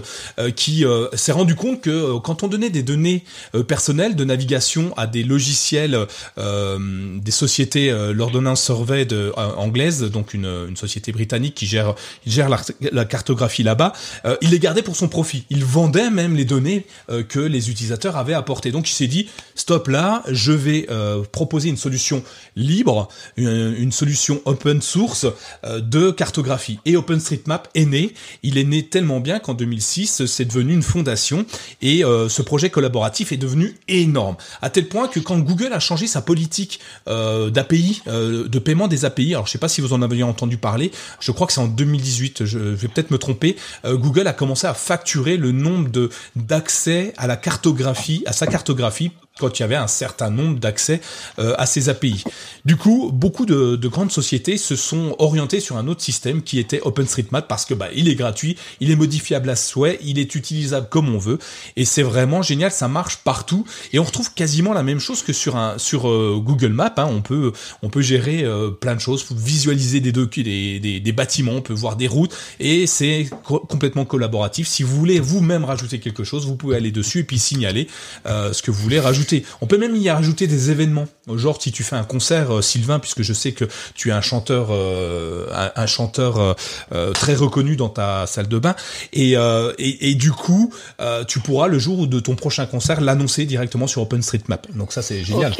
qui 0.54 0.84
s'est 1.14 1.32
rendu 1.32 1.54
compte 1.54 1.80
que 1.80 2.18
quand 2.18 2.42
on 2.42 2.48
donnait 2.48 2.70
des 2.70 2.82
données 2.82 3.24
personnelles 3.66 4.16
de 4.16 4.24
navigation 4.24 4.92
à 4.96 5.06
des 5.06 5.22
logiciels 5.22 6.06
des 6.36 7.30
sociétés 7.30 7.90
l'ordonnance 8.12 8.62
survey 8.62 9.04
de, 9.04 9.32
anglaise, 9.36 10.02
donc 10.02 10.34
une, 10.34 10.76
société 10.76 11.12
britannique 11.12 11.54
qui 11.54 11.66
gère, 11.66 11.94
gère 12.26 12.48
la, 12.48 12.60
la 12.92 13.04
cartographie 13.04 13.62
là-bas, 13.62 13.92
il 14.40 14.50
les 14.50 14.58
gardait 14.58 14.82
pour 14.82 14.96
son 14.96 15.08
profit. 15.08 15.44
Il 15.50 15.64
vendait 15.64 16.10
même 16.10 16.36
les 16.36 16.44
données 16.46 16.86
euh, 17.10 17.22
que 17.22 17.40
les 17.40 17.70
utilisateurs 17.70 18.16
avaient 18.16 18.34
apportées. 18.34 18.70
Donc 18.70 18.88
il 18.88 18.94
s'est 18.94 19.06
dit, 19.06 19.28
stop 19.54 19.88
là, 19.88 20.22
je 20.30 20.52
vais 20.52 20.86
euh, 20.90 21.22
proposer 21.30 21.68
une 21.68 21.76
solution 21.76 22.22
libre, 22.56 23.08
une, 23.36 23.92
solution 23.92 24.40
open 24.44 24.80
source 24.80 25.26
euh, 25.64 25.80
de 25.80 26.10
cartographie. 26.10 26.78
Et 26.84 26.96
OpenStreetMap 26.96 27.68
est 27.74 27.84
né. 27.84 28.14
Il 28.42 28.58
est 28.58 28.64
né 28.64 28.86
tellement 28.86 29.20
bien 29.20 29.38
qu'en 29.38 29.54
2006, 29.54 30.26
c'est 30.26 30.44
devenu 30.44 30.72
une 30.72 30.82
fondation 30.82 31.44
et 31.82 32.02
ce 32.02 32.42
projet 32.42 32.70
collaboratif 32.70 33.32
est 33.32 33.36
devenu 33.36 33.76
énorme. 33.88 34.36
À 34.62 34.70
tel 34.70 34.88
point 34.88 35.08
que 35.08 35.20
quand 35.20 35.38
Google 35.38 35.72
a 35.72 35.80
changé 35.80 36.06
sa 36.06 36.22
politique 36.22 36.80
d'API, 37.06 38.02
de 38.06 38.58
paiement 38.58 38.88
des 38.88 39.04
API, 39.04 39.34
alors 39.34 39.46
je 39.46 39.52
sais 39.52 39.58
pas 39.58 39.68
si 39.68 39.80
vous 39.80 39.92
en 39.92 40.02
avez 40.02 40.22
entendu 40.22 40.56
parler, 40.56 40.90
je 41.20 41.32
crois 41.32 41.46
que 41.46 41.52
c'est 41.52 41.60
en 41.60 41.68
2018, 41.68 42.44
je 42.44 42.58
vais 42.58 42.88
peut-être 42.88 43.10
me 43.10 43.18
tromper, 43.18 43.56
Google 43.84 44.26
a 44.26 44.32
commencé 44.32 44.66
à 44.66 44.74
facturer 44.74 45.36
le 45.36 45.52
nombre 45.52 45.90
de 45.90 46.10
d'accès 46.36 47.14
à 47.16 47.26
la 47.26 47.36
cartographie, 47.36 48.22
à 48.26 48.32
sa 48.32 48.46
cartographie 48.46 49.12
quand 49.38 49.58
il 49.58 49.62
y 49.62 49.64
avait 49.64 49.76
un 49.76 49.86
certain 49.86 50.30
nombre 50.30 50.58
d'accès 50.58 51.00
euh, 51.38 51.54
à 51.58 51.66
ces 51.66 51.88
API. 51.88 52.24
Du 52.64 52.76
coup, 52.76 53.10
beaucoup 53.12 53.44
de, 53.44 53.76
de, 53.76 53.88
grandes 53.88 54.10
sociétés 54.10 54.56
se 54.56 54.76
sont 54.76 55.14
orientées 55.18 55.60
sur 55.60 55.76
un 55.76 55.88
autre 55.88 56.02
système 56.02 56.42
qui 56.42 56.58
était 56.58 56.80
OpenStreetMap 56.80 57.46
parce 57.46 57.64
que 57.64 57.74
bah, 57.74 57.88
il 57.94 58.08
est 58.08 58.14
gratuit, 58.14 58.56
il 58.80 58.90
est 58.90 58.96
modifiable 58.96 59.50
à 59.50 59.56
souhait, 59.56 59.98
il 60.02 60.18
est 60.18 60.34
utilisable 60.34 60.88
comme 60.90 61.14
on 61.14 61.18
veut 61.18 61.38
et 61.76 61.84
c'est 61.84 62.02
vraiment 62.02 62.42
génial, 62.42 62.72
ça 62.72 62.88
marche 62.88 63.18
partout 63.18 63.64
et 63.92 63.98
on 63.98 64.04
retrouve 64.04 64.32
quasiment 64.32 64.72
la 64.72 64.82
même 64.82 65.00
chose 65.00 65.22
que 65.22 65.32
sur 65.32 65.56
un 65.56 65.78
sur 65.78 66.08
euh, 66.08 66.40
Google 66.42 66.72
Maps. 66.72 66.94
Hein, 66.96 67.08
on 67.10 67.20
peut 67.20 67.52
on 67.82 67.90
peut 67.90 68.00
gérer 68.00 68.42
euh, 68.42 68.70
plein 68.70 68.94
de 68.94 69.00
choses, 69.00 69.26
visualiser 69.30 70.00
des, 70.00 70.12
des, 70.12 70.80
des, 70.80 71.00
des, 71.00 71.12
bâtiments, 71.12 71.52
on 71.52 71.62
peut 71.62 71.74
voir 71.74 71.96
des 71.96 72.08
routes 72.08 72.34
et 72.58 72.86
c'est 72.86 73.28
complètement 73.42 74.04
collaboratif. 74.04 74.66
Si 74.66 74.82
vous 74.82 74.96
voulez 74.96 75.20
vous-même 75.20 75.64
rajouter 75.64 76.00
quelque 76.00 76.24
chose, 76.24 76.46
vous 76.46 76.56
pouvez 76.56 76.76
aller 76.76 76.90
dessus 76.90 77.20
et 77.20 77.24
puis 77.24 77.38
signaler 77.38 77.88
ce 78.24 78.62
que 78.62 78.70
vous 78.70 78.82
voulez 78.82 79.00
rajouter 79.00 79.25
on 79.60 79.66
peut 79.66 79.78
même 79.78 79.96
y 79.96 80.10
rajouter 80.10 80.46
des 80.46 80.70
événements. 80.70 81.06
Genre 81.34 81.60
si 81.60 81.72
tu 81.72 81.82
fais 81.82 81.96
un 81.96 82.04
concert, 82.04 82.56
euh, 82.56 82.62
Sylvain, 82.62 82.98
puisque 82.98 83.22
je 83.22 83.32
sais 83.32 83.52
que 83.52 83.64
tu 83.94 84.10
es 84.10 84.12
un 84.12 84.20
chanteur, 84.20 84.68
euh, 84.70 85.48
un, 85.74 85.86
chanteur 85.86 86.56
euh, 86.92 87.12
très 87.12 87.34
reconnu 87.34 87.76
dans 87.76 87.88
ta 87.88 88.26
salle 88.26 88.48
de 88.48 88.58
bain, 88.58 88.76
et, 89.12 89.36
et, 89.78 90.14
du 90.14 90.32
coup, 90.32 90.72
tu 91.28 91.40
pourras 91.40 91.68
le 91.68 91.78
jour 91.78 92.06
de 92.06 92.20
ton 92.20 92.34
prochain 92.36 92.66
concert 92.66 93.00
l'annoncer 93.00 93.46
directement 93.46 93.86
sur 93.86 94.02
OpenStreetMap. 94.02 94.74
Donc 94.76 94.92
ça 94.92 95.02
c'est 95.02 95.24
génial. 95.24 95.54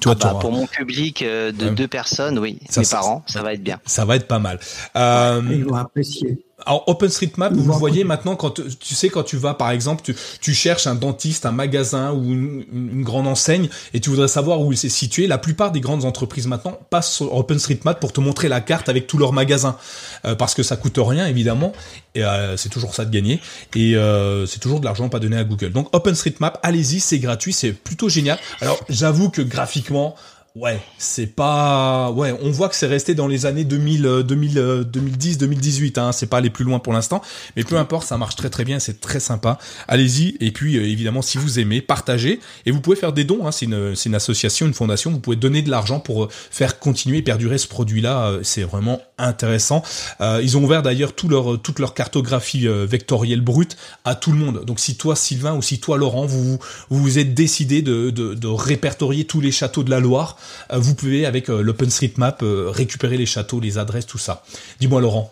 Tu 0.00 0.08
vois, 0.08 0.16
ah 0.20 0.34
bah, 0.34 0.38
pour 0.40 0.52
mon 0.52 0.66
public 0.66 1.24
de 1.24 1.68
deux 1.70 1.88
personnes, 1.88 2.38
oui, 2.38 2.60
mes 2.76 2.84
parents, 2.84 3.24
ça, 3.26 3.42
va 3.42 3.54
être 3.54 3.62
bien. 3.62 3.80
Ça 3.86 4.04
va 4.04 4.16
être 4.16 4.28
pas 4.28 4.38
mal. 4.38 4.60
ils 4.94 5.64
vont 5.64 5.74
apprécier. 5.74 6.38
Alors 6.66 6.84
OpenStreetMap, 6.88 7.52
vous, 7.52 7.72
voyez 7.72 8.04
maintenant 8.04 8.36
quand 8.36 8.60
tu 8.78 8.94
sais 8.94 9.08
quand 9.08 9.22
tu 9.22 9.36
vas 9.36 9.54
par 9.54 9.70
exemple, 9.70 10.02
tu, 10.02 10.14
tu 10.40 10.54
cherches 10.54 10.86
un 10.86 10.94
dentiste, 10.94 11.46
un 11.46 11.52
magasin 11.52 12.12
ou 12.12 12.32
une, 12.32 13.02
grande 13.02 13.26
enseigne 13.26 13.68
et 13.94 14.00
tu 14.00 14.10
voudrais 14.10 14.28
savoir 14.28 14.60
où 14.60 14.72
il 14.72 14.78
s'est 14.78 14.88
situé. 14.88 15.26
La 15.26 15.38
plupart 15.38 15.72
des 15.72 15.80
grandes 15.80 16.04
entreprises 16.04 16.46
maintenant 16.46 16.78
passent 16.90 17.12
sur 17.12 17.34
OpenStreetMap 17.34 17.98
pour 17.98 18.12
te 18.12 18.20
montrer 18.20 18.48
la 18.48 18.60
carte 18.60 18.88
avec 18.88 19.06
tous 19.06 19.18
leurs 19.18 19.32
magasins 19.32 19.76
euh, 20.24 20.34
parce 20.34 20.54
que 20.54 20.62
ça 20.62 20.76
coûte 20.76 20.98
rien 20.98 21.26
évidemment 21.26 21.72
et 22.14 22.24
euh, 22.24 22.56
c'est 22.56 22.68
toujours 22.68 22.94
ça 22.94 23.04
de 23.04 23.10
gagner 23.10 23.40
et 23.74 23.96
euh, 23.96 24.46
c'est 24.46 24.58
toujours 24.58 24.80
de 24.80 24.84
l'argent 24.84 25.08
pas 25.08 25.20
donné 25.20 25.36
à 25.36 25.44
Google. 25.44 25.72
Donc 25.72 25.94
OpenStreetMap, 25.94 26.58
allez-y, 26.62 27.00
c'est 27.00 27.18
gratuit, 27.18 27.52
c'est 27.52 27.72
plutôt 27.72 28.08
génial. 28.08 28.38
Alors 28.60 28.80
j'avoue 28.88 29.30
que 29.30 29.42
graphiquement 29.42 30.14
Ouais, 30.56 30.80
c'est 30.98 31.28
pas. 31.28 32.10
Ouais, 32.10 32.34
on 32.42 32.50
voit 32.50 32.68
que 32.68 32.74
c'est 32.74 32.88
resté 32.88 33.14
dans 33.14 33.28
les 33.28 33.46
années 33.46 33.62
2000, 33.62 34.24
2000 34.26 34.84
2010, 34.90 35.38
2018. 35.38 35.98
Hein. 35.98 36.10
C'est 36.10 36.26
pas 36.26 36.38
aller 36.38 36.50
plus 36.50 36.64
loin 36.64 36.80
pour 36.80 36.92
l'instant, 36.92 37.22
mais 37.54 37.62
peu 37.62 37.76
importe, 37.76 38.08
ça 38.08 38.18
marche 38.18 38.34
très 38.34 38.50
très 38.50 38.64
bien, 38.64 38.80
c'est 38.80 39.00
très 39.00 39.20
sympa. 39.20 39.58
Allez-y. 39.86 40.36
Et 40.40 40.50
puis 40.50 40.76
euh, 40.76 40.82
évidemment, 40.82 41.22
si 41.22 41.38
vous 41.38 41.60
aimez, 41.60 41.80
partagez. 41.80 42.40
Et 42.66 42.72
vous 42.72 42.80
pouvez 42.80 42.96
faire 42.96 43.12
des 43.12 43.22
dons. 43.22 43.46
Hein. 43.46 43.52
C'est 43.52 43.66
une, 43.66 43.94
c'est 43.94 44.08
une 44.08 44.16
association, 44.16 44.66
une 44.66 44.74
fondation. 44.74 45.12
Vous 45.12 45.20
pouvez 45.20 45.36
donner 45.36 45.62
de 45.62 45.70
l'argent 45.70 46.00
pour 46.00 46.24
euh, 46.24 46.28
faire 46.50 46.80
continuer 46.80 47.18
et 47.18 47.22
perdurer 47.22 47.56
ce 47.56 47.68
produit-là. 47.68 48.26
Euh, 48.26 48.40
c'est 48.42 48.64
vraiment 48.64 49.00
intéressant. 49.18 49.84
Euh, 50.20 50.40
ils 50.42 50.56
ont 50.56 50.64
ouvert 50.64 50.82
d'ailleurs 50.82 51.12
tout 51.12 51.28
leur, 51.28 51.62
toute 51.62 51.78
leur 51.78 51.94
cartographie 51.94 52.66
vectorielle 52.66 53.40
brute 53.40 53.76
à 54.04 54.16
tout 54.16 54.32
le 54.32 54.38
monde. 54.38 54.64
Donc 54.64 54.80
si 54.80 54.96
toi 54.96 55.14
Sylvain 55.14 55.54
ou 55.54 55.62
si 55.62 55.78
toi 55.78 55.96
Laurent, 55.96 56.26
vous 56.26 56.42
vous, 56.42 56.58
vous 56.90 57.18
êtes 57.18 57.34
décidé 57.34 57.82
de, 57.82 58.10
de, 58.10 58.34
de 58.34 58.46
répertorier 58.48 59.26
tous 59.26 59.40
les 59.40 59.52
châteaux 59.52 59.84
de 59.84 59.90
la 59.90 60.00
Loire 60.00 60.38
vous 60.70 60.94
pouvez 60.94 61.26
avec 61.26 61.50
euh, 61.50 61.62
l'OpenStreetMap 61.62 62.42
euh, 62.42 62.70
récupérer 62.70 63.16
les 63.16 63.26
châteaux, 63.26 63.60
les 63.60 63.78
adresses, 63.78 64.06
tout 64.06 64.18
ça. 64.18 64.42
Dis-moi 64.80 65.00
Laurent. 65.00 65.30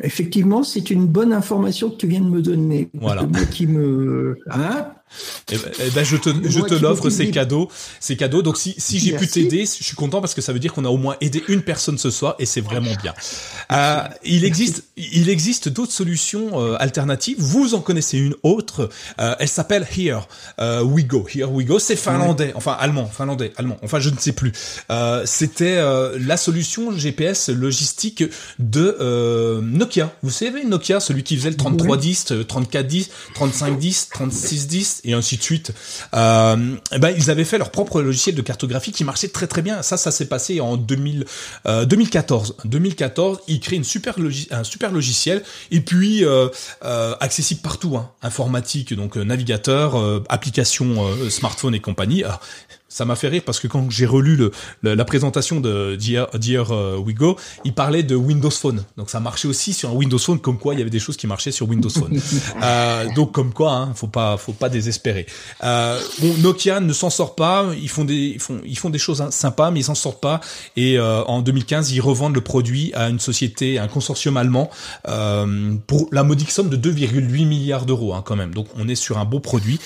Effectivement, 0.00 0.62
c'est 0.62 0.90
une 0.90 1.06
bonne 1.06 1.32
information 1.32 1.90
que 1.90 1.96
tu 1.96 2.06
viens 2.08 2.20
de 2.20 2.30
me 2.30 2.42
donner. 2.42 2.88
Voilà. 2.94 3.26
qui 3.50 3.66
me, 3.66 4.36
hein? 4.50 4.92
Eh 5.50 5.56
ben, 5.56 5.70
eh 5.84 5.90
ben, 5.90 6.04
je 6.04 6.16
te, 6.16 6.30
je 6.44 6.60
te 6.60 6.74
l'offre 6.74 7.10
ces 7.10 7.30
cadeaux, 7.30 7.68
ces 8.00 8.16
cadeaux. 8.16 8.42
Donc 8.42 8.56
si, 8.56 8.74
si 8.78 8.98
j'ai 8.98 9.16
pu 9.16 9.26
t'aider, 9.26 9.64
je 9.66 9.84
suis 9.84 9.96
content 9.96 10.20
parce 10.20 10.34
que 10.34 10.40
ça 10.40 10.52
veut 10.52 10.58
dire 10.58 10.72
qu'on 10.72 10.84
a 10.84 10.88
au 10.88 10.96
moins 10.96 11.16
aidé 11.20 11.42
une 11.48 11.62
personne 11.62 11.98
ce 11.98 12.10
soir 12.10 12.34
et 12.38 12.46
c'est 12.46 12.60
vraiment 12.60 12.94
bien. 13.02 13.14
Euh, 13.72 14.02
il 14.24 14.44
existe, 14.44 14.84
il 14.96 15.28
existe 15.28 15.68
d'autres 15.68 15.92
solutions 15.92 16.60
euh, 16.60 16.76
alternatives. 16.78 17.36
Vous 17.38 17.74
en 17.74 17.80
connaissez 17.80 18.18
une 18.18 18.34
autre. 18.42 18.88
Euh, 19.20 19.34
elle 19.38 19.48
s'appelle 19.48 19.86
Here 19.96 20.26
euh, 20.60 20.82
We 20.82 21.06
Go. 21.06 21.26
Here 21.32 21.50
We 21.50 21.66
Go. 21.66 21.78
C'est 21.78 21.96
finlandais, 21.96 22.52
enfin 22.54 22.76
allemand, 22.78 23.06
finlandais, 23.06 23.52
allemand. 23.56 23.78
Enfin 23.82 24.00
je 24.00 24.10
ne 24.10 24.18
sais 24.18 24.32
plus. 24.32 24.52
Euh, 24.90 25.22
C'était 25.26 25.76
euh, 25.76 26.18
la 26.20 26.36
solution 26.36 26.96
GPS 26.96 27.48
logistique 27.48 28.24
de 28.58 29.60
Nokia. 29.62 30.14
Vous 30.22 30.30
savez 30.30 30.64
Nokia, 30.64 31.00
celui 31.00 31.22
qui 31.22 31.36
faisait 31.36 31.50
le 31.50 31.56
3310, 31.56 32.24
3410, 32.48 33.10
3510, 33.34 34.08
3610 34.10 35.00
et 35.04 35.14
ainsi 35.14 35.36
de 35.36 35.42
suite. 35.42 35.72
Euh, 36.14 36.76
eh 36.92 36.98
ben, 36.98 37.14
ils 37.16 37.30
avaient 37.30 37.44
fait 37.44 37.58
leur 37.58 37.70
propre 37.70 38.02
logiciel 38.02 38.34
de 38.34 38.42
cartographie 38.42 38.92
qui 38.92 39.04
marchait 39.04 39.28
très 39.28 39.46
très 39.46 39.62
bien. 39.62 39.82
Ça, 39.82 39.96
ça 39.96 40.10
s'est 40.10 40.26
passé 40.26 40.60
en 40.60 40.76
2000, 40.76 41.24
euh, 41.66 41.84
2014. 41.84 42.56
2014, 42.64 43.40
ils 43.48 43.60
créent 43.60 43.76
une 43.76 43.84
super 43.84 44.16
un 44.50 44.64
super 44.64 44.92
logiciel 44.92 45.42
et 45.70 45.80
puis 45.80 46.24
euh, 46.24 46.48
euh 46.84 47.14
accessible 47.20 47.60
partout, 47.60 47.96
hein. 47.96 48.10
informatique, 48.22 48.94
donc 48.94 49.16
euh, 49.16 49.24
navigateur, 49.24 49.98
euh, 49.98 50.24
application 50.28 51.04
smartphone 51.30 51.74
et 51.74 51.80
compagnie. 51.80 52.24
Ça 52.92 53.06
m'a 53.06 53.16
fait 53.16 53.28
rire 53.28 53.42
parce 53.44 53.58
que 53.58 53.68
quand 53.68 53.90
j'ai 53.90 54.04
relu 54.04 54.36
le, 54.36 54.52
la 54.82 55.04
présentation 55.04 55.60
de 55.60 55.96
Dear, 55.96 56.28
Dear 56.34 56.70
uh, 56.70 56.98
We 56.98 57.14
Go, 57.14 57.36
il 57.64 57.72
parlait 57.72 58.02
de 58.02 58.14
Windows 58.14 58.50
Phone. 58.50 58.84
Donc 58.98 59.08
ça 59.08 59.18
marchait 59.18 59.48
aussi 59.48 59.72
sur 59.72 59.88
un 59.88 59.94
Windows 59.94 60.18
Phone, 60.18 60.38
comme 60.38 60.58
quoi 60.58 60.74
il 60.74 60.78
y 60.78 60.82
avait 60.82 60.90
des 60.90 60.98
choses 60.98 61.16
qui 61.16 61.26
marchaient 61.26 61.52
sur 61.52 61.68
Windows 61.68 61.88
Phone. 61.88 62.20
euh, 62.62 63.06
donc 63.16 63.32
comme 63.32 63.54
quoi, 63.54 63.72
hein, 63.72 63.92
faut 63.94 64.08
pas, 64.08 64.36
faut 64.36 64.52
pas 64.52 64.68
désespérer. 64.68 65.26
Euh, 65.64 65.98
bon, 66.20 66.34
Nokia 66.38 66.80
ne 66.80 66.92
s'en 66.92 67.08
sort 67.08 67.34
pas. 67.34 67.70
Ils 67.80 67.88
font 67.88 68.04
des, 68.04 68.14
ils 68.14 68.40
font, 68.40 68.60
ils 68.64 68.78
font 68.78 68.90
des 68.90 68.98
choses 68.98 69.24
sympas, 69.30 69.70
mais 69.70 69.80
ils 69.80 69.84
s'en 69.84 69.94
sortent 69.94 70.20
pas. 70.20 70.40
Et 70.76 70.98
euh, 70.98 71.22
en 71.24 71.40
2015, 71.40 71.92
ils 71.92 72.00
revendent 72.00 72.34
le 72.34 72.40
produit 72.42 72.92
à 72.94 73.08
une 73.08 73.20
société, 73.20 73.78
un 73.78 73.88
consortium 73.88 74.36
allemand, 74.36 74.70
euh, 75.08 75.74
pour 75.86 76.08
la 76.12 76.24
modique 76.24 76.50
somme 76.50 76.68
de 76.68 76.76
2,8 76.76 77.46
milliards 77.46 77.86
d'euros, 77.86 78.12
hein, 78.12 78.22
quand 78.24 78.36
même. 78.36 78.52
Donc 78.52 78.66
on 78.76 78.86
est 78.88 78.94
sur 78.94 79.18
un 79.18 79.24
beau 79.24 79.40
produit. 79.40 79.80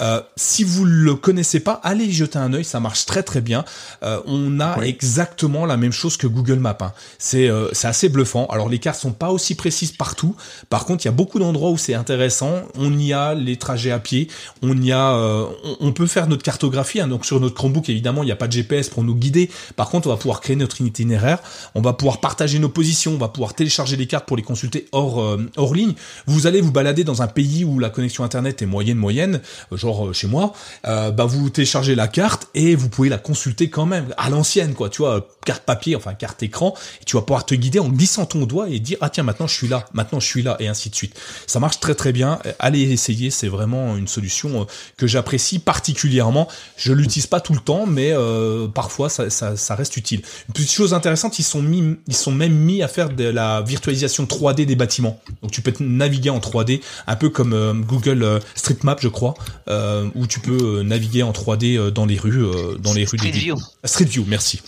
Euh, 0.00 0.20
si 0.36 0.64
vous 0.64 0.84
le 0.84 1.14
connaissez 1.14 1.60
pas, 1.60 1.80
allez 1.82 2.04
y 2.04 2.12
jeter 2.12 2.38
un 2.38 2.52
œil, 2.52 2.64
ça 2.64 2.80
marche 2.80 3.06
très 3.06 3.22
très 3.22 3.40
bien. 3.40 3.64
Euh, 4.02 4.20
on 4.26 4.60
a 4.60 4.78
exactement 4.82 5.66
la 5.66 5.76
même 5.76 5.92
chose 5.92 6.16
que 6.16 6.26
Google 6.26 6.58
Maps. 6.58 6.76
Hein. 6.80 6.92
C'est 7.18 7.48
euh, 7.48 7.68
assez 7.82 8.08
bluffant. 8.08 8.46
Alors 8.46 8.68
les 8.68 8.78
cartes 8.78 9.00
sont 9.00 9.12
pas 9.12 9.30
aussi 9.30 9.54
précises 9.54 9.92
partout. 9.92 10.34
Par 10.68 10.84
contre, 10.84 11.04
il 11.04 11.08
y 11.08 11.10
a 11.10 11.12
beaucoup 11.12 11.38
d'endroits 11.38 11.70
où 11.70 11.78
c'est 11.78 11.94
intéressant. 11.94 12.62
On 12.76 12.98
y 12.98 13.12
a 13.12 13.34
les 13.34 13.56
trajets 13.56 13.90
à 13.90 13.98
pied. 13.98 14.28
On 14.62 14.80
y 14.80 14.92
a, 14.92 15.12
euh, 15.12 15.46
on, 15.64 15.88
on, 15.88 15.92
peut 15.92 16.06
faire 16.06 16.26
notre 16.28 16.42
cartographie. 16.42 17.00
Hein. 17.00 17.08
Donc 17.08 17.26
sur 17.26 17.40
notre 17.40 17.54
Chromebook, 17.54 17.88
évidemment, 17.88 18.22
il 18.22 18.26
n'y 18.26 18.32
a 18.32 18.36
pas 18.36 18.48
de 18.48 18.52
GPS 18.52 18.88
pour 18.88 19.04
nous 19.04 19.14
guider. 19.14 19.50
Par 19.76 19.88
contre, 19.88 20.08
on 20.08 20.10
va 20.10 20.16
pouvoir 20.16 20.40
créer 20.40 20.56
notre 20.56 20.80
itinéraire. 20.80 21.38
On 21.74 21.80
va 21.80 21.92
pouvoir 21.92 22.20
partager 22.20 22.58
nos 22.58 22.68
positions. 22.68 23.12
On 23.14 23.18
va 23.18 23.28
pouvoir 23.28 23.54
télécharger 23.54 23.96
les 23.96 24.06
cartes 24.06 24.26
pour 24.26 24.36
les 24.36 24.42
consulter 24.42 24.88
hors 24.92 25.20
euh, 25.20 25.50
hors 25.56 25.74
ligne. 25.74 25.94
Vous 26.26 26.46
allez 26.46 26.60
vous 26.60 26.72
balader 26.72 27.04
dans 27.04 27.22
un 27.22 27.28
pays 27.28 27.64
où 27.64 27.78
la 27.78 27.90
connexion 27.90 28.24
internet 28.24 28.62
est 28.62 28.66
moyenne 28.66 28.98
moyenne, 28.98 29.40
genre 29.82 30.08
euh, 30.08 30.12
chez 30.12 30.26
moi, 30.26 30.52
euh, 30.86 31.10
bah 31.10 31.24
vous 31.24 31.50
téléchargez 31.50 31.94
la 31.94 32.08
carte 32.08 32.48
et 32.54 32.74
vous 32.74 32.88
pouvez 32.88 33.08
la 33.08 33.18
consulter 33.18 33.68
quand 33.68 33.86
même 33.86 34.14
à 34.16 34.30
l'ancienne 34.30 34.74
quoi, 34.74 34.88
tu 34.88 35.02
vois, 35.02 35.28
carte 35.44 35.64
papier, 35.64 35.96
enfin 35.96 36.14
carte 36.14 36.42
écran, 36.42 36.74
et 37.00 37.04
tu 37.04 37.16
vas 37.16 37.22
pouvoir 37.22 37.44
te 37.44 37.54
guider 37.54 37.78
en 37.78 37.88
glissant 37.88 38.26
ton 38.26 38.46
doigt 38.46 38.68
et 38.68 38.78
dire 38.78 38.98
ah 39.00 39.10
tiens 39.10 39.24
maintenant 39.24 39.46
je 39.46 39.54
suis 39.54 39.68
là, 39.68 39.84
maintenant 39.92 40.20
je 40.20 40.26
suis 40.26 40.42
là 40.42 40.56
et 40.60 40.68
ainsi 40.68 40.88
de 40.90 40.94
suite. 40.94 41.18
Ça 41.46 41.60
marche 41.60 41.80
très 41.80 41.94
très 41.94 42.12
bien. 42.12 42.38
Allez 42.58 42.90
essayer, 42.92 43.30
c'est 43.30 43.48
vraiment 43.48 43.96
une 43.96 44.08
solution 44.08 44.62
euh, 44.62 44.64
que 44.96 45.06
j'apprécie 45.06 45.58
particulièrement. 45.58 46.48
Je 46.76 46.92
l'utilise 46.92 47.26
pas 47.26 47.40
tout 47.40 47.52
le 47.52 47.60
temps, 47.60 47.86
mais 47.86 48.10
euh, 48.12 48.68
parfois 48.68 49.08
ça, 49.08 49.74
reste 49.74 49.96
utile. 49.96 50.22
Une 50.48 50.54
petite 50.54 50.70
chose 50.70 50.94
intéressante, 50.94 51.38
ils 51.38 51.44
sont 51.44 51.62
mis, 51.62 51.96
ils 52.06 52.16
sont 52.16 52.32
même 52.32 52.54
mis 52.54 52.82
à 52.82 52.88
faire 52.88 53.10
de 53.10 53.24
la 53.24 53.62
virtualisation 53.62 54.24
3D 54.24 54.64
des 54.66 54.76
bâtiments. 54.76 55.20
Donc 55.42 55.50
tu 55.50 55.60
peux 55.60 55.72
naviguer 55.80 56.30
en 56.30 56.38
3D, 56.38 56.80
un 57.06 57.16
peu 57.16 57.30
comme 57.30 57.52
euh, 57.52 57.72
Google 57.74 58.40
Street 58.54 58.78
Map, 58.82 58.96
je 59.00 59.08
crois. 59.08 59.34
Euh, 59.72 60.08
où 60.14 60.26
tu 60.26 60.40
peux 60.40 60.78
euh, 60.80 60.82
naviguer 60.82 61.22
en 61.22 61.32
3D 61.32 61.78
euh, 61.78 61.90
dans 61.90 62.04
les 62.04 62.18
rues, 62.18 62.44
dans 62.78 62.92
les 62.92 63.04
rues 63.04 63.18
Street 63.18 63.30
View. 63.30 63.56
Street 63.84 64.04
View, 64.04 64.24
merci, 64.28 64.60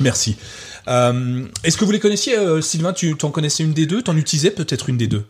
merci. 0.00 0.36
Est-ce 0.86 1.76
que 1.76 1.84
vous 1.84 1.90
les 1.90 2.00
connaissiez, 2.00 2.36
Sylvain? 2.62 2.92
Tu 2.94 3.14
t'en 3.16 3.30
connaissais 3.30 3.62
une 3.62 3.74
des 3.74 3.84
deux? 3.84 4.00
T'en 4.00 4.16
utilisais 4.16 4.50
peut-être 4.50 4.88
une 4.88 4.96
des 4.96 5.06
deux? 5.06 5.24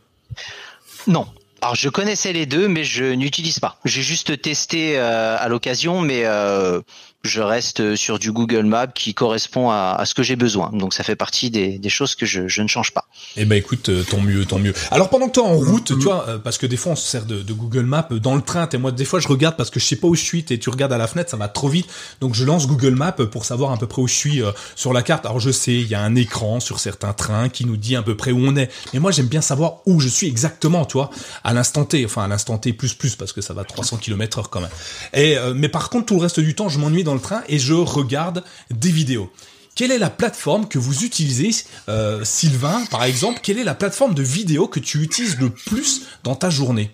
Non, 1.08 1.26
alors 1.60 1.74
je 1.74 1.88
connaissais 1.88 2.32
les 2.32 2.46
deux, 2.46 2.68
mais 2.68 2.84
je 2.84 3.04
n'utilise 3.04 3.58
pas. 3.58 3.78
J'ai 3.84 4.02
juste 4.02 4.40
testé 4.40 4.96
euh, 4.96 5.36
à 5.36 5.48
l'occasion, 5.48 6.00
mais 6.00 6.24
euh, 6.24 6.80
je 7.24 7.40
reste 7.40 7.96
sur 7.96 8.20
du 8.20 8.30
Google 8.30 8.64
Maps 8.64 8.86
qui 8.86 9.12
correspond 9.12 9.70
à, 9.70 9.96
à 9.98 10.06
ce 10.06 10.14
que 10.14 10.22
j'ai 10.22 10.36
besoin. 10.36 10.70
Donc 10.72 10.94
ça 10.94 11.02
fait 11.02 11.16
partie 11.16 11.50
des, 11.50 11.78
des 11.78 11.88
choses 11.88 12.14
que 12.14 12.24
je, 12.24 12.46
je, 12.46 12.62
ne 12.62 12.68
change 12.68 12.92
pas. 12.92 13.06
Eh 13.36 13.44
ben 13.44 13.56
écoute, 13.56 13.88
euh, 13.88 14.04
tant 14.04 14.20
mieux, 14.20 14.44
tant 14.44 14.60
mieux. 14.60 14.72
Alors 14.92 15.10
pendant 15.10 15.26
que 15.26 15.32
toi 15.32 15.44
en 15.44 15.56
route, 15.56 15.86
tu 15.86 16.04
vois, 16.04 16.28
euh, 16.28 16.38
parce 16.38 16.58
que 16.58 16.66
des 16.66 16.76
fois 16.76 16.92
on 16.92 16.96
se 16.96 17.08
sert 17.08 17.26
de, 17.26 17.42
de 17.42 17.52
Google 17.52 17.86
Maps 17.86 18.08
dans 18.10 18.36
le 18.36 18.42
train. 18.42 18.68
Et 18.72 18.78
moi 18.78 18.92
des 18.92 19.04
fois 19.04 19.18
je 19.18 19.26
regarde 19.26 19.56
parce 19.56 19.70
que 19.70 19.80
je 19.80 19.84
sais 19.84 19.96
pas 19.96 20.06
où 20.06 20.14
je 20.14 20.22
suis. 20.22 20.44
Et 20.50 20.58
tu 20.58 20.70
regardes 20.70 20.92
à 20.92 20.98
la 20.98 21.08
fenêtre, 21.08 21.30
ça 21.30 21.36
va 21.36 21.48
trop 21.48 21.68
vite. 21.68 21.88
Donc 22.20 22.34
je 22.34 22.44
lance 22.44 22.68
Google 22.68 22.94
Maps 22.94 23.12
pour 23.12 23.44
savoir 23.44 23.72
à 23.72 23.76
peu 23.78 23.88
près 23.88 24.00
où 24.00 24.06
je 24.06 24.14
suis 24.14 24.40
euh, 24.42 24.52
sur 24.76 24.92
la 24.92 25.02
carte. 25.02 25.26
Alors 25.26 25.40
je 25.40 25.50
sais, 25.50 25.74
il 25.74 25.88
y 25.88 25.96
a 25.96 26.00
un 26.00 26.14
écran 26.14 26.60
sur 26.60 26.78
certains 26.78 27.14
trains 27.14 27.48
qui 27.48 27.66
nous 27.66 27.76
dit 27.76 27.96
à 27.96 28.02
peu 28.02 28.16
près 28.16 28.30
où 28.30 28.38
on 28.38 28.54
est. 28.54 28.70
Mais 28.92 29.00
moi 29.00 29.10
j'aime 29.10 29.26
bien 29.26 29.40
savoir 29.40 29.78
où 29.86 29.98
je 29.98 30.08
suis 30.08 30.28
exactement, 30.28 30.84
tu 30.84 30.92
vois, 30.92 31.10
à 31.42 31.52
l'instant 31.52 31.84
T. 31.84 32.04
Enfin 32.04 32.22
à 32.22 32.28
l'instant 32.28 32.58
T 32.58 32.72
plus 32.72 32.94
plus 32.94 33.16
parce 33.16 33.32
que 33.32 33.40
ça 33.40 33.54
va 33.54 33.64
300 33.64 33.96
km 33.96 34.38
heure 34.38 34.50
quand 34.50 34.60
même. 34.60 34.70
Et 35.14 35.36
mais 35.56 35.68
par 35.68 35.90
contre 35.90 36.06
tout 36.06 36.14
le 36.14 36.20
reste 36.20 36.38
du 36.38 36.54
temps, 36.54 36.68
je 36.68 36.78
m'ennuie 36.78 37.02
dans 37.08 37.14
le 37.14 37.20
train 37.20 37.42
et 37.48 37.58
je 37.58 37.74
regarde 37.74 38.44
des 38.70 38.90
vidéos. 38.90 39.32
Quelle 39.74 39.92
est 39.92 39.98
la 39.98 40.10
plateforme 40.10 40.68
que 40.68 40.78
vous 40.78 41.04
utilisez, 41.04 41.50
euh, 41.88 42.24
Sylvain, 42.24 42.84
par 42.90 43.04
exemple? 43.04 43.40
Quelle 43.42 43.58
est 43.58 43.64
la 43.64 43.74
plateforme 43.74 44.12
de 44.12 44.22
vidéo 44.22 44.68
que 44.68 44.80
tu 44.80 45.02
utilises 45.02 45.38
le 45.38 45.50
plus 45.50 46.02
dans 46.24 46.34
ta 46.34 46.50
journée? 46.50 46.90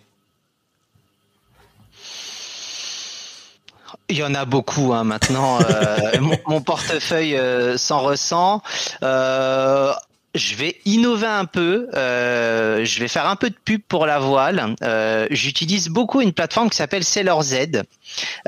Il 4.11 4.19
y 4.19 4.23
en 4.23 4.35
a 4.35 4.45
beaucoup 4.45 4.93
hein, 4.93 5.03
maintenant. 5.03 5.59
Euh, 5.63 5.97
mon, 6.21 6.37
mon, 6.47 6.61
portefeuille 6.61 7.37
euh, 7.37 7.79
s'en 7.79 8.01
ressent. 8.01 8.63
Euh, 9.03 9.95
je 10.35 10.57
vais 10.57 10.77
innover 10.85 11.27
un 11.27 11.45
peu. 11.45 11.89
Euh, 11.95 12.85
je 12.85 13.01
vais 13.01 13.09
faire 13.09 13.27
un 13.29 13.37
peu 13.37 13.51
de 13.51 13.57
pub 13.65 13.81
pour 13.87 14.07
la 14.07 14.19
voile. 14.19 14.75
Euh, 14.83 15.27
J'utilise 15.31 15.89
beaucoup 15.89 16.21
une 16.21 16.33
plateforme 16.33 16.71
qui 16.71 16.77
s'appelle 16.77 17.05
Seller 17.05 17.37
Z, 17.43 17.83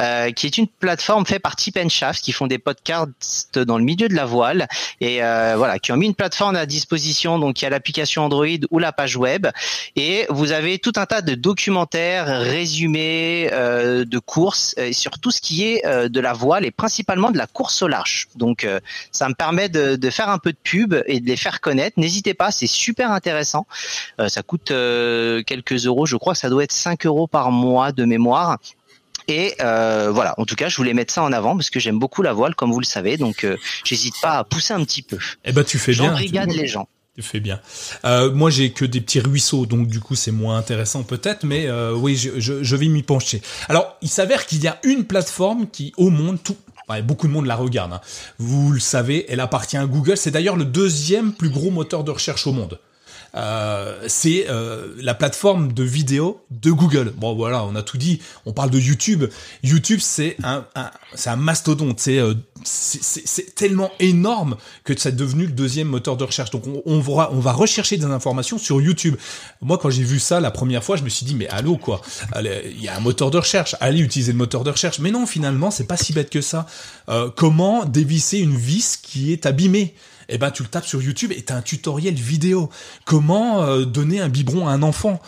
euh, 0.01 0.33
qui 0.33 0.47
est 0.47 0.59
une 0.59 0.67
plateforme 0.67 1.25
faite 1.25 1.43
par 1.43 1.55
Tip 1.55 1.77
Shaft, 1.89 2.25
qui 2.25 2.33
font 2.33 2.47
des 2.47 2.59
podcasts 2.59 3.59
dans 3.59 3.79
le 3.79 3.85
milieu 3.85 4.09
de 4.09 4.15
la 4.15 4.25
voile 4.25 4.67
et 5.01 5.23
euh, 5.23 5.55
voilà, 5.57 5.79
qui 5.79 5.93
ont 5.93 5.97
mis 5.97 6.07
une 6.07 6.15
plateforme 6.15 6.57
à 6.57 6.67
disposition. 6.67 7.39
Donc 7.39 7.61
il 7.61 7.65
y 7.65 7.67
a 7.67 7.71
l'application 7.71 8.25
Android 8.25 8.47
ou 8.71 8.79
la 8.79 8.93
page 8.93 9.17
web 9.17 9.47
et 9.95 10.27
vous 10.29 10.53
avez 10.53 10.79
tout 10.79 10.93
un 10.97 11.07
tas 11.07 11.23
de 11.23 11.35
documentaires, 11.35 12.27
résumés 12.27 13.51
euh, 13.53 14.05
de 14.05 14.19
courses 14.19 14.75
euh, 14.79 14.93
sur 14.93 15.19
tout 15.21 15.31
ce 15.31 15.41
qui 15.41 15.65
est 15.65 15.87
de 15.87 16.21
la 16.21 16.33
voile 16.33 16.65
et 16.65 16.71
principalement 16.71 17.31
de 17.31 17.39
la 17.39 17.47
course 17.47 17.83
au 17.83 17.89
large. 17.89 18.29
Donc 18.35 18.67
ça 19.13 19.29
me 19.29 19.35
permet 19.35 19.69
de, 19.69 19.97
de 19.97 20.11
faire 20.11 20.29
un 20.29 20.39
peu 20.39 20.53
de 20.53 20.59
pub 20.63 20.95
et 21.07 21.21
de 21.21 21.27
les 21.27 21.37
faire 21.37 21.61
connaître 21.61 21.76
N'hésitez 21.97 22.35
pas, 22.35 22.51
c'est 22.51 22.67
super 22.67 23.11
intéressant. 23.11 23.67
Euh, 24.21 24.29
ça 24.29 24.43
coûte 24.43 24.71
euh, 24.71 25.43
quelques 25.43 25.87
euros, 25.87 26.07
je 26.07 26.17
crois 26.17 26.33
que 26.35 26.39
ça 26.39 26.51
doit 26.51 26.65
être 26.65 26.73
5 26.73 27.07
euros 27.07 27.27
par 27.27 27.51
mois 27.51 27.93
de 27.93 28.05
mémoire. 28.05 28.59
Et 29.29 29.55
euh, 29.61 30.11
voilà, 30.13 30.35
en 30.39 30.45
tout 30.45 30.55
cas, 30.55 30.69
je 30.69 30.77
voulais 30.77 30.95
mettre 30.95 31.13
ça 31.13 31.23
en 31.23 31.33
avant 31.33 31.57
parce 31.57 31.71
que 31.71 31.81
j'aime 31.81 31.99
beaucoup 31.99 32.23
la 32.23 32.33
voile, 32.33 32.55
comme 32.55 32.73
vous 32.73 32.81
le 32.81 32.87
savez. 32.87 33.17
Donc, 33.17 33.45
euh, 33.45 33.57
j'hésite 33.85 34.15
pas 34.23 34.39
à 34.39 34.45
pousser 34.45 34.73
un 34.73 34.85
petit 34.85 35.03
peu. 35.03 35.19
Eh 35.45 35.53
ben, 35.53 35.65
tu 35.65 35.79
fais 35.79 35.93
bien. 35.93 36.15
Les 36.47 36.67
gens. 36.67 36.89
Tu 37.17 37.23
fais 37.23 37.41
bien. 37.41 37.61
Euh, 38.05 38.31
moi, 38.31 38.51
j'ai 38.51 38.71
que 38.73 38.85
des 38.85 39.01
petits 39.01 39.21
ruisseaux, 39.21 39.65
donc 39.65 39.89
du 39.89 40.01
coup, 40.01 40.15
c'est 40.15 40.31
moins 40.31 40.59
intéressant 40.59 41.03
peut-être, 41.03 41.45
mais 41.45 41.69
oui, 41.95 42.15
je, 42.15 42.39
je, 42.39 42.63
je 42.63 42.77
vais 42.77 42.89
m'y 42.89 43.03
pencher. 43.03 43.41
Alors, 43.69 43.97
il 44.03 44.09
s'avère 44.09 44.47
qu'il 44.47 44.63
y 44.63 44.69
a 44.69 44.79
une 44.85 45.05
plateforme 45.05 45.67
qui, 45.69 45.93
au 45.97 46.11
monde, 46.11 46.39
tout, 46.43 46.57
beaucoup 47.03 47.27
de 47.27 47.33
monde 47.33 47.47
la 47.47 47.57
regarde. 47.57 47.93
hein. 47.93 48.01
Vous 48.39 48.73
le 48.73 48.81
savez, 48.81 49.27
elle 49.29 49.41
appartient 49.41 49.77
à 49.77 49.87
Google. 49.87 50.17
C'est 50.17 50.31
d'ailleurs 50.31 50.57
le 50.57 50.65
deuxième 50.65 51.33
plus 51.33 51.51
gros 51.51 51.71
moteur 51.71 52.05
de 52.05 52.11
recherche 52.11 52.47
au 52.47 52.53
monde. 52.53 52.79
Euh, 53.35 54.03
c'est 54.07 54.47
euh, 54.49 54.95
la 54.99 55.13
plateforme 55.13 55.73
de 55.73 55.83
vidéo 55.83 56.41
de 56.51 56.71
Google. 56.71 57.13
Bon 57.17 57.35
voilà, 57.35 57.65
on 57.65 57.75
a 57.75 57.83
tout 57.83 57.99
dit. 57.99 58.23
On 58.47 58.53
parle 58.53 58.71
de 58.71 58.79
YouTube. 58.79 59.25
YouTube, 59.63 59.99
c'est 60.01 60.37
un, 60.43 60.65
un 60.75 60.91
c'est 61.15 61.29
un 61.29 61.37
mastodonte. 61.37 62.01
C'est 62.01 62.19
euh, 62.19 62.35
c'est- 62.67 63.55
tellement 63.55 63.91
énorme 64.01 64.57
que 64.85 64.93
c'est 64.99 65.15
devenu 65.15 65.47
le 65.47 65.53
deuxième 65.53 65.89
moteur 65.89 66.17
de 66.17 66.25
recherche. 66.25 66.51
Donc 66.51 66.65
on, 66.85 67.01
va 67.01 67.53
rechercher 67.53 67.97
des 67.97 68.05
informations 68.05 68.59
sur 68.59 68.81
YouTube. 68.81 69.17
Moi, 69.63 69.79
quand 69.79 69.91
j'ai 69.91 70.03
vu 70.03 70.19
ça 70.19 70.41
la 70.41 70.51
première 70.51 70.85
fois, 70.85 70.97
je 70.97 71.03
me 71.03 71.09
suis 71.09 71.25
dit 71.25 71.35
mais 71.35 71.49
allô 71.49 71.77
quoi? 71.77 72.01
Il 72.43 72.83
y 72.83 72.89
a 72.89 72.97
un 72.97 73.01
moteur 73.01 73.31
de 73.31 73.39
recherche. 73.39 73.77
Allez 73.81 74.01
utiliser 74.01 74.33
le 74.33 74.39
moteur 74.39 74.65
de 74.65 74.71
recherche. 74.71 74.99
Mais 74.99 75.11
non, 75.11 75.27
finalement, 75.27 75.71
c'est 75.71 75.87
pas 75.87 75.97
si 75.97 76.13
bête 76.13 76.31
que 76.31 76.41
ça. 76.41 76.67
Euh, 77.09 77.31
comment 77.35 77.85
dévisser 77.85 78.39
une 78.39 78.57
vis 78.57 78.99
qui 79.01 79.33
est 79.33 79.47
abîmée? 79.47 79.95
Eh 80.29 80.39
ben 80.39 80.51
tu 80.51 80.65
le 80.65 80.69
tapes 80.69 80.87
sur 80.87 81.01
YouTube 81.01 81.33
et 81.37 81.43
t'as 81.43 81.55
un 81.55 81.63
tutoriel 81.63 82.15
vidéo. 82.15 82.69
Comment 83.05 83.63
euh, 83.63 83.85
donner 83.85 84.21
un 84.21 84.29
biberon 84.29 84.67
à 84.67 84.73
un 84.73 84.83
enfant? 84.83 85.21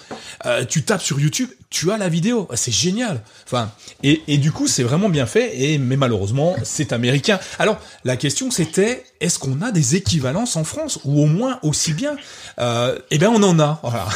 Euh, 0.44 0.64
Tu 0.64 0.82
tapes 0.82 1.02
sur 1.02 1.20
YouTube, 1.20 1.48
tu 1.70 1.92
as 1.92 1.98
la 1.98 2.08
vidéo. 2.08 2.48
C'est 2.54 2.72
génial. 2.72 3.22
Et, 4.02 4.38
du 4.38 4.50
coup 4.50 4.66
c'est 4.66 4.82
vraiment 4.82 5.08
bien 5.08 5.26
fait. 5.26 5.78
Mais 5.78 5.96
malheureusement 5.96 6.56
c'est 6.64 6.92
américain. 6.92 7.27
Alors 7.58 7.78
la 8.04 8.16
question 8.16 8.50
c'était 8.50 9.04
est-ce 9.20 9.38
qu'on 9.38 9.60
a 9.62 9.72
des 9.72 9.96
équivalences 9.96 10.56
en 10.56 10.64
France 10.64 11.00
ou 11.04 11.22
au 11.22 11.26
moins 11.26 11.58
aussi 11.62 11.92
bien 11.92 12.16
euh, 12.58 12.98
Eh 13.10 13.18
ben 13.18 13.28
on 13.28 13.42
en 13.42 13.58
a. 13.58 13.80
Voilà. 13.82 14.08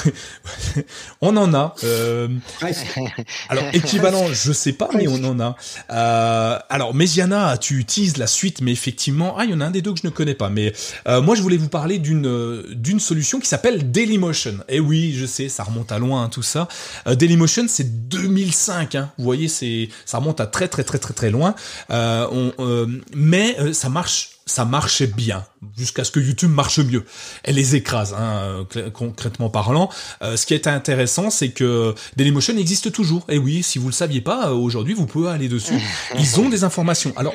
on 1.20 1.36
en 1.36 1.52
a. 1.54 1.74
Euh, 1.84 2.28
alors 3.48 3.64
équivalent, 3.72 4.26
je 4.32 4.52
sais 4.52 4.72
pas, 4.72 4.90
mais 4.94 5.08
on 5.08 5.22
en 5.24 5.40
a. 5.40 5.56
Euh, 5.90 6.58
alors 6.68 6.94
Mesiana, 6.94 7.58
tu 7.58 7.78
utilises 7.78 8.16
la 8.16 8.26
suite, 8.26 8.60
mais 8.60 8.72
effectivement, 8.72 9.36
ah 9.38 9.44
il 9.44 9.50
y 9.50 9.54
en 9.54 9.60
a 9.60 9.66
un 9.66 9.70
des 9.70 9.82
deux 9.82 9.92
que 9.92 10.00
je 10.02 10.06
ne 10.06 10.12
connais 10.12 10.34
pas. 10.34 10.48
Mais 10.48 10.72
euh, 11.08 11.20
moi 11.20 11.34
je 11.34 11.42
voulais 11.42 11.56
vous 11.56 11.68
parler 11.68 11.98
d'une 11.98 12.62
d'une 12.72 13.00
solution 13.00 13.40
qui 13.40 13.48
s'appelle 13.48 13.90
Dailymotion. 13.90 14.58
Et 14.68 14.80
oui, 14.80 15.14
je 15.16 15.26
sais, 15.26 15.48
ça 15.48 15.64
remonte 15.64 15.92
à 15.92 15.98
loin 15.98 16.24
hein, 16.24 16.28
tout 16.28 16.42
ça. 16.42 16.68
Euh, 17.06 17.14
Dailymotion, 17.14 17.66
c'est 17.68 18.08
2005. 18.08 18.94
Hein. 18.94 19.10
Vous 19.18 19.24
voyez, 19.24 19.48
c'est 19.48 19.88
ça 20.04 20.18
remonte 20.18 20.40
à 20.40 20.46
très 20.46 20.68
très 20.68 20.84
très 20.84 20.98
très 20.98 21.14
très 21.14 21.30
loin. 21.30 21.54
Euh, 21.90 22.26
on, 22.30 22.52
euh, 22.58 22.86
mais 23.14 23.72
ça 23.72 23.88
marche 23.88 24.31
ça 24.46 24.64
marchait 24.64 25.06
bien 25.06 25.44
jusqu'à 25.76 26.04
ce 26.04 26.10
que 26.10 26.20
YouTube 26.20 26.50
marche 26.50 26.78
mieux. 26.78 27.04
Elle 27.44 27.56
les 27.56 27.76
écrase, 27.76 28.14
hein, 28.18 28.66
concrètement 28.92 29.50
parlant. 29.50 29.88
Euh, 30.22 30.36
ce 30.36 30.46
qui 30.46 30.54
est 30.54 30.66
intéressant, 30.66 31.30
c'est 31.30 31.50
que 31.50 31.94
Dailymotion 32.16 32.56
existe 32.56 32.92
toujours. 32.92 33.24
Et 33.28 33.38
oui, 33.38 33.62
si 33.62 33.78
vous 33.78 33.86
le 33.86 33.92
saviez 33.92 34.20
pas, 34.20 34.48
euh, 34.48 34.54
aujourd'hui, 34.54 34.94
vous 34.94 35.06
pouvez 35.06 35.30
aller 35.30 35.48
dessus. 35.48 35.80
Ils 36.18 36.40
ont 36.40 36.48
des 36.48 36.64
informations. 36.64 37.12
Alors, 37.16 37.34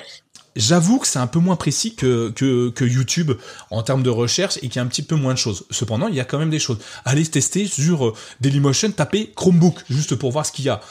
J'avoue 0.57 0.97
que 0.97 1.05
c'est 1.05 1.19
un 1.19 1.27
peu 1.27 1.37
moins 1.37 1.55
précis 1.55 1.93
que, 1.93 2.31
que, 2.31 2.69
que 2.69 2.83
YouTube 2.83 3.31
en 3.69 3.83
termes 3.83 4.01
de 4.01 4.09
recherche 4.09 4.57
et 4.57 4.61
qu'il 4.61 4.77
y 4.77 4.79
a 4.79 4.81
un 4.81 4.87
petit 4.87 5.03
peu 5.03 5.13
moins 5.13 5.35
de 5.35 5.37
choses. 5.37 5.65
Cependant, 5.69 6.07
il 6.07 6.15
y 6.15 6.19
a 6.19 6.25
quand 6.25 6.39
même 6.39 6.49
des 6.49 6.57
choses. 6.57 6.79
Allez 7.05 7.23
tester 7.27 7.67
sur 7.67 8.07
euh, 8.07 8.13
Dailymotion, 8.41 8.89
tapez 8.89 9.31
Chromebook, 9.35 9.83
juste 9.87 10.15
pour 10.15 10.31
voir 10.31 10.47
ce 10.47 10.51
qu'il 10.51 10.65
y 10.65 10.69
a. 10.69 10.81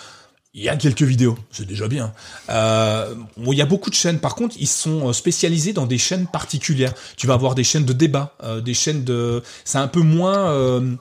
Il 0.59 0.63
y 0.63 0.71
a 0.71 0.77
quelques 0.77 1.03
vidéos, 1.03 1.37
c'est 1.51 1.67
déjà 1.67 1.87
bien. 1.87 2.15
Euh, 2.49 3.15
bon, 3.37 3.53
il 3.53 3.59
y 3.59 3.61
a 3.61 3.67
beaucoup 3.67 3.91
de 3.91 3.95
chaînes. 3.95 4.21
Par 4.21 4.35
contre, 4.35 4.57
ils 4.59 4.67
sont 4.67 5.11
euh, 5.11 5.13
spécialisés 5.13 5.75
dans 5.75 5.85
des 5.85 5.99
chaînes 5.99 6.27
particulières. 6.27 6.95
Tu 7.19 7.27
vas 7.27 7.35
avoir 7.35 7.55
des 7.55 7.63
chaînes 7.63 7.85
de 7.85 7.93
débat, 7.93 8.35
euh, 8.43 8.63
des 8.63 8.73
chaînes 8.73 9.05
de. 9.05 9.43
C'est 9.67 9.77
un 9.77 9.87
peu 9.87 10.01
moins 10.01 10.49
euh, 10.49 10.95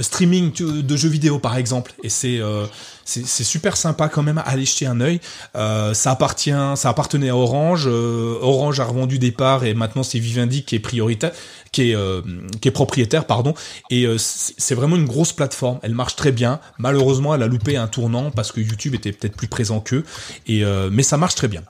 streaming 0.00 0.52
tu- 0.52 0.82
de 0.82 0.96
jeux 0.96 1.08
vidéo, 1.08 1.38
par 1.38 1.56
exemple. 1.56 1.92
Et 2.02 2.08
c'est 2.08 2.38
euh, 2.40 2.66
c'est 3.04 3.26
c'est 3.26 3.44
super 3.44 3.76
sympa 3.76 4.08
quand 4.08 4.22
même. 4.22 4.42
Allez 4.44 4.64
jeter 4.66 4.86
un 4.86 5.00
œil. 5.00 5.20
Euh, 5.56 5.94
ça 5.94 6.10
appartient, 6.10 6.52
ça 6.76 6.88
appartenait 6.90 7.30
à 7.30 7.36
Orange. 7.36 7.84
Euh, 7.86 8.36
Orange 8.42 8.80
a 8.80 8.84
revendu 8.84 9.18
des 9.18 9.32
parts 9.32 9.64
et 9.64 9.74
maintenant 9.74 10.02
c'est 10.02 10.18
Vivendi 10.18 10.62
qui 10.64 10.74
est 10.74 10.78
prioritaire, 10.80 11.32
qui 11.72 11.90
est 11.90 11.94
euh, 11.94 12.20
qui 12.60 12.68
est 12.68 12.72
propriétaire, 12.72 13.24
pardon. 13.26 13.54
Et 13.90 14.04
euh, 14.04 14.16
c'est 14.18 14.74
vraiment 14.74 14.96
une 14.96 15.06
grosse 15.06 15.32
plateforme. 15.32 15.78
Elle 15.82 15.94
marche 15.94 16.16
très 16.16 16.32
bien. 16.32 16.60
Malheureusement, 16.78 17.34
elle 17.34 17.42
a 17.42 17.46
loupé 17.46 17.76
un 17.76 17.86
tournant 17.88 18.30
parce 18.30 18.52
que 18.52 18.60
YouTube 18.60 18.94
était 18.94 19.12
peut-être 19.12 19.36
plus 19.36 19.48
présent 19.48 19.80
qu'eux. 19.80 20.04
Et 20.46 20.64
euh, 20.64 20.90
mais 20.92 21.02
ça 21.02 21.16
marche 21.16 21.34
très 21.34 21.48
bien. 21.48 21.62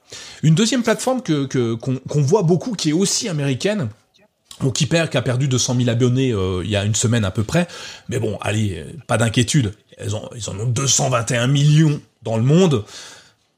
Une 0.42 0.54
deuxième 0.56 0.82
plateforme 0.82 1.22
que 1.22 1.44
qu'on 1.74 2.22
voit 2.22 2.42
beaucoup, 2.42 2.72
qui 2.72 2.90
est 2.90 2.92
aussi 2.94 3.28
américaine. 3.28 3.88
Donc 4.60 4.74
qui 4.74 4.86
perd, 4.86 5.10
qui 5.10 5.16
a 5.16 5.22
perdu 5.22 5.48
200 5.48 5.76
000 5.76 5.88
abonnés 5.88 6.32
euh, 6.32 6.62
il 6.64 6.70
y 6.70 6.76
a 6.76 6.84
une 6.84 6.94
semaine 6.94 7.24
à 7.24 7.30
peu 7.30 7.44
près. 7.44 7.68
Mais 8.08 8.18
bon, 8.18 8.38
allez, 8.40 8.78
euh, 8.78 8.92
pas 9.06 9.18
d'inquiétude. 9.18 9.72
Ont, 10.12 10.28
ils 10.34 10.48
en 10.48 10.58
ont 10.58 10.66
221 10.66 11.46
millions 11.46 12.00
dans 12.22 12.36
le 12.36 12.42
monde. 12.42 12.84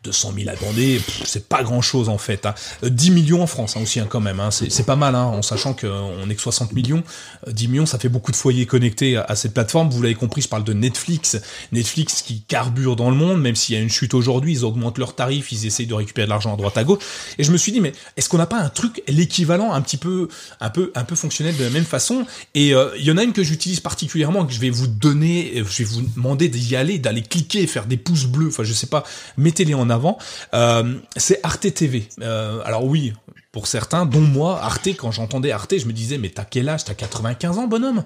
200 0.05 0.33
000 0.37 0.49
abonnés, 0.49 0.97
pff, 0.97 1.23
c'est 1.25 1.49
pas 1.49 1.63
grand 1.63 1.83
chose 1.83 2.09
en 2.09 2.19
fait. 2.19 2.47
Hein. 2.47 2.55
Euh, 2.85 2.91
10 2.91 3.11
millions 3.11 3.43
en 3.43 3.47
France 3.47 3.77
hein, 3.77 3.83
aussi 3.83 4.01
hein, 4.01 4.07
quand 4.09 4.21
même, 4.21 4.41
hein. 4.41 4.51
c'est 4.51 4.87
pas 4.87 4.97
mal 4.97 5.15
hein, 5.15 5.25
en 5.25 5.43
sachant 5.43 5.75
qu'on 5.75 6.29
est 6.31 6.35
que 6.35 6.41
60 6.41 6.73
millions. 6.73 7.03
Euh, 7.47 7.53
10 7.53 7.69
millions, 7.69 7.87
ça 7.87 7.99
fait 7.99 8.09
beaucoup 8.09 8.33
de 8.33 8.37
foyers 8.37 8.67
connectés 8.67 9.17
à, 9.17 9.35
cette 9.37 9.53
plateforme. 9.53 9.91
Vous 9.91 10.03
l'avez 10.03 10.15
compris, 10.15 10.43
je 10.43 10.49
parle 10.49 10.65
de 10.65 10.73
Netflix. 10.73 11.41
Netflix 11.73 12.23
qui 12.23 12.43
carbure 12.43 12.97
dans 12.97 13.11
le 13.11 13.17
monde, 13.17 13.41
même 13.41 13.57
s'il 13.57 13.75
y 13.75 13.79
a 13.79 13.81
une 13.81 13.91
chute 13.91 14.15
aujourd'hui, 14.15 14.53
ils 14.53 14.65
augmentent 14.65 14.99
leurs 14.99 15.15
tarifs, 15.15 15.53
ils 15.53 15.67
essayent 15.67 15.87
de 15.87 15.95
récupérer 15.95 16.27
de 16.27 16.31
l'argent 16.31 16.55
à 16.55 16.57
droite 16.57 16.77
à 16.79 16.85
gauche. 16.85 17.03
Et 17.39 17.45
je 17.45 17.53
me 17.53 17.57
suis 17.57 17.73
dit, 17.73 17.81
mais 17.81 17.93
est-ce 18.17 18.29
qu'on 18.29 18.39
n'a 18.39 18.47
pas 18.47 18.59
un 18.59 18.69
truc, 18.71 19.03
l'équivalent 19.07 19.73
un 19.73 19.81
petit 19.83 19.97
peu, 19.97 20.29
un 20.61 20.71
peu, 20.71 20.93
un 20.95 21.05
peu 21.05 21.15
fonctionnel 21.15 21.57
de 21.57 21.65
la 21.65 21.71
même 21.71 21.85
façon? 21.85 22.25
Et 22.55 22.75
euh, 22.75 22.89
il 22.99 23.05
y 23.05 23.11
en 23.11 23.17
a 23.19 23.23
une 23.23 23.33
que 23.33 23.43
j'utilise 23.43 23.81
particulièrement, 23.81 24.47
que 24.47 24.53
je 24.53 24.61
vais 24.61 24.71
vous 24.71 24.87
donner, 24.87 25.53
euh, 25.57 25.65
je 25.69 25.83
vais 25.83 25.85
vous 25.85 26.03
demander 26.03 26.49
d'y 26.49 26.77
aller, 26.77 26.99
d'aller 26.99 27.23
cliquer, 27.23 27.67
faire 27.67 27.87
des 27.87 27.97
pouces 27.97 28.25
bleus. 28.25 28.49
Enfin, 28.49 28.65
je 28.65 28.73
sais 28.73 28.87
pas, 28.87 29.05
mettez-les 29.37 29.75
en 29.75 29.90
avant. 29.91 30.19
Euh, 30.55 30.95
c'est 31.17 31.41
Arte 31.43 31.73
TV. 31.75 32.09
Euh, 32.23 32.61
alors 32.65 32.85
oui, 32.85 33.13
pour 33.53 33.67
certains, 33.67 34.07
dont 34.07 34.21
moi, 34.21 34.61
Arte, 34.63 34.89
quand 34.97 35.11
j'entendais 35.11 35.51
Arte, 35.51 35.77
je 35.77 35.87
me 35.87 35.93
disais, 35.93 36.19
mais 36.19 36.29
t'as 36.29 36.45
quel 36.45 36.69
âge? 36.69 36.85
T'as 36.85 36.95
95 36.95 37.59
ans, 37.59 37.67
bonhomme? 37.67 38.05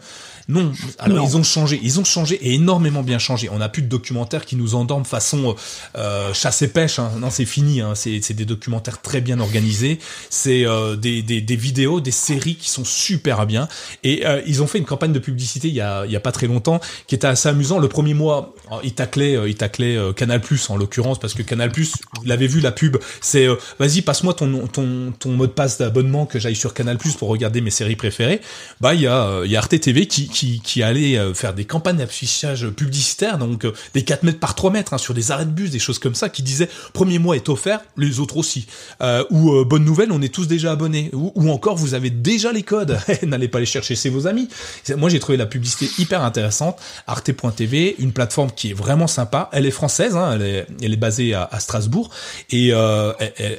Non. 0.48 0.72
Alors 0.98 1.18
Non. 1.18 1.26
ils 1.26 1.36
ont 1.36 1.42
changé, 1.42 1.78
ils 1.82 2.00
ont 2.00 2.04
changé 2.04 2.36
et 2.36 2.54
énormément 2.54 3.02
bien 3.02 3.18
changé. 3.18 3.50
On 3.50 3.58
n'a 3.58 3.68
plus 3.68 3.82
de 3.82 3.88
documentaires 3.88 4.46
qui 4.46 4.56
nous 4.56 4.74
endorment 4.74 5.04
façon 5.04 5.54
euh, 5.96 6.32
chasse 6.32 6.62
et 6.62 6.68
pêche. 6.68 6.98
hein. 6.98 7.10
Non, 7.18 7.28
c'est 7.28 7.44
fini. 7.44 7.82
Hein. 7.82 7.92
C'est 7.94 8.20
c'est 8.22 8.32
des 8.34 8.46
documentaires 8.46 9.02
très 9.02 9.20
bien 9.20 9.38
organisés. 9.38 9.98
C'est 10.30 10.66
euh, 10.66 10.96
des, 10.96 11.20
des, 11.22 11.42
des 11.42 11.56
vidéos, 11.56 12.00
des 12.00 12.10
séries 12.10 12.56
qui 12.56 12.70
sont 12.70 12.84
super 12.84 13.44
bien. 13.46 13.68
Et 14.02 14.26
euh, 14.26 14.40
ils 14.46 14.62
ont 14.62 14.66
fait 14.66 14.78
une 14.78 14.84
campagne 14.86 15.12
de 15.12 15.18
publicité 15.18 15.68
il 15.68 15.74
y 15.74 15.80
a, 15.82 16.06
il 16.06 16.10
y 16.12 16.16
a 16.16 16.20
pas 16.20 16.32
très 16.32 16.46
longtemps 16.46 16.80
qui 17.06 17.14
était 17.14 17.26
assez 17.26 17.50
amusant. 17.50 17.78
Le 17.78 17.88
premier 17.88 18.14
mois, 18.14 18.54
alors, 18.68 18.80
ils 18.82 18.94
taclaient, 18.94 19.36
euh, 19.36 19.48
ils 19.48 19.56
taclaient 19.56 19.96
euh, 19.96 20.12
Canal 20.12 20.40
Plus 20.40 20.70
en 20.70 20.76
l'occurrence 20.76 21.18
parce 21.18 21.34
que 21.34 21.42
Canal 21.42 21.70
Plus, 21.70 21.92
l'avez 22.24 22.46
vu 22.46 22.60
la 22.60 22.72
pub, 22.72 22.96
c'est 23.20 23.46
euh, 23.46 23.56
vas-y 23.78 24.02
passe-moi 24.02 24.32
ton, 24.32 24.66
ton 24.66 25.12
ton 25.18 25.32
mot 25.32 25.46
de 25.46 25.52
passe 25.52 25.78
d'abonnement 25.78 26.24
que 26.24 26.38
j'aille 26.38 26.56
sur 26.56 26.72
Canal 26.72 26.96
Plus 26.96 27.14
pour 27.14 27.28
regarder 27.28 27.60
mes 27.60 27.70
séries 27.70 27.96
préférées. 27.96 28.40
Bah 28.80 28.94
il 28.94 29.02
y 29.02 29.06
a 29.06 29.26
euh, 29.26 29.42
il 29.44 29.52
y 29.52 29.56
a 29.56 29.58
Arte 29.58 29.78
TV 29.78 30.06
qui 30.06 30.28
qui 30.28 30.60
qui 30.60 30.82
allait 30.82 31.18
faire 31.34 31.52
des 31.52 31.64
campagnes 31.64 31.98
d'affichage 31.98 32.68
publicitaire 32.68 33.38
donc 33.38 33.64
euh, 33.64 33.72
des 33.92 34.02
4 34.02 34.22
mètres 34.22 34.40
par 34.40 34.54
3 34.54 34.70
mètres 34.70 34.94
hein, 34.94 34.98
sur 34.98 35.12
des 35.12 35.30
arrêts 35.30 35.44
de 35.44 35.50
bus, 35.50 35.70
des 35.70 35.78
choses 35.78 35.98
comme 35.98 36.14
ça 36.14 36.28
qui 36.28 36.42
disaient 36.42 36.68
premier 36.92 37.18
mois 37.18 37.36
est 37.36 37.48
offert, 37.48 37.80
les 37.96 38.20
autres 38.20 38.36
aussi. 38.36 38.66
Euh, 39.02 39.24
ou 39.30 39.64
bonne 39.64 39.84
nouvelle, 39.84 40.10
on 40.10 40.22
est 40.22 40.32
tous 40.32 40.46
déjà 40.46 40.72
abonnés. 40.72 41.10
Ou, 41.12 41.50
encore 41.50 41.76
vous 41.76 41.94
avez 41.94 42.10
déjà 42.10 42.52
les 42.52 42.62
codes, 42.62 42.98
n'allez 43.22 43.48
pas 43.48 43.60
les 43.60 43.66
chercher, 43.66 43.94
c'est 43.94 44.08
vos 44.08 44.26
amis. 44.26 44.48
Moi 44.96 45.10
j'ai 45.10 45.20
trouvé 45.20 45.36
la 45.36 45.46
publicité 45.46 45.90
hyper 45.98 46.22
intéressante. 46.22 46.78
Arte.tv, 47.06 47.96
une 47.98 48.12
plateforme 48.12 48.50
qui 48.54 48.70
est 48.70 48.74
vraiment 48.74 49.06
sympa. 49.06 49.48
Elle 49.52 49.66
est 49.66 49.70
française, 49.70 50.16
hein, 50.16 50.38
elle, 50.40 50.92
est, 50.92 50.96
basée 50.96 51.34
à, 51.34 51.48
Strasbourg 51.58 52.10
et 52.50 52.70
euh, 52.72 53.12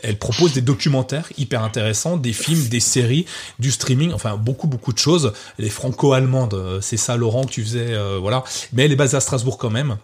elle 0.04 0.18
propose 0.18 0.54
des 0.54 0.62
documentaires 0.62 1.28
hyper 1.38 1.64
intéressants, 1.64 2.18
des 2.18 2.34
films, 2.34 2.68
des 2.68 2.80
séries, 2.80 3.26
du 3.60 3.72
streaming, 3.72 4.14
enfin 4.14 4.38
beaucoup 4.38 4.68
beaucoup 4.68 4.94
de 4.94 4.98
choses. 4.98 5.34
Elle 5.60 5.66
est 5.66 5.70
franco-allemande, 5.70 6.54
euh, 6.54 6.82
c'est 6.82 6.98
ça 6.98 7.18
Laurent 7.18 7.46
que 7.46 7.52
tu 7.52 7.64
faisais, 7.64 7.94
euh, 7.94 8.18
voilà. 8.20 8.44
Mais 8.74 8.86
elle 8.86 8.92
est 8.92 8.98
basée 8.98 9.18
à 9.18 9.22
Strasbourg 9.22 9.58
quand 9.58 9.70
même 9.70 9.98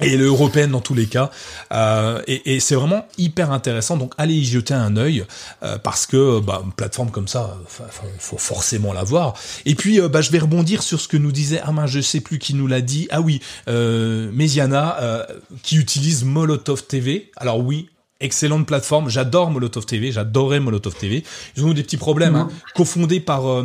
et 0.00 0.14
elle 0.14 0.20
est 0.20 0.24
européenne 0.24 0.70
dans 0.70 0.80
tous 0.80 0.94
les 0.94 1.06
cas. 1.06 1.30
Euh, 1.72 2.22
et 2.26 2.60
c'est 2.60 2.74
vraiment 2.74 3.06
hyper 3.18 3.52
intéressant. 3.52 3.96
Donc 3.96 4.12
allez 4.18 4.34
y 4.34 4.44
jeter 4.44 4.74
un 4.74 4.96
œil 4.96 5.24
euh, 5.62 5.78
parce 5.78 6.06
que 6.06 6.40
bah, 6.40 6.62
une 6.64 6.72
plateforme 6.72 7.10
comme 7.10 7.28
ça, 7.28 7.56
faut, 7.68 8.04
faut 8.18 8.38
forcément 8.38 8.92
la 8.92 9.04
voir. 9.04 9.34
Et 9.66 9.74
puis 9.74 10.00
euh, 10.00 10.08
bah, 10.08 10.20
je 10.20 10.30
vais 10.30 10.38
rebondir 10.38 10.82
sur 10.82 11.00
ce 11.00 11.08
que 11.08 11.16
nous 11.16 11.32
disait 11.32 11.60
ah 11.64 11.72
mince, 11.72 11.90
je 11.90 12.00
sais 12.00 12.20
plus 12.20 12.38
qui 12.38 12.54
nous 12.54 12.66
l'a 12.66 12.80
dit. 12.80 13.08
Ah 13.10 13.20
oui, 13.20 13.40
euh, 13.68 14.30
Méziana 14.32 15.00
euh, 15.00 15.24
qui 15.62 15.76
utilise 15.76 16.24
Molotov 16.24 16.84
TV. 16.84 17.30
Alors 17.36 17.58
oui. 17.60 17.88
Excellente 18.20 18.66
plateforme, 18.66 19.08
j'adore 19.08 19.50
Molotov 19.50 19.86
TV, 19.86 20.12
j'adorais 20.12 20.60
Molotov 20.60 20.94
TV. 20.94 21.24
Ils 21.56 21.64
ont 21.64 21.70
eu 21.70 21.74
des 21.74 21.82
petits 21.82 21.96
problèmes, 21.96 22.36
hein. 22.36 22.48
cofondé 22.74 23.18
par 23.18 23.50
euh, 23.50 23.64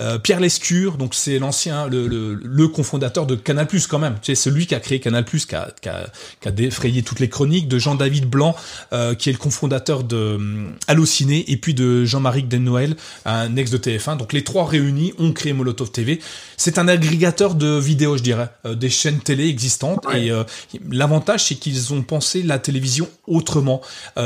euh, 0.00 0.18
Pierre 0.18 0.40
Lescure, 0.40 0.96
donc 0.96 1.14
c'est 1.14 1.38
l'ancien, 1.38 1.86
le, 1.86 2.08
le, 2.08 2.34
le 2.34 2.68
cofondateur 2.68 3.26
de 3.26 3.34
Canal 3.34 3.66
Plus 3.66 3.86
quand 3.86 3.98
même. 3.98 4.14
Tu 4.22 4.34
sais, 4.34 4.34
celui 4.34 4.66
qui 4.66 4.74
a 4.74 4.80
créé 4.80 5.00
Canal 5.00 5.24
Plus, 5.26 5.44
qui 5.44 5.54
a, 5.54 5.70
qui 5.82 5.90
a, 5.90 6.06
qui 6.40 6.48
a 6.48 6.50
défrayé 6.50 7.02
toutes 7.02 7.20
les 7.20 7.28
chroniques, 7.28 7.68
de 7.68 7.78
Jean-David 7.78 8.24
Blanc, 8.24 8.56
euh, 8.94 9.14
qui 9.14 9.28
est 9.28 9.32
le 9.32 9.38
cofondateur 9.38 10.02
de 10.02 10.16
euh, 10.16 10.68
Allociné, 10.88 11.44
et 11.48 11.56
puis 11.58 11.74
de 11.74 12.04
Jean-Marie 12.04 12.44
Dennoël, 12.44 12.96
un 13.24 13.54
ex 13.56 13.70
de 13.70 13.78
TF1. 13.78 14.16
Donc 14.16 14.32
les 14.32 14.44
trois 14.44 14.64
réunis 14.64 15.12
ont 15.18 15.32
créé 15.32 15.52
Molotov 15.52 15.90
TV. 15.90 16.20
C'est 16.56 16.78
un 16.78 16.88
agrégateur 16.88 17.54
de 17.54 17.78
vidéos, 17.78 18.16
je 18.16 18.22
dirais, 18.22 18.48
euh, 18.66 18.74
des 18.74 18.90
chaînes 18.90 19.20
télé 19.20 19.48
existantes. 19.48 20.04
Et 20.14 20.30
euh, 20.30 20.44
l'avantage, 20.90 21.44
c'est 21.44 21.56
qu'ils 21.56 21.92
ont 21.92 22.02
pensé 22.02 22.42
la 22.42 22.58
télévision 22.58 23.08
autrement. 23.26 23.73
Différent. 23.74 23.80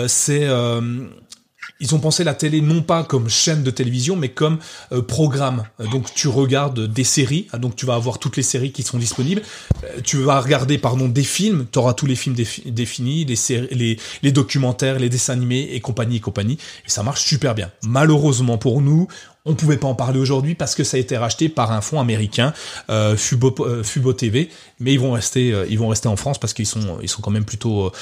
c'est 0.07 0.47
ils 1.81 1.95
ont 1.95 1.99
pensé 2.01 2.25
la 2.25 2.35
télé 2.35 2.61
non 2.61 2.83
pas 2.83 3.05
comme 3.05 3.29
chaîne 3.29 3.63
de 3.63 3.71
télévision, 3.71 4.17
mais 4.17 4.31
comme 4.31 4.59
euh, 4.93 5.03
programme. 5.03 5.65
Euh, 5.81 5.87
donc 5.87 6.13
tu 6.15 6.29
regardes 6.29 6.87
des 6.87 7.05
séries, 7.05 7.47
ah, 7.53 7.59
donc 7.59 7.77
tu 7.77 7.87
vas 7.87 7.95
avoir 7.95 8.19
toutes 8.19 8.37
les 8.37 8.43
séries 8.43 8.73
qui 8.73 8.83
sont 8.83 8.99
disponibles. 8.99 9.43
Euh, 9.85 10.01
tu 10.03 10.19
vas 10.19 10.41
regarder 10.41 10.79
pardon 10.79 11.09
des 11.09 11.23
films, 11.23 11.67
tu 11.71 11.79
auras 11.79 11.95
tous 11.95 12.07
les 12.07 12.17
films 12.17 12.37
définis, 12.67 13.25
les, 13.25 13.99
les 14.23 14.33
documentaires, 14.33 14.99
les 14.99 15.09
dessins 15.09 15.35
animés 15.35 15.69
et 15.73 15.81
compagnie 15.81 16.17
et 16.17 16.21
compagnie. 16.21 16.59
Et 16.87 16.91
ça 16.91 17.03
marche 17.03 17.23
super 17.23 17.55
bien. 17.55 17.71
Malheureusement 17.83 18.59
pour 18.59 18.81
nous, 18.81 19.07
on 19.49 19.55
pouvait 19.55 19.79
pas 19.79 19.89
en 19.89 19.95
parler 19.95 20.21
aujourd'hui 20.21 20.55
parce 20.55 20.75
que 20.75 20.85
ça 20.85 20.97
a 20.97 21.01
été 21.01 21.17
racheté 21.17 21.49
par 21.49 21.73
un 21.73 21.81
fonds 21.81 22.01
américain, 22.01 22.53
euh, 22.91 23.17
Fubo, 23.17 23.55
euh, 23.61 24.13
TV, 24.13 24.51
mais 24.79 24.93
ils 24.93 25.01
vont 25.01 25.13
rester, 25.13 25.53
euh, 25.53 25.67
ils 25.69 25.79
vont 25.79 25.89
rester 25.89 26.09
en 26.09 26.17
France 26.17 26.39
parce 26.39 26.53
qu'ils 26.53 26.67
sont, 26.67 26.99
ils 27.03 27.09
sont 27.09 27.23
quand 27.23 27.31
même 27.31 27.45
plutôt, 27.45 27.93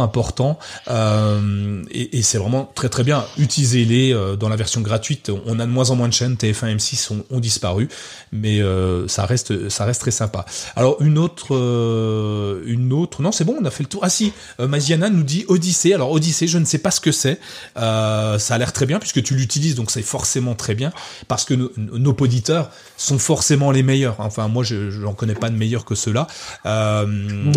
importants. 0.00 0.58
et, 0.88 2.22
c'est 2.22 2.38
vraiment 2.38 2.70
très 2.74 2.88
très 2.88 3.04
bien. 3.04 3.24
Utilisez-les 3.38 4.36
dans 4.38 4.48
la 4.48 4.56
version 4.56 4.80
gratuite. 4.80 5.30
On 5.46 5.58
a 5.58 5.66
de 5.66 5.70
moins 5.70 5.90
en 5.90 5.96
moins 5.96 6.08
de 6.08 6.12
chaînes. 6.12 6.34
TF1, 6.34 6.76
M6 6.76 7.12
ont, 7.12 7.24
ont 7.30 7.40
disparu, 7.40 7.88
mais 8.32 8.60
ça 9.08 9.26
reste, 9.26 9.68
ça 9.68 9.84
reste 9.84 10.00
très 10.00 10.10
sympa. 10.10 10.44
Alors 10.76 11.00
une 11.00 11.18
autre, 11.18 11.52
une 12.66 12.92
autre, 12.92 13.22
non 13.22 13.32
c'est 13.32 13.44
bon, 13.44 13.56
on 13.60 13.64
a 13.64 13.70
fait 13.70 13.84
le 13.84 13.88
tour. 13.88 14.00
Ah 14.04 14.10
si, 14.10 14.32
Maziana 14.58 15.08
nous 15.08 15.22
dit 15.22 15.44
Odyssée. 15.48 15.94
Alors 15.94 16.12
Odyssée, 16.12 16.46
je 16.46 16.58
ne 16.58 16.64
sais 16.64 16.78
pas 16.78 16.90
ce 16.90 17.00
que 17.00 17.12
c'est. 17.12 17.38
ça 17.76 18.54
a 18.54 18.58
l'air 18.58 18.72
très 18.72 18.86
bien 18.86 18.98
puisque 18.98 19.22
tu 19.22 19.34
l'utilises, 19.34 19.74
donc 19.74 19.90
c'est 19.90 20.02
forcément 20.02 20.54
très 20.54 20.74
bien 20.74 20.79
parce 21.28 21.44
que 21.44 21.54
nos, 21.54 22.16
auditeurs 22.20 22.70
sont 22.96 23.18
forcément 23.18 23.70
les 23.70 23.82
meilleurs. 23.82 24.16
Enfin, 24.18 24.48
moi, 24.48 24.64
je 24.64 25.00
n'en 25.00 25.14
connais 25.14 25.34
pas 25.34 25.50
de 25.50 25.56
meilleurs 25.56 25.84
que 25.84 25.94
ceux-là. 25.94 26.26
Euh, 26.66 27.52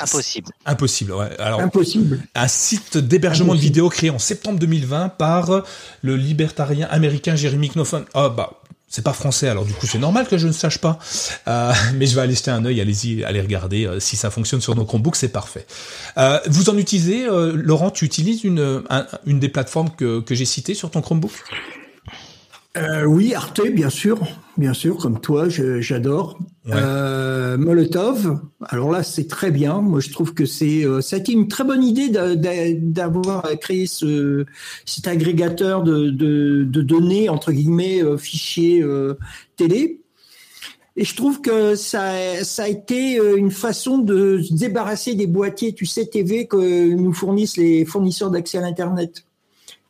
impossible. 0.00 0.52
Impossible, 0.66 1.12
ouais. 1.12 1.38
Alors, 1.38 1.60
impossible. 1.60 2.22
Un 2.34 2.48
site 2.48 2.98
d'hébergement 2.98 3.54
de 3.54 3.60
vidéos 3.60 3.88
créé 3.88 4.10
en 4.10 4.18
septembre 4.18 4.58
2020 4.58 5.10
par 5.10 5.62
le 6.02 6.16
libertarien 6.16 6.86
américain 6.90 7.36
Jeremy 7.36 7.70
Knopfler. 7.70 8.02
Ah 8.14 8.28
bah, 8.28 8.58
c'est 8.88 9.04
pas 9.04 9.12
français, 9.12 9.48
alors 9.48 9.66
du 9.66 9.74
coup 9.74 9.86
c'est 9.86 9.98
normal 9.98 10.26
que 10.26 10.38
je 10.38 10.46
ne 10.46 10.52
sache 10.52 10.78
pas. 10.78 10.98
Euh, 11.46 11.72
mais 11.94 12.06
je 12.06 12.14
vais 12.14 12.22
aller 12.22 12.34
jeter 12.34 12.50
un 12.50 12.64
œil, 12.64 12.80
allez-y, 12.80 13.22
allez 13.22 13.40
regarder. 13.40 13.86
Euh, 13.86 14.00
si 14.00 14.16
ça 14.16 14.30
fonctionne 14.30 14.62
sur 14.62 14.74
nos 14.74 14.84
Chromebooks, 14.86 15.16
c'est 15.16 15.28
parfait. 15.28 15.66
Euh, 16.16 16.40
vous 16.46 16.70
en 16.70 16.78
utilisez, 16.78 17.26
Laurent, 17.54 17.90
tu 17.90 18.06
utilises 18.06 18.44
une, 18.44 18.82
une 19.26 19.38
des 19.38 19.48
plateformes 19.50 19.90
que, 19.90 20.20
que 20.20 20.34
j'ai 20.34 20.46
citées 20.46 20.74
sur 20.74 20.90
ton 20.90 21.02
Chromebook? 21.02 21.32
Euh, 22.78 23.04
oui, 23.04 23.34
Arte, 23.34 23.66
bien 23.68 23.90
sûr, 23.90 24.18
bien 24.56 24.72
sûr, 24.72 24.96
comme 24.96 25.20
toi, 25.20 25.48
j'adore. 25.48 26.38
Euh, 26.68 27.56
Molotov, 27.56 28.40
alors 28.66 28.90
là, 28.90 29.02
c'est 29.02 29.26
très 29.26 29.50
bien. 29.50 29.80
Moi, 29.80 30.00
je 30.00 30.10
trouve 30.10 30.34
que 30.34 30.46
c'est, 30.46 30.84
euh, 30.84 31.00
ça 31.00 31.16
a 31.16 31.18
été 31.18 31.32
une 31.32 31.48
très 31.48 31.64
bonne 31.64 31.82
idée 31.82 32.08
d'avoir 32.08 33.42
créé 33.60 33.86
ce, 33.86 34.44
cet 34.84 35.08
agrégateur 35.08 35.82
de, 35.82 36.10
de, 36.10 36.82
données 36.82 37.28
entre 37.28 37.52
guillemets 37.52 38.02
fichiers 38.18 38.84
télé. 39.56 40.00
Et 40.96 41.04
je 41.04 41.14
trouve 41.14 41.40
que 41.40 41.76
ça, 41.76 42.42
ça 42.42 42.64
a 42.64 42.68
été 42.68 43.20
une 43.36 43.50
façon 43.50 43.98
de 43.98 44.40
se 44.42 44.52
débarrasser 44.54 45.14
des 45.14 45.26
boîtiers, 45.26 45.72
tu 45.72 45.86
sais, 45.86 46.06
TV 46.06 46.46
que 46.46 46.92
nous 46.92 47.12
fournissent 47.12 47.56
les 47.56 47.84
fournisseurs 47.84 48.30
d'accès 48.30 48.58
à 48.58 48.62
l'Internet 48.62 49.24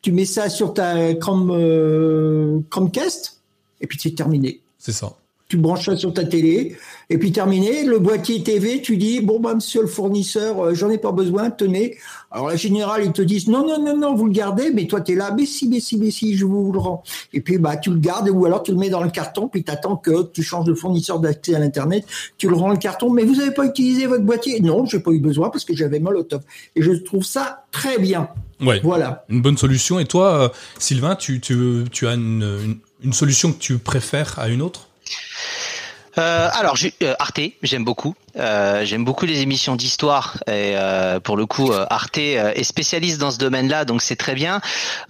tu 0.02 0.12
mets 0.12 0.24
ça 0.24 0.48
sur 0.48 0.74
ta 0.74 1.14
Chrome, 1.14 1.50
euh, 1.50 2.60
Chromecast, 2.70 3.42
et 3.80 3.86
puis 3.86 3.98
c'est 4.00 4.14
terminé. 4.14 4.60
C'est 4.78 4.92
ça. 4.92 5.12
Tu 5.48 5.56
branches 5.56 5.86
ça 5.86 5.96
sur 5.96 6.12
ta 6.12 6.24
télé, 6.24 6.76
et 7.08 7.16
puis 7.16 7.32
terminé. 7.32 7.84
Le 7.84 7.98
boîtier 7.98 8.42
TV, 8.42 8.82
tu 8.82 8.98
dis, 8.98 9.20
bon, 9.20 9.40
bah, 9.40 9.54
monsieur 9.54 9.80
le 9.80 9.86
fournisseur, 9.86 10.60
euh, 10.62 10.74
j'en 10.74 10.90
ai 10.90 10.98
pas 10.98 11.10
besoin, 11.10 11.48
tenez. 11.48 11.96
Alors, 12.30 12.48
la 12.48 12.56
générale, 12.56 13.02
ils 13.06 13.12
te 13.12 13.22
disent, 13.22 13.48
non, 13.48 13.66
non, 13.66 13.82
non, 13.82 13.96
non, 13.96 14.14
vous 14.14 14.26
le 14.26 14.32
gardez, 14.32 14.70
mais 14.74 14.86
toi, 14.86 15.00
tu 15.00 15.12
es 15.12 15.14
là, 15.14 15.34
mais 15.34 15.46
si, 15.46 15.66
mais 15.66 15.80
si, 15.80 15.96
mais 15.96 16.10
si, 16.10 16.36
je 16.36 16.44
vous 16.44 16.70
le 16.70 16.78
rends. 16.78 17.02
Et 17.32 17.40
puis, 17.40 17.56
bah, 17.56 17.78
tu 17.78 17.88
le 17.88 17.98
gardes, 17.98 18.28
ou 18.28 18.44
alors 18.44 18.62
tu 18.62 18.72
le 18.72 18.76
mets 18.76 18.90
dans 18.90 19.02
le 19.02 19.08
carton, 19.08 19.48
puis 19.48 19.64
tu 19.64 19.72
attends 19.72 19.96
que 19.96 20.24
tu 20.32 20.42
changes 20.42 20.66
de 20.66 20.74
fournisseur 20.74 21.18
d'accès 21.18 21.54
à 21.54 21.60
l'Internet, 21.60 22.04
tu 22.36 22.46
le 22.50 22.54
rends 22.54 22.70
le 22.70 22.76
carton, 22.76 23.10
mais 23.10 23.24
vous 23.24 23.36
n'avez 23.36 23.52
pas 23.52 23.64
utilisé 23.64 24.06
votre 24.06 24.24
boîtier. 24.24 24.60
Non, 24.60 24.84
j'ai 24.84 25.00
pas 25.00 25.12
eu 25.12 25.20
besoin 25.20 25.48
parce 25.48 25.64
que 25.64 25.74
j'avais 25.74 25.98
Molotov. 25.98 26.42
Et 26.76 26.82
je 26.82 26.92
trouve 26.92 27.24
ça 27.24 27.64
très 27.72 27.98
bien. 27.98 28.28
Ouais. 28.60 28.80
Voilà. 28.82 29.24
Une 29.30 29.40
bonne 29.40 29.56
solution. 29.56 29.98
Et 29.98 30.04
toi, 30.04 30.42
euh, 30.42 30.48
Sylvain, 30.78 31.16
tu, 31.16 31.40
tu, 31.40 31.84
tu 31.90 32.06
as 32.06 32.12
une, 32.12 32.76
une 33.02 33.12
solution 33.14 33.52
que 33.52 33.58
tu 33.58 33.78
préfères 33.78 34.38
à 34.38 34.48
une 34.48 34.60
autre? 34.60 34.87
Alors, 36.18 36.76
euh, 37.02 37.14
Arte, 37.18 37.40
j'aime 37.62 37.84
beaucoup. 37.84 38.14
Euh, 38.38 38.84
j'aime 38.84 39.04
beaucoup 39.04 39.26
les 39.26 39.40
émissions 39.40 39.76
d'histoire 39.76 40.38
et 40.46 40.72
euh, 40.76 41.18
pour 41.20 41.36
le 41.36 41.46
coup 41.46 41.72
euh, 41.72 41.86
Arte 41.90 42.18
est 42.18 42.62
spécialiste 42.62 43.18
dans 43.18 43.30
ce 43.30 43.38
domaine-là, 43.38 43.84
donc 43.84 44.02
c'est 44.02 44.16
très 44.16 44.34
bien. 44.34 44.60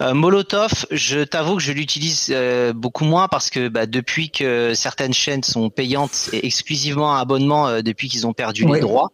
Molotov, 0.01 0.85
je 0.91 1.23
t'avoue 1.23 1.57
que 1.57 1.61
je 1.61 1.71
l'utilise 1.71 2.35
beaucoup 2.75 3.05
moins 3.05 3.27
parce 3.27 3.49
que 3.49 3.67
bah, 3.67 3.85
depuis 3.85 4.29
que 4.29 4.73
certaines 4.73 5.13
chaînes 5.13 5.43
sont 5.43 5.69
payantes 5.69 6.29
et 6.33 6.45
exclusivement 6.45 7.15
à 7.15 7.19
abonnement 7.19 7.81
depuis 7.81 8.09
qu'ils 8.09 8.27
ont 8.27 8.33
perdu 8.33 8.65
les 8.65 8.79
droits, 8.79 9.11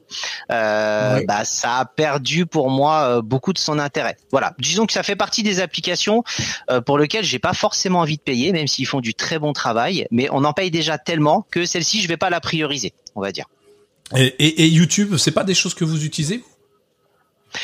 bah, 0.50 1.46
ça 1.46 1.80
a 1.80 1.86
perdu 1.86 2.46
pour 2.46 2.70
moi 2.70 3.22
beaucoup 3.22 3.54
de 3.54 3.58
son 3.58 3.80
intérêt. 3.80 4.18
Voilà, 4.32 4.54
disons 4.60 4.86
que 4.86 4.94
ça 4.94 5.04
fait 5.04 5.16
partie 5.16 5.44
des 5.44 5.60
applications 5.60 6.24
pour 6.86 6.98
lesquelles 6.98 7.26
j'ai 7.26 7.40
pas 7.40 7.54
forcément 7.54 8.00
envie 8.00 8.18
de 8.18 8.24
payer, 8.24 8.52
même 8.52 8.68
s'ils 8.68 8.88
font 8.88 9.02
du 9.02 9.14
très 9.14 9.40
bon 9.40 9.54
travail, 9.54 10.08
mais 10.12 10.28
on 10.32 10.44
en 10.44 10.54
paye 10.54 10.72
déjà 10.72 10.98
tellement 10.98 11.46
que 11.52 11.66
celle-ci 11.66 12.02
je 12.02 12.08
vais 12.08 12.18
pas 12.18 12.30
la 12.30 12.40
prioriser, 12.40 12.94
on 13.16 13.22
va 13.22 13.32
dire. 13.32 13.46
Et, 14.16 14.64
et, 14.64 14.68
YouTube, 14.68 15.18
c'est 15.18 15.32
pas 15.32 15.44
des 15.44 15.56
choses 15.56 15.74
que 15.74 15.84
vous 15.84 16.06
utilisez 16.06 16.44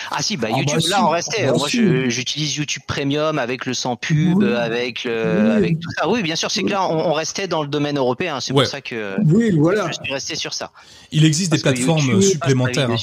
ah 0.09 0.21
si, 0.21 0.37
bah 0.37 0.47
ah, 0.53 0.57
YouTube, 0.57 0.79
bah, 0.83 0.89
là 0.89 1.05
on 1.05 1.09
restait. 1.09 1.47
Bah, 1.47 1.53
Moi, 1.57 1.67
j'utilise 1.67 2.55
YouTube 2.55 2.83
Premium 2.87 3.37
avec 3.37 3.65
le 3.65 3.73
sans 3.73 3.97
pub, 3.97 4.41
avec 4.41 5.03
le, 5.03 5.51
avec 5.51 5.81
tout 5.81 5.89
ça. 5.97 6.07
Oui, 6.07 6.23
bien 6.23 6.37
sûr, 6.37 6.49
c'est 6.49 6.63
que 6.63 6.69
là 6.69 6.87
on, 6.87 7.11
restait 7.11 7.49
dans 7.49 7.61
le 7.61 7.67
domaine 7.67 7.97
européen. 7.97 8.39
C'est 8.39 8.53
pour 8.53 8.65
ça 8.65 8.79
que 8.79 9.17
oui, 9.25 9.51
voilà. 9.51 9.87
je 9.87 9.93
suis 10.01 10.13
resté 10.13 10.35
sur 10.35 10.53
ça. 10.53 10.71
Il 11.11 11.25
existe 11.25 11.51
des 11.51 11.59
plateformes 11.59 12.21
supplémentaires. 12.21 12.89
Hein. 12.89 12.95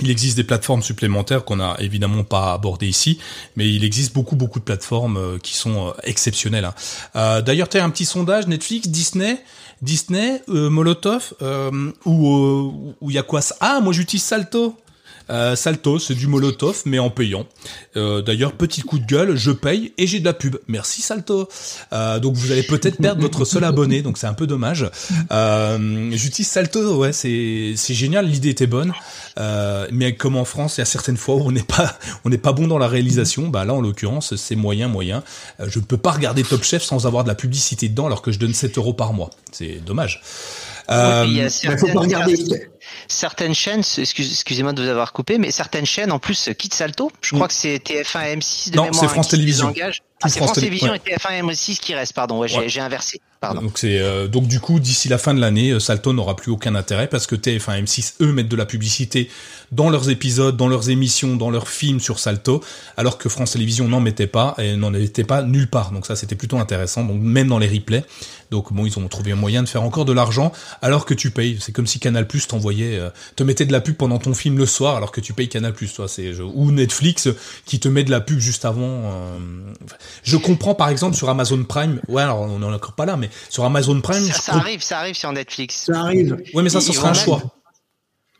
Il 0.00 0.10
existe 0.10 0.36
des 0.36 0.44
plateformes 0.44 0.82
supplémentaires 0.82 1.44
qu'on 1.44 1.60
a 1.60 1.76
évidemment 1.80 2.24
pas 2.24 2.52
abordées 2.52 2.88
ici, 2.88 3.18
mais 3.56 3.68
il 3.72 3.84
existe 3.84 4.14
beaucoup 4.14 4.36
beaucoup 4.36 4.58
de 4.58 4.64
plateformes 4.64 5.16
euh, 5.16 5.38
qui 5.38 5.56
sont 5.56 5.88
euh, 5.88 5.92
exceptionnelles. 6.04 6.64
Hein. 6.64 6.74
Euh, 7.16 7.42
D'ailleurs, 7.42 7.68
tu 7.68 7.78
as 7.78 7.84
un 7.84 7.90
petit 7.90 8.04
sondage 8.04 8.46
Netflix, 8.46 8.88
Disney. 8.88 9.38
Disney, 9.82 10.42
Molotov, 10.46 11.32
ou 12.04 12.94
il 13.08 13.14
y 13.14 13.18
a 13.18 13.22
quoi 13.22 13.40
Ah, 13.60 13.80
moi 13.80 13.94
j'utilise 13.94 14.24
Salto. 14.24 14.76
Euh, 15.30 15.56
Salto, 15.56 15.98
c'est 15.98 16.14
du 16.14 16.26
Molotov, 16.26 16.82
mais 16.86 16.98
en 16.98 17.10
payant. 17.10 17.46
Euh, 17.96 18.22
D'ailleurs, 18.22 18.52
petit 18.52 18.82
coup 18.82 18.98
de 18.98 19.06
gueule, 19.06 19.36
je 19.36 19.50
paye 19.50 19.92
et 19.98 20.06
j'ai 20.06 20.20
de 20.20 20.24
la 20.24 20.32
pub. 20.32 20.56
Merci 20.68 21.02
Salto. 21.02 21.48
Euh, 21.92 22.18
donc 22.18 22.34
vous 22.34 22.52
allez 22.52 22.62
peut-être 22.62 22.98
perdre 22.98 23.22
votre 23.22 23.44
seul 23.44 23.64
abonné, 23.64 24.02
donc 24.02 24.18
c'est 24.18 24.26
un 24.26 24.34
peu 24.34 24.46
dommage. 24.46 24.90
Euh, 25.32 26.10
J'utilise 26.12 26.48
Salto, 26.48 26.96
ouais, 26.96 27.12
c'est 27.12 27.74
génial, 27.94 28.26
l'idée 28.26 28.50
était 28.50 28.66
bonne. 28.66 28.92
Mais 29.92 30.14
comme 30.14 30.36
en 30.36 30.44
France, 30.44 30.76
il 30.76 30.80
y 30.80 30.82
a 30.82 30.86
certaines 30.86 31.16
fois 31.16 31.36
où 31.36 31.48
on 31.48 31.50
n'est 32.30 32.38
pas 32.38 32.52
bon 32.52 32.66
dans 32.66 32.78
la 32.78 32.88
réalisation. 32.88 33.48
Bah 33.48 33.64
là, 33.64 33.74
en 33.74 33.80
l'occurrence, 33.80 34.36
c'est 34.36 34.56
moyen, 34.56 34.88
moyen. 34.88 35.22
Je 35.64 35.78
ne 35.78 35.84
peux 35.84 35.96
pas 35.96 36.12
regarder 36.12 36.42
Top 36.42 36.62
Chef 36.62 36.82
sans 36.82 37.06
avoir 37.06 37.24
de 37.24 37.28
la 37.28 37.34
publicité 37.34 37.88
dedans, 37.88 38.06
alors 38.06 38.22
que 38.22 38.32
je 38.32 38.38
donne 38.38 38.54
7 38.54 38.78
euros 38.78 38.92
par 38.92 39.12
mois. 39.12 39.30
C'est 39.52 39.84
dommage. 39.84 40.22
Euh, 40.90 41.24
il 41.26 41.36
y 41.36 41.40
a 41.40 41.48
certaines, 43.08 43.54
chaînes, 43.54 43.82
excusez-moi 43.98 44.72
de 44.72 44.82
vous 44.82 44.88
avoir 44.88 45.12
coupé, 45.12 45.38
mais 45.38 45.50
certaines 45.50 45.86
chaînes 45.86 46.10
en 46.10 46.18
plus 46.18 46.50
quittent 46.58 46.74
Salto. 46.74 47.12
Je 47.20 47.34
crois 47.34 47.46
mm. 47.46 47.48
que 47.48 47.54
c'est 47.54 47.76
TF1 47.76 48.38
M6 48.38 48.70
de 48.70 48.76
non, 48.76 48.92
c'est 48.92 49.08
France 49.08 49.28
Télévisions. 49.28 49.72
Ah, 50.22 50.28
c'est 50.28 50.38
France, 50.38 50.54
Télévisions 50.54 50.92
et 50.92 50.98
TF1 50.98 51.44
M6 51.44 51.78
qui 51.78 51.94
restent, 51.94 52.14
pardon. 52.14 52.40
Ouais, 52.40 52.48
j'ai 52.48 52.80
inversé. 52.80 53.20
Donc 53.54 53.78
c'est 53.78 53.98
euh, 53.98 54.28
donc 54.28 54.46
du 54.46 54.60
coup 54.60 54.80
d'ici 54.80 55.08
la 55.08 55.16
fin 55.16 55.32
de 55.32 55.40
l'année, 55.40 55.70
euh, 55.70 55.80
Salto 55.80 56.12
n'aura 56.12 56.36
plus 56.36 56.52
aucun 56.52 56.74
intérêt 56.74 57.06
parce 57.06 57.26
que 57.26 57.34
TF1 57.34 57.84
M6 57.84 58.16
eux 58.20 58.32
mettent 58.32 58.48
de 58.48 58.56
la 58.56 58.66
publicité 58.66 59.30
dans 59.72 59.90
leurs 59.90 60.10
épisodes, 60.10 60.56
dans 60.56 60.68
leurs 60.68 60.90
émissions, 60.90 61.36
dans 61.36 61.50
leurs 61.50 61.68
films 61.68 62.00
sur 62.00 62.18
Salto, 62.18 62.62
alors 62.96 63.18
que 63.18 63.28
France 63.28 63.52
Télévisions 63.52 63.88
n'en 63.88 64.00
mettait 64.00 64.26
pas 64.26 64.54
et 64.58 64.76
n'en 64.76 64.92
était 64.94 65.24
pas 65.24 65.42
nulle 65.42 65.68
part. 65.68 65.92
Donc 65.92 66.06
ça 66.06 66.16
c'était 66.16 66.34
plutôt 66.34 66.58
intéressant. 66.58 67.04
Donc 67.04 67.20
même 67.20 67.48
dans 67.48 67.58
les 67.58 67.68
replays. 67.68 68.04
Donc 68.50 68.72
bon 68.72 68.84
ils 68.84 68.98
ont 68.98 69.06
trouvé 69.06 69.32
un 69.32 69.36
moyen 69.36 69.62
de 69.62 69.68
faire 69.68 69.82
encore 69.82 70.04
de 70.04 70.12
l'argent 70.12 70.52
alors 70.82 71.04
que 71.04 71.14
tu 71.14 71.30
payes. 71.30 71.58
C'est 71.60 71.72
comme 71.72 71.86
si 71.86 72.00
Canal 72.00 72.26
Plus 72.26 72.48
t'envoyait, 72.48 72.98
euh, 72.98 73.10
te 73.36 73.44
mettait 73.44 73.66
de 73.66 73.72
la 73.72 73.80
pub 73.80 73.96
pendant 73.96 74.18
ton 74.18 74.34
film 74.34 74.58
le 74.58 74.66
soir 74.66 74.96
alors 74.96 75.12
que 75.12 75.20
tu 75.20 75.32
payes 75.32 75.48
Canal 75.48 75.72
Plus. 75.72 75.92
Toi 75.92 76.08
c'est 76.08 76.32
ou 76.40 76.72
Netflix 76.72 77.28
qui 77.64 77.78
te 77.78 77.88
met 77.88 78.02
de 78.04 78.10
la 78.10 78.20
pub 78.20 78.38
juste 78.38 78.64
avant. 78.64 79.12
Je 80.24 80.36
comprends 80.36 80.74
par 80.74 80.88
exemple 80.88 81.16
sur 81.16 81.28
Amazon 81.28 81.62
Prime. 81.62 82.00
Ouais 82.08 82.22
alors 82.22 82.40
on 82.40 82.58
n'en 82.58 82.72
est 82.72 82.74
encore 82.74 82.94
pas 82.94 83.06
là 83.06 83.16
mais 83.16 83.30
sur 83.48 83.64
Amazon 83.64 84.00
Prime. 84.00 84.20
Ça, 84.32 84.54
arrive, 84.54 84.82
ça 84.82 84.98
arrive 84.98 85.14
sur 85.14 85.32
Netflix. 85.32 85.84
Ça 85.86 86.00
arrive. 86.00 86.36
Oui, 86.54 86.62
mais 86.62 86.70
ça, 86.70 86.80
ce 86.80 86.92
sera 86.92 87.10
un 87.10 87.14
choix. 87.14 87.42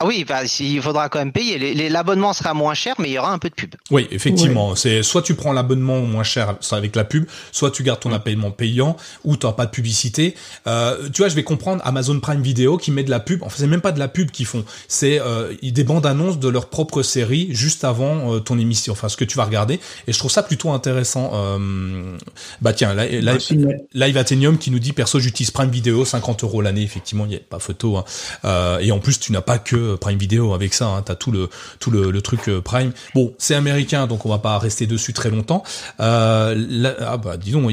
Ah 0.02 0.06
oui, 0.06 0.24
bah, 0.27 0.44
il 0.60 0.81
faudra 0.81 1.10
quand 1.10 1.18
même 1.18 1.31
payer. 1.31 1.90
L'abonnement 1.90 2.32
sera 2.32 2.55
moins 2.55 2.72
cher, 2.72 2.94
mais 2.98 3.10
il 3.10 3.12
y 3.12 3.18
aura 3.18 3.32
un 3.32 3.39
peu 3.39 3.51
de 3.51 3.55
pub. 3.55 3.74
Oui, 3.90 4.09
effectivement. 4.10 4.74
C'est 4.74 5.02
soit 5.02 5.20
tu 5.20 5.35
prends 5.35 5.52
l'abonnement 5.52 6.01
moins 6.01 6.22
cher 6.22 6.56
avec 6.72 6.97
la 6.97 7.05
pub, 7.05 7.27
soit 7.52 7.70
tu 7.70 7.82
gardes 7.82 8.01
ton 8.01 8.10
abonnement 8.10 8.51
payant 8.51 8.97
ou 9.24 9.36
tu 9.36 9.44
n'auras 9.44 9.56
pas 9.56 9.66
de 9.66 9.70
publicité. 9.70 10.35
Euh, 10.66 11.10
tu 11.12 11.20
vois, 11.20 11.28
je 11.28 11.35
vais 11.35 11.43
comprendre 11.43 11.82
Amazon 11.85 12.18
Prime 12.18 12.40
Video 12.40 12.78
qui 12.78 12.93
met 12.93 13.05
de 13.05 13.10
la 13.10 13.20
pub. 13.20 13.43
Enfin, 13.43 13.56
c'est 13.59 13.66
même 13.66 13.82
pas 13.82 13.93
de 13.93 13.98
la 13.98 14.09
pub 14.09 14.31
qu'ils 14.31 14.47
font. 14.47 14.64
C'est 14.89 15.20
euh, 15.20 15.52
des 15.62 15.85
bandes 15.85 16.06
annonces 16.06 16.39
de 16.39 16.48
leur 16.48 16.70
propre 16.70 17.02
série 17.02 17.48
juste 17.51 17.85
avant 17.85 18.32
euh, 18.32 18.40
ton 18.40 18.59
émission. 18.59 18.94
Enfin, 18.94 19.10
ce 19.10 19.18
que 19.18 19.27
tu 19.27 19.36
vas 19.36 19.44
regarder. 19.44 19.81
Et 20.06 20.12
je 20.14 20.18
trouve 20.18 20.31
ça 20.31 20.43
plutôt 20.43 20.70
intéressant. 20.70 21.32
Euh, 21.35 22.16
bah 22.62 22.72
tiens, 22.72 22.94
Live, 22.94 23.68
Live 23.93 24.16
Athenium 24.16 24.56
qui 24.56 24.70
nous 24.70 24.78
dit 24.78 24.94
perso, 24.94 25.18
j'utilise 25.20 25.51
Prime 25.51 25.70
Video, 25.70 26.06
50 26.06 26.43
euros 26.44 26.62
l'année. 26.62 26.82
Effectivement, 26.82 27.27
il 27.27 27.31
n'y 27.31 27.36
a 27.36 27.40
pas 27.40 27.59
photo. 27.59 27.98
Hein. 27.98 28.05
Euh, 28.47 28.78
et 28.78 28.93
en 28.93 28.98
plus, 28.98 29.20
tu 29.20 29.32
n'as 29.32 29.43
pas 29.43 29.59
que 29.59 29.90
Prime 29.97 30.19
Video 30.19 30.55
avec 30.55 30.75
ça, 30.75 30.89
hein, 30.89 31.03
t'as 31.03 31.15
tout 31.15 31.31
le 31.31 31.49
tout 31.79 31.91
le, 31.91 32.21
truc 32.23 32.49
euh, 32.49 32.61
Prime. 32.61 32.93
Bon, 33.15 33.33
c'est 33.39 33.55
américain, 33.55 34.07
donc 34.07 34.27
on 34.27 34.29
va 34.29 34.39
pas 34.39 34.59
rester 34.59 34.87
dessus 34.87 35.12
très 35.12 35.31
longtemps. 35.31 35.62
Euh, 36.01 36.95
ah 37.01 37.17
bah 37.17 37.37
dis 37.37 37.53
donc, 37.53 37.71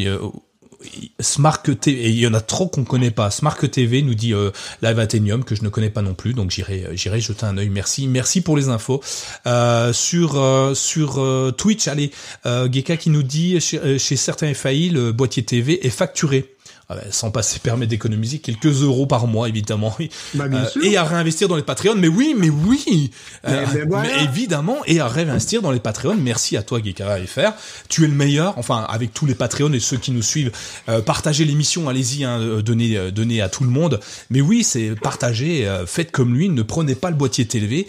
Smart 1.20 1.62
TV, 1.64 2.10
il 2.10 2.20
y 2.20 2.28
en 2.28 2.34
a 2.34 2.42
trop 2.42 2.68
qu'on 2.68 2.84
connaît 2.84 3.12
pas. 3.12 3.32
Smart 3.32 3.58
TV 3.58 4.02
nous 4.04 4.14
dit 4.14 4.34
euh, 4.34 4.52
Live 4.82 5.00
Athenium 5.00 5.44
que 5.44 5.56
je 5.56 5.64
ne 5.64 5.70
connais 5.70 5.90
pas 5.90 6.02
non 6.02 6.14
plus, 6.14 6.34
donc 6.34 6.52
j'irai 6.52 6.86
j'irai 6.94 7.20
jeter 7.20 7.46
un 7.46 7.58
œil. 7.58 7.70
Merci, 7.70 8.08
merci 8.08 8.42
pour 8.42 8.56
les 8.56 8.70
infos. 8.70 9.02
Euh, 9.48 9.92
sur 9.94 10.42
sur 10.76 11.54
Twitch, 11.58 11.88
allez, 11.88 12.12
Geka 12.46 12.98
qui 12.98 13.10
nous 13.10 13.24
dit 13.24 13.60
chez, 13.60 14.00
chez 14.00 14.16
certains 14.16 14.54
FAI 14.54 14.90
le 14.90 15.12
boîtier 15.12 15.44
TV 15.44 15.86
est 15.86 15.90
facturé. 15.90 16.57
Ah 16.90 16.96
ben, 16.96 17.12
sans 17.12 17.32
passer 17.32 17.60
permettre 17.60 17.90
d'économiser 17.90 18.40
quelques 18.40 18.82
euros 18.82 19.08
par 19.08 19.28
mois 19.28 19.50
évidemment. 19.50 19.94
Bah, 20.36 20.46
euh, 20.50 20.82
et 20.82 20.96
à 20.96 21.04
réinvestir 21.04 21.50
dans 21.50 21.58
les 21.58 21.62
Patreons. 21.62 21.96
Mais 21.98 22.08
oui 22.08 22.34
mais 22.38 22.50
oui. 22.50 23.12
Euh, 23.46 23.66
mais, 23.90 24.24
évidemment 24.24 24.78
et 24.86 25.02
à 25.02 25.08
réinvestir 25.10 25.62
dans 25.62 25.72
les 25.72 25.82
Patreons. 25.82 26.16
Merci 26.16 26.56
à 26.56 26.64
toi 26.64 26.80
Geekara 26.82 27.18
FR 27.18 27.52
tu 27.90 28.06
es 28.06 28.08
le 28.08 28.14
meilleur. 28.14 28.58
Enfin 28.58 28.86
avec 28.88 29.14
tous 29.14 29.26
les 29.26 29.36
Patreons 29.36 29.74
et 29.74 29.82
ceux 29.82 29.98
qui 29.98 30.12
nous 30.12 30.22
suivent. 30.22 30.54
Euh, 30.88 31.02
partagez 31.02 31.44
l'émission. 31.44 31.90
Allez-y 31.90 32.24
hein, 32.24 32.62
donnez 32.64 33.12
donnez 33.12 33.42
à 33.42 33.50
tout 33.50 33.66
le 33.66 33.70
monde. 33.70 34.00
Mais 34.30 34.40
oui 34.40 34.64
c'est 34.64 34.96
partagez 34.96 35.70
faites 35.86 36.12
comme 36.12 36.36
lui. 36.36 36.48
Ne 36.48 36.62
prenez 36.62 36.96
pas 36.96 37.10
le 37.10 37.18
boîtier 37.18 37.46
TV 37.46 37.86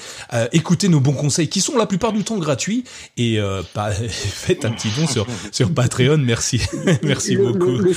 écoutez 0.50 0.88
nos 0.88 0.98
bons 0.98 1.12
conseils 1.12 1.48
qui 1.48 1.60
sont 1.60 1.76
la 1.76 1.86
plupart 1.86 2.12
du 2.12 2.24
temps 2.24 2.38
gratuits. 2.38 2.82
Et 3.16 3.38
faites 4.10 4.64
un 4.64 4.72
petit 4.72 4.88
don 4.98 5.06
sur 5.06 5.24
sur 5.52 5.72
Patreon. 5.72 6.18
Merci. 6.18 6.60
Merci 7.04 7.36
beaucoup. 7.36 7.78
le, 7.78 7.94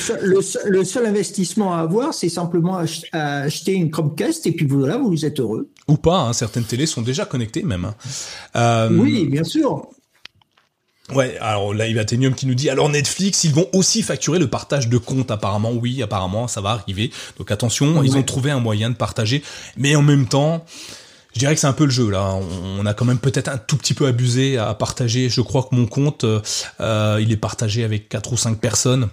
le, 0.70 0.84
seul 0.84 0.91
investissement 1.00 1.74
à 1.74 1.80
avoir, 1.80 2.14
c'est 2.14 2.30
simplement 2.30 2.82
acheter 3.12 3.74
une 3.74 3.92
Chromecast 3.92 4.46
et 4.48 4.52
puis 4.52 4.66
voilà, 4.66 4.98
vous 4.98 5.26
êtes 5.26 5.40
heureux. 5.40 5.70
Ou 5.88 5.98
pas, 5.98 6.20
hein, 6.20 6.34
certaines 6.34 6.64
télés 6.64 6.86
sont 6.86 7.02
déjà 7.02 7.26
connectées 7.26 7.64
même. 7.64 7.86
Hein. 7.86 7.96
Euh, 8.56 8.90
oui, 8.92 9.26
bien 9.26 9.44
sûr. 9.44 9.88
Ouais, 11.14 11.38
alors 11.40 11.74
là, 11.74 11.88
il 11.88 11.96
y 11.96 12.00
a 12.00 12.02
Athenium 12.02 12.34
qui 12.34 12.48
nous 12.48 12.56
dit, 12.56 12.70
alors 12.70 12.88
Netflix, 12.88 13.44
ils 13.44 13.54
vont 13.54 13.68
aussi 13.74 14.02
facturer 14.02 14.40
le 14.40 14.48
partage 14.48 14.88
de 14.88 14.98
comptes, 14.98 15.30
apparemment, 15.30 15.72
oui, 15.72 16.02
apparemment, 16.02 16.48
ça 16.48 16.62
va 16.62 16.70
arriver. 16.70 17.12
Donc 17.38 17.52
attention, 17.52 18.02
ils 18.04 18.16
ont 18.16 18.24
trouvé 18.24 18.52
un 18.52 18.60
moyen 18.60 18.90
de 18.90 18.96
partager, 18.96 19.44
mais 19.76 19.96
en 19.96 20.04
même 20.04 20.28
temps, 20.28 20.64
je 21.34 21.40
dirais 21.40 21.54
que 21.54 21.62
c'est 21.62 21.68
un 21.68 21.74
peu 21.74 21.86
le 21.86 21.92
jeu 21.92 22.10
là. 22.10 22.38
On 22.80 22.86
a 22.86 22.94
quand 22.94 23.06
même 23.06 23.20
peut-être 23.20 23.48
un 23.48 23.58
tout 23.58 23.78
petit 23.78 23.94
peu 23.94 24.06
abusé 24.06 24.58
à 24.58 24.74
partager. 24.74 25.30
Je 25.30 25.42
crois 25.42 25.64
que 25.64 25.76
mon 25.76 25.86
compte, 25.86 26.24
euh, 26.24 27.20
il 27.22 27.32
est 27.32 27.38
partagé 27.38 27.84
avec 27.84 28.10
quatre 28.10 28.34
ou 28.34 28.38
cinq 28.38 28.60
personnes. 28.60 29.10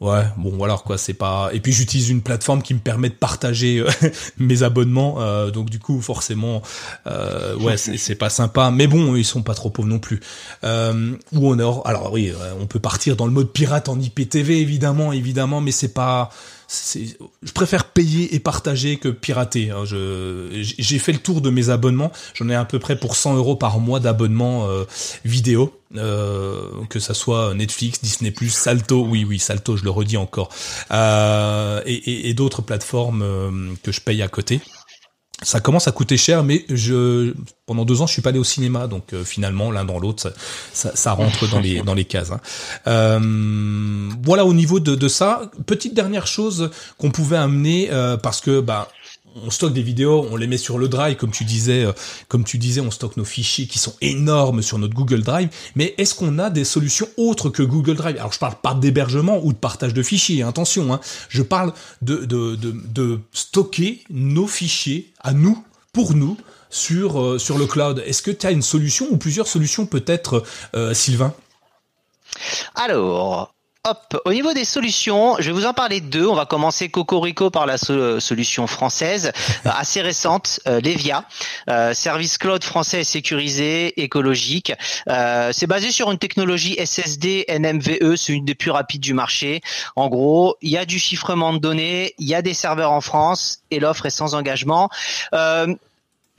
Ouais, 0.00 0.24
bon 0.36 0.50
voilà 0.50 0.76
quoi, 0.76 0.98
c'est 0.98 1.14
pas. 1.14 1.48
Et 1.54 1.60
puis 1.60 1.72
j'utilise 1.72 2.10
une 2.10 2.20
plateforme 2.20 2.60
qui 2.60 2.74
me 2.74 2.80
permet 2.80 3.08
de 3.08 3.14
partager 3.14 3.78
euh, 3.78 3.88
mes 4.38 4.62
abonnements, 4.62 5.22
euh, 5.22 5.50
donc 5.50 5.70
du 5.70 5.78
coup 5.78 6.02
forcément, 6.02 6.60
euh, 7.06 7.56
ouais, 7.56 7.78
c'est 7.78 8.14
pas 8.14 8.28
sympa. 8.28 8.70
Mais 8.70 8.86
bon, 8.86 9.16
ils 9.16 9.24
sont 9.24 9.42
pas 9.42 9.54
trop 9.54 9.70
pauvres 9.70 9.88
non 9.88 9.98
plus. 9.98 10.20
Euh, 10.64 11.14
ou 11.32 11.50
on 11.50 11.58
alors 11.58 12.12
oui, 12.12 12.32
on 12.60 12.66
peut 12.66 12.78
partir 12.78 13.16
dans 13.16 13.26
le 13.26 13.32
mode 13.32 13.52
pirate 13.52 13.88
en 13.88 13.98
IPTV 13.98 14.60
évidemment, 14.60 15.12
évidemment, 15.12 15.62
mais 15.62 15.72
c'est 15.72 15.94
pas 15.94 16.30
je 16.68 17.52
préfère 17.52 17.84
payer 17.84 18.34
et 18.34 18.40
partager 18.40 18.96
que 18.96 19.08
pirater. 19.08 19.70
Hein. 19.70 19.84
j'ai 19.86 20.98
fait 20.98 21.12
le 21.12 21.18
tour 21.18 21.40
de 21.40 21.50
mes 21.50 21.68
abonnements. 21.68 22.12
J'en 22.34 22.48
ai 22.48 22.54
à 22.54 22.64
peu 22.64 22.78
près 22.78 22.96
pour 22.96 23.16
100 23.16 23.36
euros 23.36 23.56
par 23.56 23.78
mois 23.78 24.00
d'abonnement 24.00 24.68
euh, 24.68 24.84
vidéo, 25.24 25.78
euh, 25.96 26.84
que 26.90 26.98
ça 26.98 27.14
soit 27.14 27.54
Netflix, 27.54 28.00
Disney+, 28.02 28.34
Salto, 28.48 29.04
oui, 29.04 29.24
oui, 29.24 29.38
Salto, 29.38 29.76
je 29.76 29.84
le 29.84 29.90
redis 29.90 30.16
encore, 30.16 30.48
euh, 30.90 31.82
et, 31.86 32.28
et 32.28 32.34
d'autres 32.34 32.62
plateformes 32.62 33.76
que 33.82 33.92
je 33.92 34.00
paye 34.00 34.22
à 34.22 34.28
côté 34.28 34.60
ça 35.42 35.60
commence 35.60 35.86
à 35.86 35.92
coûter 35.92 36.16
cher, 36.16 36.42
mais 36.42 36.64
je 36.70 37.34
pendant 37.66 37.84
deux 37.84 38.00
ans 38.00 38.06
je 38.06 38.12
suis 38.12 38.22
pas 38.22 38.30
allé 38.30 38.38
au 38.38 38.44
cinéma, 38.44 38.86
donc 38.86 39.12
euh, 39.12 39.22
finalement 39.22 39.70
l'un 39.70 39.84
dans 39.84 39.98
l'autre 39.98 40.32
ça, 40.72 41.12
rentre 41.12 41.48
dans 41.50 41.60
les 41.60 41.82
dans 41.82 41.94
les 41.94 42.06
cases. 42.06 42.30
Hein. 42.30 42.40
Euh, 42.86 44.10
voilà 44.22 44.46
au 44.46 44.54
niveau 44.54 44.80
de, 44.80 44.94
de 44.94 45.08
ça. 45.08 45.50
Petite 45.66 45.92
dernière 45.92 46.26
chose 46.26 46.70
qu'on 46.96 47.10
pouvait 47.10 47.36
amener 47.36 47.88
euh, 47.90 48.16
parce 48.16 48.40
que 48.40 48.60
bah 48.60 48.88
on 49.44 49.50
stocke 49.50 49.72
des 49.72 49.82
vidéos, 49.82 50.26
on 50.30 50.36
les 50.36 50.46
met 50.46 50.56
sur 50.56 50.78
le 50.78 50.88
Drive, 50.88 51.16
comme 51.16 51.30
tu 51.30 51.44
disais, 51.44 51.84
euh, 51.84 51.92
comme 52.28 52.44
tu 52.44 52.58
disais, 52.58 52.80
on 52.80 52.90
stocke 52.90 53.16
nos 53.16 53.24
fichiers 53.24 53.66
qui 53.66 53.78
sont 53.78 53.94
énormes 54.00 54.62
sur 54.62 54.78
notre 54.78 54.94
Google 54.94 55.22
Drive. 55.22 55.48
Mais 55.74 55.94
est-ce 55.98 56.14
qu'on 56.14 56.38
a 56.38 56.50
des 56.50 56.64
solutions 56.64 57.08
autres 57.16 57.50
que 57.50 57.62
Google 57.62 57.96
Drive? 57.96 58.16
Alors 58.16 58.32
je 58.32 58.38
parle 58.38 58.56
pas 58.62 58.74
d'hébergement 58.74 59.40
ou 59.42 59.52
de 59.52 59.58
partage 59.58 59.94
de 59.94 60.02
fichiers, 60.02 60.42
attention. 60.42 60.92
Hein. 60.92 61.00
je 61.28 61.42
parle 61.42 61.72
de, 62.02 63.20
stocker 63.32 64.02
nos 64.10 64.46
fichiers 64.46 65.12
à 65.20 65.32
nous, 65.32 65.62
pour 65.92 66.14
nous, 66.14 66.36
sur 66.70 67.20
euh, 67.20 67.38
sur 67.38 67.58
le 67.58 67.66
cloud. 67.66 68.02
Est-ce 68.06 68.22
que 68.22 68.30
tu 68.30 68.46
as 68.46 68.50
une 68.50 68.62
solution 68.62 69.06
ou 69.10 69.16
plusieurs 69.16 69.46
solutions 69.46 69.86
peut-être, 69.86 70.44
euh, 70.74 70.92
Sylvain? 70.94 71.34
Alors, 72.74 73.55
Hop, 73.88 74.20
au 74.24 74.32
niveau 74.32 74.52
des 74.52 74.64
solutions, 74.64 75.36
je 75.38 75.44
vais 75.44 75.52
vous 75.52 75.64
en 75.64 75.72
parler 75.72 76.00
de 76.00 76.06
deux. 76.06 76.26
On 76.26 76.34
va 76.34 76.44
commencer 76.44 76.88
Cocorico 76.88 77.50
par 77.50 77.66
la 77.66 77.78
solution 77.78 78.66
française, 78.66 79.30
euh, 79.64 79.70
assez 79.72 80.02
récente, 80.02 80.58
euh, 80.66 80.80
Levia, 80.80 81.24
euh, 81.70 81.94
service 81.94 82.36
cloud 82.36 82.64
français 82.64 83.04
sécurisé, 83.04 84.02
écologique. 84.02 84.72
c'est 85.52 85.68
basé 85.68 85.92
sur 85.92 86.10
une 86.10 86.18
technologie 86.18 86.74
SSD 86.84 87.44
NMVE, 87.48 88.16
c'est 88.16 88.32
une 88.32 88.44
des 88.44 88.56
plus 88.56 88.72
rapides 88.72 89.02
du 89.02 89.14
marché. 89.14 89.60
En 89.94 90.08
gros, 90.08 90.56
il 90.62 90.70
y 90.70 90.78
a 90.78 90.84
du 90.84 90.98
chiffrement 90.98 91.52
de 91.52 91.58
données, 91.58 92.12
il 92.18 92.26
y 92.26 92.34
a 92.34 92.42
des 92.42 92.54
serveurs 92.54 92.90
en 92.90 93.00
France 93.00 93.60
et 93.70 93.78
l'offre 93.78 94.06
est 94.06 94.10
sans 94.10 94.34
engagement 94.34 94.90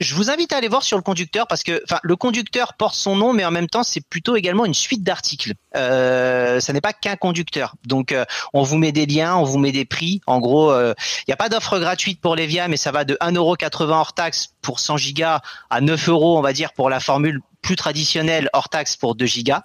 je 0.00 0.14
vous 0.14 0.30
invite 0.30 0.52
à 0.52 0.56
aller 0.56 0.68
voir 0.68 0.82
sur 0.82 0.96
le 0.96 1.02
conducteur 1.02 1.46
parce 1.46 1.62
que, 1.62 1.82
le 2.02 2.16
conducteur 2.16 2.74
porte 2.74 2.94
son 2.94 3.16
nom, 3.16 3.32
mais 3.32 3.44
en 3.44 3.50
même 3.50 3.68
temps, 3.68 3.82
c'est 3.82 4.00
plutôt 4.00 4.36
également 4.36 4.64
une 4.64 4.74
suite 4.74 5.02
d'articles. 5.02 5.54
Euh, 5.76 6.60
ça 6.60 6.72
n'est 6.72 6.80
pas 6.80 6.92
qu'un 6.92 7.16
conducteur. 7.16 7.74
Donc, 7.86 8.12
euh, 8.12 8.24
on 8.54 8.62
vous 8.62 8.78
met 8.78 8.92
des 8.92 9.06
liens, 9.06 9.36
on 9.36 9.44
vous 9.44 9.58
met 9.58 9.72
des 9.72 9.84
prix. 9.84 10.20
En 10.26 10.38
gros, 10.38 10.72
il 10.72 10.76
euh, 10.76 10.94
n'y 11.26 11.34
a 11.34 11.36
pas 11.36 11.48
d'offre 11.48 11.78
gratuite 11.78 12.20
pour 12.20 12.36
Levia, 12.36 12.68
mais 12.68 12.76
ça 12.76 12.92
va 12.92 13.04
de 13.04 13.16
1,80€ 13.20 13.90
hors 13.90 14.12
taxe 14.12 14.54
pour 14.62 14.78
100 14.78 14.98
gigas 14.98 15.40
à 15.70 15.80
9 15.80 16.08
euros, 16.08 16.38
on 16.38 16.42
va 16.42 16.52
dire, 16.52 16.72
pour 16.72 16.90
la 16.90 17.00
formule 17.00 17.40
plus 17.60 17.76
traditionnelle 17.76 18.48
hors 18.52 18.68
taxe 18.68 18.96
pour 18.96 19.16
2 19.16 19.26
gigas 19.26 19.64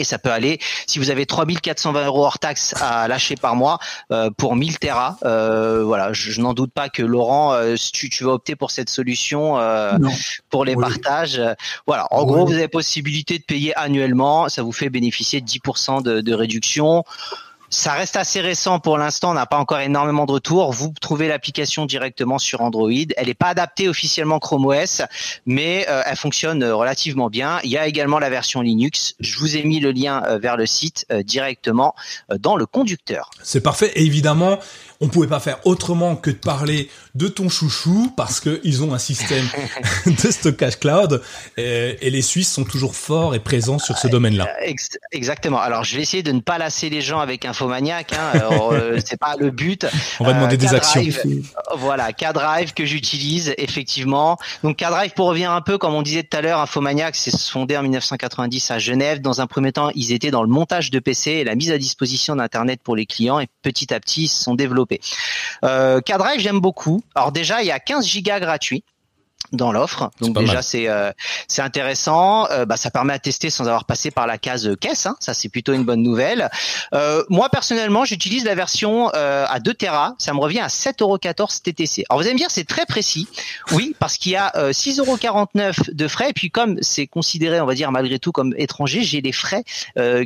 et 0.00 0.04
ça 0.04 0.18
peut 0.18 0.30
aller 0.30 0.58
si 0.86 0.98
vous 0.98 1.10
avez 1.10 1.26
3420 1.26 2.06
euros 2.06 2.24
hors 2.24 2.38
taxe 2.38 2.74
à 2.80 3.06
lâcher 3.06 3.36
par 3.36 3.54
mois 3.54 3.78
euh, 4.10 4.30
pour 4.36 4.56
1000 4.56 4.78
Tera. 4.78 5.18
Euh, 5.24 5.84
voilà, 5.84 6.12
je, 6.12 6.40
n'en 6.40 6.54
doute 6.54 6.72
pas 6.72 6.88
que 6.88 7.02
Laurent, 7.02 7.52
euh, 7.52 7.76
tu, 7.92 8.08
tu, 8.08 8.24
vas 8.24 8.32
opter 8.32 8.56
pour 8.56 8.70
cette 8.70 8.90
solution 8.90 9.58
pour 10.48 10.64
les 10.64 10.76
partages. 10.76 11.40
Voilà, 11.86 12.06
en 12.10 12.24
gros, 12.24 12.46
vous 12.46 12.54
avez 12.54 12.68
possibilité 12.68 13.38
de 13.38 13.44
payer 13.44 13.76
annuellement, 13.76 14.48
ça 14.48 14.62
vous 14.62 14.72
fait 14.72 14.90
bénéficier 14.90 15.40
de 15.40 15.46
10% 15.46 16.02
de, 16.02 16.20
de 16.20 16.34
réduction. 16.34 17.04
Ça 17.72 17.92
reste 17.92 18.16
assez 18.16 18.40
récent 18.40 18.80
pour 18.80 18.98
l'instant, 18.98 19.30
on 19.30 19.34
n'a 19.34 19.46
pas 19.46 19.56
encore 19.56 19.78
énormément 19.78 20.26
de 20.26 20.32
retours. 20.32 20.72
Vous 20.72 20.92
trouvez 21.00 21.28
l'application 21.28 21.86
directement 21.86 22.38
sur 22.38 22.62
Android. 22.62 22.90
Elle 23.16 23.28
n'est 23.28 23.34
pas 23.34 23.46
adaptée 23.46 23.88
officiellement 23.88 24.40
Chrome 24.40 24.66
OS, 24.66 25.02
mais 25.46 25.86
euh, 25.88 26.02
elle 26.04 26.16
fonctionne 26.16 26.64
euh, 26.64 26.74
relativement 26.74 27.30
bien. 27.30 27.60
Il 27.62 27.70
y 27.70 27.78
a 27.78 27.86
également 27.86 28.18
la 28.18 28.28
version 28.28 28.60
Linux. 28.60 29.14
Je 29.20 29.38
vous 29.38 29.56
ai 29.56 29.62
mis 29.62 29.78
le 29.78 29.92
lien 29.92 30.24
euh, 30.26 30.38
vers 30.38 30.56
le 30.56 30.66
site 30.66 31.06
directement 31.24 31.94
dans 32.40 32.56
le 32.56 32.66
conducteur. 32.66 33.30
C'est 33.42 33.60
parfait. 33.60 33.92
Évidemment, 33.94 34.58
on 35.00 35.06
pouvait 35.06 35.28
pas 35.28 35.40
faire 35.40 35.64
autrement 35.64 36.16
que 36.16 36.30
de 36.30 36.36
parler 36.36 36.90
de 37.14 37.28
ton 37.28 37.48
chouchou 37.48 38.12
parce 38.16 38.40
que 38.40 38.60
ils 38.64 38.82
ont 38.82 38.94
un 38.94 38.98
système 38.98 39.44
de 40.06 40.30
stockage 40.30 40.78
cloud 40.78 41.22
et, 41.56 42.10
les 42.10 42.22
Suisses 42.22 42.52
sont 42.52 42.64
toujours 42.64 42.96
forts 42.96 43.34
et 43.34 43.38
présents 43.38 43.78
sur 43.78 43.96
ce 43.96 44.08
domaine-là. 44.08 44.48
Exactement. 45.12 45.58
Alors 45.58 45.84
je 45.84 45.96
vais 45.96 46.02
essayer 46.02 46.22
de 46.22 46.32
ne 46.32 46.40
pas 46.40 46.58
lasser 46.58 46.90
les 46.90 47.00
gens 47.00 47.20
avec 47.20 47.44
Infomaniac. 47.44 48.12
Hein. 48.12 48.40
Euh, 48.70 49.00
c'est 49.04 49.18
pas 49.18 49.36
le 49.38 49.50
but. 49.50 49.86
On 50.20 50.24
va 50.24 50.32
demander 50.32 50.56
des 50.56 50.74
euh, 50.74 50.76
actions. 50.76 51.02
Voilà, 51.76 52.12
K-Drive 52.12 52.72
que 52.74 52.84
j'utilise 52.84 53.54
effectivement. 53.58 54.38
Donc 54.62 54.76
K-Drive 54.76 55.12
pour 55.14 55.26
revenir 55.26 55.50
un 55.50 55.60
peu 55.60 55.78
comme 55.78 55.94
on 55.94 56.02
disait 56.02 56.22
tout 56.22 56.36
à 56.36 56.40
l'heure, 56.40 56.60
Infomaniac 56.60 57.16
c'est 57.16 57.36
fondé 57.36 57.76
en 57.76 57.82
1990 57.82 58.70
à 58.70 58.78
Genève. 58.78 59.20
Dans 59.20 59.40
un 59.40 59.46
premier 59.46 59.72
temps, 59.72 59.90
ils 59.94 60.12
étaient 60.12 60.30
dans 60.30 60.42
le 60.42 60.48
montage 60.48 60.90
de 60.90 60.98
PC 60.98 61.30
et 61.30 61.44
la 61.44 61.54
mise 61.54 61.70
à 61.70 61.78
disposition 61.78 62.36
d'internet 62.36 62.80
pour 62.82 62.96
les 62.96 63.06
clients 63.06 63.40
et 63.40 63.48
petit 63.62 63.92
à 63.92 64.00
petit 64.00 64.24
ils 64.24 64.28
se 64.28 64.42
sont 64.42 64.54
développés. 64.54 65.00
Euh, 65.64 66.00
K-Drive 66.00 66.40
j'aime 66.40 66.60
beaucoup. 66.60 66.99
Alors 67.14 67.32
déjà 67.32 67.62
il 67.62 67.66
y 67.66 67.70
a 67.70 67.80
15 67.80 68.06
gigas 68.06 68.40
gratuits. 68.40 68.84
Dans 69.52 69.72
l'offre. 69.72 70.10
Donc 70.20 70.38
déjà 70.38 70.62
c'est 70.62 70.88
euh, 70.88 71.10
c'est 71.48 71.62
intéressant. 71.62 72.48
Euh, 72.50 72.64
bah, 72.64 72.76
ça 72.76 72.90
permet 72.90 73.12
à 73.12 73.18
tester 73.18 73.50
sans 73.50 73.66
avoir 73.66 73.84
passé 73.84 74.10
par 74.10 74.26
la 74.26 74.38
case 74.38 74.70
caisse. 74.80 75.06
Hein. 75.06 75.16
Ça 75.20 75.34
c'est 75.34 75.48
plutôt 75.48 75.72
une 75.72 75.84
bonne 75.84 76.02
nouvelle. 76.02 76.50
Euh, 76.94 77.24
moi 77.28 77.48
personnellement 77.48 78.04
j'utilise 78.04 78.44
la 78.44 78.54
version 78.54 79.08
à 79.08 79.60
2 79.60 79.74
Tera. 79.74 80.14
Ça 80.18 80.32
me 80.34 80.40
revient 80.40 80.60
à 80.60 80.68
7,14€ 80.68 81.62
TTC. 81.62 82.04
Alors 82.08 82.20
vous 82.20 82.26
allez 82.26 82.34
me 82.34 82.38
dire 82.38 82.50
c'est 82.50 82.66
très 82.66 82.86
précis. 82.86 83.28
Oui 83.72 83.94
parce 83.98 84.16
qu'il 84.16 84.32
y 84.32 84.36
a 84.36 84.52
6,49€ 84.70 85.94
de 85.94 86.08
frais 86.08 86.30
et 86.30 86.32
puis 86.32 86.50
comme 86.50 86.78
c'est 86.80 87.06
considéré 87.06 87.60
on 87.60 87.66
va 87.66 87.74
dire 87.74 87.90
malgré 87.90 88.18
tout 88.18 88.32
comme 88.32 88.54
étranger 88.56 89.02
j'ai 89.02 89.20
des 89.20 89.32
frais 89.32 89.64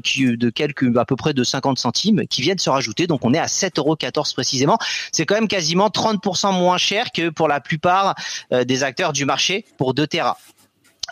qui 0.03 0.37
de 0.37 0.51
quelques 0.51 0.97
à 0.97 1.05
peu 1.05 1.17
près 1.17 1.33
de 1.35 1.45
50 1.45 1.79
centimes 1.79 2.27
qui 2.27 2.43
viennent 2.43 2.59
se 2.59 2.71
rajouter. 2.71 3.07
Donc 3.07 3.25
on 3.25 3.33
est 3.33 3.39
à 3.39 3.47
7,14€ 3.47 4.35
précisément. 4.35 4.79
C'est 5.13 5.25
quand 5.25 5.35
même 5.35 5.49
quasiment 5.49 5.89
30% 5.89 6.53
moins 6.53 6.79
cher 6.79 7.07
que 7.13 7.31
pour 7.31 7.49
la 7.49 7.61
plupart 7.61 8.15
des 8.51 8.85
acteurs 8.85 9.14
du 9.15 9.25
marché 9.25 9.65
pour 9.79 9.95
2 9.95 10.07
Tera. 10.07 10.37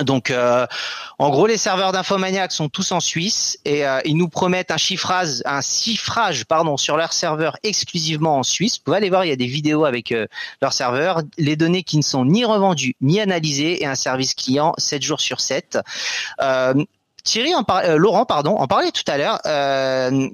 Donc, 0.01 0.31
euh, 0.31 0.67
en 1.19 1.31
gros, 1.31 1.47
les 1.47 1.59
serveurs 1.59 1.93
d'Infomaniac 1.93 2.51
sont 2.51 2.69
tous 2.69 2.93
en 2.93 3.01
Suisse 3.01 3.59
et 3.65 3.87
euh, 3.87 4.01
ils 4.05 4.17
nous 4.17 4.29
promettent 4.29 4.71
un 4.71 4.79
chiffrage, 4.79 5.43
un 5.45 5.61
chiffrage, 5.61 6.45
pardon, 6.47 6.77
sur 6.77 6.97
leur 6.97 7.13
serveur 7.13 7.59
exclusivement 7.63 8.39
en 8.39 8.43
Suisse. 8.43 8.79
Vous 8.79 8.85
pouvez 8.85 8.97
aller 8.97 9.11
voir, 9.11 9.25
il 9.25 9.29
y 9.29 9.33
a 9.33 9.37
des 9.37 9.47
vidéos 9.47 9.85
avec 9.85 10.13
euh, 10.13 10.27
leur 10.63 10.73
serveur, 10.73 11.21
les 11.37 11.57
données 11.57 11.83
qui 11.83 11.99
ne 11.99 12.03
sont 12.03 12.25
ni 12.25 12.45
revendues 12.45 12.97
ni 13.03 13.21
analysées 13.21 13.83
et 13.83 13.87
un 13.87 13.95
service 13.95 14.35
client 14.35 14.73
7 14.79 15.03
jours 15.03 15.21
sur 15.21 15.41
7. 15.41 15.79
Thierry, 17.25 17.55
en 17.55 17.65
Laurent, 17.97 18.27
pardon, 18.27 18.57
en 18.57 18.67
parlait 18.67 18.91
tout 18.91 19.05
à 19.07 19.17
l'heure. 19.17 19.39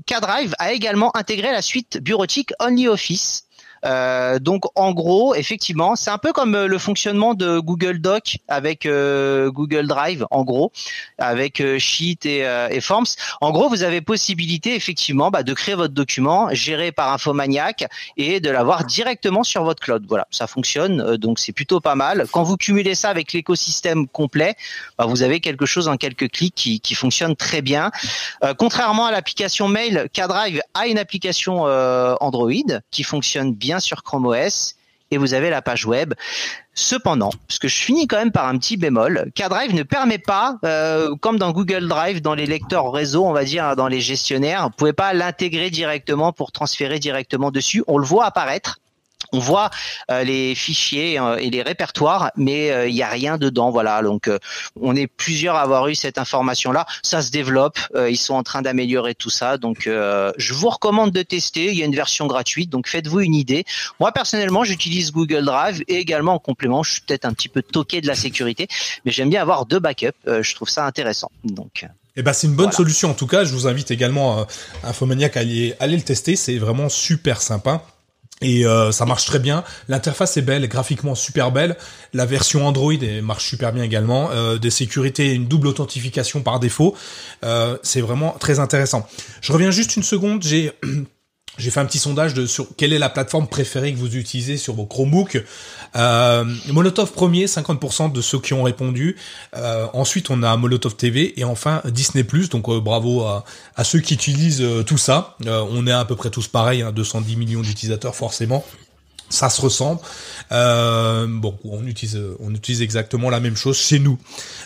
K-Drive 0.06 0.54
a 0.58 0.72
également 0.72 1.14
intégré 1.14 1.52
la 1.52 1.60
suite 1.60 1.98
bureautique 1.98 2.52
OnlyOffice 2.60 3.47
euh, 3.84 4.38
donc 4.38 4.64
en 4.74 4.92
gros, 4.92 5.34
effectivement, 5.34 5.96
c'est 5.96 6.10
un 6.10 6.18
peu 6.18 6.32
comme 6.32 6.54
euh, 6.54 6.66
le 6.66 6.78
fonctionnement 6.78 7.34
de 7.34 7.58
Google 7.58 7.98
Doc 8.00 8.38
avec 8.48 8.86
euh, 8.86 9.50
Google 9.50 9.86
Drive, 9.86 10.26
en 10.30 10.44
gros, 10.44 10.72
avec 11.18 11.62
Sheet 11.78 12.26
et, 12.26 12.44
et, 12.70 12.80
Forms. 12.80 13.06
En 13.40 13.50
gros, 13.50 13.68
vous 13.68 13.82
avez 13.82 14.00
possibilité 14.00 14.74
effectivement 14.74 15.30
bah, 15.30 15.42
de 15.42 15.52
créer 15.52 15.74
votre 15.74 15.94
document 15.94 16.48
géré 16.52 16.92
par 16.92 17.12
Infomaniac 17.12 17.86
et 18.16 18.40
de 18.40 18.50
l'avoir 18.50 18.84
directement 18.84 19.42
sur 19.42 19.64
votre 19.64 19.82
cloud. 19.82 20.04
Voilà, 20.08 20.26
ça 20.30 20.46
fonctionne, 20.46 21.16
donc 21.16 21.38
c'est 21.38 21.52
plutôt 21.52 21.80
pas 21.80 21.94
mal. 21.94 22.26
Quand 22.30 22.42
vous 22.42 22.56
cumulez 22.56 22.94
ça 22.94 23.10
avec 23.10 23.32
l'écosystème 23.32 24.06
complet, 24.08 24.54
bah, 24.96 25.06
vous 25.06 25.22
avez 25.22 25.40
quelque 25.40 25.66
chose 25.66 25.88
en 25.88 25.96
quelques 25.96 26.30
clics 26.30 26.54
qui, 26.54 26.80
qui 26.80 26.94
fonctionne 26.94 27.36
très 27.36 27.62
bien. 27.62 27.90
contrairement 28.58 29.06
à 29.06 29.12
l'application 29.12 29.68
mail, 29.68 30.08
K-Drive 30.12 30.60
a 30.74 30.86
une 30.86 30.98
application 30.98 31.62
Android 32.20 32.52
qui 32.90 33.02
fonctionne 33.02 33.54
bien 33.54 33.67
sur 33.78 34.02
Chrome 34.02 34.26
OS 34.26 34.74
et 35.10 35.18
vous 35.18 35.34
avez 35.34 35.50
la 35.50 35.62
page 35.62 35.86
web. 35.86 36.14
Cependant, 36.74 37.30
parce 37.46 37.58
que 37.58 37.68
je 37.68 37.76
finis 37.76 38.06
quand 38.06 38.18
même 38.18 38.30
par 38.30 38.46
un 38.46 38.58
petit 38.58 38.76
bémol, 38.76 39.30
K-Drive 39.34 39.74
ne 39.74 39.82
permet 39.82 40.18
pas, 40.18 40.58
euh, 40.64 41.14
comme 41.20 41.38
dans 41.38 41.50
Google 41.52 41.88
Drive, 41.88 42.20
dans 42.20 42.34
les 42.34 42.46
lecteurs 42.46 42.92
réseau, 42.92 43.24
on 43.24 43.32
va 43.32 43.44
dire, 43.44 43.74
dans 43.74 43.88
les 43.88 44.00
gestionnaires, 44.00 44.64
vous 44.64 44.76
pouvez 44.76 44.92
pas 44.92 45.12
l'intégrer 45.12 45.70
directement 45.70 46.32
pour 46.32 46.52
transférer 46.52 46.98
directement 46.98 47.50
dessus. 47.50 47.82
On 47.88 47.98
le 47.98 48.04
voit 48.04 48.26
apparaître, 48.26 48.78
on 49.32 49.38
voit 49.38 49.70
euh, 50.10 50.24
les 50.24 50.54
fichiers 50.54 51.18
euh, 51.18 51.36
et 51.36 51.50
les 51.50 51.62
répertoires, 51.62 52.30
mais 52.36 52.88
il 52.88 52.94
n'y 52.94 53.02
a 53.02 53.08
rien 53.08 53.38
dedans. 53.38 53.70
Voilà, 53.70 54.02
donc 54.02 54.30
on 54.80 54.96
est 54.96 55.06
plusieurs 55.06 55.56
à 55.56 55.62
avoir 55.62 55.88
eu 55.88 55.94
cette 55.94 56.18
information-là. 56.18 56.86
Ça 57.02 57.22
se 57.22 57.30
développe, 57.30 57.78
ils 58.08 58.16
sont 58.16 58.34
en 58.34 58.42
train 58.42 58.62
d'améliorer 58.62 59.14
tout 59.14 59.30
ça. 59.30 59.58
Donc, 59.58 59.82
je 59.84 60.54
vous 60.54 60.68
recommande 60.68 61.12
de 61.12 61.22
tester. 61.22 61.66
Il 61.66 61.78
y 61.78 61.82
a 61.82 61.86
une 61.86 61.94
version 61.94 62.26
gratuite, 62.26 62.70
donc 62.70 62.88
faites-vous 62.88 63.20
une 63.20 63.34
idée. 63.34 63.64
Moi 64.00 64.12
personnellement, 64.12 64.64
j'utilise 64.64 65.12
Google 65.12 65.44
Drive 65.44 65.82
et 65.88 65.96
également 65.96 66.34
en 66.34 66.38
complément, 66.38 66.82
je 66.82 66.92
suis 66.92 67.00
peut-être 67.02 67.24
un 67.24 67.32
petit 67.32 67.48
peu 67.48 67.62
toqué 67.62 68.00
de 68.00 68.06
la 68.06 68.14
sécurité, 68.14 68.68
mais 69.04 69.12
j'aime 69.12 69.30
bien 69.30 69.42
avoir 69.42 69.66
deux 69.66 69.78
backups. 69.78 70.12
je 70.26 70.54
trouve 70.54 70.68
ça 70.68 70.84
intéressant. 70.86 71.30
Donc. 71.44 71.86
Eh 72.16 72.22
ben, 72.22 72.32
c'est 72.32 72.48
une 72.48 72.54
bonne 72.54 72.72
solution. 72.72 73.10
En 73.10 73.14
tout 73.14 73.28
cas, 73.28 73.44
je 73.44 73.52
vous 73.52 73.68
invite 73.68 73.92
également, 73.92 74.40
à 74.40 74.46
Infomaniac, 74.88 75.36
à 75.36 75.40
aller, 75.40 75.74
aller 75.78 75.96
le 75.96 76.02
tester. 76.02 76.34
C'est 76.34 76.58
vraiment 76.58 76.88
super 76.88 77.40
sympa. 77.40 77.84
Et 78.40 78.66
euh, 78.66 78.92
ça 78.92 79.04
marche 79.04 79.24
très 79.24 79.38
bien. 79.38 79.64
L'interface 79.88 80.36
est 80.36 80.42
belle, 80.42 80.68
graphiquement 80.68 81.14
super 81.14 81.50
belle. 81.50 81.76
La 82.12 82.26
version 82.26 82.66
Android 82.66 82.92
marche 83.22 83.46
super 83.48 83.72
bien 83.72 83.82
également. 83.82 84.30
Euh, 84.30 84.58
des 84.58 84.70
sécurités, 84.70 85.34
une 85.34 85.46
double 85.46 85.66
authentification 85.66 86.42
par 86.42 86.60
défaut. 86.60 86.94
Euh, 87.44 87.76
c'est 87.82 88.00
vraiment 88.00 88.32
très 88.38 88.60
intéressant. 88.60 89.08
Je 89.40 89.52
reviens 89.52 89.70
juste 89.70 89.96
une 89.96 90.02
seconde. 90.02 90.42
J'ai 90.42 90.72
j'ai 91.58 91.70
fait 91.70 91.80
un 91.80 91.84
petit 91.84 91.98
sondage 91.98 92.34
de 92.34 92.46
sur 92.46 92.68
quelle 92.76 92.92
est 92.92 92.98
la 92.98 93.08
plateforme 93.08 93.46
préférée 93.48 93.92
que 93.92 93.98
vous 93.98 94.16
utilisez 94.16 94.56
sur 94.56 94.74
vos 94.74 94.86
Chromebooks. 94.86 95.42
Euh, 95.96 96.44
Molotov 96.68 97.12
premier, 97.12 97.46
50% 97.46 98.12
de 98.12 98.20
ceux 98.20 98.38
qui 98.38 98.54
ont 98.54 98.62
répondu. 98.62 99.16
Euh, 99.56 99.86
ensuite, 99.92 100.30
on 100.30 100.42
a 100.42 100.56
Molotov 100.56 100.96
TV 100.96 101.38
et 101.38 101.44
enfin 101.44 101.82
Disney+. 101.84 102.24
Donc 102.50 102.68
euh, 102.68 102.80
bravo 102.80 103.24
à, 103.24 103.44
ceux 103.84 104.00
qui 104.00 104.14
utilisent 104.14 104.64
tout 104.86 104.98
ça. 104.98 105.36
on 105.46 105.86
est 105.86 105.92
à 105.92 106.04
peu 106.04 106.16
près 106.16 106.30
tous 106.30 106.46
pareils, 106.46 106.82
hein, 106.82 106.92
210 106.92 107.36
millions 107.36 107.60
d'utilisateurs 107.60 108.14
forcément 108.14 108.64
ça 109.28 109.50
se 109.50 109.60
ressemble. 109.60 110.00
Euh, 110.52 111.26
bon, 111.28 111.58
on 111.64 111.86
utilise, 111.86 112.20
on 112.40 112.54
utilise 112.54 112.82
exactement 112.82 113.30
la 113.30 113.40
même 113.40 113.56
chose 113.56 113.76
chez 113.78 113.98
nous. 113.98 114.18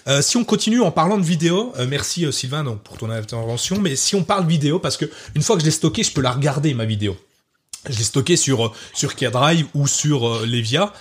Euh, 0.08 0.22
si 0.22 0.36
on 0.36 0.44
continue 0.44 0.80
en 0.80 0.90
parlant 0.90 1.18
de 1.18 1.24
vidéo, 1.24 1.72
euh, 1.78 1.86
merci 1.88 2.24
euh, 2.24 2.32
Sylvain 2.32 2.64
donc, 2.64 2.80
pour 2.82 2.98
ton 2.98 3.10
intervention, 3.10 3.78
mais 3.80 3.96
si 3.96 4.14
on 4.14 4.24
parle 4.24 4.46
vidéo, 4.46 4.78
parce 4.78 4.96
que 4.96 5.06
une 5.34 5.42
fois 5.42 5.56
que 5.56 5.60
je 5.60 5.66
l'ai 5.66 5.72
stocké, 5.72 6.02
je 6.02 6.12
peux 6.12 6.20
la 6.20 6.32
regarder 6.32 6.74
ma 6.74 6.84
vidéo. 6.84 7.16
Je 7.88 7.98
l'ai 7.98 8.04
stocké 8.04 8.36
sur 8.36 8.72
sur 8.94 9.16
K-Drive 9.16 9.66
ou 9.74 9.86
sur 9.86 10.46
Levia. 10.46 10.92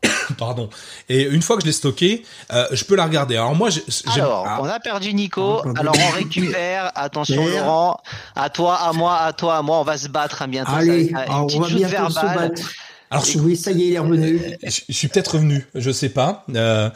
Pardon. 0.38 0.70
Et 1.08 1.22
une 1.22 1.42
fois 1.42 1.56
que 1.56 1.62
je 1.62 1.66
l'ai 1.66 1.72
stocké, 1.72 2.22
je 2.70 2.84
peux 2.84 2.94
la 2.94 3.04
regarder. 3.04 3.36
Alors 3.36 3.56
moi, 3.56 3.70
alors 4.14 4.60
on 4.60 4.68
a 4.68 4.78
perdu 4.78 5.12
Nico. 5.14 5.60
Alors 5.76 5.94
on 5.98 6.10
récupère. 6.14 6.92
Attention 6.94 7.44
Laurent. 7.44 8.00
À 8.36 8.50
toi, 8.50 8.76
à 8.76 8.92
moi, 8.92 9.16
à 9.16 9.32
toi, 9.32 9.56
à 9.56 9.62
moi. 9.62 9.80
On 9.80 9.84
va 9.84 9.98
se 9.98 10.06
battre 10.06 10.42
hein, 10.42 10.46
bientôt. 10.46 10.70
Allez, 10.70 11.12
on 11.28 11.46
va 11.46 11.66
bientôt 11.66 12.10
se 12.10 12.20
battre. 12.20 12.62
Alors, 13.10 13.24
oui, 13.36 13.56
ça 13.56 13.72
y 13.72 13.82
est, 13.82 13.86
il 13.86 13.92
est 13.94 13.98
revenu. 13.98 14.40
Je, 14.62 14.92
suis 14.92 15.08
peut-être 15.08 15.34
revenu, 15.34 15.66
je 15.74 15.90
sais 15.90 16.10
pas. 16.10 16.44
Euh, 16.54 16.90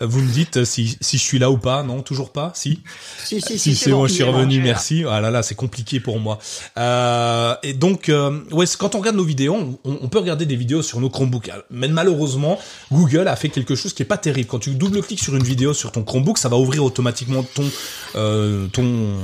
vous 0.00 0.20
me 0.20 0.32
dites 0.32 0.64
si, 0.64 0.96
si 1.00 1.18
je 1.18 1.22
suis 1.22 1.38
là 1.38 1.50
ou 1.50 1.58
pas. 1.58 1.82
Non, 1.82 2.02
toujours 2.02 2.32
pas. 2.32 2.52
Si. 2.54 2.80
Si, 3.24 3.40
si, 3.40 3.58
si, 3.58 3.76
c'est 3.76 3.90
bon, 3.90 4.06
je 4.06 4.12
suis 4.14 4.22
revenu. 4.22 4.60
Merci. 4.60 5.04
Ah 5.08 5.20
là 5.20 5.30
là, 5.30 5.42
c'est 5.42 5.54
compliqué 5.54 6.00
pour 6.00 6.20
moi. 6.20 6.38
Euh, 6.78 7.54
et 7.62 7.74
donc, 7.74 8.08
euh, 8.08 8.40
ouais, 8.52 8.66
quand 8.78 8.94
on 8.94 8.98
regarde 8.98 9.16
nos 9.16 9.24
vidéos, 9.24 9.78
on, 9.84 9.98
on, 10.02 10.08
peut 10.08 10.18
regarder 10.18 10.46
des 10.46 10.56
vidéos 10.56 10.82
sur 10.82 11.00
nos 11.00 11.10
Chromebooks. 11.10 11.50
Mais 11.70 11.88
malheureusement, 11.88 12.58
Google 12.90 13.28
a 13.28 13.36
fait 13.36 13.48
quelque 13.48 13.74
chose 13.74 13.92
qui 13.92 14.02
est 14.02 14.06
pas 14.06 14.18
terrible. 14.18 14.48
Quand 14.48 14.58
tu 14.58 14.70
double-cliques 14.70 15.22
sur 15.22 15.36
une 15.36 15.44
vidéo 15.44 15.74
sur 15.74 15.92
ton 15.92 16.02
Chromebook, 16.02 16.38
ça 16.38 16.48
va 16.48 16.56
ouvrir 16.56 16.84
automatiquement 16.84 17.42
ton 17.42 17.64
euh, 18.16 18.66
ton 18.68 19.16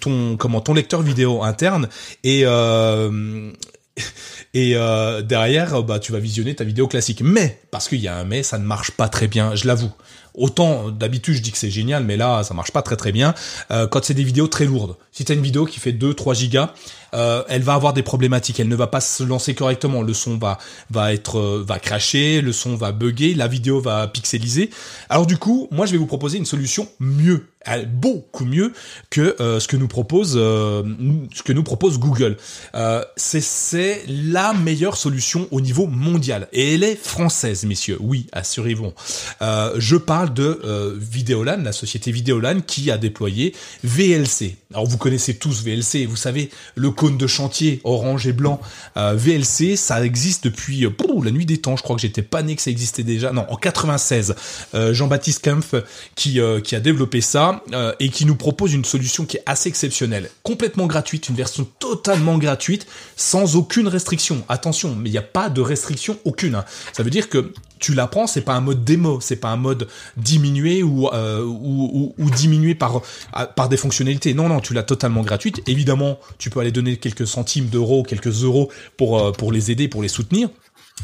ton 0.00 0.36
comment 0.36 0.60
ton 0.60 0.74
lecteur 0.74 1.02
vidéo 1.02 1.42
interne 1.42 1.88
et 2.24 2.42
euh, 2.44 3.50
et 4.54 4.76
euh, 4.76 5.22
derrière, 5.22 5.82
bah, 5.82 5.98
tu 5.98 6.12
vas 6.12 6.18
visionner 6.18 6.54
ta 6.54 6.64
vidéo 6.64 6.88
classique. 6.88 7.22
Mais, 7.22 7.60
parce 7.70 7.88
qu'il 7.88 8.00
y 8.00 8.08
a 8.08 8.16
un 8.16 8.24
mais, 8.24 8.42
ça 8.42 8.58
ne 8.58 8.64
marche 8.64 8.92
pas 8.92 9.08
très 9.08 9.28
bien, 9.28 9.54
je 9.54 9.66
l'avoue. 9.66 9.92
Autant 10.34 10.88
d'habitude 10.88 11.34
je 11.34 11.42
dis 11.42 11.52
que 11.52 11.58
c'est 11.58 11.70
génial, 11.70 12.04
mais 12.04 12.16
là 12.16 12.42
ça 12.42 12.54
marche 12.54 12.70
pas 12.70 12.80
très 12.80 12.96
très 12.96 13.12
bien. 13.12 13.34
Euh, 13.70 13.86
quand 13.86 14.02
c'est 14.02 14.14
des 14.14 14.24
vidéos 14.24 14.46
très 14.46 14.64
lourdes, 14.64 14.96
si 15.10 15.26
t'as 15.26 15.34
une 15.34 15.42
vidéo 15.42 15.66
qui 15.66 15.78
fait 15.78 15.92
2-3 15.92 16.34
gigas, 16.34 16.72
euh, 17.14 17.42
elle 17.48 17.62
va 17.62 17.74
avoir 17.74 17.92
des 17.92 18.02
problématiques. 18.02 18.60
Elle 18.60 18.68
ne 18.68 18.76
va 18.76 18.86
pas 18.86 19.00
se 19.00 19.22
lancer 19.22 19.54
correctement. 19.54 20.02
Le 20.02 20.14
son 20.14 20.38
va 20.38 20.58
va 20.90 21.12
être 21.12 21.38
euh, 21.38 21.64
va 21.66 21.78
cracher, 21.78 22.40
le 22.40 22.52
son 22.52 22.76
va 22.76 22.92
bugger, 22.92 23.34
la 23.34 23.48
vidéo 23.48 23.80
va 23.80 24.06
pixeliser. 24.08 24.70
Alors 25.08 25.26
du 25.26 25.36
coup, 25.36 25.68
moi 25.70 25.86
je 25.86 25.92
vais 25.92 25.98
vous 25.98 26.06
proposer 26.06 26.38
une 26.38 26.46
solution 26.46 26.88
mieux, 27.00 27.46
beaucoup 27.88 28.44
mieux 28.44 28.72
que 29.10 29.36
euh, 29.40 29.60
ce 29.60 29.68
que 29.68 29.76
nous 29.76 29.88
propose 29.88 30.32
ce 30.32 31.42
que 31.44 31.52
nous 31.52 31.62
propose 31.62 31.98
Google. 31.98 32.36
c'est 33.16 33.42
c'est 33.42 34.04
la 34.08 34.52
meilleure 34.52 34.96
solution 34.96 35.48
au 35.50 35.60
niveau 35.60 35.86
mondial 35.86 36.48
et 36.52 36.74
elle 36.74 36.84
est 36.84 36.96
française, 36.96 37.64
messieurs. 37.64 37.98
Oui, 38.00 38.26
assurez-vous. 38.32 38.92
je 39.40 39.96
parle 39.96 40.32
de 40.32 40.96
Videolan, 40.98 41.58
la 41.62 41.72
société 41.72 42.10
Videolan 42.10 42.60
qui 42.66 42.90
a 42.90 42.98
déployé 42.98 43.54
VLC. 43.84 44.56
Alors 44.72 44.86
vous 44.86 44.98
connaissez 44.98 45.34
tous 45.34 45.62
VLC, 45.62 46.06
vous 46.06 46.16
savez 46.16 46.50
le 46.74 46.90
cône 46.90 47.18
de 47.18 47.26
chantier 47.26 47.80
orange 47.84 48.26
et 48.26 48.32
blanc 48.32 48.60
euh, 48.96 49.14
VLC, 49.14 49.76
ça 49.76 50.04
existe 50.04 50.44
depuis 50.44 50.84
euh, 50.86 50.90
la 51.22 51.30
nuit 51.30 51.46
des 51.46 51.58
temps. 51.58 51.76
Je 51.76 51.82
crois 51.82 51.96
que 51.96 52.02
j'étais 52.02 52.22
pas 52.22 52.42
né 52.42 52.56
que 52.56 52.62
ça 52.62 52.70
existait 52.70 53.02
déjà. 53.02 53.32
Non, 53.32 53.46
en 53.48 53.56
96, 53.56 54.34
euh, 54.74 54.94
Jean-Baptiste 54.94 55.44
Kempf 55.44 55.74
qui 56.14 56.40
qui 56.64 56.76
a 56.76 56.80
développé 56.80 57.20
ça 57.20 57.62
et 58.00 58.08
qui 58.08 58.24
nous 58.24 58.36
propose 58.36 58.72
une 58.72 58.84
solution 58.84 59.24
qui 59.24 59.36
est 59.36 59.42
assez 59.46 59.68
exceptionnelle, 59.68 60.30
complètement 60.42 60.86
gratuite, 60.86 61.28
une 61.28 61.36
version 61.36 61.66
totalement 61.78 62.38
gratuite, 62.38 62.86
sans 63.16 63.56
aucune 63.56 63.88
restriction. 63.88 64.42
Attention, 64.48 64.94
mais 64.94 65.08
il 65.08 65.12
n'y 65.12 65.18
a 65.18 65.22
pas 65.22 65.50
de 65.50 65.60
restriction 65.60 66.18
aucune. 66.24 66.54
Hein. 66.54 66.64
Ça 66.92 67.02
veut 67.02 67.10
dire 67.10 67.28
que 67.28 67.52
tu 67.82 67.94
l'apprends, 67.94 68.26
c'est 68.26 68.42
pas 68.42 68.54
un 68.54 68.60
mode 68.60 68.84
démo, 68.84 69.20
c'est 69.20 69.36
pas 69.36 69.50
un 69.50 69.56
mode 69.56 69.88
diminué 70.16 70.82
ou, 70.82 71.08
euh, 71.08 71.44
diminué 72.36 72.74
par, 72.74 73.02
des 73.68 73.76
fonctionnalités. 73.76 74.32
Non, 74.34 74.48
non, 74.48 74.60
tu 74.60 74.72
l'as 74.72 74.84
totalement 74.84 75.22
gratuite. 75.22 75.60
Évidemment, 75.66 76.18
tu 76.38 76.48
peux 76.48 76.60
aller 76.60 76.70
donner 76.70 76.96
quelques 76.96 77.26
centimes 77.26 77.66
d'euros, 77.66 78.04
quelques 78.04 78.44
euros 78.44 78.70
pour, 78.96 79.18
euh, 79.18 79.32
les 79.50 79.70
aider, 79.70 79.88
pour 79.88 80.02
les 80.02 80.08
soutenir. 80.08 80.48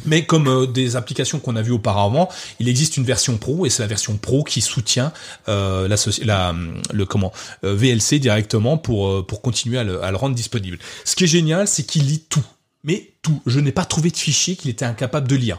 Mais 0.07 0.25
comme 0.25 0.47
euh, 0.47 0.67
des 0.67 0.95
applications 0.95 1.41
qu'on 1.41 1.57
a 1.57 1.63
vues 1.63 1.73
auparavant, 1.73 2.29
il 2.61 2.69
existe 2.69 2.97
une 2.97 3.05
version 3.05 3.37
pro 3.39 3.67
et 3.67 3.71
c'est 3.71 3.83
la 3.83 3.89
version 3.89 4.17
pro 4.17 4.45
qui 4.45 4.61
soutient 4.61 5.13
la, 5.49 6.55
le 6.93 7.05
comment 7.07 7.33
VLC 7.63 8.21
directement 8.21 8.79
pour 8.79 9.43
continuer 9.43 9.79
à 9.79 9.85
le 9.85 10.17
rendre 10.17 10.37
disponible. 10.37 10.79
Ce 11.05 11.17
qui 11.17 11.25
est 11.25 11.29
génial, 11.29 11.67
c'est 11.67 11.83
qu'il 11.83 12.07
lit 12.07 12.25
tout, 12.29 12.45
mais 12.85 13.11
tout. 13.23 13.43
Je 13.47 13.61
n'ai 13.61 13.73
pas 13.73 13.85
trouvé 13.85 14.11
de 14.11 14.17
fichier 14.17 14.57
qu'il 14.57 14.71
était 14.71 14.85
incapable 14.85 15.27
de 15.27 15.37
lire. 15.37 15.59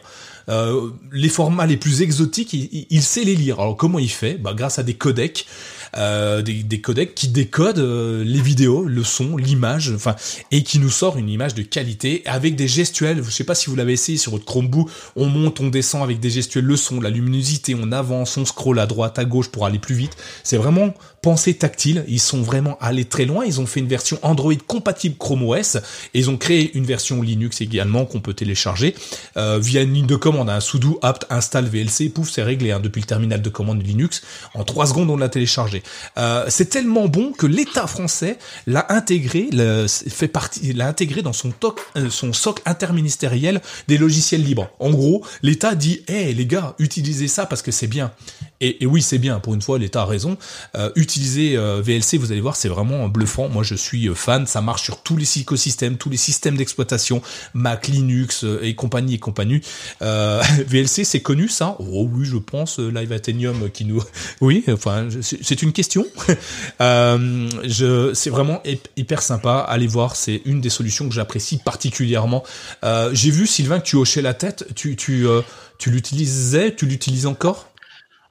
Euh, 0.49 0.89
les 1.11 1.30
formats 1.30 1.65
les 1.65 1.77
plus 1.77 2.01
exotiques, 2.01 2.53
il, 2.53 3.03
sait 3.03 3.23
les 3.23 3.35
lire. 3.35 3.59
Alors 3.59 3.77
comment 3.77 3.99
il 3.99 4.09
fait? 4.09 4.35
Bah, 4.35 4.53
Grâce 4.55 4.80
à 4.80 4.84
des 4.84 4.95
codecs 4.95 5.45
euh, 5.98 6.41
des, 6.41 6.64
des, 6.64 6.82
codecs 6.82 7.16
qui 7.16 7.28
décodent 7.28 7.80
euh, 7.80 8.24
les 8.24 8.41
vidéos, 8.41 8.84
le 8.84 9.03
son, 9.03 9.38
l'image, 9.38 9.91
enfin, 9.95 10.16
et 10.52 10.64
qui 10.64 10.80
nous 10.80 10.90
sort 10.90 11.18
une 11.18 11.30
image 11.30 11.56
de 11.56 11.64
qualité 11.64 12.22
avec 12.26 12.56
des 12.56 12.68
gestuels. 12.68 13.24
Je 13.24 13.32
sais 13.32 13.44
pas 13.44 13.56
si 13.56 13.70
vous 13.70 13.76
l'avez 13.76 13.94
essayé 13.94 14.18
sur 14.18 14.32
votre 14.32 14.45
Chromebook. 14.45 14.90
On 15.16 15.26
monte, 15.26 15.60
on 15.60 15.70
descend 15.70 16.03
avec 16.03 16.20
des 16.20 16.30
gestuels, 16.30 16.66
le 16.66 16.76
son, 16.76 17.02
la 17.02 17.10
luminosité, 17.10 17.76
on 17.80 17.91
avance, 17.91 18.38
on 18.38 18.45
scroll 18.45 18.80
à 18.80 18.86
droite, 18.86 19.20
à 19.20 19.26
gauche 19.26 19.49
pour 19.49 19.66
aller 19.66 19.80
plus 19.80 19.95
vite. 19.95 20.16
C'est 20.44 20.57
vraiment 20.57 20.94
pensée 21.22 21.53
tactile. 21.53 22.06
Ils 22.07 22.20
sont 22.20 22.41
vraiment 22.41 22.78
allés 22.80 23.06
très 23.06 23.26
loin. 23.26 23.45
Ils 23.45 23.60
ont 23.60 23.66
fait 23.66 23.80
une 23.80 23.88
version 23.88 24.18
Android 24.22 24.53
compatible 24.68 25.16
Chrome 25.18 25.44
OS 25.44 25.76
et 25.76 26.20
ils 26.20 26.30
ont 26.30 26.38
créé 26.38 26.76
une 26.78 26.86
version 26.86 27.22
Linux 27.22 27.61
également 27.61 28.06
qu'on 28.06 28.20
peut 28.20 28.34
télécharger 28.34 28.95
euh, 29.38 29.60
via 29.60 29.82
une 29.82 29.94
ligne 29.94 30.07
de 30.07 30.16
commande. 30.16 30.49
Un 30.49 30.60
sudo 30.60 30.99
apt 31.02 31.26
install 31.30 31.66
VLC, 31.66 32.10
pouf, 32.10 32.30
c'est 32.30 32.44
réglé 32.44 32.72
hein, 32.72 32.80
depuis 32.80 33.02
le 33.02 33.07
terminal 33.07 33.41
de 33.41 33.49
commande 33.49 33.86
Linux. 33.86 34.22
En 34.53 34.64
trois 34.64 34.88
secondes, 34.88 35.10
on 35.10 35.18
l'a 35.18 35.30
téléchargé. 35.30 35.78
Euh, 36.18 36.45
c'est 36.49 36.69
tellement 36.69 37.07
bon 37.07 37.31
que 37.31 37.45
l'État 37.45 37.88
français 37.88 38.38
l'a 38.68 38.85
intégré, 38.89 39.49
l'a 39.51 40.88
intégré 40.88 41.22
dans 41.22 41.34
son, 41.34 41.51
toc, 41.51 41.80
euh, 41.95 42.10
son 42.10 42.34
socle 42.34 42.61
interministériel 42.65 43.61
des 43.88 43.97
logiciels 43.97 44.43
libres. 44.43 44.69
En 44.80 44.91
gros, 44.91 45.23
l'État 45.41 45.76
dit, 45.76 46.03
hé 46.07 46.34
les 46.34 46.45
gars, 46.45 46.76
utilisez 46.80 47.27
ça 47.27 47.45
parce 47.45 47.61
que 47.61 47.72
c'est 47.72 47.88
bien. 47.88 48.11
Et, 48.61 48.86
oui, 48.86 49.02
c'est 49.02 49.19
bien. 49.19 49.40
Pour 49.40 49.53
une 49.53 49.61
fois, 49.61 49.80
l'État 49.80 50.02
a 50.02 50.06
raison. 50.06 50.38
Euh, 50.76 50.91
utiliser 50.95 51.56
euh, 51.56 51.81
VLC, 51.81 52.18
vous 52.18 52.34
allez 52.34 52.41
voir, 52.41 52.57
c'est 52.57 52.68
vraiment 52.68 53.07
bluffant. 53.07 53.48
Moi, 53.48 53.64
je 53.64 53.76
suis 53.76 54.10
euh, 54.10 54.15
fan. 54.15 54.45
Ça 54.48 54.61
marche 54.61 54.84
sur 54.84 55.02
tous 55.02 55.15
les 55.15 55.40
écosystèmes, 55.40 55.98
tous 55.98 56.10
les 56.10 56.18
systèmes 56.18 56.57
d'exploitation, 56.57 57.22
Mac, 57.53 57.88
Linux 57.88 58.44
euh, 58.44 58.60
et 58.61 58.76
compagnie 58.76 59.15
et 59.15 59.19
compagnie. 59.19 59.61
VLC, 60.02 61.06
c'est 61.06 61.22
connu, 61.22 61.48
ça? 61.48 61.77
Oh 61.80 62.10
oui, 62.11 62.26
je 62.26 62.36
pense. 62.36 62.80
Live 62.80 63.14
Athenium 63.14 63.69
qui 63.72 63.86
nous. 63.86 64.03
Oui, 64.41 64.64
enfin, 64.72 65.07
c'est 65.22 65.61
une 65.61 65.73
question. 65.73 66.06
je, 66.80 68.11
c'est 68.14 68.30
vraiment 68.30 68.61
hyper 68.95 69.22
sympa. 69.22 69.65
Allez 69.68 69.88
voir, 69.88 70.15
c'est 70.15 70.41
une 70.45 70.61
des 70.61 70.69
solutions 70.69 71.07
que 71.07 71.15
j'apprécie 71.15 71.57
particulièrement. 71.57 72.44
J'ai 73.11 73.31
vu 73.31 73.48
Sylvain 73.48 73.80
que 73.80 73.86
tu 73.86 73.95
hochais 73.95 74.22
la 74.22 74.34
tête. 74.34 74.68
Tu, 74.76 74.95
tu, 74.95 75.26
tu 75.77 75.90
l'utilisais, 75.90 76.76
tu 76.76 76.86
l'utilises 76.86 77.26
encore? 77.26 77.68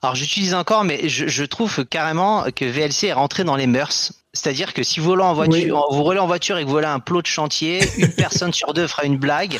Alors 0.02 0.14
j'utilise 0.14 0.54
encore, 0.54 0.84
mais 0.84 1.08
je, 1.08 1.26
je, 1.26 1.44
trouve 1.44 1.84
carrément 1.84 2.44
que 2.54 2.64
VLC 2.64 3.08
est 3.08 3.12
rentré 3.12 3.42
dans 3.42 3.56
les 3.56 3.66
mœurs. 3.66 4.12
C'est-à-dire 4.32 4.74
que 4.74 4.82
si 4.82 5.00
vous 5.00 5.10
roulez 5.10 5.22
en 5.22 5.34
voiture, 5.34 5.86
oui. 5.90 5.96
vous 5.96 6.02
roulez 6.02 6.20
en 6.20 6.26
voiture 6.26 6.58
et 6.58 6.62
que 6.62 6.66
vous 6.66 6.74
volez 6.74 6.86
un 6.86 7.00
plot 7.00 7.22
de 7.22 7.26
chantier, 7.26 7.80
une 7.96 8.12
personne 8.16 8.52
sur 8.52 8.74
deux 8.74 8.86
fera 8.86 9.04
une 9.04 9.16
blague. 9.16 9.58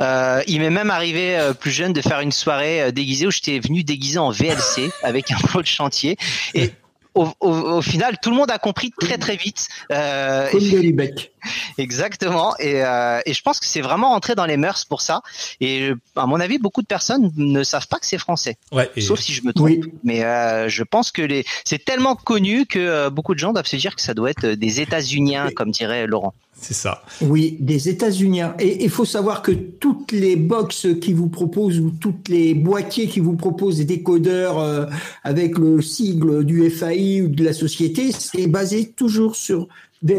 Euh, 0.00 0.42
il 0.48 0.60
m'est 0.60 0.70
même 0.70 0.90
arrivé 0.90 1.38
euh, 1.38 1.52
plus 1.52 1.70
jeune 1.70 1.92
de 1.92 2.00
faire 2.00 2.20
une 2.20 2.32
soirée 2.32 2.82
euh, 2.82 2.90
déguisée 2.90 3.26
où 3.26 3.30
j'étais 3.30 3.60
venu 3.60 3.84
déguisé 3.84 4.18
en 4.18 4.30
VLC 4.30 4.90
avec 5.02 5.30
un 5.30 5.36
plot 5.36 5.62
de 5.62 5.66
chantier 5.66 6.16
et 6.54 6.72
au, 7.14 7.28
au, 7.40 7.50
au, 7.50 7.82
final, 7.82 8.18
tout 8.20 8.30
le 8.30 8.36
monde 8.36 8.50
a 8.50 8.58
compris 8.58 8.90
très 8.90 9.16
très 9.16 9.36
vite. 9.36 9.68
Euh, 9.90 10.50
Comme 10.50 10.60
Exactement. 11.78 12.54
Et, 12.58 12.84
euh, 12.84 13.20
et, 13.26 13.34
je 13.34 13.42
pense 13.42 13.60
que 13.60 13.66
c'est 13.66 13.80
vraiment 13.80 14.10
rentré 14.10 14.34
dans 14.34 14.46
les 14.46 14.56
mœurs 14.56 14.84
pour 14.84 15.00
ça. 15.00 15.22
Et 15.60 15.92
à 16.14 16.26
mon 16.26 16.40
avis, 16.40 16.58
beaucoup 16.58 16.82
de 16.82 16.86
personnes 16.86 17.32
ne 17.36 17.62
savent 17.62 17.88
pas 17.88 17.98
que 17.98 18.06
c'est 18.06 18.18
français. 18.18 18.56
Ouais, 18.72 18.90
et... 18.96 19.00
Sauf 19.00 19.20
si 19.20 19.32
je 19.32 19.44
me 19.44 19.52
trompe. 19.52 19.68
Oui. 19.68 19.80
Mais 20.04 20.24
euh, 20.24 20.68
je 20.68 20.82
pense 20.82 21.10
que 21.10 21.22
les... 21.22 21.44
c'est 21.64 21.84
tellement 21.84 22.16
connu 22.16 22.66
que 22.66 22.78
euh, 22.78 23.10
beaucoup 23.10 23.34
de 23.34 23.38
gens 23.38 23.52
doivent 23.52 23.66
se 23.66 23.76
dire 23.76 23.94
que 23.94 24.02
ça 24.02 24.14
doit 24.14 24.30
être 24.30 24.46
des 24.46 24.80
États-Uniens, 24.80 25.50
comme 25.50 25.70
dirait 25.70 26.06
Laurent. 26.06 26.34
C'est 26.58 26.74
ça. 26.74 27.02
Oui, 27.20 27.56
des 27.60 27.90
États-Unis. 27.90 28.40
Et 28.58 28.82
il 28.82 28.88
faut 28.88 29.04
savoir 29.04 29.42
que 29.42 29.52
toutes 29.52 30.12
les 30.12 30.36
box 30.36 30.86
qui 31.02 31.12
vous 31.12 31.28
proposent 31.28 31.78
ou 31.78 31.90
toutes 31.90 32.28
les 32.28 32.54
boîtiers 32.54 33.08
qui 33.08 33.20
vous 33.20 33.36
proposent 33.36 33.76
des 33.76 33.84
décodeurs 33.84 34.58
euh, 34.58 34.86
avec 35.22 35.58
le 35.58 35.82
sigle 35.82 36.44
du 36.44 36.70
FAI 36.70 37.20
ou 37.20 37.28
de 37.28 37.44
la 37.44 37.52
société, 37.52 38.10
c'est 38.10 38.46
basé 38.46 38.88
toujours 38.88 39.36
sur 39.36 39.68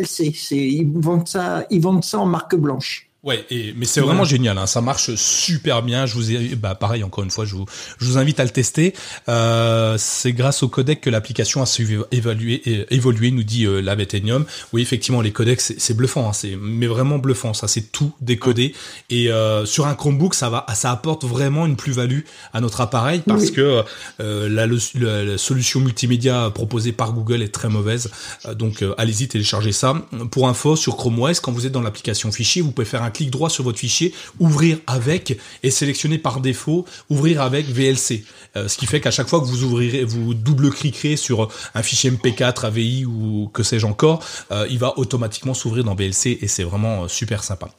C'est 0.03 0.33
ils 0.51 0.91
vendent 0.99 1.27
ça, 1.27 1.65
ils 1.69 1.81
vendent 1.81 2.03
ça 2.03 2.19
en 2.19 2.25
marque 2.25 2.55
blanche. 2.55 3.06
Ouais, 3.27 3.45
et, 3.49 3.73
mais 3.75 3.85
c'est 3.85 3.99
vraiment 3.99 4.21
ouais. 4.21 4.29
génial, 4.29 4.57
hein, 4.57 4.67
ça 4.67 4.79
marche 4.79 5.13
super 5.15 5.83
bien. 5.83 6.05
Je 6.05 6.13
vous 6.13 6.31
ai, 6.31 6.55
bah 6.55 6.75
pareil 6.75 7.03
encore 7.03 7.25
une 7.25 7.29
fois, 7.29 7.43
je 7.43 7.55
vous, 7.55 7.65
je 7.99 8.05
vous 8.05 8.17
invite 8.17 8.39
à 8.39 8.45
le 8.45 8.51
tester. 8.51 8.93
Euh, 9.27 9.97
c'est 9.99 10.31
grâce 10.31 10.63
au 10.63 10.69
codec 10.69 11.01
que 11.01 11.09
l'application 11.09 11.61
a 11.61 11.65
su 11.65 11.99
évaluer, 12.11 12.85
évoluer, 12.89 13.31
nous 13.31 13.43
dit 13.43 13.65
euh, 13.65 13.81
Lavetenium. 13.81 14.45
Oui, 14.71 14.81
effectivement, 14.81 15.19
les 15.19 15.33
codecs 15.33 15.59
c'est 15.59 15.93
bluffant, 15.93 16.29
hein, 16.29 16.31
c'est 16.31 16.57
mais 16.57 16.87
vraiment 16.87 17.17
bluffant. 17.17 17.53
Ça, 17.53 17.67
c'est 17.67 17.91
tout 17.91 18.13
décodé 18.21 18.73
et 19.09 19.29
euh, 19.29 19.65
sur 19.65 19.87
un 19.87 19.95
Chromebook, 19.95 20.33
ça 20.33 20.49
va, 20.49 20.65
ça 20.73 20.91
apporte 20.91 21.25
vraiment 21.25 21.65
une 21.65 21.75
plus-value 21.75 22.21
à 22.53 22.61
notre 22.61 22.79
appareil 22.79 23.23
parce 23.27 23.47
oui. 23.47 23.51
que 23.51 23.83
euh, 24.21 24.47
la, 24.47 24.67
la, 24.67 25.23
la, 25.23 25.37
solution 25.37 25.81
multimédia 25.81 26.49
proposée 26.49 26.93
par 26.93 27.11
Google 27.11 27.41
est 27.41 27.53
très 27.53 27.67
mauvaise. 27.67 28.09
Euh, 28.45 28.53
donc 28.53 28.85
allez-y 28.97 29.27
téléchargez 29.27 29.73
ça. 29.73 29.95
Pour 30.31 30.47
info, 30.47 30.77
sur 30.77 30.95
Chrome 30.95 31.19
OS, 31.19 31.41
quand 31.41 31.51
vous 31.51 31.65
êtes 31.65 31.73
dans 31.73 31.81
l'application 31.81 32.31
fichier, 32.31 32.61
vous 32.61 32.71
pouvez 32.71 32.85
faire 32.85 33.03
un 33.03 33.11
clic 33.17 33.31
droit 33.31 33.49
sur 33.49 33.63
votre 33.63 33.79
fichier, 33.79 34.13
ouvrir 34.39 34.77
avec 34.87 35.37
et 35.63 35.71
sélectionner 35.71 36.17
par 36.17 36.39
défaut 36.39 36.85
ouvrir 37.09 37.41
avec 37.41 37.67
VLC. 37.67 38.23
Euh, 38.55 38.67
ce 38.67 38.77
qui 38.77 38.85
fait 38.85 39.01
qu'à 39.01 39.11
chaque 39.11 39.27
fois 39.27 39.39
que 39.39 39.45
vous 39.45 39.63
ouvrirez, 39.63 40.03
vous 40.03 40.33
double-cliquerez 40.33 41.15
sur 41.15 41.49
un 41.73 41.83
fichier 41.83 42.11
MP4, 42.11 42.65
AVI 42.65 43.05
ou 43.05 43.49
que 43.53 43.63
sais-je 43.63 43.85
encore, 43.85 44.23
euh, 44.51 44.67
il 44.69 44.79
va 44.79 44.97
automatiquement 44.97 45.53
s'ouvrir 45.53 45.83
dans 45.83 45.95
VLC 45.95 46.37
et 46.41 46.47
c'est 46.47 46.63
vraiment 46.63 47.03
euh, 47.03 47.07
super 47.07 47.43
sympa. 47.43 47.69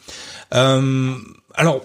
alors, 0.51 1.83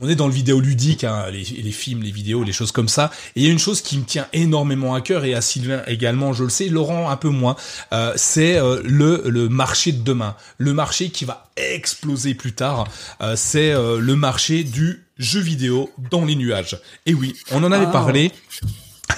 on 0.00 0.08
est 0.08 0.16
dans 0.16 0.26
le 0.26 0.32
vidéo 0.32 0.60
ludique, 0.60 1.04
hein, 1.04 1.26
les, 1.30 1.44
les, 1.44 1.70
films, 1.70 2.02
les 2.02 2.10
vidéos, 2.10 2.42
les 2.42 2.52
choses 2.52 2.72
comme 2.72 2.88
ça. 2.88 3.10
Et 3.36 3.40
il 3.40 3.46
y 3.46 3.48
a 3.48 3.52
une 3.52 3.58
chose 3.58 3.80
qui 3.80 3.96
me 3.96 4.04
tient 4.04 4.26
énormément 4.32 4.94
à 4.94 5.00
cœur 5.00 5.24
et 5.24 5.34
à 5.34 5.40
Sylvain 5.40 5.82
également, 5.86 6.32
je 6.32 6.44
le 6.44 6.50
sais, 6.50 6.68
Laurent 6.68 7.10
un 7.10 7.16
peu 7.16 7.28
moins. 7.28 7.54
Euh, 7.92 8.12
c'est 8.16 8.56
euh, 8.56 8.82
le, 8.84 9.22
le 9.26 9.48
marché 9.48 9.92
de 9.92 10.02
demain, 10.02 10.34
le 10.58 10.72
marché 10.72 11.10
qui 11.10 11.24
va 11.24 11.48
exploser 11.56 12.34
plus 12.34 12.52
tard. 12.52 12.88
Euh, 13.20 13.34
c'est 13.36 13.72
le 13.72 14.16
marché 14.16 14.64
du 14.64 15.04
jeu 15.18 15.40
vidéo 15.40 15.90
dans 16.10 16.24
les 16.24 16.34
nuages. 16.34 16.80
Et 17.06 17.14
oui, 17.14 17.34
on 17.52 17.62
en 17.62 17.70
avait 17.70 17.86
ah. 17.86 17.92
parlé. 17.92 18.32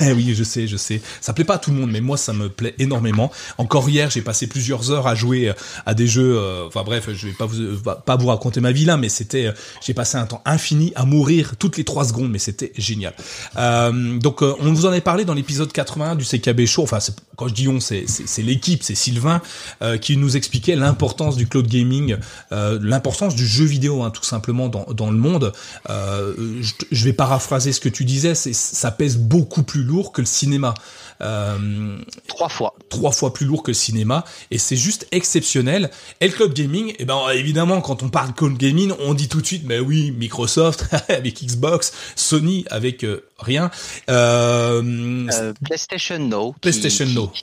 Eh 0.01 0.13
oui, 0.13 0.35
je 0.35 0.45
sais, 0.45 0.67
je 0.67 0.77
sais. 0.77 1.01
Ça 1.21 1.33
plaît 1.33 1.45
pas 1.45 1.55
à 1.55 1.59
tout 1.59 1.71
le 1.71 1.77
monde, 1.77 1.91
mais 1.91 2.01
moi, 2.01 2.17
ça 2.17 2.33
me 2.33 2.49
plaît 2.49 2.75
énormément. 2.79 3.31
Encore 3.59 3.89
hier, 3.89 4.11
j'ai 4.11 4.23
passé 4.23 4.47
plusieurs 4.47 4.91
heures 4.91 5.07
à 5.07 5.15
jouer 5.15 5.53
à 5.87 5.95
des 5.95 6.07
jeux. 6.07 6.37
Euh, 6.37 6.67
enfin 6.67 6.83
bref, 6.85 7.09
je 7.13 7.29
vais 7.29 7.33
pas 7.33 7.47
vous 7.47 7.77
pas 8.05 8.17
vous 8.17 8.27
raconter 8.27 8.61
ma 8.61 8.73
vie 8.73 8.85
là, 8.85 8.97
mais 8.97 9.09
c'était. 9.09 9.53
J'ai 9.85 9.95
passé 9.95 10.19
un 10.19 10.27
temps 10.27 10.43
infini 10.45 10.93
à 10.97 11.05
mourir 11.05 11.57
toutes 11.59 11.77
les 11.77 11.85
trois 11.85 12.05
secondes, 12.05 12.31
mais 12.31 12.39
c'était 12.39 12.73
génial. 12.77 13.15
Euh, 13.57 14.19
donc, 14.19 14.43
euh, 14.43 14.55
on 14.61 14.73
vous 14.73 14.87
en 14.87 14.91
avait 14.91 15.01
parlé 15.01 15.25
dans 15.25 15.35
l'épisode 15.35 15.73
81 15.73 16.17
du 16.17 16.25
CKB 16.25 16.67
Show. 16.67 16.83
Enfin, 16.83 16.99
quand 17.37 17.49
je 17.49 17.55
dis 17.55 17.69
on, 17.69 17.81
c'est 17.81 18.05
l'équipe, 18.39 18.83
c'est 18.83 18.95
Sylvain 18.95 19.41
euh, 19.83 19.99
qui 19.99 20.17
nous 20.17 20.37
expliquait 20.37 20.77
l'importance 20.77 21.37
du 21.37 21.47
cloud 21.47 21.67
gaming, 21.67 22.17
euh, 22.53 22.79
l'importance 22.83 23.35
du 23.35 23.47
jeu 23.47 23.65
vidéo, 23.65 24.03
hein, 24.03 24.11
tout 24.11 24.25
simplement 24.25 24.69
dans 24.69 24.87
dans 24.93 25.11
le 25.11 25.17
monde. 25.17 25.53
je, 25.89 26.73
je 26.91 27.05
vais 27.05 27.13
paraphraser 27.13 27.73
ce 27.73 27.81
que 27.81 27.89
tu 27.89 28.05
disais. 28.05 28.35
C'est 28.35 28.55
ça 28.55 28.91
pèse 28.91 29.17
beaucoup 29.17 29.63
plus 29.63 29.85
lourd 29.87 30.13
que 30.13 30.21
le 30.21 30.27
cinéma. 30.27 30.75
Euh, 31.21 31.99
trois 32.29 32.49
fois. 32.49 32.75
Trois 32.89 33.13
fois 33.13 33.33
plus 33.33 33.47
lourd 33.47 33.63
que 33.63 33.71
le 33.71 33.75
cinéma. 33.75 34.25
Et 34.51 34.59
c'est 34.59 34.77
juste 34.77 35.07
exceptionnel. 35.13 35.91
Et 36.21 36.29
le 36.29 36.33
cloud 36.33 36.53
gaming, 36.53 36.95
eh 36.99 37.05
ben, 37.05 37.19
évidemment, 37.35 37.81
quand 37.81 38.03
on 38.03 38.09
parle 38.09 38.35
cloud 38.35 38.57
gaming, 38.57 38.93
on 39.01 39.15
dit 39.15 39.29
tout 39.29 39.41
de 39.41 39.47
suite, 39.47 39.65
mais 39.67 39.79
oui, 39.79 40.11
Microsoft 40.11 40.87
avec 41.09 41.43
Xbox, 41.43 41.93
Sony 42.17 42.65
avec 42.71 43.05
euh, 43.05 43.25
rien. 43.39 43.71
Euh, 44.11 45.55
PlayStation 45.65 46.19
No. 46.19 46.55
PlayStation 46.61 47.07
qui, 47.07 47.15
No. 47.15 47.31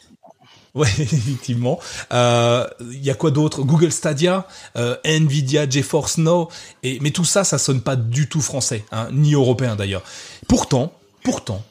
Ouais, 0.76 0.90
effectivement. 0.98 1.80
Il 2.10 2.15
euh, 2.15 2.68
y 2.94 3.11
a 3.11 3.14
quoi 3.14 3.30
d'autre? 3.30 3.61
Google 3.61 3.91
Stadia, 3.91 4.48
euh, 4.76 4.95
Nvidia, 5.03 5.70
GeForce 5.70 6.18
Now. 6.18 6.49
Et 6.82 6.99
mais 6.99 7.11
tout 7.11 7.26
ça, 7.26 7.44
ça 7.44 7.60
sonne 7.60 7.82
pas 7.82 7.95
du 7.95 8.28
tout 8.28 8.41
français, 8.41 8.84
hein, 8.91 9.07
ni 9.11 9.34
européen 9.34 9.76
d'ailleurs. 9.76 10.02
Pourtant, 10.48 10.91
pourtant, 11.24 11.64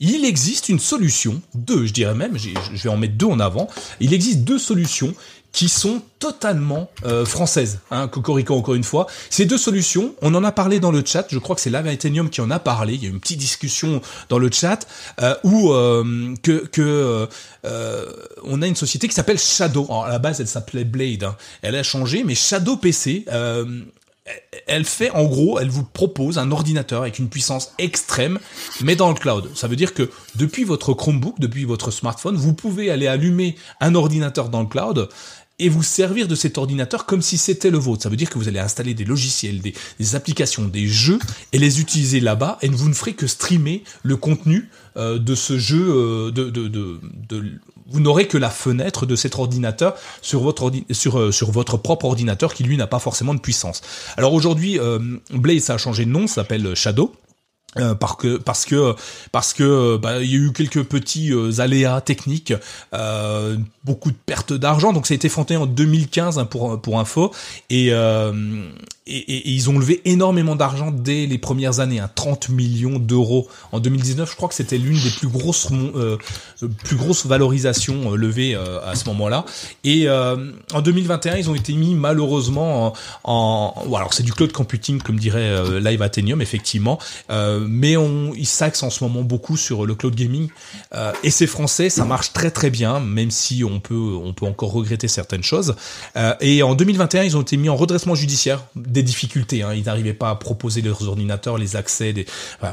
il 0.00 0.24
existe 0.24 0.68
une 0.68 0.80
solution, 0.80 1.40
deux, 1.54 1.86
je 1.86 1.92
dirais 1.92 2.14
même, 2.14 2.36
je 2.36 2.82
vais 2.82 2.90
en 2.90 2.96
mettre 2.96 3.14
deux 3.14 3.26
en 3.26 3.40
avant. 3.40 3.68
Il 4.00 4.12
existe 4.12 4.40
deux 4.40 4.58
solutions 4.58 5.14
qui 5.54 5.68
sont 5.68 6.02
totalement 6.18 6.90
euh, 7.04 7.24
françaises. 7.24 7.78
Hein, 7.92 8.08
Cocorico 8.08 8.56
encore 8.56 8.74
une 8.74 8.82
fois. 8.82 9.06
Ces 9.30 9.46
deux 9.46 9.56
solutions, 9.56 10.14
on 10.20 10.34
en 10.34 10.42
a 10.42 10.50
parlé 10.50 10.80
dans 10.80 10.90
le 10.90 11.02
chat. 11.06 11.26
Je 11.30 11.38
crois 11.38 11.54
que 11.54 11.62
c'est 11.62 11.70
Lava 11.70 11.94
qui 11.94 12.40
en 12.40 12.50
a 12.50 12.58
parlé. 12.58 12.94
Il 12.94 13.02
y 13.02 13.06
a 13.06 13.08
eu 13.08 13.12
une 13.12 13.20
petite 13.20 13.38
discussion 13.38 14.02
dans 14.28 14.38
le 14.38 14.50
chat 14.50 14.86
euh, 15.22 15.36
où 15.44 15.72
euh, 15.72 16.34
que, 16.42 16.66
que 16.66 17.28
euh, 17.64 18.06
on 18.42 18.62
a 18.62 18.66
une 18.66 18.74
société 18.74 19.06
qui 19.06 19.14
s'appelle 19.14 19.38
Shadow. 19.38 19.84
Alors 19.84 20.06
à 20.06 20.08
la 20.08 20.18
base, 20.18 20.40
elle 20.40 20.48
s'appelait 20.48 20.84
Blade. 20.84 21.22
Hein. 21.22 21.36
Elle 21.62 21.76
a 21.76 21.84
changé, 21.84 22.24
mais 22.24 22.34
Shadow 22.34 22.76
PC 22.76 23.24
elle 24.66 24.84
fait 24.84 25.10
en 25.10 25.24
gros, 25.24 25.58
elle 25.58 25.68
vous 25.68 25.84
propose 25.84 26.38
un 26.38 26.50
ordinateur 26.50 27.02
avec 27.02 27.18
une 27.18 27.28
puissance 27.28 27.72
extrême, 27.78 28.38
mais 28.82 28.96
dans 28.96 29.08
le 29.08 29.14
cloud. 29.14 29.50
Ça 29.54 29.68
veut 29.68 29.76
dire 29.76 29.92
que 29.92 30.10
depuis 30.36 30.64
votre 30.64 30.94
Chromebook, 30.94 31.38
depuis 31.38 31.64
votre 31.64 31.90
smartphone, 31.90 32.36
vous 32.36 32.54
pouvez 32.54 32.90
aller 32.90 33.06
allumer 33.06 33.56
un 33.80 33.94
ordinateur 33.94 34.48
dans 34.48 34.60
le 34.60 34.66
cloud 34.66 35.08
et 35.58 35.68
vous 35.68 35.82
servir 35.82 36.26
de 36.26 36.34
cet 36.34 36.58
ordinateur 36.58 37.06
comme 37.06 37.22
si 37.22 37.38
c'était 37.38 37.70
le 37.70 37.78
vôtre. 37.78 38.02
Ça 38.02 38.08
veut 38.08 38.16
dire 38.16 38.28
que 38.28 38.38
vous 38.38 38.48
allez 38.48 38.58
installer 38.58 38.94
des 38.94 39.04
logiciels, 39.04 39.60
des, 39.60 40.14
applications, 40.14 40.64
des 40.64 40.86
jeux 40.86 41.18
et 41.52 41.58
les 41.58 41.80
utiliser 41.80 42.20
là-bas 42.20 42.58
et 42.62 42.68
vous 42.68 42.88
ne 42.88 42.94
ferez 42.94 43.14
que 43.14 43.26
streamer 43.26 43.84
le 44.02 44.16
contenu 44.16 44.68
euh, 44.96 45.18
de 45.18 45.34
ce 45.34 45.58
jeu. 45.58 45.86
Euh, 45.90 46.30
de, 46.32 46.50
de, 46.50 46.68
de, 46.68 47.00
de, 47.28 47.44
vous 47.94 48.00
n'aurez 48.00 48.26
que 48.26 48.36
la 48.36 48.50
fenêtre 48.50 49.06
de 49.06 49.14
cet 49.14 49.36
ordinateur 49.38 49.94
sur 50.20 50.40
votre, 50.40 50.72
sur, 50.90 51.20
euh, 51.20 51.30
sur 51.30 51.52
votre 51.52 51.76
propre 51.76 52.06
ordinateur 52.06 52.52
qui 52.52 52.64
lui 52.64 52.76
n'a 52.76 52.88
pas 52.88 52.98
forcément 52.98 53.34
de 53.34 53.40
puissance. 53.40 53.82
Alors 54.16 54.34
aujourd'hui, 54.34 54.78
Blaze 55.30 55.70
a 55.70 55.78
changé 55.78 56.04
de 56.04 56.10
nom, 56.10 56.26
s'appelle 56.26 56.74
Shadow. 56.74 57.12
Euh, 57.78 57.94
parce 57.94 58.16
que 58.16 58.36
parce 58.36 58.64
que 58.64 58.94
parce 59.32 59.52
que 59.52 59.96
bah, 59.96 60.22
il 60.22 60.30
y 60.30 60.34
a 60.34 60.38
eu 60.38 60.52
quelques 60.52 60.84
petits 60.84 61.32
euh, 61.32 61.60
aléas 61.60 62.00
techniques, 62.00 62.54
euh, 62.94 63.56
beaucoup 63.84 64.10
de 64.10 64.16
pertes 64.16 64.52
d'argent. 64.52 64.92
Donc 64.92 65.06
ça 65.06 65.14
a 65.14 65.16
été 65.16 65.28
fondé 65.28 65.56
en 65.56 65.66
2015 65.66 66.38
hein, 66.38 66.44
pour 66.44 66.80
pour 66.80 67.00
info 67.00 67.32
et 67.70 67.92
et, 69.06 69.18
et, 69.18 69.50
ils 69.50 69.68
ont 69.68 69.78
levé 69.78 70.00
énormément 70.06 70.56
d'argent 70.56 70.90
dès 70.90 71.26
les 71.26 71.36
premières 71.36 71.80
années, 71.80 72.00
hein, 72.00 72.10
30 72.14 72.48
millions 72.48 72.98
d'euros 72.98 73.48
en 73.70 73.78
2019. 73.78 74.30
Je 74.30 74.36
crois 74.36 74.48
que 74.48 74.54
c'était 74.54 74.78
l'une 74.78 74.98
des 74.98 75.10
plus 75.10 75.28
grosses 75.28 75.68
euh, 75.72 76.16
plus 76.84 76.96
grosses 76.96 77.26
valorisations 77.26 78.12
euh, 78.12 78.16
levées 78.16 78.54
euh, 78.54 78.80
à 78.84 78.94
ce 78.94 79.04
moment-là. 79.06 79.44
Et 79.84 80.08
euh, 80.08 80.52
en 80.72 80.80
2021, 80.80 81.36
ils 81.36 81.50
ont 81.50 81.54
été 81.54 81.74
mis 81.74 81.94
malheureusement 81.94 82.94
en, 83.24 83.74
en 83.84 83.94
alors 83.94 84.14
c'est 84.14 84.22
du 84.22 84.32
cloud 84.32 84.52
computing 84.52 85.02
comme 85.02 85.18
dirait 85.18 85.80
Live 85.80 86.00
Athenium 86.00 86.40
effectivement, 86.40 86.98
mais 87.68 87.96
on 87.96 88.32
ils 88.34 88.46
s'axent 88.46 88.82
en 88.82 88.90
ce 88.90 89.04
moment 89.04 89.22
beaucoup 89.22 89.56
sur 89.56 89.86
le 89.86 89.94
cloud 89.94 90.14
gaming 90.14 90.48
et 91.22 91.30
c'est 91.30 91.46
français, 91.46 91.90
ça 91.90 92.04
marche 92.04 92.32
très 92.32 92.50
très 92.50 92.70
bien, 92.70 93.00
même 93.00 93.30
si 93.30 93.64
on 93.64 93.80
peut 93.80 93.94
on 93.94 94.32
peut 94.32 94.46
encore 94.46 94.72
regretter 94.72 95.08
certaines 95.08 95.42
choses. 95.42 95.74
et 96.40 96.62
en 96.62 96.74
2021, 96.74 97.22
ils 97.22 97.36
ont 97.36 97.42
été 97.42 97.56
mis 97.56 97.68
en 97.68 97.76
redressement 97.76 98.14
judiciaire 98.14 98.64
des 98.76 99.02
difficultés. 99.02 99.62
Hein. 99.62 99.74
Ils 99.74 99.84
n'arrivaient 99.84 100.14
pas 100.14 100.30
à 100.30 100.34
proposer 100.34 100.82
leurs 100.82 101.06
ordinateurs, 101.08 101.58
les 101.58 101.76
accès, 101.76 102.12
des, 102.12 102.26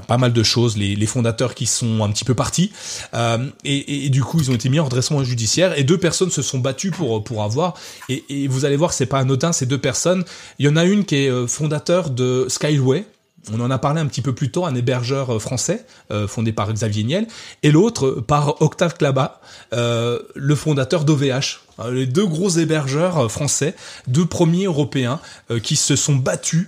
pas 0.08 0.18
mal 0.18 0.34
de 0.34 0.44
choses. 0.44 0.78
Les, 0.78 0.96
les, 0.96 1.06
fondateurs 1.06 1.56
qui 1.56 1.66
sont 1.66 2.04
un 2.04 2.10
petit 2.10 2.26
peu 2.26 2.36
partis. 2.36 2.72
Euh, 3.14 3.50
et, 3.64 4.06
et, 4.06 4.10
du 4.10 4.24
coup, 4.24 4.40
ils 4.40 4.52
ont 4.52 4.54
été 4.54 4.70
mis 4.70 4.80
en 4.80 4.86
redressement 4.86 5.24
judiciaire. 5.24 5.78
Et 5.78 5.84
deux 5.84 5.98
personnes 5.98 6.32
se 6.32 6.42
sont 6.42 6.60
battues 6.60 6.92
pour 6.92 7.24
pour 7.24 7.44
avoir. 7.44 7.76
Et, 8.10 8.24
et 8.30 8.48
vous 8.48 8.66
allez 8.66 8.78
voir, 8.78 8.94
c'est 8.94 9.06
pas 9.06 9.20
anodin. 9.20 9.52
Ces 9.52 9.66
deux 9.66 9.78
personnes. 9.78 10.24
Il 10.60 10.66
y 10.66 10.70
en 10.70 10.76
a 10.76 10.86
une 10.86 11.06
qui 11.06 11.16
est 11.16 11.30
euh, 11.30 11.48
fondateur 11.48 12.10
de 12.10 12.46
Skyway. 12.50 13.06
On 13.52 13.60
en 13.60 13.72
a 13.72 13.78
parlé 13.80 14.02
un 14.02 14.06
petit 14.06 14.22
peu 14.22 14.34
plus 14.34 14.52
tôt, 14.52 14.66
un 14.66 14.76
hébergeur 14.76 15.36
euh, 15.36 15.40
français 15.40 15.86
euh, 16.12 16.28
fondé 16.28 16.52
par 16.52 16.72
Xavier 16.72 17.04
Niel, 17.04 17.28
et 17.64 17.72
l'autre 17.72 18.12
par 18.12 18.62
Octave 18.62 18.96
Klaba, 18.96 19.42
euh, 19.74 20.20
le 20.36 20.56
fondateur 20.56 21.06
d'OVH, 21.06 21.62
euh, 21.82 21.92
les 21.92 22.06
deux 22.06 22.26
gros 22.26 22.50
hébergeurs 22.50 23.18
euh, 23.18 23.28
français, 23.28 23.76
deux 24.08 24.26
premiers 24.26 24.66
européens 24.66 25.20
euh, 25.50 25.60
qui 25.60 25.76
se 25.76 25.96
sont 25.96 26.16
battus 26.16 26.68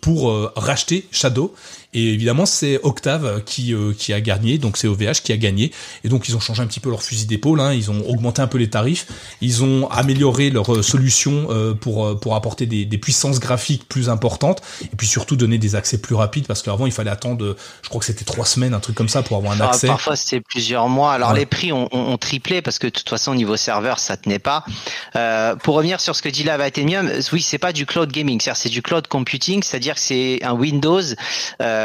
pour 0.00 0.50
racheter 0.56 1.06
Shadow. 1.10 1.54
Et 1.94 2.12
évidemment, 2.12 2.46
c'est 2.46 2.80
Octave 2.82 3.42
qui 3.44 3.74
qui 3.98 4.12
a 4.12 4.20
gagné, 4.20 4.58
donc 4.58 4.76
c'est 4.76 4.88
OVH 4.88 5.22
qui 5.22 5.32
a 5.32 5.36
gagné. 5.36 5.72
Et 6.04 6.08
donc 6.08 6.28
ils 6.28 6.36
ont 6.36 6.40
changé 6.40 6.62
un 6.62 6.66
petit 6.66 6.80
peu 6.80 6.90
leur 6.90 7.02
fusil 7.02 7.26
d'épaule, 7.26 7.60
hein. 7.60 7.72
ils 7.72 7.90
ont 7.90 8.08
augmenté 8.08 8.42
un 8.42 8.46
peu 8.46 8.58
les 8.58 8.68
tarifs, 8.68 9.06
ils 9.40 9.62
ont 9.62 9.88
amélioré 9.90 10.50
leur 10.50 10.84
solution 10.84 11.48
pour 11.80 12.18
pour 12.20 12.34
apporter 12.34 12.66
des, 12.66 12.84
des 12.84 12.98
puissances 12.98 13.40
graphiques 13.40 13.88
plus 13.88 14.08
importantes 14.08 14.62
et 14.82 14.96
puis 14.96 15.06
surtout 15.06 15.36
donner 15.36 15.58
des 15.58 15.74
accès 15.74 15.98
plus 15.98 16.14
rapides 16.14 16.46
parce 16.46 16.62
qu'avant 16.62 16.86
il 16.86 16.92
fallait 16.92 17.10
attendre, 17.10 17.56
je 17.82 17.88
crois 17.88 18.00
que 18.00 18.06
c'était 18.06 18.24
trois 18.24 18.44
semaines, 18.44 18.74
un 18.74 18.80
truc 18.80 18.96
comme 18.96 19.08
ça 19.08 19.22
pour 19.22 19.36
avoir 19.36 19.52
un 19.52 19.60
ah, 19.60 19.68
accès. 19.68 19.86
parfois 19.86 20.16
c'était 20.16 20.40
plusieurs 20.40 20.88
mois. 20.88 21.12
Alors 21.12 21.32
les 21.32 21.46
prix 21.46 21.72
ont, 21.72 21.88
ont, 21.92 22.16
triplé 22.18 22.62
parce 22.62 22.78
que 22.78 22.86
de 22.86 22.92
toute 22.92 23.08
façon 23.08 23.32
au 23.32 23.34
niveau 23.34 23.56
serveur 23.56 23.98
ça 23.98 24.16
tenait 24.16 24.38
pas. 24.38 24.64
Euh, 25.16 25.56
pour 25.56 25.76
revenir 25.76 26.00
sur 26.00 26.16
ce 26.16 26.22
que 26.22 26.28
dit 26.28 26.44
Lava 26.44 26.64
Athenium, 26.64 27.10
oui, 27.32 27.42
c'est 27.42 27.58
pas 27.58 27.72
du 27.72 27.86
cloud 27.86 28.10
gaming, 28.10 28.40
c'est 28.40 28.68
du 28.68 28.82
cloud 28.82 29.06
computing, 29.06 29.62
c'est-à-dire 29.62 29.94
que 29.94 30.00
c'est 30.00 30.42
un 30.42 30.52
Windows 30.52 31.02
euh, 31.60 31.83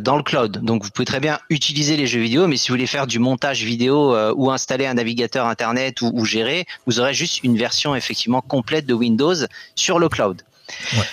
dans 0.00 0.16
le 0.16 0.22
cloud. 0.22 0.58
Donc 0.62 0.84
vous 0.84 0.90
pouvez 0.90 1.06
très 1.06 1.20
bien 1.20 1.38
utiliser 1.48 1.96
les 1.96 2.06
jeux 2.06 2.20
vidéo, 2.20 2.46
mais 2.46 2.56
si 2.56 2.68
vous 2.68 2.74
voulez 2.74 2.86
faire 2.86 3.06
du 3.06 3.18
montage 3.18 3.62
vidéo 3.62 4.14
euh, 4.14 4.32
ou 4.36 4.50
installer 4.50 4.86
un 4.86 4.94
navigateur 4.94 5.46
internet 5.46 6.02
ou, 6.02 6.10
ou, 6.14 6.24
gérer, 6.24 6.66
vous 6.86 7.00
aurez 7.00 7.14
juste 7.14 7.42
une 7.42 7.56
version 7.56 7.94
effectivement 7.94 8.40
complète 8.40 8.86
de 8.86 8.94
Windows 8.94 9.34
sur 9.74 9.98
le 9.98 10.08
cloud. 10.08 10.42
Ouais. 10.94 11.04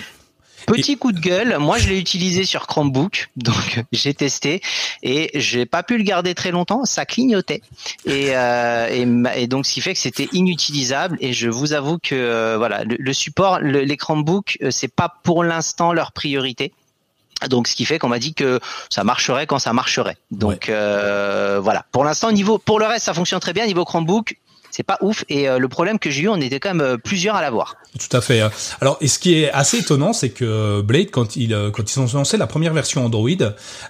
Petit 0.68 0.98
coup 0.98 1.14
de 1.14 1.20
gueule, 1.20 1.58
moi 1.60 1.78
je 1.78 1.88
l'ai 1.88 1.98
utilisé 1.98 2.44
sur 2.44 2.68
Chromebook, 2.68 3.30
donc 3.38 3.82
j'ai 3.94 4.14
testé 4.14 4.62
et 5.02 5.32
j'ai 5.34 5.66
pas 5.66 5.82
pu 5.82 5.98
le 5.98 6.04
garder 6.04 6.36
très 6.36 6.52
longtemps, 6.52 6.84
ça 6.84 7.06
clignotait 7.06 7.62
et, 8.06 8.36
euh, 8.36 8.88
et, 9.34 9.48
donc 9.48 9.66
ce 9.66 9.72
qui 9.72 9.80
fait 9.80 9.94
que 9.94 10.00
c'était 10.00 10.28
inutilisable 10.34 11.18
et 11.22 11.32
je 11.32 11.50
vous 11.50 11.72
avoue 11.72 12.00
que 12.00 12.16
euh, 12.16 12.58
voilà 12.58 12.84
le, 12.84 13.14
support, 13.14 13.60
les 13.62 13.96
Chromebooks, 13.96 14.58
euh, 14.62 14.70
c'est 14.70 14.94
pas 14.94 15.16
pour 15.24 15.46
l'instant 15.46 15.94
leur 15.94 16.12
priorité. 16.12 16.74
Donc, 17.50 17.68
ce 17.68 17.76
qui 17.76 17.86
fait 17.86 18.00
qu'on 18.00 18.10
m'a 18.10 18.20
dit 18.20 18.34
que 18.34 18.60
ça 18.90 19.04
marcherait 19.04 19.48
quand 19.48 19.60
ça 19.60 19.74
marcherait. 19.74 20.18
Donc 20.32 20.70
euh, 20.70 21.60
voilà. 21.62 21.86
Pour 21.92 22.04
l'instant, 22.04 22.32
niveau, 22.32 22.58
pour 22.58 22.80
le 22.80 22.86
reste, 22.86 23.06
ça 23.06 23.14
fonctionne 23.14 23.40
très 23.40 23.54
bien. 23.54 23.66
Niveau 23.66 23.86
Chromebook, 23.86 24.38
c'est 24.72 24.84
pas 24.84 24.98
ouf. 25.02 25.24
Et 25.30 25.48
euh, 25.48 25.60
le 25.60 25.68
problème 25.68 26.00
que 26.00 26.10
j'ai 26.10 26.24
eu, 26.24 26.30
on 26.30 26.38
était 26.38 26.60
quand 26.60 26.70
même 26.70 26.82
euh, 26.82 26.98
plusieurs 26.98 27.36
à 27.36 27.42
l'avoir. 27.42 27.76
Tout 28.00 28.16
à 28.16 28.22
fait. 28.22 28.42
Hein. 28.42 28.52
Alors, 28.82 28.98
et 29.02 29.08
ce 29.08 29.20
qui 29.20 29.42
est 29.42 29.52
assez 29.52 29.78
étonnant, 29.78 30.14
c'est 30.14 30.30
que 30.30 30.82
Blade, 30.82 31.12
quand 31.12 31.36
ils 31.36 31.56
quand 31.74 31.96
ils 31.96 32.00
ont 32.00 32.08
lancé 32.14 32.38
la 32.38 32.48
première 32.48 32.74
version 32.74 33.06
Android, 33.06 33.30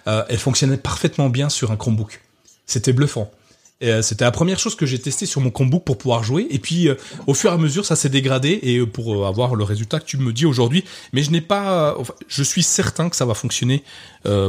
elle 0.06 0.38
fonctionnait 0.38 0.78
parfaitement 0.78 1.30
bien 1.30 1.50
sur 1.50 1.72
un 1.72 1.78
Chromebook. 1.78 2.22
C'était 2.66 2.94
bluffant. 2.94 3.32
C'était 3.80 4.26
la 4.26 4.32
première 4.32 4.60
chose 4.60 4.76
que 4.76 4.86
j'ai 4.86 5.00
testé 5.00 5.26
sur 5.26 5.40
mon 5.40 5.52
Chromebook 5.52 5.84
pour 5.84 5.98
pouvoir 5.98 6.24
jouer. 6.24 6.48
Et 6.50 6.60
puis, 6.60 6.90
au 7.28 7.34
fur 7.34 7.52
et 7.52 7.54
à 7.54 7.58
mesure, 7.58 7.86
ça 7.86 7.96
s'est 7.96 8.10
dégradé 8.10 8.60
et 8.64 8.86
pour 8.86 9.28
avoir 9.28 9.56
le 9.56 9.64
résultat 9.64 10.00
que 10.00 10.06
tu 10.06 10.18
me 10.18 10.34
dis 10.34 10.46
aujourd'hui. 10.46 10.84
Mais 11.14 11.22
je 11.22 11.32
n'ai 11.32 11.42
pas. 11.42 11.96
Je 12.28 12.44
suis 12.44 12.64
certain 12.64 13.10
que 13.10 13.16
ça 13.16 13.26
va 13.26 13.36
fonctionner 13.36 13.84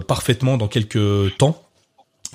parfaitement 0.06 0.56
dans 0.56 0.68
quelques 0.68 1.36
temps 1.36 1.62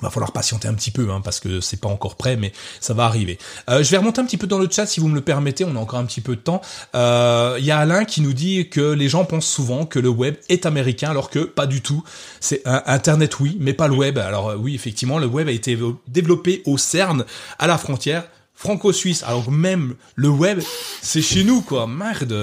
va 0.02 0.10
falloir 0.10 0.32
patienter 0.32 0.68
un 0.68 0.74
petit 0.74 0.90
peu 0.90 1.10
hein, 1.10 1.20
parce 1.22 1.40
que 1.40 1.60
c'est 1.60 1.80
pas 1.80 1.88
encore 1.88 2.16
prêt 2.16 2.36
mais 2.36 2.52
ça 2.80 2.94
va 2.94 3.04
arriver. 3.04 3.38
Euh, 3.70 3.82
je 3.82 3.90
vais 3.90 3.96
remonter 3.96 4.20
un 4.20 4.24
petit 4.24 4.36
peu 4.36 4.46
dans 4.46 4.58
le 4.58 4.68
chat 4.70 4.86
si 4.86 5.00
vous 5.00 5.08
me 5.08 5.14
le 5.14 5.20
permettez, 5.20 5.64
on 5.64 5.76
a 5.76 5.78
encore 5.78 5.98
un 5.98 6.04
petit 6.04 6.20
peu 6.20 6.36
de 6.36 6.40
temps. 6.40 6.60
Euh, 6.94 7.56
il 7.58 7.64
y 7.64 7.70
a 7.70 7.78
Alain 7.78 8.04
qui 8.04 8.20
nous 8.20 8.32
dit 8.32 8.68
que 8.68 8.92
les 8.92 9.08
gens 9.08 9.24
pensent 9.24 9.46
souvent 9.46 9.86
que 9.86 9.98
le 9.98 10.08
web 10.08 10.36
est 10.48 10.66
américain 10.66 11.10
alors 11.10 11.30
que 11.30 11.40
pas 11.40 11.66
du 11.66 11.80
tout. 11.80 12.02
C'est 12.40 12.62
internet 12.64 13.38
oui, 13.40 13.56
mais 13.60 13.72
pas 13.72 13.88
le 13.88 13.94
web. 13.94 14.18
Alors 14.18 14.50
euh, 14.50 14.56
oui, 14.56 14.74
effectivement, 14.74 15.18
le 15.18 15.26
web 15.26 15.48
a 15.48 15.52
été 15.52 15.78
développé 16.08 16.62
au 16.66 16.78
CERN 16.78 17.24
à 17.58 17.66
la 17.66 17.78
frontière 17.78 18.24
franco-suisse. 18.64 19.22
Alors 19.24 19.50
même 19.50 19.94
le 20.16 20.30
web, 20.30 20.60
c'est 21.02 21.20
chez 21.20 21.44
nous 21.44 21.60
quoi. 21.60 21.86
Merde, 21.86 22.34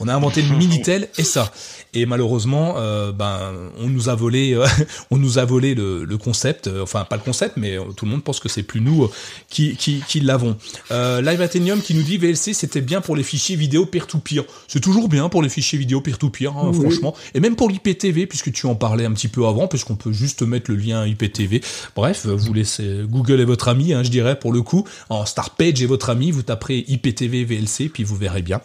on 0.00 0.08
a 0.08 0.14
inventé 0.14 0.40
le 0.40 0.56
minitel 0.56 1.08
et 1.18 1.22
ça. 1.22 1.52
Et 1.92 2.06
malheureusement, 2.06 2.76
euh, 2.78 3.12
ben 3.12 3.52
on 3.78 3.88
nous 3.88 4.08
a 4.08 4.14
volé, 4.14 4.54
euh, 4.54 4.64
on 5.10 5.18
nous 5.18 5.38
a 5.38 5.44
volé 5.44 5.74
le, 5.74 6.04
le, 6.04 6.18
concept. 6.18 6.66
Euh, 6.68 6.82
enfin 6.82 7.04
pas 7.04 7.16
le 7.16 7.22
concept, 7.22 7.56
mais 7.58 7.76
tout 7.96 8.06
le 8.06 8.10
monde 8.10 8.22
pense 8.22 8.40
que 8.40 8.48
c'est 8.48 8.62
plus 8.62 8.80
nous 8.80 9.10
qui 9.50 9.76
qui, 9.76 10.02
qui 10.08 10.20
l'avons. 10.20 10.56
Live 10.90 11.42
Athenium 11.42 11.82
qui 11.82 11.94
nous 11.94 12.02
dit 12.02 12.16
VLC 12.16 12.54
c'était 12.54 12.80
bien 12.80 13.02
pour 13.02 13.16
les 13.16 13.22
fichiers 13.22 13.56
vidéo 13.56 13.84
peer-to-peer. 13.84 14.44
C'est 14.66 14.80
toujours 14.80 15.08
bien 15.08 15.28
pour 15.28 15.42
les 15.42 15.50
fichiers 15.50 15.78
vidéo 15.78 16.00
peer-to-peer, 16.00 16.56
hein, 16.56 16.72
franchement. 16.72 17.14
Et 17.34 17.40
même 17.40 17.56
pour 17.56 17.68
l'IPTV 17.68 18.26
puisque 18.26 18.50
tu 18.52 18.66
en 18.66 18.74
parlais 18.74 19.04
un 19.04 19.12
petit 19.12 19.28
peu 19.28 19.46
avant, 19.46 19.68
puisqu'on 19.68 19.96
peut 19.96 20.12
juste 20.12 20.42
mettre 20.42 20.70
le 20.70 20.76
lien 20.78 21.06
IPTV. 21.06 21.60
Bref, 21.94 22.26
vous 22.26 22.54
laissez 22.54 23.02
Google 23.04 23.40
est 23.40 23.44
votre 23.44 23.68
ami, 23.68 23.92
hein, 23.92 24.02
je 24.02 24.10
dirais 24.10 24.38
pour 24.38 24.52
le 24.52 24.62
coup. 24.62 24.86
En 25.10 25.26
page 25.56 25.82
est 25.82 25.86
votre 25.86 26.10
ami, 26.10 26.30
vous 26.30 26.42
taperez 26.42 26.84
IPTV 26.88 27.44
VLC 27.44 27.88
puis 27.88 28.04
vous 28.04 28.16
verrez 28.16 28.42
bien. 28.42 28.60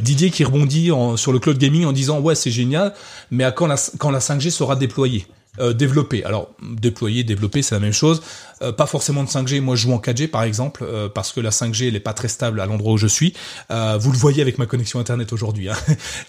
Didier 0.00 0.30
qui 0.30 0.44
rebondit 0.44 0.90
sur 1.16 1.32
le 1.32 1.38
cloud 1.38 1.58
gaming 1.58 1.84
en 1.84 1.92
disant 1.92 2.20
ouais, 2.20 2.34
c'est 2.34 2.50
génial, 2.50 2.94
mais 3.30 3.44
à 3.44 3.52
quand 3.52 3.66
la, 3.66 3.76
quand 3.98 4.10
la 4.10 4.18
5G 4.18 4.50
sera 4.50 4.76
déployée? 4.76 5.26
Euh, 5.60 5.72
développer. 5.72 6.24
Alors 6.24 6.48
déployer, 6.62 7.22
développer, 7.22 7.62
c'est 7.62 7.76
la 7.76 7.80
même 7.80 7.92
chose. 7.92 8.22
Euh, 8.62 8.72
pas 8.72 8.86
forcément 8.86 9.22
de 9.22 9.28
5G. 9.28 9.60
Moi, 9.60 9.76
je 9.76 9.82
joue 9.82 9.92
en 9.92 9.98
4G 9.98 10.26
par 10.26 10.42
exemple 10.42 10.84
euh, 10.84 11.08
parce 11.08 11.30
que 11.32 11.40
la 11.40 11.50
5G 11.50 11.86
elle 11.86 11.94
est 11.94 12.00
pas 12.00 12.12
très 12.12 12.26
stable 12.26 12.60
à 12.60 12.66
l'endroit 12.66 12.94
où 12.94 12.96
je 12.96 13.06
suis. 13.06 13.34
vous 13.70 14.10
le 14.10 14.18
voyez 14.18 14.42
avec 14.42 14.58
ma 14.58 14.66
connexion 14.66 14.98
internet 14.98 15.32
aujourd'hui. 15.32 15.68
Hein. 15.68 15.76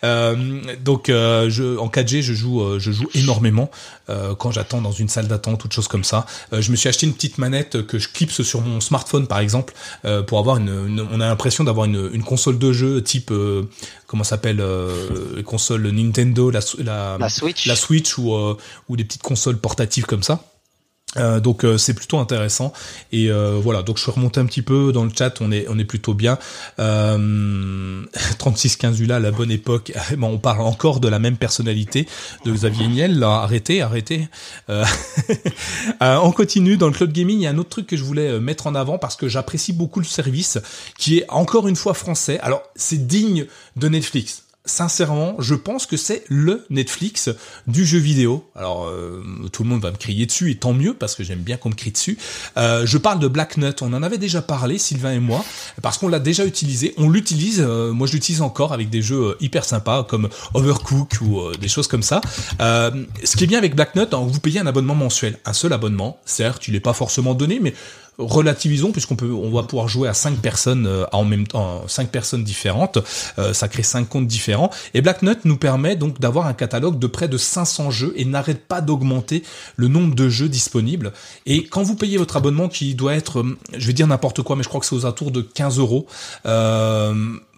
donc 0.83 1.05
je, 1.07 1.77
en 1.77 1.87
4G, 1.87 2.21
je 2.21 2.33
joue, 2.33 2.79
je 2.79 2.91
joue 2.91 3.07
énormément 3.15 3.71
quand 4.37 4.51
j'attends 4.51 4.81
dans 4.81 4.91
une 4.91 5.09
salle 5.09 5.27
d'attente, 5.27 5.59
toutes 5.59 5.73
choses 5.73 5.87
comme 5.87 6.03
ça. 6.03 6.25
je 6.51 6.69
me 6.71 6.75
suis 6.75 6.89
acheté 6.89 7.07
une 7.07 7.13
petite 7.13 7.37
manette 7.37 7.85
que 7.85 7.97
je 7.97 8.09
clipse 8.09 8.43
sur 8.43 8.61
mon 8.61 8.79
smartphone 8.79 9.27
par 9.27 9.39
exemple 9.39 9.73
pour 10.27 10.39
avoir 10.39 10.57
une, 10.57 11.07
on 11.11 11.19
a 11.19 11.27
l'impression 11.27 11.63
d'avoir 11.63 11.85
une, 11.85 12.09
une, 12.13 12.23
console 12.23 12.59
de 12.59 12.71
jeu 12.71 13.01
type 13.01 13.31
comment 14.07 14.23
s'appelle 14.23 14.61
euh, 14.61 15.41
console 15.43 15.87
Nintendo, 15.89 16.51
la, 16.51 16.59
la, 16.79 17.29
Switch, 17.29 17.65
la 17.65 17.75
Switch 17.75 18.17
ou, 18.17 18.35
ou 18.89 18.95
des 18.95 19.03
petites 19.15 19.23
consoles 19.23 19.57
portatives 19.57 20.05
comme 20.05 20.23
ça. 20.23 20.43
Euh, 21.17 21.39
donc 21.39 21.63
euh, 21.63 21.77
c'est 21.77 21.93
plutôt 21.93 22.17
intéressant. 22.19 22.73
Et 23.13 23.31
euh, 23.31 23.57
voilà. 23.61 23.83
Donc 23.83 23.95
je 23.95 24.03
suis 24.03 24.11
remonté 24.11 24.41
un 24.41 24.45
petit 24.45 24.61
peu 24.61 24.91
dans 24.91 25.05
le 25.05 25.11
chat. 25.17 25.39
On 25.39 25.49
est 25.49 25.65
on 25.69 25.79
est 25.79 25.85
plutôt 25.85 26.13
bien. 26.13 26.37
Euh, 26.79 28.03
36 28.37 28.75
15 28.75 28.99
Ula 28.99 29.19
la 29.19 29.31
bonne 29.31 29.51
époque. 29.51 29.93
Bon, 30.17 30.27
on 30.27 30.37
parle 30.37 30.61
encore 30.61 30.99
de 30.99 31.07
la 31.07 31.19
même 31.19 31.37
personnalité 31.37 32.05
de 32.43 32.51
Xavier 32.51 32.87
Niel. 32.87 33.17
Là 33.17 33.41
arrêtez 33.43 33.81
arrêtez. 33.81 34.27
On 36.01 36.31
continue. 36.31 36.75
Dans 36.75 36.87
le 36.87 36.93
cloud 36.93 37.13
gaming 37.13 37.39
il 37.39 37.43
y 37.43 37.47
a 37.47 37.51
un 37.51 37.57
autre 37.57 37.69
truc 37.69 37.87
que 37.87 37.95
je 37.95 38.03
voulais 38.03 38.39
mettre 38.41 38.67
en 38.67 38.75
avant 38.75 38.97
parce 38.97 39.15
que 39.15 39.29
j'apprécie 39.29 39.71
beaucoup 39.71 39.99
le 39.99 40.05
service 40.05 40.57
qui 40.97 41.19
est 41.19 41.25
encore 41.29 41.69
une 41.69 41.77
fois 41.77 41.93
français. 41.93 42.39
Alors 42.41 42.63
c'est 42.75 43.07
digne 43.07 43.45
de 43.77 43.87
Netflix 43.87 44.44
sincèrement, 44.65 45.35
je 45.39 45.55
pense 45.55 45.85
que 45.85 45.97
c'est 45.97 46.23
le 46.27 46.65
Netflix 46.69 47.29
du 47.67 47.85
jeu 47.85 47.99
vidéo. 47.99 48.49
Alors, 48.55 48.85
euh, 48.85 49.23
tout 49.51 49.63
le 49.63 49.69
monde 49.69 49.81
va 49.81 49.91
me 49.91 49.97
crier 49.97 50.25
dessus, 50.25 50.51
et 50.51 50.55
tant 50.55 50.73
mieux, 50.73 50.93
parce 50.93 51.15
que 51.15 51.23
j'aime 51.23 51.39
bien 51.39 51.57
qu'on 51.57 51.69
me 51.69 51.75
crie 51.75 51.91
dessus. 51.91 52.17
Euh, 52.57 52.85
je 52.85 52.97
parle 52.97 53.19
de 53.19 53.27
Black 53.27 53.57
Nut, 53.57 53.81
on 53.81 53.93
en 53.93 54.03
avait 54.03 54.17
déjà 54.17 54.41
parlé, 54.41 54.77
Sylvain 54.77 55.13
et 55.13 55.19
moi, 55.19 55.43
parce 55.81 55.97
qu'on 55.97 56.07
l'a 56.07 56.19
déjà 56.19 56.45
utilisé. 56.45 56.93
On 56.97 57.09
l'utilise, 57.09 57.63
euh, 57.65 57.91
moi 57.91 58.07
je 58.07 58.13
l'utilise 58.13 58.41
encore 58.41 58.73
avec 58.73 58.89
des 58.89 59.01
jeux 59.01 59.37
hyper 59.39 59.65
sympas, 59.65 60.03
comme 60.03 60.29
Overcook 60.53 61.17
ou 61.21 61.51
des 61.59 61.67
choses 61.67 61.87
comme 61.87 62.03
ça. 62.03 62.21
ce 62.59 63.35
qui 63.37 63.43
est 63.43 63.47
bien 63.47 63.59
avec 63.59 63.75
Black 63.75 63.95
Nut, 63.95 64.13
hein, 64.13 64.25
vous 64.27 64.39
payez 64.39 64.59
un 64.59 64.67
abonnement 64.67 64.95
mensuel, 64.95 65.37
un 65.45 65.53
seul 65.53 65.73
abonnement. 65.73 66.19
Certes, 66.25 66.67
il 66.67 66.73
n'est 66.73 66.79
pas 66.79 66.93
forcément 66.93 67.33
donné, 67.33 67.59
mais 67.61 67.73
relativisons 68.17 68.91
puisqu'on 68.91 69.15
peut 69.15 69.31
on 69.31 69.51
va 69.51 69.63
pouvoir 69.63 69.87
jouer 69.87 70.07
à 70.07 70.13
cinq 70.13 70.37
personnes 70.37 70.87
euh, 70.87 71.05
en 71.11 71.25
même 71.25 71.47
temps 71.47 71.83
cinq 71.87 72.09
personnes 72.09 72.43
différentes 72.43 72.99
euh, 73.39 73.53
ça 73.53 73.67
crée 73.67 73.83
cinq 73.83 74.07
comptes 74.07 74.27
différents. 74.27 74.69
Et 74.93 75.01
Black 75.01 75.21
Nut 75.21 75.37
nous 75.45 75.57
permet 75.57 75.95
donc 75.95 76.19
d'avoir 76.19 76.47
un 76.47 76.53
catalogue 76.53 76.99
de 76.99 77.07
près 77.07 77.27
de 77.27 77.37
500 77.37 77.91
jeux 77.91 78.13
et 78.15 78.25
n'arrête 78.25 78.65
pas 78.67 78.81
d'augmenter 78.81 79.43
le 79.75 79.87
nombre 79.87 80.15
de 80.15 80.29
jeux 80.29 80.49
disponibles. 80.49 81.11
Et 81.45 81.65
quand 81.65 81.83
vous 81.83 81.95
payez 81.95 82.17
votre 82.17 82.37
abonnement 82.37 82.69
qui 82.69 82.95
doit 82.95 83.13
être 83.13 83.39
euh, 83.39 83.57
je 83.77 83.87
vais 83.87 83.93
dire 83.93 84.07
n'importe 84.07 84.41
quoi 84.41 84.55
mais 84.55 84.63
je 84.63 84.69
crois 84.69 84.79
que 84.79 84.85
c'est 84.85 84.95
aux 84.95 85.05
alentours 85.05 85.31
de 85.31 85.41
15 85.41 85.79
euros 85.79 86.07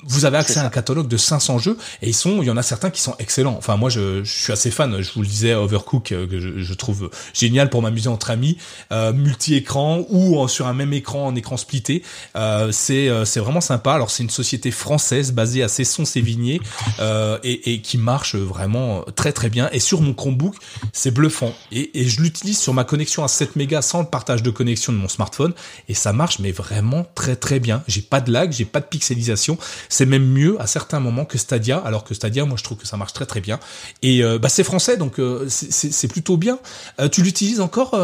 vous 0.03 0.25
avez 0.25 0.37
accès 0.37 0.59
à 0.59 0.65
un 0.65 0.69
catalogue 0.69 1.07
de 1.07 1.17
500 1.17 1.59
jeux 1.59 1.77
et 2.01 2.09
ils 2.09 2.15
sont, 2.15 2.41
il 2.41 2.47
y 2.47 2.51
en 2.51 2.57
a 2.57 2.63
certains 2.63 2.89
qui 2.89 3.01
sont 3.01 3.15
excellents. 3.19 3.55
Enfin, 3.57 3.77
moi, 3.77 3.89
je, 3.89 4.23
je 4.23 4.31
suis 4.31 4.53
assez 4.53 4.71
fan. 4.71 5.01
Je 5.01 5.11
vous 5.13 5.21
le 5.21 5.27
disais, 5.27 5.53
Overcook, 5.53 6.11
euh, 6.11 6.27
que 6.27 6.39
je, 6.39 6.59
je 6.59 6.73
trouve 6.73 7.09
génial 7.33 7.69
pour 7.69 7.81
m'amuser 7.81 8.09
entre 8.09 8.31
amis, 8.31 8.57
euh, 8.91 9.13
multi-écran 9.13 10.05
ou 10.09 10.47
sur 10.47 10.67
un 10.67 10.73
même 10.73 10.93
écran 10.93 11.25
en 11.25 11.35
écran 11.35 11.57
splitté. 11.57 12.03
Euh, 12.35 12.71
c'est 12.71 13.09
euh, 13.09 13.25
c'est 13.25 13.39
vraiment 13.39 13.61
sympa. 13.61 13.93
Alors, 13.93 14.11
c'est 14.11 14.23
une 14.23 14.29
société 14.29 14.71
française 14.71 15.31
basée 15.31 15.63
à 15.63 15.67
Cesson-Sévigné 15.67 16.61
euh, 16.99 17.37
et, 17.43 17.73
et, 17.73 17.81
qui 17.81 17.97
marche 17.97 18.35
vraiment 18.35 19.03
très 19.15 19.33
très 19.33 19.49
bien. 19.49 19.69
Et 19.71 19.79
sur 19.79 20.01
mon 20.01 20.13
Chromebook, 20.13 20.55
c'est 20.93 21.11
bluffant. 21.11 21.53
Et, 21.71 22.01
et 22.01 22.07
je 22.07 22.21
l'utilise 22.21 22.59
sur 22.59 22.73
ma 22.73 22.83
connexion 22.83 23.23
à 23.23 23.27
7 23.27 23.55
mégas 23.55 23.81
sans 23.81 24.01
le 24.01 24.07
partage 24.07 24.43
de 24.43 24.49
connexion 24.49 24.93
de 24.93 24.97
mon 24.97 25.07
smartphone 25.07 25.53
et 25.87 25.93
ça 25.93 26.13
marche 26.13 26.39
mais 26.39 26.51
vraiment 26.51 27.05
très 27.15 27.35
très 27.35 27.59
bien. 27.59 27.83
J'ai 27.87 28.01
pas 28.01 28.21
de 28.21 28.31
lag, 28.31 28.51
j'ai 28.51 28.65
pas 28.65 28.79
de 28.79 28.85
pixelisation 28.85 29.57
c'est 29.89 30.05
même 30.05 30.26
mieux 30.26 30.59
à 30.61 30.68
certains 30.68 30.99
moments 30.99 31.26
que 31.26 31.38
Stadia, 31.38 31.77
alors 31.77 32.03
que 32.03 32.14
Stadia, 32.14 32.45
moi 32.45 32.57
je 32.57 32.64
trouve 32.64 32.77
que 32.77 32.88
ça 32.88 32.97
marche 32.97 33.14
très 33.14 33.26
très 33.26 33.41
bien. 33.41 33.59
Et 34.01 34.23
euh, 34.23 34.39
bah, 34.39 34.49
c'est 34.49 34.64
français, 34.64 34.97
donc 34.97 35.19
euh, 35.19 35.47
c'est 35.49 36.07
plutôt 36.07 36.38
bien. 36.38 36.59
Euh, 36.99 37.09
tu 37.09 37.22
l'utilises 37.23 37.61
encore, 37.61 37.97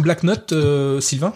Black 0.00 0.22
Note, 0.22 0.54
Sylvain? 1.00 1.34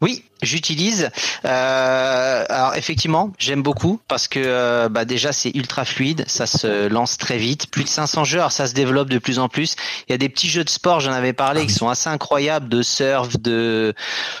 Oui, 0.00 0.24
j'utilise. 0.42 1.10
Euh, 1.44 2.44
alors 2.48 2.74
effectivement, 2.76 3.32
j'aime 3.38 3.62
beaucoup 3.62 4.00
parce 4.08 4.28
que 4.28 4.40
euh, 4.42 4.88
bah 4.88 5.04
déjà 5.04 5.32
c'est 5.32 5.54
ultra 5.54 5.84
fluide, 5.84 6.24
ça 6.26 6.46
se 6.46 6.88
lance 6.88 7.18
très 7.18 7.38
vite. 7.38 7.70
Plus 7.70 7.84
de 7.84 7.88
500 7.88 8.24
jeux, 8.24 8.38
alors 8.38 8.52
ça 8.52 8.66
se 8.66 8.74
développe 8.74 9.08
de 9.08 9.18
plus 9.18 9.38
en 9.38 9.48
plus. 9.48 9.76
Il 10.08 10.12
y 10.12 10.14
a 10.14 10.18
des 10.18 10.28
petits 10.28 10.48
jeux 10.48 10.64
de 10.64 10.70
sport, 10.70 11.00
j'en 11.00 11.12
avais 11.12 11.32
parlé, 11.32 11.66
qui 11.66 11.74
sont 11.74 11.88
assez 11.88 12.08
incroyables, 12.08 12.68
de 12.68 12.82
surf, 12.82 13.38
de 13.38 13.94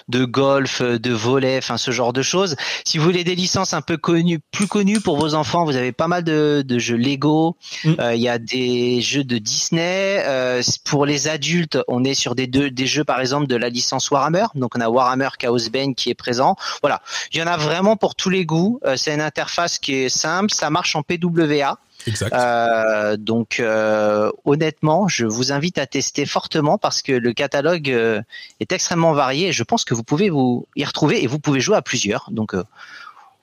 de 0.08 0.24
golf, 0.24 0.82
de 0.82 1.12
volley, 1.12 1.58
enfin 1.58 1.76
ce 1.76 1.90
genre 1.90 2.12
de 2.12 2.22
choses. 2.22 2.56
Si 2.84 2.98
vous 2.98 3.04
voulez 3.04 3.24
des 3.24 3.34
licences 3.34 3.74
un 3.74 3.82
peu 3.82 3.96
connues, 3.96 4.40
plus 4.50 4.66
connues 4.66 5.00
pour 5.00 5.16
vos 5.16 5.34
enfants, 5.34 5.64
vous 5.64 5.76
avez 5.76 5.92
pas 5.92 6.08
mal 6.08 6.24
de, 6.24 6.62
de 6.66 6.78
jeux 6.78 6.96
Lego. 6.96 7.56
Mm. 7.84 7.94
Euh, 8.00 8.14
il 8.14 8.20
y 8.20 8.28
a 8.28 8.38
des 8.38 9.00
jeux 9.00 9.24
de 9.24 9.38
Disney. 9.38 10.22
Euh, 10.26 10.62
pour 10.84 11.06
les 11.06 11.28
adultes, 11.28 11.78
on 11.88 12.04
est 12.04 12.14
sur 12.14 12.34
des 12.34 12.46
deux, 12.46 12.70
des 12.70 12.86
jeux 12.86 13.04
par 13.04 13.20
exemple 13.20 13.46
de 13.46 13.56
la 13.56 13.68
licence 13.68 14.10
Warhammer. 14.10 14.46
Donc 14.54 14.72
on 14.76 14.80
a 14.80 14.88
Warhammer 14.88 15.28
Chaos 15.38 15.68
Bane 15.72 15.89
qui 15.94 16.10
est 16.10 16.14
présent. 16.14 16.56
Voilà, 16.82 17.02
il 17.32 17.38
y 17.38 17.42
en 17.42 17.46
a 17.46 17.56
vraiment 17.56 17.96
pour 17.96 18.14
tous 18.14 18.30
les 18.30 18.44
goûts. 18.44 18.80
Euh, 18.84 18.96
c'est 18.96 19.14
une 19.14 19.20
interface 19.20 19.78
qui 19.78 19.94
est 19.94 20.08
simple, 20.08 20.52
ça 20.52 20.70
marche 20.70 20.96
en 20.96 21.02
PWA. 21.02 21.78
Exact. 22.06 22.32
Euh, 22.32 23.18
donc 23.18 23.60
euh, 23.60 24.30
honnêtement, 24.46 25.06
je 25.06 25.26
vous 25.26 25.52
invite 25.52 25.76
à 25.76 25.86
tester 25.86 26.24
fortement 26.24 26.78
parce 26.78 27.02
que 27.02 27.12
le 27.12 27.32
catalogue 27.34 27.88
est 27.88 28.72
extrêmement 28.72 29.12
varié 29.12 29.48
et 29.48 29.52
je 29.52 29.62
pense 29.62 29.84
que 29.84 29.92
vous 29.92 30.02
pouvez 30.02 30.30
vous 30.30 30.66
y 30.76 30.84
retrouver 30.84 31.22
et 31.22 31.26
vous 31.26 31.38
pouvez 31.38 31.60
jouer 31.60 31.76
à 31.76 31.82
plusieurs. 31.82 32.28
Donc 32.30 32.54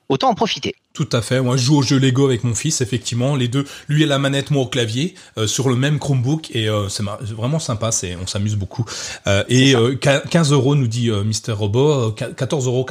autant 0.08 0.30
en 0.30 0.34
profiter. 0.34 0.74
Tout 0.94 1.08
à 1.12 1.22
fait. 1.22 1.40
Moi, 1.40 1.56
je 1.56 1.62
joue 1.62 1.76
au 1.76 1.82
jeu 1.82 1.98
Lego 1.98 2.24
avec 2.24 2.42
mon 2.42 2.54
fils, 2.54 2.80
effectivement. 2.80 3.36
Les 3.36 3.46
deux, 3.46 3.64
lui 3.88 4.02
et 4.02 4.06
la 4.06 4.18
manette, 4.18 4.50
moi 4.50 4.62
au 4.62 4.66
clavier, 4.66 5.14
euh, 5.36 5.46
sur 5.46 5.68
le 5.68 5.76
même 5.76 5.98
Chromebook, 6.00 6.50
et 6.52 6.68
euh, 6.68 6.88
c'est 6.88 7.04
vraiment 7.34 7.60
sympa. 7.60 7.92
C'est, 7.92 8.16
on 8.16 8.26
s'amuse 8.26 8.56
beaucoup. 8.56 8.84
Euh, 9.26 9.44
et 9.48 9.74
15 10.00 10.52
euros, 10.52 10.74
nous 10.74 10.88
dit 10.88 11.10
Mister 11.24 11.52
Robot, 11.52 12.10
14,99 12.10 12.66
euros 12.66 12.86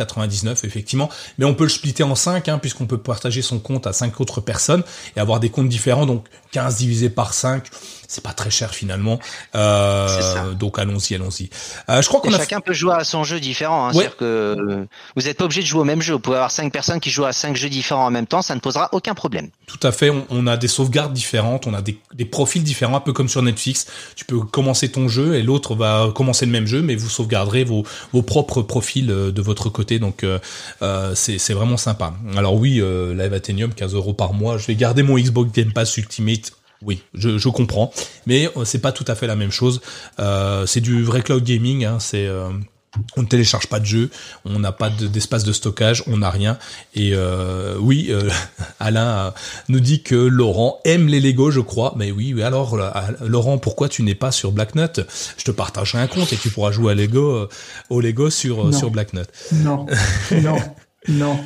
effectivement. 0.64 1.10
Mais 1.38 1.45
on 1.45 1.53
peut 1.53 1.65
le 1.65 1.69
splitter 1.69 2.03
en 2.03 2.15
5, 2.15 2.48
hein, 2.48 2.60
puisqu'on 2.60 2.85
peut 2.85 2.98
partager 2.98 3.41
son 3.41 3.60
compte 3.60 3.88
à 3.88 3.94
5 3.94 4.22
autres 4.22 4.39
personnes 4.39 4.84
et 5.15 5.19
avoir 5.19 5.39
des 5.39 5.49
comptes 5.49 5.69
différents. 5.69 6.06
Donc 6.06 6.27
15 6.52 6.77
divisé 6.77 7.10
par 7.10 7.34
5, 7.34 7.65
c'est 8.08 8.24
pas 8.24 8.34
très 8.34 8.50
cher 8.50 8.74
finalement. 8.74 9.20
Euh, 9.56 10.54
donc 10.54 10.80
allons-y, 10.80 11.16
allons-y. 11.16 11.50
Euh, 11.90 12.02
je 12.02 12.08
crois 12.08 12.22
qu'on 12.22 12.34
a... 12.34 12.38
chacun 12.38 12.62
peut 12.62 12.74
jouer 12.74 12.94
à 12.94 13.04
son 13.04 13.24
jeu 13.24 13.40
différent. 13.40 13.88
Hein, 13.88 13.94
C'est-à-dire 13.94 14.18
que 14.18 14.88
vous 15.16 15.22
n'êtes 15.24 15.38
pas 15.38 15.46
obligé 15.46 15.62
de 15.62 15.68
jouer 15.68 15.82
au 15.82 15.86
même 15.86 16.02
jeu. 16.02 16.14
Vous 16.14 16.20
pouvez 16.20 16.38
avoir 16.38 16.52
cinq 16.52 16.72
personnes 16.72 17.00
qui 17.00 17.10
jouent 17.10 17.26
à 17.26 17.34
cinq 17.34 17.56
jeux 17.56 17.70
différents 17.70 18.06
en 18.06 18.12
même 18.12 18.28
temps, 18.28 18.42
ça 18.42 18.56
ne 18.56 18.60
posera 18.60 18.90
aucun 18.94 19.14
problème. 19.14 19.50
Tout 19.66 19.80
à 19.84 19.92
fait. 19.92 20.12
On, 20.30 20.48
a 20.48 20.56
des 20.56 20.68
sauvegardes 20.68 21.14
différentes, 21.14 21.68
on 21.68 21.74
a 21.74 21.82
des, 21.82 22.00
des, 22.14 22.26
profils 22.26 22.64
différents, 22.64 22.98
un 22.98 23.02
peu 23.02 23.12
comme 23.12 23.28
sur 23.28 23.42
Netflix. 23.42 23.88
Tu 24.16 24.24
peux 24.24 24.40
commencer 24.40 24.90
ton 24.90 25.10
jeu 25.10 25.36
et 25.36 25.44
l'autre 25.44 25.76
va 25.76 26.12
commencer 26.16 26.46
le 26.46 26.52
même 26.52 26.68
jeu, 26.68 26.82
mais 26.82 26.96
vous 26.96 27.10
sauvegarderez 27.10 27.66
vos, 27.66 27.84
vos 28.14 28.22
propres 28.22 28.62
profils 28.62 29.12
euh, 29.12 29.32
de 29.32 29.42
votre 29.42 29.70
côté. 29.70 30.00
Donc 30.00 30.24
euh, 30.24 30.40
c'est 31.16 31.54
vraiment 31.54 31.78
sympa. 31.78 32.14
Alors 32.38 32.56
oui, 32.56 32.82
Live 32.82 33.34
Athenium, 33.34 33.74
15 33.74 33.96
euros 33.96 34.14
par 34.14 34.34
mois. 34.34 34.58
Je 34.58 34.68
vais 34.68 34.76
garder 34.76 35.04
mon 35.04 35.18
Xbox 35.18 35.52
Game 35.52 35.74
Pass 35.74 35.98
Ultimate 35.98 36.54
oui, 36.84 37.02
je, 37.14 37.38
je 37.38 37.49
comprends, 37.49 37.91
mais 38.26 38.49
euh, 38.56 38.66
c'est 38.66 38.80
pas 38.80 38.91
tout 38.91 39.06
à 39.08 39.16
fait 39.16 39.28
la 39.28 39.36
même 39.36 39.52
chose. 39.52 39.82
Euh, 40.20 40.66
c'est 40.66 40.82
du 40.82 41.04
vrai 41.04 41.22
cloud 41.22 41.44
gaming, 41.44 41.86
hein, 41.86 41.99
c'est 41.99 42.28
euh, 42.28 42.49
on 43.16 43.22
ne 43.22 43.28
télécharge 43.28 43.68
pas 43.68 43.80
de 43.80 43.86
jeu, 43.86 44.10
on 44.45 44.60
n'a 44.60 44.72
pas 44.72 44.90
d'espace 44.90 45.44
de, 45.44 45.52
stockage, 45.52 46.04
on 46.08 46.18
n'a 46.18 46.30
rien. 46.30 46.58
Et 46.94 47.12
euh, 47.14 47.76
oui, 47.80 48.08
euh, 48.10 48.30
Alain 48.80 49.08
euh, 49.08 49.32
nous 49.70 49.80
dit 49.80 50.04
que 50.04 50.16
Laurent 50.16 50.80
aime 50.86 51.08
les 51.08 51.20
Lego, 51.20 51.52
je 51.52 51.60
crois. 51.60 51.94
Mais 51.98 52.12
oui, 52.12 52.34
mais 52.34 52.44
alors 52.44 52.78
Laurent, 53.22 53.58
pourquoi 53.58 53.90
tu 53.90 54.04
n'es 54.04 54.16
pas 54.16 54.32
sur 54.32 54.52
Black 54.52 54.76
Nut 54.76 55.02
Je 55.38 55.44
te 55.44 55.52
partagerai 55.52 55.99
un 55.99 56.08
compte 56.08 56.34
et 56.34 56.38
tu 56.38 56.49
pourras 56.49 56.72
jouer 56.72 56.91
à 56.94 56.95
Lego, 56.95 57.48
au 57.90 58.02
Lego 58.02 58.30
sur 58.30 58.74
sur 58.74 58.91
Black 58.91 59.14
Nut. 59.14 59.28
Non, 59.68 59.86
non, 60.32 60.58
non, 61.08 61.40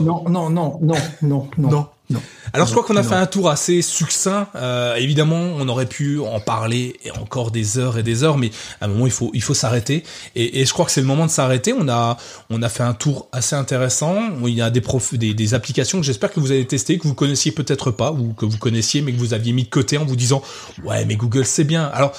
non, 0.00 0.50
non, 0.50 0.50
non, 0.50 0.78
non, 0.80 1.48
non. 1.58 1.70
non. 1.70 1.86
Non. 2.10 2.20
Alors 2.52 2.66
je 2.66 2.72
crois 2.72 2.84
qu'on 2.84 2.96
a 2.96 3.04
fait 3.04 3.14
un 3.14 3.26
tour 3.26 3.48
assez 3.48 3.82
succinct. 3.82 4.48
Euh, 4.56 4.96
évidemment, 4.96 5.36
on 5.56 5.68
aurait 5.68 5.86
pu 5.86 6.18
en 6.18 6.40
parler 6.40 6.98
encore 7.20 7.52
des 7.52 7.78
heures 7.78 7.98
et 7.98 8.02
des 8.02 8.24
heures, 8.24 8.36
mais 8.36 8.50
à 8.80 8.86
un 8.86 8.88
moment 8.88 9.06
il 9.06 9.12
faut 9.12 9.30
il 9.32 9.42
faut 9.42 9.54
s'arrêter. 9.54 10.02
Et, 10.34 10.60
et, 10.60 10.66
je 10.66 10.72
crois 10.72 10.84
que 10.84 10.90
c'est 10.90 11.00
le 11.00 11.06
moment 11.06 11.24
de 11.24 11.30
s'arrêter. 11.30 11.72
On 11.72 11.88
a 11.88 12.16
on 12.50 12.62
a 12.62 12.68
fait 12.68 12.82
un 12.82 12.94
tour 12.94 13.28
assez 13.30 13.54
intéressant. 13.54 14.16
Il 14.44 14.54
y 14.54 14.62
a 14.62 14.70
des 14.70 14.80
prof, 14.80 15.14
des, 15.14 15.34
des 15.34 15.54
applications 15.54 16.00
que 16.00 16.04
j'espère 16.04 16.32
que 16.32 16.40
vous 16.40 16.50
avez 16.50 16.66
testées, 16.66 16.98
que 16.98 17.06
vous 17.06 17.14
connaissiez 17.14 17.52
peut-être 17.52 17.92
pas 17.92 18.10
ou 18.10 18.32
que 18.32 18.44
vous 18.44 18.58
connaissiez, 18.58 19.02
mais 19.02 19.12
que 19.12 19.18
vous 19.18 19.32
aviez 19.32 19.52
mis 19.52 19.62
de 19.64 19.70
côté 19.70 19.96
en 19.96 20.04
vous 20.04 20.16
disant 20.16 20.42
ouais 20.84 21.04
mais 21.04 21.14
Google 21.14 21.46
c'est 21.46 21.64
bien. 21.64 21.84
Alors 21.94 22.12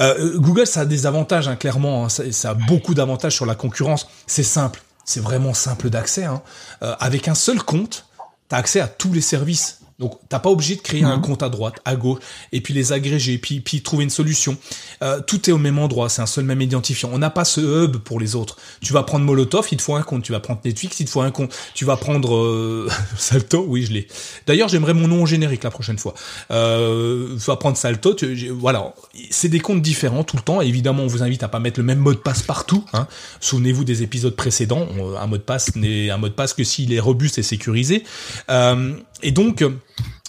euh, 0.00 0.38
Google 0.38 0.66
ça 0.66 0.80
a 0.80 0.84
des 0.86 1.04
avantages 1.04 1.48
hein, 1.48 1.56
clairement. 1.56 2.06
Hein. 2.06 2.08
Ça, 2.08 2.30
ça, 2.32 2.50
a 2.50 2.54
beaucoup 2.54 2.94
d'avantages 2.94 3.34
sur 3.34 3.44
la 3.44 3.54
concurrence. 3.54 4.08
C'est 4.26 4.42
simple. 4.42 4.80
C'est 5.04 5.20
vraiment 5.20 5.54
simple 5.54 5.90
d'accès. 5.90 6.24
Hein. 6.24 6.42
Euh, 6.82 6.94
avec 7.00 7.28
un 7.28 7.34
seul 7.34 7.62
compte, 7.62 8.07
tu 8.48 8.54
as 8.54 8.58
accès 8.58 8.80
à 8.80 8.88
tous 8.88 9.12
les 9.12 9.20
services 9.20 9.77
donc, 9.98 10.16
t'as 10.28 10.38
pas 10.38 10.50
obligé 10.50 10.76
de 10.76 10.80
créer 10.80 11.02
un 11.02 11.16
mhm. 11.16 11.22
compte 11.22 11.42
à 11.42 11.48
droite, 11.48 11.80
à 11.84 11.96
gauche, 11.96 12.20
et 12.52 12.60
puis 12.60 12.72
les 12.72 12.92
agréger, 12.92 13.36
puis, 13.36 13.60
puis 13.60 13.82
trouver 13.82 14.04
une 14.04 14.10
solution. 14.10 14.56
Euh, 15.02 15.20
tout 15.20 15.50
est 15.50 15.52
au 15.52 15.58
même 15.58 15.78
endroit, 15.78 16.08
c'est 16.08 16.22
un 16.22 16.26
seul 16.26 16.44
même 16.44 16.62
identifiant. 16.62 17.10
On 17.12 17.18
n'a 17.18 17.30
pas 17.30 17.44
ce 17.44 17.60
hub 17.60 17.96
pour 17.96 18.20
les 18.20 18.36
autres. 18.36 18.58
Tu 18.80 18.92
vas 18.92 19.02
prendre 19.02 19.24
Molotov, 19.24 19.66
il 19.72 19.76
te 19.76 19.82
faut 19.82 19.96
un 19.96 20.02
compte. 20.02 20.22
Tu 20.22 20.30
vas 20.30 20.38
prendre 20.38 20.60
Netflix, 20.64 21.00
il 21.00 21.06
te 21.06 21.10
faut 21.10 21.20
un 21.20 21.32
compte. 21.32 21.52
Tu 21.74 21.84
vas 21.84 21.96
prendre 21.96 22.36
euh, 22.36 22.88
Salto, 23.16 23.64
oui, 23.66 23.84
je 23.86 23.92
l'ai. 23.92 24.06
D'ailleurs, 24.46 24.68
j'aimerais 24.68 24.94
mon 24.94 25.08
nom 25.08 25.26
générique 25.26 25.64
la 25.64 25.70
prochaine 25.70 25.98
fois. 25.98 26.14
Euh, 26.52 27.36
tu 27.36 27.44
vas 27.46 27.56
prendre 27.56 27.76
Salto. 27.76 28.14
voilà, 28.52 28.94
c'est 29.30 29.48
des 29.48 29.60
comptes 29.60 29.82
différents 29.82 30.22
tout 30.22 30.36
le 30.36 30.42
temps. 30.42 30.60
évidemment, 30.60 31.02
on 31.02 31.08
vous 31.08 31.24
invite 31.24 31.42
à 31.42 31.48
pas 31.48 31.58
mettre 31.58 31.80
le 31.80 31.84
même 31.84 31.98
mot 31.98 32.12
de 32.12 32.18
passe 32.18 32.42
partout. 32.42 32.84
Hein. 32.92 33.08
Souvenez-vous 33.40 33.82
des 33.82 34.04
épisodes 34.04 34.36
précédents. 34.36 34.86
Un 35.20 35.26
mot 35.26 35.38
de 35.38 35.42
passe 35.42 35.74
n'est 35.74 36.10
un 36.10 36.18
mot 36.18 36.28
de 36.28 36.34
passe 36.34 36.54
que 36.54 36.62
s'il 36.62 36.92
est 36.92 37.00
robuste 37.00 37.38
et 37.38 37.42
sécurisé. 37.42 38.04
Euh, 38.48 38.94
et 39.22 39.30
donc 39.32 39.64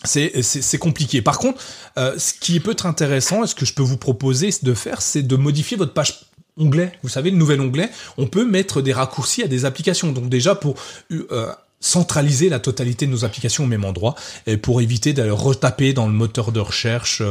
c'est 0.03 0.77
compliqué. 0.79 1.21
Par 1.21 1.39
contre, 1.39 1.61
euh, 1.97 2.17
ce 2.17 2.33
qui 2.33 2.59
peut 2.59 2.71
être 2.71 2.85
intéressant, 2.85 3.43
et 3.43 3.47
ce 3.47 3.55
que 3.55 3.65
je 3.65 3.73
peux 3.73 3.83
vous 3.83 3.97
proposer 3.97 4.49
de 4.63 4.73
faire, 4.73 5.01
c'est 5.01 5.23
de 5.23 5.35
modifier 5.35 5.77
votre 5.77 5.93
page 5.93 6.21
onglet. 6.57 6.93
Vous 7.03 7.09
savez, 7.09 7.31
le 7.31 7.37
nouvel 7.37 7.61
onglet, 7.61 7.89
on 8.17 8.27
peut 8.27 8.45
mettre 8.45 8.81
des 8.81 8.93
raccourcis 8.93 9.43
à 9.43 9.47
des 9.47 9.65
applications. 9.65 10.11
Donc 10.11 10.29
déjà 10.29 10.55
pour 10.55 10.75
euh, 11.11 11.51
centraliser 11.79 12.49
la 12.49 12.59
totalité 12.59 13.05
de 13.05 13.11
nos 13.11 13.25
applications 13.25 13.63
au 13.63 13.67
même 13.67 13.85
endroit 13.85 14.15
et 14.47 14.57
pour 14.57 14.81
éviter 14.81 15.13
de 15.13 15.29
retaper 15.29 15.93
dans 15.93 16.07
le 16.07 16.13
moteur 16.13 16.51
de 16.51 16.59
recherche 16.59 17.21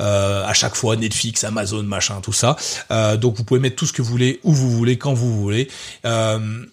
euh, 0.00 0.44
à 0.44 0.54
chaque 0.54 0.76
fois 0.76 0.96
Netflix, 0.96 1.44
Amazon, 1.44 1.82
machin, 1.82 2.20
tout 2.20 2.32
ça. 2.32 2.56
Euh, 2.90 3.16
donc 3.16 3.36
vous 3.36 3.44
pouvez 3.44 3.60
mettre 3.60 3.76
tout 3.76 3.86
ce 3.86 3.92
que 3.92 4.02
vous 4.02 4.10
voulez 4.10 4.40
où 4.44 4.52
vous 4.52 4.70
voulez 4.70 4.96
quand 4.96 5.14
vous 5.14 5.36
voulez. 5.36 5.68
Euh, 6.04 6.64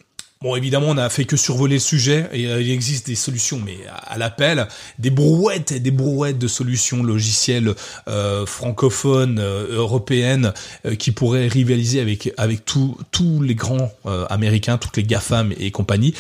Bon, 0.44 0.58
évidemment, 0.58 0.88
on 0.88 0.96
n'a 0.96 1.10
fait 1.10 1.24
que 1.24 1.38
survoler 1.38 1.76
le 1.76 1.80
sujet 1.80 2.28
et 2.34 2.48
euh, 2.48 2.62
il 2.62 2.70
existe 2.70 3.08
des 3.08 3.16
solutions, 3.16 3.62
mais 3.64 3.78
à, 3.88 4.18
l'appel, 4.18 4.68
des 5.00 5.10
brouettes 5.10 5.72
et 5.72 5.80
des 5.80 5.90
brouettes 5.90 6.38
de 6.38 6.50
solutions 6.50 7.02
logicielles 7.02 7.74
euh, 8.10 8.46
francophones, 8.46 9.40
euh, 9.40 9.78
européennes, 9.78 10.52
qui 11.00 11.12
pourraient 11.12 11.48
rivaliser 11.48 12.02
avec 12.02 12.34
avec 12.36 12.66
tous 12.66 12.98
tous 13.12 13.42
les 13.42 13.56
grands 13.56 13.94
américains, 14.30 14.78
toutes 14.78 14.98
les 14.98 15.04
GAFAM 15.04 15.54
et 15.58 15.72
compagnie. 15.72 16.14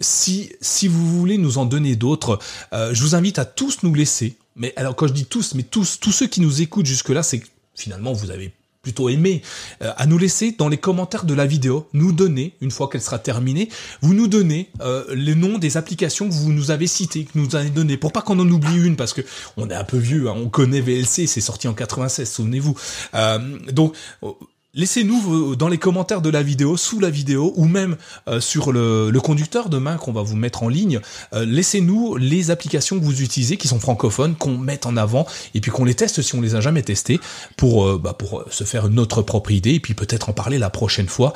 si 0.00 0.52
si 0.60 0.86
vous 0.86 1.06
voulez 1.18 1.38
nous 1.38 1.56
en 1.56 1.64
donner 1.64 1.96
d'autres, 1.96 2.38
je 2.72 3.00
vous 3.02 3.14
invite 3.14 3.38
à 3.38 3.46
tous 3.46 3.82
nous 3.82 3.94
laisser. 3.94 4.36
Mais 4.54 4.74
alors 4.76 4.94
quand 4.94 5.06
je 5.06 5.14
dis 5.14 5.24
tous, 5.24 5.54
mais 5.54 5.62
tous 5.62 5.98
tous 5.98 6.12
ceux 6.12 6.26
qui 6.26 6.42
nous 6.42 6.60
écoutent 6.60 6.86
jusque 6.86 7.08
là, 7.08 7.22
c'est 7.22 7.42
finalement 7.74 8.12
vous 8.12 8.30
avez 8.30 8.52
plutôt 8.82 9.08
aimé, 9.08 9.42
euh, 9.82 9.92
à 9.96 10.06
nous 10.06 10.18
laisser 10.18 10.52
dans 10.52 10.68
les 10.68 10.78
commentaires 10.78 11.24
de 11.24 11.34
la 11.34 11.46
vidéo, 11.46 11.88
nous 11.92 12.12
donner, 12.12 12.54
une 12.60 12.70
fois 12.70 12.88
qu'elle 12.88 13.02
sera 13.02 13.18
terminée, 13.18 13.68
vous 14.00 14.14
nous 14.14 14.26
donnez 14.26 14.70
euh, 14.80 15.04
les 15.14 15.34
noms 15.34 15.58
des 15.58 15.76
applications 15.76 16.28
que 16.28 16.34
vous 16.34 16.52
nous 16.52 16.70
avez 16.70 16.86
citées, 16.86 17.24
que 17.24 17.38
nous 17.38 17.56
avez 17.56 17.70
données, 17.70 17.96
pour 17.96 18.12
pas 18.12 18.22
qu'on 18.22 18.38
en 18.38 18.48
oublie 18.48 18.86
une, 18.86 18.96
parce 18.96 19.12
que 19.12 19.20
on 19.56 19.68
est 19.68 19.74
un 19.74 19.84
peu 19.84 19.98
vieux, 19.98 20.28
hein, 20.28 20.34
on 20.36 20.48
connaît 20.48 20.80
VLC, 20.80 21.26
c'est 21.26 21.40
sorti 21.40 21.68
en 21.68 21.74
96, 21.74 22.30
souvenez-vous. 22.30 22.76
Euh, 23.14 23.58
donc 23.72 23.94
Laissez-nous 24.72 25.56
dans 25.56 25.66
les 25.66 25.78
commentaires 25.78 26.22
de 26.22 26.30
la 26.30 26.44
vidéo, 26.44 26.76
sous 26.76 27.00
la 27.00 27.10
vidéo, 27.10 27.52
ou 27.56 27.64
même 27.64 27.96
euh, 28.28 28.40
sur 28.40 28.70
le, 28.70 29.10
conducteur 29.20 29.68
demain 29.68 29.96
qu'on 29.96 30.12
va 30.12 30.22
vous 30.22 30.36
mettre 30.36 30.62
en 30.62 30.68
ligne, 30.68 31.00
euh, 31.34 31.44
laissez-nous 31.44 32.16
les 32.16 32.52
applications 32.52 32.98
que 32.98 33.04
vous 33.04 33.20
utilisez 33.20 33.56
qui 33.56 33.66
sont 33.66 33.80
francophones, 33.80 34.36
qu'on 34.36 34.56
mette 34.56 34.86
en 34.86 34.96
avant, 34.96 35.26
et 35.54 35.60
puis 35.60 35.72
qu'on 35.72 35.84
les 35.84 35.94
teste 35.94 36.22
si 36.22 36.36
on 36.36 36.40
les 36.40 36.54
a 36.54 36.60
jamais 36.60 36.82
testées, 36.82 37.18
pour, 37.56 37.84
euh, 37.84 37.98
bah, 37.98 38.12
pour 38.12 38.44
se 38.48 38.62
faire 38.62 38.88
notre 38.88 39.22
propre 39.22 39.50
idée, 39.50 39.74
et 39.74 39.80
puis 39.80 39.94
peut-être 39.94 40.28
en 40.28 40.32
parler 40.32 40.58
la 40.58 40.70
prochaine 40.70 41.08
fois. 41.08 41.32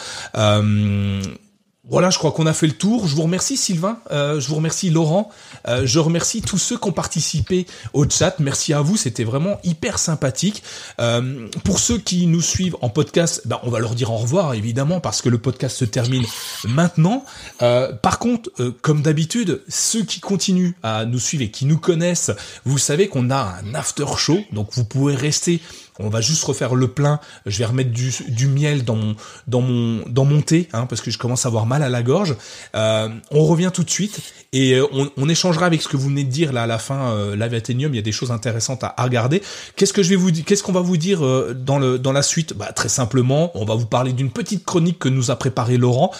Voilà, 1.86 2.08
je 2.08 2.16
crois 2.16 2.32
qu'on 2.32 2.46
a 2.46 2.54
fait 2.54 2.66
le 2.66 2.72
tour. 2.72 3.06
Je 3.06 3.14
vous 3.14 3.24
remercie 3.24 3.58
Sylvain, 3.58 3.98
euh, 4.10 4.40
je 4.40 4.48
vous 4.48 4.54
remercie 4.54 4.88
Laurent, 4.88 5.28
euh, 5.68 5.82
je 5.84 5.98
remercie 5.98 6.40
tous 6.40 6.56
ceux 6.56 6.78
qui 6.78 6.88
ont 6.88 6.92
participé 6.92 7.66
au 7.92 8.08
chat. 8.08 8.36
Merci 8.38 8.72
à 8.72 8.80
vous, 8.80 8.96
c'était 8.96 9.22
vraiment 9.22 9.58
hyper 9.64 9.98
sympathique. 9.98 10.62
Euh, 10.98 11.46
pour 11.62 11.78
ceux 11.78 11.98
qui 11.98 12.26
nous 12.26 12.40
suivent 12.40 12.76
en 12.80 12.88
podcast, 12.88 13.42
ben, 13.44 13.58
on 13.64 13.70
va 13.70 13.80
leur 13.80 13.94
dire 13.94 14.10
au 14.10 14.16
revoir 14.16 14.54
évidemment 14.54 15.00
parce 15.00 15.20
que 15.20 15.28
le 15.28 15.36
podcast 15.36 15.76
se 15.76 15.84
termine 15.84 16.24
maintenant. 16.66 17.22
par 17.58 18.18
contre, 18.18 18.50
comme 18.80 19.02
d'habitude, 19.02 19.62
ceux 19.68 20.04
qui 20.04 20.20
continuent 20.20 20.72
à 20.82 21.04
nous 21.04 21.18
suivre 21.18 21.42
et 21.42 21.50
qui 21.50 21.66
nous 21.66 21.78
connaissent, 21.78 22.30
vous 22.64 22.78
savez 22.78 23.08
qu'on 23.08 23.30
a 23.30 23.58
un 23.62 23.74
after 23.74 24.06
show, 24.16 24.38
donc 24.52 24.68
vous 24.72 24.84
pouvez 24.84 25.14
rester 25.14 25.60
on 25.98 26.08
va 26.08 26.20
juste 26.20 26.42
refaire 26.44 26.74
le 26.74 26.88
plein. 26.88 27.20
Je 27.46 27.58
vais 27.58 27.64
remettre 27.64 27.90
du, 27.90 28.46
miel 28.48 28.84
dans 28.84 28.96
mon 28.96 29.16
dans 29.46 29.60
mon 29.60 30.02
dans 30.08 30.24
mon 30.24 30.40
thé, 30.40 30.68
hein, 30.72 30.86
parce 30.86 31.00
que 31.00 31.10
je 31.10 31.18
commence 31.18 31.46
à 31.46 31.48
avoir 31.48 31.66
mal 31.66 31.82
à 31.82 31.88
la 31.88 32.02
gorge. 32.02 32.36
Euh, 32.74 33.08
on 33.30 33.44
revient 33.44 33.70
tout 33.72 33.84
de 33.84 33.90
suite 33.90 34.20
et 34.54 34.74
euh, 34.74 34.86
on, 35.16 35.28
échangera 35.28 35.66
avec 35.66 35.82
ce 35.82 35.88
que 35.88 35.96
vous 35.96 36.08
venez 36.08 36.22
de 36.22 36.30
dire 36.30 36.52
là 36.52 36.62
à 36.62 36.66
la 36.66 36.78
fin. 36.78 37.12
Euh, 37.12 37.36
Il 37.36 37.94
y 37.94 37.98
a 37.98 38.02
des 38.02 38.12
choses 38.12 38.30
intéressantes 38.30 38.84
à, 38.84 38.94
regarder. 38.98 39.42
Qu'est-ce 39.74 39.92
que 39.92 40.02
je 40.02 40.10
vais 40.10 40.16
vous 40.16 40.30
dire 40.30 40.44
Qu'est-ce 40.44 40.62
qu'on 40.62 40.72
va 40.72 40.80
vous 40.80 40.96
dire 40.96 41.24
euh, 41.24 41.54
dans 41.54 41.80
le 41.80 41.98
dans 41.98 42.12
la 42.12 42.22
suite? 42.22 42.54
Bah 42.54 42.72
très 42.72 42.88
simplement, 42.88 43.50
on 43.54 43.64
va 43.64 43.74
vous 43.74 43.86
parler 43.86 44.12
d'une 44.12 44.30
petite 44.30 44.64
chronique 44.64 45.00
que 45.00 45.08
nous 45.08 45.32
a 45.32 45.36
préparé 45.36 45.76
Laurent. 45.76 46.12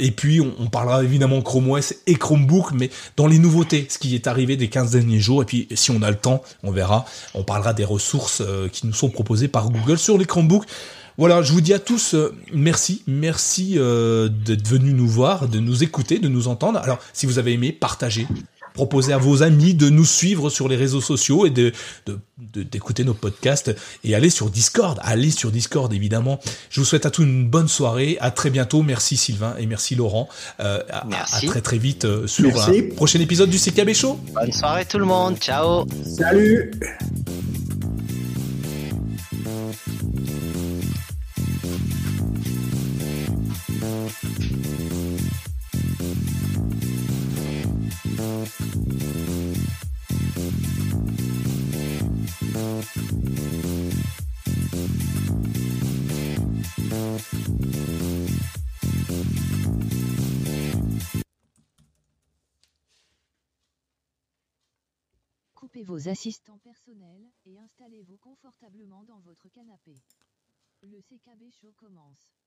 Et 0.00 0.12
puis 0.12 0.40
on, 0.40 0.52
on, 0.60 0.66
parlera 0.66 1.02
évidemment 1.02 1.42
Chrome 1.42 1.70
OS 1.70 1.94
et 2.06 2.14
Chromebook, 2.14 2.72
mais 2.72 2.90
dans 3.16 3.26
les 3.26 3.38
nouveautés, 3.38 3.88
ce 3.90 3.98
qui 3.98 4.14
est 4.14 4.28
arrivé 4.28 4.56
des 4.56 4.68
15 4.68 4.92
derniers 4.92 5.18
jours. 5.18 5.42
Et 5.42 5.44
puis 5.44 5.68
si 5.74 5.90
on 5.90 6.00
a 6.02 6.10
le 6.10 6.16
temps, 6.16 6.42
on 6.62 6.70
verra. 6.70 7.06
On 7.34 7.42
parlera 7.42 7.74
des 7.74 7.84
ressources 7.84 8.42
qui 8.72 8.86
nous 8.88 8.94
sont 8.94 9.10
proposés 9.10 9.48
par 9.48 9.70
Google 9.70 9.98
sur 9.98 10.18
les 10.18 10.24
Chromebooks. 10.24 10.66
Voilà, 11.18 11.42
je 11.42 11.52
vous 11.52 11.60
dis 11.60 11.74
à 11.74 11.80
tous 11.80 12.14
euh, 12.14 12.32
merci, 12.54 13.02
merci 13.08 13.74
euh, 13.76 14.28
d'être 14.28 14.68
venus 14.68 14.94
nous 14.94 15.08
voir, 15.08 15.48
de 15.48 15.58
nous 15.58 15.82
écouter, 15.82 16.20
de 16.20 16.28
nous 16.28 16.46
entendre. 16.46 16.78
Alors, 16.78 17.00
si 17.12 17.26
vous 17.26 17.40
avez 17.40 17.54
aimé, 17.54 17.72
partagez, 17.72 18.28
proposez 18.72 19.12
à 19.12 19.18
vos 19.18 19.42
amis 19.42 19.74
de 19.74 19.90
nous 19.90 20.04
suivre 20.04 20.48
sur 20.48 20.68
les 20.68 20.76
réseaux 20.76 21.00
sociaux 21.00 21.44
et 21.44 21.50
de 21.50 21.72
d'écouter 22.54 23.02
nos 23.02 23.14
podcasts 23.14 23.74
et 24.04 24.14
allez 24.14 24.30
sur 24.30 24.48
Discord, 24.48 25.00
allez 25.02 25.32
sur 25.32 25.50
Discord 25.50 25.92
évidemment. 25.92 26.38
Je 26.70 26.80
vous 26.80 26.86
souhaite 26.86 27.04
à 27.04 27.10
tous 27.10 27.24
une 27.24 27.48
bonne 27.48 27.66
soirée, 27.66 28.16
à 28.20 28.30
très 28.30 28.50
bientôt. 28.50 28.82
Merci 28.82 29.16
Sylvain 29.16 29.56
et 29.58 29.66
merci 29.66 29.96
Laurent. 29.96 30.28
Euh, 30.60 30.78
à, 30.88 31.04
très 31.44 31.60
très 31.60 31.78
vite 31.78 32.06
sur 32.28 32.62
un 32.62 32.94
prochain 32.94 33.18
épisode 33.18 33.50
du 33.50 33.58
CKB 33.58 33.92
Show. 33.92 34.20
Bonne 34.32 34.52
soirée 34.52 34.84
tout 34.84 34.98
le 34.98 35.04
monde, 35.04 35.36
ciao. 35.38 35.84
Salut. 36.16 36.70
Coupez 65.54 65.82
vos 65.82 66.08
assistants 66.08 66.58
personnels 66.64 67.27
installez-vous 67.88 68.18
confortablement 68.18 69.02
dans 69.04 69.18
votre 69.20 69.48
canapé. 69.48 69.96
Le 70.82 71.00
CKB 71.00 71.50
Show 71.50 71.72
commence. 71.72 72.37